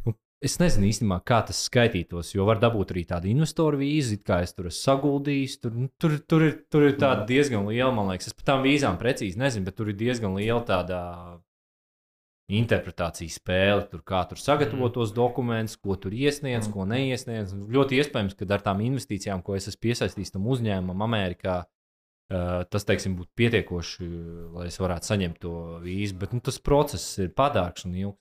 Nu, 0.04 0.16
Es 0.40 0.54
nezinu 0.56 0.86
īstenībā, 0.88 1.18
kā 1.28 1.42
tas 1.44 1.58
skaitītos, 1.66 2.30
jo 2.32 2.46
var 2.48 2.56
dabūt 2.62 2.94
arī 2.94 3.02
tādu 3.10 3.28
investoru 3.28 3.82
vīzu, 3.82 4.16
kā 4.24 4.38
es 4.40 4.54
tur 4.56 4.70
esmu 4.70 4.86
saguldījis. 4.86 5.58
Tur, 5.60 5.74
nu, 5.76 5.88
tur, 6.00 6.14
tur, 6.24 6.44
ir, 6.46 6.54
tur 6.72 6.86
ir 6.86 6.94
tāda 6.96 7.26
diezgan 7.28 7.68
liela, 7.68 7.90
man 7.92 8.08
liekas, 8.08 8.30
es 8.30 8.36
par 8.38 8.46
tām 8.48 8.64
vīzām 8.64 8.96
precīzi 9.02 9.36
nezinu, 9.40 9.66
bet 9.68 9.76
tur 9.76 9.90
ir 9.92 9.98
diezgan 10.00 10.38
liela 10.40 10.62
tāda 10.64 11.00
interpretācijas 12.56 13.36
spēle. 13.36 13.84
Tur 13.90 14.00
kā 14.06 14.22
tur 14.30 14.40
sagatavot 14.40 14.94
tos 14.96 15.12
dokumentus, 15.16 15.76
ko 15.76 15.98
tur 16.00 16.16
iesniedz, 16.16 16.70
ko 16.72 16.88
neiesniedz. 16.88 17.52
Ļoti 17.76 18.00
iespējams, 18.00 18.38
ka 18.38 18.48
ar 18.56 18.64
tām 18.64 18.80
investīcijām, 18.86 19.44
ko 19.44 19.58
es 19.58 19.68
esmu 19.68 19.84
piesaistījis 19.90 20.34
tam 20.38 20.48
uzņēmumam 20.50 21.04
Amerikā, 21.04 21.58
uh, 21.66 22.64
tas, 22.72 22.88
teiksim, 22.88 23.20
būtu 23.20 23.30
pietiekoši, 23.38 24.10
lai 24.56 24.70
es 24.72 24.80
varētu 24.80 25.12
saņemt 25.12 25.40
to 25.44 25.54
vīzu. 25.84 26.16
Bet 26.24 26.32
nu, 26.32 26.40
tas 26.48 26.56
process 26.64 27.20
ir 27.20 27.32
padārgs 27.36 27.84
un 27.84 28.00
ilgs. 28.06 28.19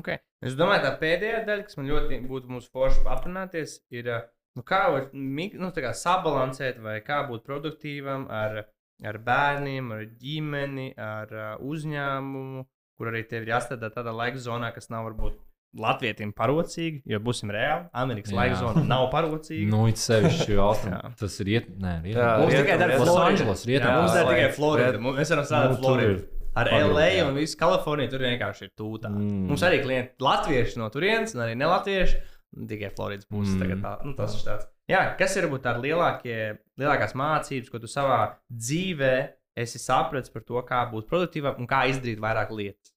Okay. 0.00 0.18
Es 0.44 0.54
domāju, 0.58 0.84
tā 0.86 0.92
pēdējā 1.00 1.42
daļa, 1.48 1.66
kas 1.66 1.76
man 1.80 1.88
ļoti 1.90 2.20
būtu 2.28 2.52
mūsu 2.52 2.70
forši 2.74 3.04
aprunāties, 3.16 3.78
ir, 3.90 4.10
ā, 4.12 4.18
nu, 4.58 4.64
kā 4.66 4.82
var 4.92 5.08
nu, 5.12 5.70
tā 5.74 5.84
kā 5.84 5.92
sabalansēt 5.96 6.78
vai 6.84 7.00
kā 7.06 7.22
būt 7.30 7.44
produktīvam 7.48 8.28
ar, 8.30 8.64
ar 9.04 9.18
bērniem, 9.26 9.90
ar 9.96 10.04
ģimeni, 10.22 10.92
ar 10.96 11.32
ā, 11.32 11.48
uzņēmumu, 11.60 12.66
kur 12.96 13.10
arī 13.12 13.24
tev 13.28 13.44
ir 13.44 13.54
jāstrādā 13.56 13.90
tādā 13.92 14.14
laika 14.16 14.40
zonā, 14.40 14.72
kas 14.76 14.88
nav 14.92 15.10
varbūt 15.10 15.42
Latvijiem 15.76 16.30
parocīgi, 16.32 17.02
jo 17.10 17.18
būsim 17.20 17.50
reāli. 17.52 17.88
Amerikas 18.00 18.32
Jā. 18.32 18.36
laika 18.38 18.60
zona 18.62 18.84
nav 18.86 19.10
parocīga. 19.12 19.66
Nu, 19.68 19.82
it 19.90 20.00
sevišķi 20.00 20.56
austrum. 20.62 20.94
Jā. 20.94 21.10
tas 21.20 21.36
ir 21.42 21.50
iet, 21.52 21.68
nē, 21.82 21.92
riet, 22.06 22.16
Jā, 22.16 22.30
Mums 22.40 22.54
tikai 22.54 22.78
Florida. 23.02 23.90
Mums 23.98 24.16
tikai 24.16 24.48
Florida. 24.56 25.02
Mums- 25.02 25.20
Mēs 25.20 25.34
varam 25.34 25.48
strādāt 25.50 25.74
Nu, 25.74 25.82
Floridā. 25.82 26.35
Ar 26.56 26.70
LA 26.72 27.08
jā. 27.12 27.26
un 27.28 27.36
visu 27.36 27.58
Kaliforniju 27.60 28.12
tur 28.12 28.24
vienkārši 28.24 28.66
ir 28.68 28.72
tūtā. 28.78 29.10
Mm. 29.12 29.44
Mums 29.50 29.64
arī 29.66 29.82
klienti 29.84 30.24
latvieši 30.24 30.80
no 30.80 30.88
turienes, 30.92 31.36
un 31.36 31.44
arī 31.44 31.58
ne 31.58 31.68
latvieši. 31.68 32.22
un 32.56 32.70
Tikai 32.70 32.92
Floridas 32.96 33.28
puses 33.28 33.54
mm. 33.54 33.62
tagad 33.62 33.82
tā, 33.84 33.92
nu, 34.06 34.16
tas 34.16 34.38
ir 34.38 34.46
tāds. 34.46 34.68
Jā, 34.88 35.02
kas 35.18 35.34
ir 35.36 35.48
varbūt 35.48 35.64
tādi 35.66 35.90
lielākie, 35.90 36.38
lielākās 36.80 37.16
mācības, 37.18 37.70
ko 37.72 37.80
tu 37.82 37.90
savā 37.90 38.20
dzīvē 38.48 39.14
esi 39.58 39.80
sapratis 39.82 40.32
par 40.32 40.44
to, 40.46 40.60
kā 40.68 40.84
būt 40.92 41.08
produktīvam 41.10 41.58
un 41.60 41.68
kā 41.68 41.84
izdarīt 41.90 42.22
vairāk 42.22 42.52
lietas? 42.54 42.95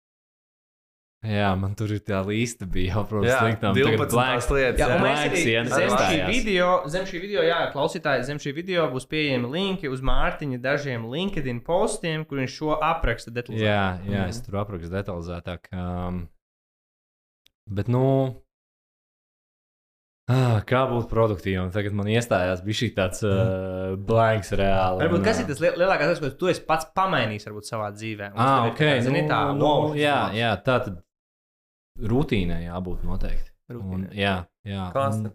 Jā, 1.19 1.49
man 1.59 1.73
tur 1.75 1.91
ir 1.91 1.99
tā 1.99 2.21
līnija, 2.23 2.63
bija 2.71 2.93
jau 2.93 3.01
protams, 3.09 3.27
Jā, 3.27 3.39
sliktām. 3.43 3.73
12 3.75 4.53
lietas. 4.55 4.79
Jā, 4.79 4.87
jā. 4.87 4.99
mēs 5.03 5.23
arī 5.25 5.41
ienes 5.51 5.73
zem 5.75 5.89
šī, 5.99 6.19
video, 6.29 6.67
zem 6.87 7.07
šī 7.09 7.19
video, 7.25 7.41
jā, 7.43 7.57
klausītāji, 7.73 8.23
zem 8.29 8.37
šī 8.39 8.53
video 8.55 8.85
būs 8.93 9.03
pieejami 9.11 9.49
linki 9.51 9.91
uz 9.91 9.99
Mārtiņa 9.99 10.61
dažiem 10.63 11.09
LinkedIn 11.11 11.59
postiem, 11.67 12.23
kur 12.23 12.39
viņš 12.39 12.55
šo 12.61 12.77
apraksta 12.79 13.33
detalizēti. 13.35 13.67
Jā, 13.67 13.99
jā, 14.07 14.21
Mhm. 14.23 14.29
es 14.31 14.39
tur 14.45 14.61
aprakstu 14.63 14.93
detalizētāk. 14.95 15.67
Um, 15.75 16.29
bet, 17.67 17.89
nu, 17.91 18.05
ah, 20.29 20.61
kā 20.63 20.85
būt 20.91 21.09
produktīvam? 21.11 21.71
Tagad 21.73 21.93
man 21.99 22.07
iestājās 22.11 22.63
bija 22.63 22.79
šī 22.79 22.89
tāds 22.95 23.23
uh, 23.27 23.97
blanks 23.97 24.51
reāli. 24.55 25.03
Varbūt 25.03 25.23
kas 25.27 25.43
ir 25.43 25.51
tas 25.51 25.59
liel- 25.59 25.75
lielākais, 25.83 26.13
tas, 26.15 26.23
ko 26.23 26.31
tu 26.31 26.47
esi 26.47 26.63
pats 26.63 26.87
pamainījis 26.95 27.49
varbūt, 27.49 27.67
savā 27.71 27.91
dzīvē? 27.91 28.31
Ah, 28.35 28.69
tas 28.69 28.71
ok. 28.71 28.81
tā, 28.87 28.97
zini, 29.03 29.23
nu, 29.27 29.29
tā, 29.35 29.43
nu, 29.53 29.65
wow, 29.67 29.93
jā, 29.99 30.17
jā, 30.37 30.55
tā 30.63 30.79
tad 30.87 31.01
rutīnai 31.99 32.63
jābūt 32.65 33.03
noteikti. 33.07 33.51
Un, 33.73 33.79
Rutīnai. 33.79 34.15
jā, 34.17 34.35
jā. 34.65 34.87
Un, 34.97 35.29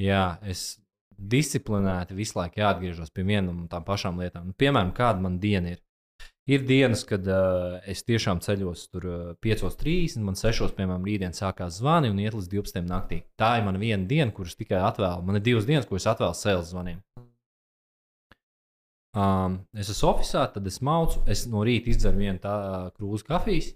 jā, 0.00 0.24
es 0.44 0.66
disciplinēti 1.16 2.16
visu 2.16 2.36
laiku 2.38 2.60
jāatgriežas 2.60 3.12
pie 3.14 3.24
vienām 3.24 3.64
un 3.64 3.68
tām 3.72 3.84
pašām 3.86 4.20
lietām. 4.20 4.50
Nu, 4.50 4.56
piemēram, 4.58 4.92
kāda 4.96 5.22
man 5.24 5.40
diena 5.40 5.76
ir. 5.76 5.82
Ir 6.46 6.62
dienas, 6.62 7.00
kad 7.02 7.26
uh, 7.26 7.80
es 7.90 8.04
tiešām 8.06 8.38
ceļos 8.44 8.84
tur 8.92 9.06
uh, 9.10 9.22
5.30, 9.42 10.20
man 10.22 10.36
6.00, 10.38 10.76
piemēram, 10.76 11.06
rītdien 11.08 11.34
sākās 11.34 11.80
zvani 11.80 12.12
un 12.12 12.20
iet 12.22 12.36
līdz 12.36 12.52
12.00 12.52 12.86
naktī. 12.86 13.24
Tā 13.40 13.56
ir 13.58 13.66
mana 13.66 13.80
viena 13.82 14.06
diena, 14.06 14.30
kuras 14.34 14.54
tikai 14.54 14.78
atvēlu. 14.78 15.24
Man 15.26 15.40
ir 15.40 15.42
divas 15.48 15.66
dienas, 15.66 15.88
kuras 15.90 16.06
atvēlu 16.12 16.38
sēles 16.38 16.70
zvaniem. 16.70 17.00
Um, 19.16 19.58
es 19.74 19.90
esmu 19.90 20.12
oficiālā, 20.12 20.52
tad 20.54 20.66
es 20.68 20.78
maucu, 20.84 21.24
es 21.26 21.46
no 21.50 21.64
rīta 21.66 21.90
izdzeru 21.90 22.20
vienu 22.20 22.38
tā 22.42 22.54
krūzi 22.94 23.26
kafijas, 23.26 23.72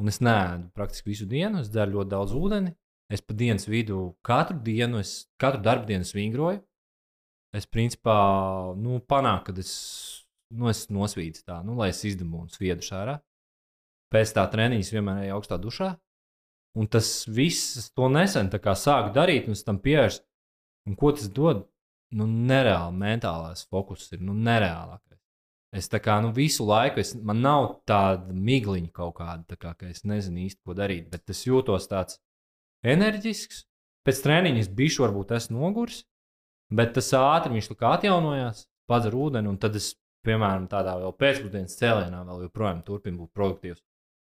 un 0.00 0.10
es 0.10 0.20
nēdu 0.22 0.70
praktiski 0.76 1.12
visu 1.12 1.26
dienu. 1.30 1.62
Es 1.62 1.70
dzeru 1.72 1.98
ļoti 1.98 2.12
daudz 2.14 2.34
ūdeni. 2.36 2.74
Es 3.12 3.20
pa 3.20 3.36
dienas 3.36 3.68
vidu 3.68 4.14
katru 4.24 4.56
dienu, 4.64 5.02
es, 5.02 5.26
katru 5.40 5.62
darbu 5.64 5.86
dienu 5.90 6.06
es 6.06 6.14
vingroju. 6.16 6.62
Es 7.54 7.68
principā 7.70 8.16
nu, 8.80 8.98
panāku, 9.06 9.52
ka 9.52 9.62
es, 9.62 9.74
nu, 10.50 10.70
es 10.72 10.88
nosvīdu 10.90 11.44
tā, 11.44 11.60
nu, 11.66 11.76
lai 11.78 11.92
es 11.92 12.00
izdabūtu 12.08 12.48
un 12.48 12.50
sviedu 12.50 12.82
šārā. 12.82 13.20
Pēc 14.10 14.32
tā 14.34 14.46
treniņa 14.50 14.86
es 14.86 14.90
vienmēr 14.94 15.26
eju 15.26 15.36
augstā 15.36 15.58
dušā. 15.62 15.92
Un 16.74 16.88
tas 16.90 17.08
viss, 17.30 17.92
to 17.94 18.08
nesen 18.10 18.50
sāku 18.50 19.14
darīt, 19.14 19.46
un 19.46 19.54
es 19.54 19.62
tam 19.62 19.78
pievērsu. 19.78 20.24
Un 20.88 20.98
ko 20.98 21.12
tas 21.14 21.30
dod? 21.30 21.68
Nu, 22.14 22.26
nereāli 22.26 22.94
mentālais 22.98 23.64
fokus 23.70 24.10
ir 24.12 24.20
nu, 24.22 24.34
nereālākais. 24.34 25.13
Es 25.74 25.90
tā 25.90 25.98
kā 25.98 26.20
nu, 26.22 26.30
visu 26.34 26.62
laiku, 26.68 27.00
es, 27.02 27.14
man 27.18 27.40
nav 27.42 27.64
tāda 27.88 28.30
migliņa 28.30 28.92
kaut 28.94 29.16
kāda, 29.18 29.42
tā 29.50 29.56
kā, 29.58 29.72
ka 29.74 29.88
es 29.90 30.04
nezinu 30.06 30.44
īsti, 30.44 30.60
ko 30.62 30.76
darīt, 30.78 31.08
bet 31.10 31.32
es 31.34 31.42
jūtos 31.48 31.88
tāds 31.90 32.20
enerģisks. 32.86 33.64
Pēc 34.06 34.20
treniņa 34.22 34.62
es 34.62 34.68
biju, 34.68 35.02
varbūt 35.02 35.32
esmu 35.34 35.58
noguris, 35.58 36.04
bet 36.70 36.94
tas 36.94 37.10
ātri 37.18 37.56
viņš 37.56 37.72
atjaunojās, 37.74 38.66
padara 38.86 39.20
ūdeni, 39.26 39.50
un 39.50 39.58
tad 39.58 39.74
es, 39.80 39.94
piemēram, 40.24 40.68
tādā 40.70 40.94
vēl 41.00 41.16
pēcpusdienas 41.18 41.78
cēlienā 41.80 42.22
vēl 42.28 42.46
joprojām 42.46 42.84
turpinu 42.86 43.24
būt 43.24 43.34
produktīvs. 43.34 43.82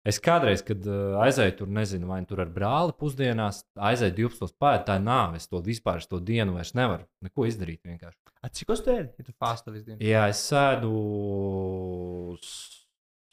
Es 0.09 0.17
kādreiz, 0.25 0.63
kad 0.65 0.85
uh, 0.89 1.19
aizēju 1.25 1.55
tur, 1.59 1.69
nezinu, 1.75 2.07
vai 2.09 2.21
nu 2.23 2.29
tur 2.31 2.41
ar 2.41 2.49
brāli 2.55 2.95
pusdienās, 2.97 3.59
aizēju 3.77 4.15
12. 4.23 4.55
pāri, 4.63 4.81
tā 4.87 4.97
ir 4.97 5.05
nāve. 5.05 5.37
Es 5.37 5.49
to 5.51 5.61
vispār, 5.65 6.01
es 6.01 6.09
to 6.09 6.21
dienu 6.25 6.55
vairs 6.57 6.73
nevaru 6.79 7.05
neko 7.27 7.45
izdarīt 7.51 7.83
vienkārši. 7.85 8.17
A, 8.41 8.49
cik 8.55 8.71
uz 8.73 8.81
tevi? 8.87 9.09
Ja 9.19 9.27
tu 9.27 9.35
fāsta 9.37 9.75
visu 9.75 9.91
dienu. 9.91 10.01
Jā, 10.07 10.23
es 10.33 10.41
sēdu 10.49 10.93
s- 12.41 12.87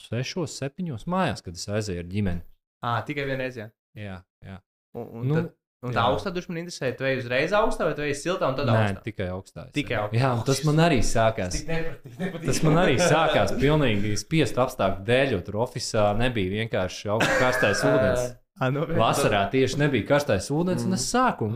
sešos, 0.10 0.56
septiņos 0.60 1.06
mājās, 1.10 1.44
kad 1.46 1.56
es 1.58 1.68
aizēju 1.70 2.04
ar 2.04 2.10
ģimeni. 2.12 2.44
Ah, 2.86 3.00
tikai 3.08 3.26
vienreiz, 3.30 3.56
jā. 3.58 3.70
Jā, 3.98 4.20
jā. 4.46 4.60
Un, 4.96 5.08
un, 5.22 5.28
nu, 5.30 5.36
tad, 5.40 5.54
un 5.86 5.94
tā 5.96 6.02
jā. 6.02 6.06
augstā 6.12 6.32
duša 6.36 6.52
man 6.52 6.62
interesē, 6.64 6.92
tu 6.98 7.06
ej 7.08 7.20
uzreiz 7.22 7.54
augstā 7.56 7.88
vai 7.90 7.96
ej 8.06 8.14
siltā 8.20 8.50
un 8.50 8.58
tad 8.58 8.68
Nē, 8.70 8.76
augstā? 8.78 9.04
tikai 9.06 9.28
augstā. 9.34 9.66
es 9.70 9.76
Tikai 9.76 9.98
augstā. 10.02 10.20
Jā, 10.22 10.32
un 10.38 10.42
tas 10.48 10.64
man 10.68 10.82
arī 10.86 11.02
sākās. 11.06 11.58
Tik 11.60 11.68
nepatīk, 11.70 12.16
nepatīk. 12.24 12.48
Tas 12.50 12.64
man 12.66 12.80
arī 12.86 12.96
sākās 13.02 13.54
pilnīgi 13.62 14.16
spiestu 14.20 14.64
apstākļu 14.66 15.06
dēļ, 15.12 15.36
jo 15.38 15.44
tur 15.48 15.62
oficiālā 15.68 16.16
nebija 16.26 16.56
vienkārši 16.64 17.14
augsts 17.16 17.38
karstais 17.44 17.86
ūdens. 17.86 18.34
Ah, 18.56 18.70
nu, 18.72 18.86
Vasarā 18.88 19.42
tieši 19.52 19.82
nebija 19.82 20.06
karstais 20.14 20.46
ūdens, 20.56 20.86
un 20.88 20.96
es 20.96 21.04
sāku 21.12 21.44
un 21.50 21.52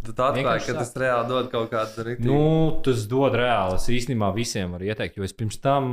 Tu 0.00 0.14
atklāji, 0.16 0.38
Vienkārši 0.38 0.70
ka 0.70 0.78
tas 0.78 0.94
reāli 0.96 1.28
dod 1.28 1.50
kaut 1.52 1.68
kādu 1.74 2.06
rītu. 2.06 2.24
nu, 2.24 2.38
tas 2.86 3.02
dod 3.10 3.36
reāli. 3.36 3.76
Es 3.76 3.84
īstenībā 3.92 4.30
visiem 4.32 4.72
varu 4.72 4.88
ieteikt, 4.88 5.18
jo 5.20 5.26
es 5.28 5.34
pirms 5.36 5.60
tam 5.60 5.92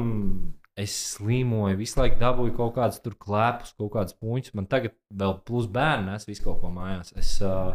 es 0.80 0.94
slīmoju, 1.16 1.78
visu 1.80 2.00
laiku 2.00 2.20
dabūju 2.22 2.56
kaut 2.58 2.76
kādus 2.78 3.02
tur 3.04 3.16
klēpus, 3.20 3.74
kaut 3.80 3.92
kādus 3.96 4.16
puņus. 4.20 4.54
Man 4.58 4.68
tagad 4.72 4.96
vēl 5.22 5.38
plus 5.48 5.68
bērni, 5.72 6.16
es 6.16 6.28
visu 6.30 6.46
kaut 6.48 6.62
ko 6.64 6.72
mājās. 6.74 7.12
Es, 7.20 7.34
uh, 7.46 7.74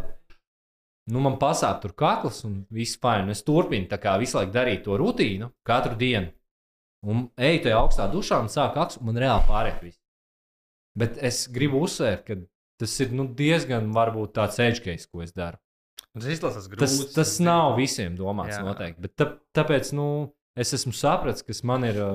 nu, 1.12 1.20
man 1.24 1.36
pasāp 1.42 1.82
tur 1.82 1.92
kakls 1.98 2.42
un 2.48 2.62
viss 2.74 2.98
fajn. 3.00 3.32
Es 3.34 3.44
turpinu 3.46 3.90
tā 3.90 4.00
kā 4.02 4.16
visu 4.22 4.38
laiku 4.40 4.55
darīt 4.55 4.84
to 4.86 4.96
rutīnu 5.00 5.50
katru 5.66 5.98
dienu. 6.00 6.32
Un 7.05 7.26
eju 7.36 7.66
tajā 7.66 7.76
augstā 7.82 8.09
dušā 8.09 8.40
un 8.40 8.48
sāku 8.52 8.78
kakls, 8.78 8.96
un 9.00 9.11
man 9.11 9.20
reāli 9.20 9.44
pāriet 9.50 9.82
viss. 9.84 10.00
Bet 10.96 11.18
es 11.26 11.44
gribu 11.52 11.82
uzsvērt, 11.84 12.24
ka 12.24 12.38
tas 12.80 12.94
ir 13.02 13.12
nu, 13.12 13.26
diezgan 13.36 13.90
varbūt 13.94 14.32
tāds 14.38 14.61
edžkejs, 14.62 15.09
ko 15.11 15.24
es 15.24 15.34
daru. 15.36 15.58
Tas 16.14 16.30
izklausās 16.30 16.68
Tas, 16.70 16.95
grūti. 16.95 17.12
tas 17.16 17.33
nav 17.42 17.74
visiem 17.79 18.14
domāts 18.16 18.54
Jā. 18.54 18.62
noteikti. 18.62 19.03
Bet 19.03 19.16
tā, 19.18 19.26
tāpēc 19.58 19.91
nu, 19.99 20.07
es 20.54 20.70
esmu 20.76 20.95
sapratis, 20.95 21.42
ka 21.42 21.57
man 21.66 21.87
ir 21.88 21.99
ā, 21.99 22.11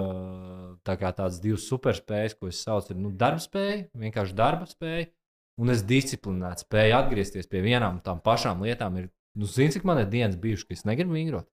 tā 0.90 0.98
kā 1.00 1.14
tādas 1.16 1.40
divas 1.44 1.68
superspējas, 1.70 2.36
ko 2.40 2.50
es 2.50 2.60
saucu 2.66 2.92
par 2.92 3.00
nu, 3.00 3.14
darba 3.16 3.44
spēju, 3.44 3.86
vienkārši 4.04 4.38
darba 4.38 4.68
spēju. 4.70 5.12
Un 5.60 5.74
es 5.74 5.84
disciplinēti 5.84 6.64
spēju 6.64 6.96
atgriezties 6.96 7.50
pie 7.52 7.62
vienām 7.66 8.00
tām 8.04 8.22
pašām 8.24 8.62
lietām. 8.64 8.96
Ir, 9.02 9.10
nu, 9.36 9.48
zini, 9.50 9.74
cik 9.76 9.86
man 9.88 10.00
ir 10.02 10.12
dienas 10.12 10.40
bijušas, 10.40 10.68
ka 10.70 10.78
es 10.78 10.86
negribu 10.88 11.18
vingrot. 11.18 11.50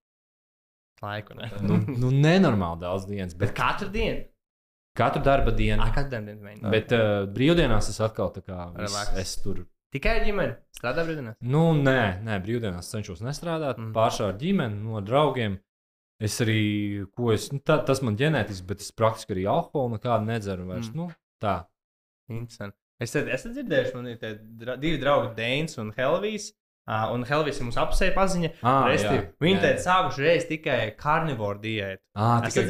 Laiku, 1.03 1.35
ne? 1.37 1.51
Nu, 1.61 1.81
nu 1.91 2.11
nenormāli 2.15 2.85
daudz 2.87 3.05
dienas, 3.11 3.35
bet 3.37 3.53
katru 3.57 3.91
dienu. 3.93 4.25
katru 4.97 5.21
darba 5.27 5.53
dienu. 5.53 5.83
Ah, 5.83 5.91
katru 5.93 6.15
dienu 6.15 6.39
mēģinu. 6.41 6.71
Bet 6.73 6.95
uh, 6.97 7.27
brīvdienās 7.35 7.91
es 7.93 7.99
atkal 8.01 8.31
tā 8.33 8.47
kā 8.47 8.71
Relax. 8.79 9.19
es 9.21 9.35
tur 9.43 9.67
Tikai 9.95 10.19
ar 10.19 10.25
ģimeni. 10.27 10.55
Strādā 10.77 11.05
brīvdienās. 11.07 11.37
Nu, 11.47 11.71
nē, 11.79 12.01
nē 12.27 12.41
brīvdienās 12.45 12.91
cenšos 12.91 13.23
nestrādāt. 13.25 13.79
Mm. 13.79 13.93
Pārsvarā 13.97 14.35
ar 14.35 14.41
ģimeni, 14.41 14.81
no 14.83 15.01
draugiem. 15.05 15.61
Es 16.23 16.39
arī, 16.41 17.05
ko 17.13 17.33
es, 17.35 17.51
nu, 17.53 17.59
tā, 17.61 17.77
tas 17.85 18.01
man 18.01 18.17
ģenētiski, 18.17 18.65
bet 18.71 18.81
es 18.81 18.93
praktiski 18.97 19.35
arī 19.37 19.43
alkoholu 19.53 19.99
nekādu 19.99 20.25
nedzeru 20.31 20.65
vairs. 20.71 20.89
Mm. 20.89 20.97
Nu, 20.97 21.11
tā. 21.43 21.57
Interesanti. 22.33 22.79
Es 23.05 23.13
esmu 23.13 23.53
dzirdējis, 23.53 23.91
man 23.93 24.07
ir 24.09 24.39
dra 24.57 24.79
divi 24.81 24.97
draugi, 25.03 25.35
Dēns 25.37 25.77
un 25.83 25.91
Helvijas. 25.99 26.55
Uh, 26.87 27.09
un 27.17 27.25
Helvijas 27.27 27.59
mums 27.65 27.77
apsēja 27.83 28.13
paziņa. 28.15 28.49
Ah, 28.63 28.85
jā, 28.95 29.17
Viņi 29.43 29.57
jā. 29.57 29.63
teica, 29.65 29.81
sākuši 29.83 30.23
reiz 30.23 30.45
tikai 30.47 30.77
karnivoru 30.97 31.59
diētu. 31.65 31.99
Ah, 32.15 32.45
tikai 32.47 32.63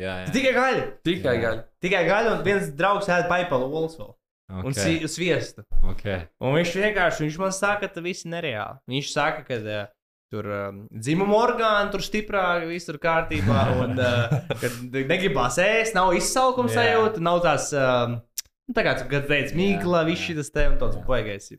jā. 0.00 0.14
Tikai 0.32 0.54
gaļa. 0.56 0.86
Tikai 1.04 1.34
Jā. 1.36 1.42
gaļa. 1.44 1.64
Tikai 1.84 2.00
gaļa 2.08 2.32
un 2.38 2.42
viens 2.46 2.70
draugs 2.78 3.10
ēd 3.12 3.28
paipalu 3.28 3.68
olas 3.68 3.98
vēl. 4.00 4.14
un 4.50 4.72
Ok. 4.72 4.74
si- 4.80 5.06
sviestu. 5.12 5.62
Okay. 5.92 6.24
Un 6.40 6.56
viņš 6.56 6.72
vienkārši 6.74 7.26
viņš 7.26 7.38
man 7.38 7.52
saka, 7.52 7.80
ka 7.86 7.94
tas 7.94 8.02
viss 8.02 8.24
ir 8.24 8.32
nereāli. 8.32 8.80
Viņš 8.88 9.12
saka, 9.12 9.44
ka 9.44 9.54
uh, 9.60 9.86
tur 10.30 10.46
um, 10.46 10.84
dzimuma 10.94 11.36
orgāni 11.40 11.92
tur 11.94 12.04
stiprāk, 12.04 12.68
viss 12.70 12.88
tur 12.88 13.00
kārtībā, 13.02 13.64
un 13.82 13.98
uh, 13.98 14.38
ka 14.60 14.70
negribās 14.94 15.58
ēst, 15.62 15.96
nav 15.98 16.14
izsalkuma 16.18 16.72
sajūta, 16.72 17.22
nav 17.24 17.42
tās. 17.46 17.70
Um, 17.74 18.20
nu, 18.68 18.76
Tā 18.76 18.86
kā 18.86 18.94
tu 18.98 19.10
kad 19.10 19.26
teici, 19.26 19.56
mīkla, 19.58 20.04
viss 20.06 20.28
šis 20.28 20.52
te 20.54 20.68
un 20.70 20.78
tāds 20.80 21.00
baigais. 21.08 21.50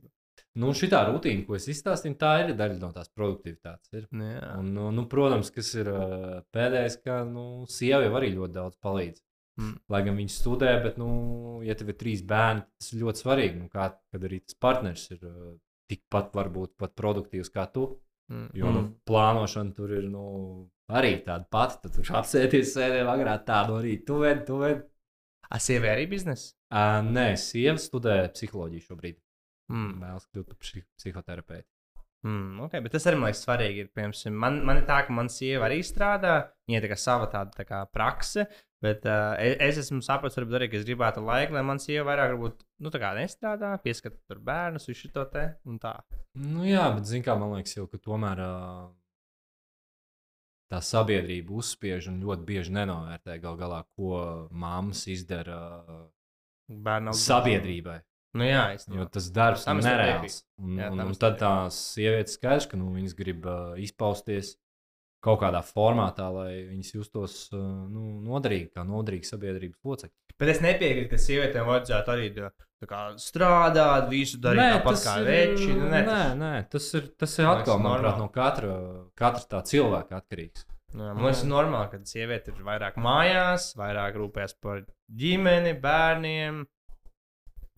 Nu, 0.59 0.73
šī 0.75 0.89
rutīna, 0.91 1.45
ko 1.47 1.55
es 1.55 1.67
izstāstīju, 1.71 2.17
tā 2.19 2.31
ir 2.43 2.53
daļa 2.59 2.77
no 2.81 2.89
tās 2.91 3.07
produktivitātes. 3.15 3.91
Ir. 3.95 4.07
Un, 4.11 4.71
nu, 4.75 4.89
nu, 4.91 5.05
protams, 5.11 5.51
kas 5.55 5.69
ir 5.79 5.87
ā, 5.91 5.99
pēdējais, 6.51 6.97
ka 7.05 7.21
nu, 7.27 7.63
sieva 7.71 8.03
jau 8.03 8.15
arī 8.19 8.33
ļoti 8.35 8.57
daudz 8.57 8.75
palīdz. 8.83 9.23
Mm. 9.61 9.77
Lai 9.93 10.01
gan 10.03 10.19
viņš 10.19 10.37
studē, 10.41 10.73
bet, 10.83 10.99
nu, 10.99 11.09
ja 11.63 11.75
tev 11.79 11.93
ir 11.93 11.97
trīs 11.99 12.23
bērni, 12.27 12.65
tas 12.79 12.91
ir 12.91 13.03
ļoti 13.03 13.23
svarīgi. 13.23 13.59
Nu, 13.61 13.69
kā, 13.71 13.89
kad 14.11 14.27
arī 14.27 14.41
tas 14.43 14.59
partneris 14.59 15.07
ir 15.15 15.23
ā, 15.23 15.35
tikpat, 15.91 16.31
varbūt 16.35 16.75
pat 16.79 16.95
produktīvs 16.99 17.51
kā 17.55 17.67
tu. 17.71 17.87
Mm. 18.31 18.47
Jo 18.55 18.71
nu, 18.71 18.83
plānošana 19.07 19.75
tur 19.75 19.91
ir 19.97 20.07
nu, 20.07 20.23
arī 20.91 21.17
tāda 21.25 21.47
pati. 21.51 21.81
Tad 21.83 21.97
tur 21.97 22.13
apsēties, 22.21 22.71
sēdēt 22.77 23.09
agrā 23.11 23.35
tādu 23.47 23.79
arī 23.81 23.97
tu 24.07 24.21
vedi, 24.23 24.45
tu 24.47 24.61
vedi. 24.63 24.85
A 25.51 25.59
sievai 25.59 25.91
arī 25.97 26.07
biznesa? 26.13 26.53
Uh, 26.71 27.01
nē, 27.03 27.33
sieva 27.39 27.75
studē 27.81 28.21
psiholoģiju 28.31 28.87
šobrīd. 28.87 29.19
Mm. 29.71 29.99
Vēlas 30.03 30.27
kļūt 30.31 30.47
par 30.47 30.59
psi 30.63 30.83
psihoterapeiti. 30.99 31.67
Mm, 32.21 32.59
okay, 32.67 32.83
bet 32.85 32.93
tas 32.93 33.07
arī 33.09 33.17
man 33.17 33.31
liekas 33.31 33.41
svarīgi. 33.47 33.85
Ir, 33.85 33.87
piemēram, 33.97 34.35
man, 34.37 34.59
man 34.67 34.79
ir 34.81 34.85
tā, 34.85 34.99
ka 35.07 35.13
mana 35.15 35.31
sieva 35.33 35.65
arī 35.65 35.79
strādā. 35.85 36.35
Viņai 36.69 36.81
ir 36.83 36.87
tā 36.91 36.97
sava 37.01 37.27
tāda 37.31 37.55
tā 37.55 37.65
kā 37.65 37.79
prakse, 37.89 38.45
bet 38.83 39.07
uh, 39.09 39.33
es 39.41 39.79
esmu 39.81 40.03
sapratis, 40.05 40.37
varbūt 40.37 40.59
arī, 40.59 40.69
ka 40.69 40.77
es 40.77 40.85
gribētu 40.85 41.23
laiku, 41.25 41.57
lai 41.57 41.65
man 41.65 41.81
sieva 41.81 42.05
vairāk 42.11 42.35
varbūt, 42.35 42.61
nu, 42.85 42.93
tā 42.93 43.01
kā 43.01 43.11
nestrādā, 43.17 43.73
pieskat 43.81 44.19
tur 44.29 44.41
bērnus, 44.45 44.85
visu 44.91 45.09
to 45.15 45.25
te 45.33 45.47
un 45.65 45.81
tā. 45.81 45.95
Nu, 46.37 46.61
jā, 46.67 46.85
bet 46.93 47.09
zini, 47.09 47.25
kā 47.25 47.35
man 47.41 47.55
liekas, 47.55 47.73
jau, 47.79 47.87
ka 47.89 47.97
tomēr 48.05 48.43
uh, 48.45 48.85
tā 50.71 50.79
sabiedrība 50.85 51.57
uzspiež 51.57 52.13
un 52.13 52.21
ļoti 52.23 52.47
bieži 52.47 52.77
nenovērtē 52.77 53.41
gal 53.43 53.57
galā, 53.59 53.81
ko 53.97 54.21
māmas 54.53 55.07
izdara 55.11 55.59
Bērnu 56.71 57.11
sabiedrībai. 57.17 57.97
Nu, 58.37 58.45
jā, 58.47 58.63
Jo 58.71 58.77
īstenībā. 58.79 59.05
tas 59.11 59.27
darbs 59.35 59.65
Tam 59.67 59.79
ir 59.81 59.83
es 59.83 59.89
nereāls. 59.89 60.35
Un, 60.61 60.75
Jā, 60.79 60.89
un, 60.93 61.03
un 61.03 61.11
es 61.11 61.19
tad 61.19 61.37
tās 61.41 61.77
sievietes 61.97 62.37
skaidrs, 62.39 62.69
ka 62.71 62.79
nu, 62.79 62.93
viņas 62.95 63.15
grib 63.17 63.47
uh, 63.49 63.73
izpausties 63.81 64.53
kaut 65.21 65.41
kādā 65.43 65.59
formātā, 65.65 66.29
lai 66.33 66.63
viņas 66.69 66.93
justos 66.95 67.35
uh, 67.53 67.59
nu, 67.61 68.21
noderīgi, 68.25 68.71
kā 68.77 68.85
noderīgi 68.87 69.27
sabiedrības 69.33 69.83
locekļi. 69.85 70.15
Bet 70.41 70.55
es 70.55 70.61
nepiekrītu, 70.63 71.11
ka 71.11 71.19
sievietēm 71.21 71.67
vajadzētu 71.67 72.13
arī 72.15 72.29
kā, 72.89 73.01
strādāt, 73.21 74.07
visu 74.09 74.39
darīt 74.41 74.79
tāpat 74.79 75.03
kā 75.05 75.15
veči. 75.27 75.69
Nu, 75.75 75.91
nē, 75.91 76.01
nē, 76.07 76.21
nē, 76.39 76.51
tas 76.71 76.87
ir, 76.97 77.11
tas 77.19 77.35
ir 77.37 77.45
liekas, 77.45 77.61
atkal 77.61 77.83
manuprāt, 77.83 78.17
no 78.17 78.29
katra, 78.33 78.75
katra 79.19 79.43
tā 79.51 79.61
cilvēka 79.69 80.23
atkarīgs. 80.23 80.65
Nu, 80.95 81.11
man 81.13 81.27
liekas, 81.27 81.43
normāli, 81.47 81.91
ka 81.93 82.01
sieviete 82.09 82.55
ir 82.55 82.65
vairāk 82.67 82.97
mājās, 82.99 83.69
vairāk 83.79 84.17
rūpēs 84.17 84.57
par 84.63 84.81
ģimeni, 85.21 85.75
bērniem. 85.83 86.63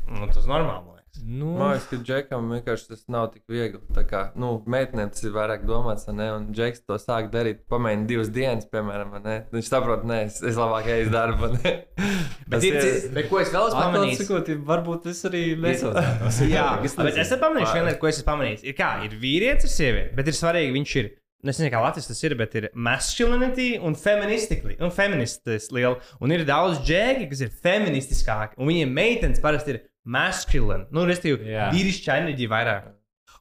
Nu, 0.10 0.28
tas 0.28 0.44
ir 0.44 0.50
normāli. 0.52 0.90
Nu, 1.24 1.52
Man 1.60 1.76
liekas, 1.76 1.84
ka 1.92 1.98
Džekam 2.02 2.48
vienkārši 2.50 2.88
tas 2.90 3.04
nav 3.14 3.28
tik 3.36 3.44
viegli. 3.48 3.78
Tā 3.94 4.02
kā, 4.10 4.22
nu, 4.40 4.48
meitenēm 4.66 5.12
tas 5.14 5.22
ir 5.24 5.32
vairāk 5.36 5.62
domāts, 5.70 6.08
ne? 6.10 6.26
Un 6.34 6.48
Džeks 6.58 6.82
to 6.90 6.98
sāk 6.98 7.28
darīt, 7.32 7.60
pamēģina 7.70 8.08
divas 8.10 8.32
dienas, 8.34 8.66
piemēram, 8.74 9.14
ne? 9.22 9.36
Viņš 9.54 9.70
saprot, 9.70 10.08
nē, 10.10 10.24
es, 10.26 10.40
es 10.42 10.58
labāk 10.58 10.90
eju 10.90 11.06
uz 11.06 11.14
darbu. 11.14 11.52
Bet, 12.54 12.66
ir, 12.66 12.76
ir- 12.82 13.06
bet 13.16 13.30
ko 13.32 13.40
es 13.42 13.50
vēl 13.54 13.70
esmu 13.70 13.80
pamanījis? 13.80 14.20
sakot, 14.24 14.50
varbūt 14.68 15.06
es 15.14 15.22
arī 15.30 15.44
nesaucētos. 15.64 16.42
Jā, 16.54 16.66
bet 16.84 17.14
es 17.14 17.22
esmu 17.24 17.40
pamanījis 17.46 17.72
vienu 17.78 17.88
lietu, 17.88 18.00
ko 18.02 18.10
es 18.10 18.18
esmu 18.20 18.28
pamanījis. 18.28 18.66
Ir 18.70 18.76
kā, 18.78 18.90
ir 19.08 19.16
vīrietis, 19.22 19.70
ir 19.70 19.74
sieviete, 19.78 20.12
bet 20.18 20.30
ir 20.30 20.38
svarīgi, 20.38 20.74
viņš 20.76 20.96
ir. 21.02 21.08
nu, 21.46 21.50
Es 21.54 21.58
nezinu, 21.62 21.72
kā 21.74 21.82
Latvijas 21.86 22.10
tas 22.12 22.22
ir, 22.28 22.36
bet 22.42 22.54
ir 22.60 22.68
masculinity 22.90 23.70
un 23.86 23.96
feministikli. 24.00 24.76
Un 24.84 24.94
feministis 24.94 25.70
liela. 25.74 25.98
Un 26.22 26.36
ir 26.36 26.44
daudz 26.50 26.84
džēgi, 26.86 27.30
kas 27.32 27.42
ir 27.48 27.56
feministiskāki. 27.66 28.60
Un 28.60 28.70
viņiem 28.70 28.94
meitenes 28.98 29.42
parasti 29.44 29.76
ir 29.78 29.82
masculine. 30.06 30.86
Nu, 30.94 31.06
restīvi, 31.10 31.48
Jā. 31.54 31.70
vīrišķa 31.74 32.20
enerģija 32.24 32.52
vairāk. 32.52 32.92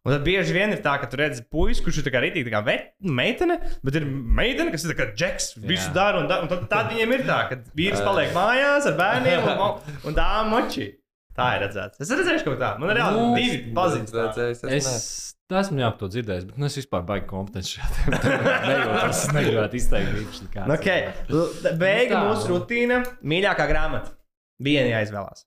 Un 0.02 0.10
tad 0.16 0.24
bieži 0.26 0.54
vien 0.56 0.72
ir 0.74 0.80
tā, 0.82 0.96
ka 0.98 1.06
tu 1.06 1.18
redzi 1.20 1.44
puisi, 1.46 1.82
kurš 1.84 2.00
ir 2.00 2.06
tā 2.08 2.10
kā 2.10 2.20
rītīgi, 2.24 2.48
tā 2.48 2.56
kā 2.56 2.60
vet, 2.66 2.88
meitene, 3.06 3.60
bet 3.86 3.98
ir 4.00 4.06
meitene, 4.08 4.72
kas 4.74 4.82
ir 4.82 4.90
tā 4.90 4.96
kā 4.98 5.06
džeks, 5.14 5.52
visu 5.62 5.92
dara. 5.94 6.24
Un, 6.24 6.26
da, 6.30 6.40
un 6.42 6.50
tad, 6.50 6.64
tad 6.72 6.90
viņiem 6.90 7.12
ir 7.14 7.22
tā, 7.28 7.36
ka 7.52 7.60
vīrs 7.78 8.02
paliek 8.02 8.32
mājās 8.34 8.88
ar 8.90 8.96
bērniem 8.98 9.46
un, 9.52 9.76
un 10.10 10.16
tā 10.18 10.26
moči. 10.50 10.88
Tā 11.38 11.52
ir 11.56 11.62
redzēts. 11.64 12.02
Es 12.02 12.10
redzēju, 12.12 12.42
ka 12.48 12.56
tā. 12.60 12.72
Man 12.82 12.90
ir 12.92 12.98
reāli 12.98 13.20
Nu, 13.22 13.28
divi 13.38 13.60
pazīstami. 13.78 14.24
Redzējis, 14.26 15.30
Es 15.52 15.68
esmu 15.68 15.82
jau 15.82 15.88
to 16.00 16.08
dzirdējis, 16.08 16.44
bet 16.48 16.58
nu, 16.60 16.66
es 16.68 16.76
vispār 16.80 17.02
baigi 17.08 17.26
kompetents 17.28 17.70
šajā 17.74 18.18
tēmā. 18.18 18.58
Es 19.12 19.22
negribētu 19.36 19.76
izteikt 19.78 20.18
īpaši 20.22 20.50
kādu. 20.52 20.74
Okay. 20.80 21.06
l- 21.30 21.76
Beiga 21.80 22.20
Nu 22.24 22.32
mūsu 22.34 22.50
rutīna. 22.54 23.02
Mīļākā 23.22 23.66
grāmata. 23.70 24.14
Viena 24.64 24.94
jāizvēlās. 24.98 25.44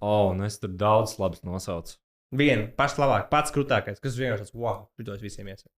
O, 0.00 0.30
un 0.32 0.44
es 0.44 0.58
tur 0.60 0.74
daudz 0.76 1.16
labs 1.20 1.42
nosaucu. 1.46 1.96
Viena, 2.36 2.66
pats 2.76 2.98
labāk, 3.00 3.28
pats 3.30 3.54
krūtākais, 3.54 4.02
kas 4.02 4.18
vienkārši 4.18 4.48
tāds, 4.48 4.56
wow, 4.58 4.86
šitos 4.98 5.22
visiem 5.22 5.48
iesaka. 5.52 5.72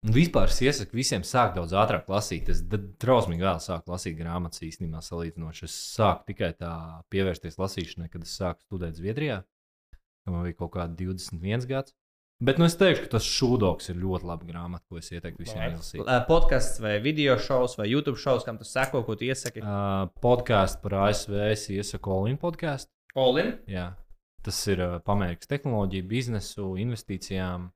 Un 0.00 0.14
vispār 0.16 0.48
es 0.48 0.56
iesaku 0.64 0.96
visiem 0.96 1.24
sākt 1.28 1.58
daudz 1.58 1.74
ātrāk 1.76 2.06
lasīt. 2.08 2.48
Es 2.48 2.62
drausmīgi 2.64 3.44
vēl 3.44 3.58
sāku 3.60 3.92
lasīt 3.92 4.16
grāmatas 4.16 4.62
īstenībā 4.64 5.02
salīdzinoši. 5.04 5.66
Es 5.68 5.74
sāku 5.98 6.30
tikai 6.30 6.54
tā 6.56 6.72
pievērsties 7.12 7.60
lasīšanai, 7.60 8.08
kad 8.08 8.24
es 8.24 8.32
sāku 8.40 8.64
studēt 8.64 8.96
Zviedrijā. 8.96 9.42
Man 10.30 10.46
bija 10.46 10.56
kaut 10.62 10.72
kādi 10.78 11.04
21 11.04 11.68
gads. 11.68 11.92
Bet 12.40 12.56
nu, 12.56 12.64
es 12.64 12.76
teikšu, 12.80 13.02
ka 13.04 13.10
tas 13.18 13.26
šūdoks 13.28 13.90
ir 13.92 13.98
ļoti 14.00 14.24
laba 14.24 14.46
grāmata, 14.48 14.80
ko 14.88 14.96
es 14.96 15.10
ieteiktu 15.12 15.42
visiem 15.42 15.74
izlasīt. 15.74 16.06
Podkāsts 16.24 16.80
vai 16.80 16.94
video 17.04 17.34
šovs 17.36 17.74
vai 17.76 17.90
YouTube 17.90 18.16
šovs, 18.20 18.46
kam 18.46 18.56
tu 18.56 18.64
seko, 18.64 19.02
ko 19.04 19.16
tu 19.20 19.26
iesaki. 19.26 19.60
Uh, 19.60 20.06
podkāstu 20.24 20.80
par 20.86 20.96
ASV 21.02 21.34
es 21.50 21.66
iesaku 21.68 22.14
Olin 22.14 22.38
podkāstu. 22.40 22.88
Olin. 23.20 23.52
Jā. 23.68 23.90
Tas 24.46 24.60
ir 24.72 24.80
uh, 24.80 24.94
pamēģis 25.04 25.50
tehnoloģiju, 25.50 26.06
biznesu, 26.08 26.70
investīcijām, 26.80 27.66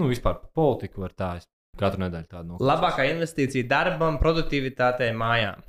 nu 0.00 0.08
vispār 0.08 0.40
politiku. 0.56 1.04
Var 1.04 1.12
tā 1.12 1.30
katru 1.76 2.06
nedēļu 2.06 2.30
tādu 2.30 2.54
noklausos. 2.54 2.70
Labākā 2.72 3.10
investīcija 3.10 3.68
darbam, 3.68 4.16
produktivitātei 4.22 5.10
mājām. 5.12 5.60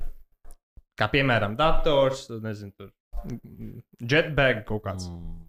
Kā 0.96 1.10
piemēram, 1.12 1.52
dators, 1.58 2.30
nezinu, 2.40 2.72
tur 2.80 2.94
jetbag 4.00 4.64
kaut 4.72 4.86
kāds. 4.88 5.12
Mm. 5.12 5.47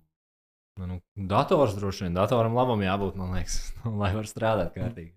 Nu, 0.79 0.87
nu, 0.87 1.27
dators 1.27 1.75
droši 1.75 2.05
vien, 2.05 2.15
datoram 2.15 2.55
labam 2.55 2.79
jābūt, 2.79 3.17
man 3.19 3.33
liekas, 3.35 3.59
nu, 3.83 3.97
lai 3.99 4.13
var 4.15 4.27
strādāt 4.29 4.71
kārtīgi. 4.77 5.11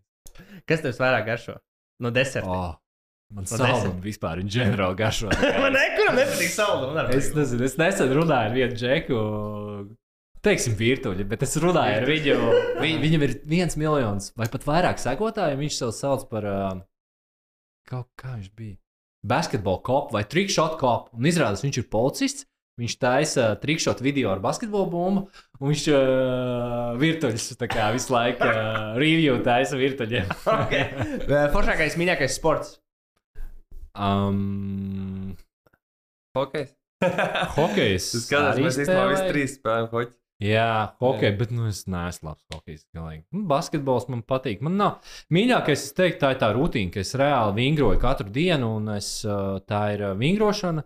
Kas 0.67 0.83
tev 0.83 0.97
vairāk 0.99 1.29
garšo? 1.29 1.59
No 2.03 2.11
deserta. 2.11 2.51
Oh, 2.51 2.73
man 3.33 3.47
No 3.47 3.59
saldumi 3.61 4.03
vispār 4.03 4.43
ir 4.43 4.49
ģenerāli 4.51 4.99
garšo. 4.99 5.31
Man 5.63 5.77
nekuram 5.77 6.19
nepatīk 6.19 6.51
saule. 6.53 7.05
es 7.15 7.31
nezinu, 7.37 7.65
es 7.69 7.79
nesen 7.81 8.11
runāju 8.13 8.51
ar 8.51 8.57
vienu 8.57 8.77
džeku, 8.77 9.21
teiksim, 10.45 10.75
virtuļi, 10.77 11.27
bet 11.31 11.47
es 11.47 11.55
runāju 11.63 12.01
ar 12.01 12.09
viņu. 12.09 12.37
Vi, 12.83 12.93
viņam 13.07 13.27
ir 13.29 13.35
viens 13.49 13.79
miljons 13.81 14.33
vai 14.37 14.51
pat 14.53 14.67
vairāk 14.69 15.01
sekotāju. 15.01 15.61
Viņš 15.63 15.79
sev 15.79 15.95
sauc 15.97 16.27
par, 16.33 16.49
uh, 16.49 16.83
kaut 17.89 18.11
kā 18.21 18.35
viņš 18.35 18.51
bija, 18.59 18.77
basketbola 19.25 19.81
kopu 19.87 20.19
vai 20.19 20.25
trikšot 20.29 20.77
kopu. 20.83 21.15
Un 21.17 21.31
izrādās, 21.31 21.65
viņš 21.65 21.85
ir 21.85 21.89
policists. 21.93 22.49
Viņš 22.81 22.95
taisa 22.97 23.51
trikšot 23.61 24.01
video 24.01 24.31
ar 24.33 24.41
basketbolu 24.41 24.89
bumbu, 24.89 25.25
un 25.61 25.69
viņš 25.69 25.83
uh, 25.93 26.95
virtuļus 27.01 27.51
kā 27.69 27.91
visu 27.93 28.15
laiku 28.15 28.49
uh, 28.49 28.95
review 28.97 29.37
taisa 29.45 29.77
virtuļiem. 29.77 30.31
okay. 30.57 30.87
Foršākais, 31.53 31.99
mīļākais 32.01 32.39
sports. 32.39 32.79
um, 33.93 35.37
Hokejs. 36.33 36.73
hokejs. 37.59 38.09
Tas 38.15 38.27
skatās, 38.27 38.59
mēs 38.63 38.79
īstenībā 38.81 39.07
visi 39.11 39.29
trīs 39.29 39.57
spēlējam 39.59 39.89
hoķi. 39.93 40.15
Jā, 40.43 40.71
hockey, 40.99 41.31
bet 41.39 41.53
nu, 41.55 41.69
es 41.71 41.85
neesmu 41.91 42.33
labs 42.33 42.43
hokejs. 42.51 42.87
galīgi. 42.97 43.23
Nu, 43.35 43.45
basketbols 43.51 44.09
man 44.11 44.25
patīk. 44.27 44.63
Man 44.65 44.75
nav 44.81 45.13
mīļākais, 45.35 45.85
es 45.87 45.95
teiktu, 45.95 46.19
tā 46.25 46.33
ir 46.35 46.41
tā 46.41 46.49
rutīna, 46.57 46.91
ka 46.95 47.03
es 47.05 47.13
reāli 47.19 47.55
vingroju 47.61 48.01
katru 48.03 48.33
dienu, 48.35 48.73
un 48.81 48.91
es, 48.97 49.13
tā 49.69 49.83
ir 49.95 50.09
vingrošana. 50.19 50.83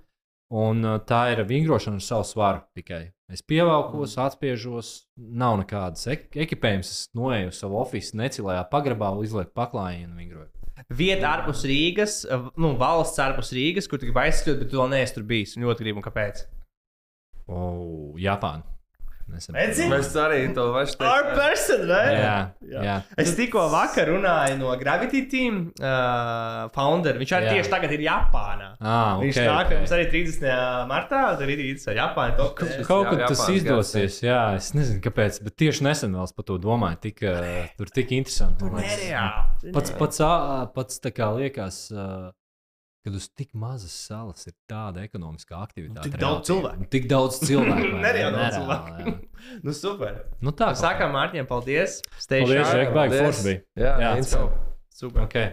Un 0.55 0.85
uh, 0.87 0.99
tā 1.03 1.33
ir 1.33 1.43
vingrošana 1.47 1.99
ar 1.99 2.05
savu 2.07 2.27
svaru 2.29 2.61
tikai. 2.77 3.09
Es 3.33 3.43
pievelkos, 3.43 4.15
atspiežos, 4.23 4.91
nav 5.17 5.57
nekādas 5.59 6.07
ek 6.13 6.37
ekipējums. 6.45 6.93
Es 6.93 7.09
noeju 7.19 7.51
uz 7.51 7.59
savu 7.59 7.81
oficiālu, 7.81 8.21
necilējā 8.23 8.61
pagrabā, 8.71 9.11
uzlieku 9.19 9.51
paklājienu 9.59 10.13
un 10.13 10.21
vingroju. 10.23 10.53
Vieta 10.95 11.33
ārpus 11.33 11.65
Rīgas, 11.67 12.21
nu, 12.61 12.75
valsts 12.79 13.19
ārpus 13.25 13.51
Rīgas, 13.57 13.89
kur 13.91 13.99
tu 13.99 14.07
gribi 14.07 14.23
aizskriet, 14.29 14.61
bet 14.61 14.71
tu 14.71 14.79
vēl 14.79 14.93
neesi 14.93 15.17
tur 15.17 15.27
bijis. 15.27 15.57
Un 15.57 15.67
ļoti 15.67 15.87
gribi, 15.87 15.99
un 15.99 16.07
kāpēc? 16.07 16.45
O, 17.51 17.67
Japāna. 18.21 18.76
Redzi? 19.27 19.87
Mēs 19.91 20.13
arī 20.23 20.39
to 20.55 20.69
pašu 20.73 20.97
Our 21.03 21.25
teicām. 21.27 21.35
person, 21.37 21.83
vai? 21.91 22.05
Jā, 22.15 22.35
jā. 22.71 22.95
Es 23.19 23.33
tikko 23.37 23.65
vakar 23.73 24.09
runāju 24.13 24.59
no 24.61 24.71
Gravity 24.79 25.25
Team 25.31 25.59
uh, 25.81 26.69
founder. 26.75 27.19
Viņš 27.21 27.35
arī 27.37 27.49
Jā. 27.49 27.57
tieši 27.59 27.73
tagad 27.73 27.95
ir 27.97 28.05
Japānā. 28.07 28.71
Ah, 28.79 29.19
Viņš 29.21 29.35
okay, 29.41 29.51
nāk 29.51 29.67
okay. 29.67 29.81
mums 29.83 29.95
arī 29.97 30.07
30. 30.15 30.47
martā, 30.93 31.25
tur 31.41 31.53
ir 31.53 31.65
īsts 31.67 31.91
Japāna. 31.91 32.37
Kaut 32.39 32.63
Jā, 32.63 33.11
kad 33.11 33.25
tas 33.27 33.43
Japānas 33.43 33.59
izdosies, 33.59 34.23
jā, 34.25 34.41
es 34.61 34.71
nezinu, 34.79 35.03
kāpēc, 35.05 35.43
bet 35.45 35.59
tieši 35.59 35.87
nesen 35.89 36.17
vēl 36.17 36.33
par 36.39 36.49
to 36.53 36.59
domāju. 36.63 37.03
Tik, 37.07 37.23
uh, 37.27 37.53
tur 37.77 37.93
tik 37.93 38.15
interesanti. 38.17 38.71
liekas. 38.71 38.97
Nereāli. 38.97 39.75
Pats, 39.75 39.93
pats, 39.99 40.23
pats 40.79 41.03
tā 41.03 41.13
kā 41.15 41.29
liekas, 41.37 41.87
uh, 41.93 42.31
kad 43.07 43.15
uz 43.17 43.29
tik 43.39 43.53
mazas 43.57 43.95
salas 44.09 44.45
ir 44.51 44.55
tāda 44.71 45.05
ekonomiskā 45.07 45.61
aktivitāte. 45.63 46.11
Tik 46.11 46.19
daudz 46.19 46.43
relatīvi. 46.43 46.49
cilvēku. 46.51 46.83
Un 46.83 46.91
Tik 46.97 47.09
daudz 47.15 47.39
cilvēku. 47.49 47.95
Nereāli 48.03 48.37
daudz 48.41 48.59
cilvēku. 48.59 49.17
Nu, 49.63 49.73
super. 49.77 50.15
Nu, 50.43 50.51
tā 50.57 50.73
kā 50.73 50.79
Sākām 50.81 51.13
Mārtiņam, 51.15 51.47
paldies. 51.47 52.01
Stay 52.19 52.43
Paldies. 52.43 52.71
Žek, 52.73 52.93
baigi 52.97 53.19
forši 53.21 53.45
bija. 53.47 53.65
Jā, 53.79 53.97
Jā. 54.03 54.15
Super. 54.97 55.27
Okay. 55.29 55.53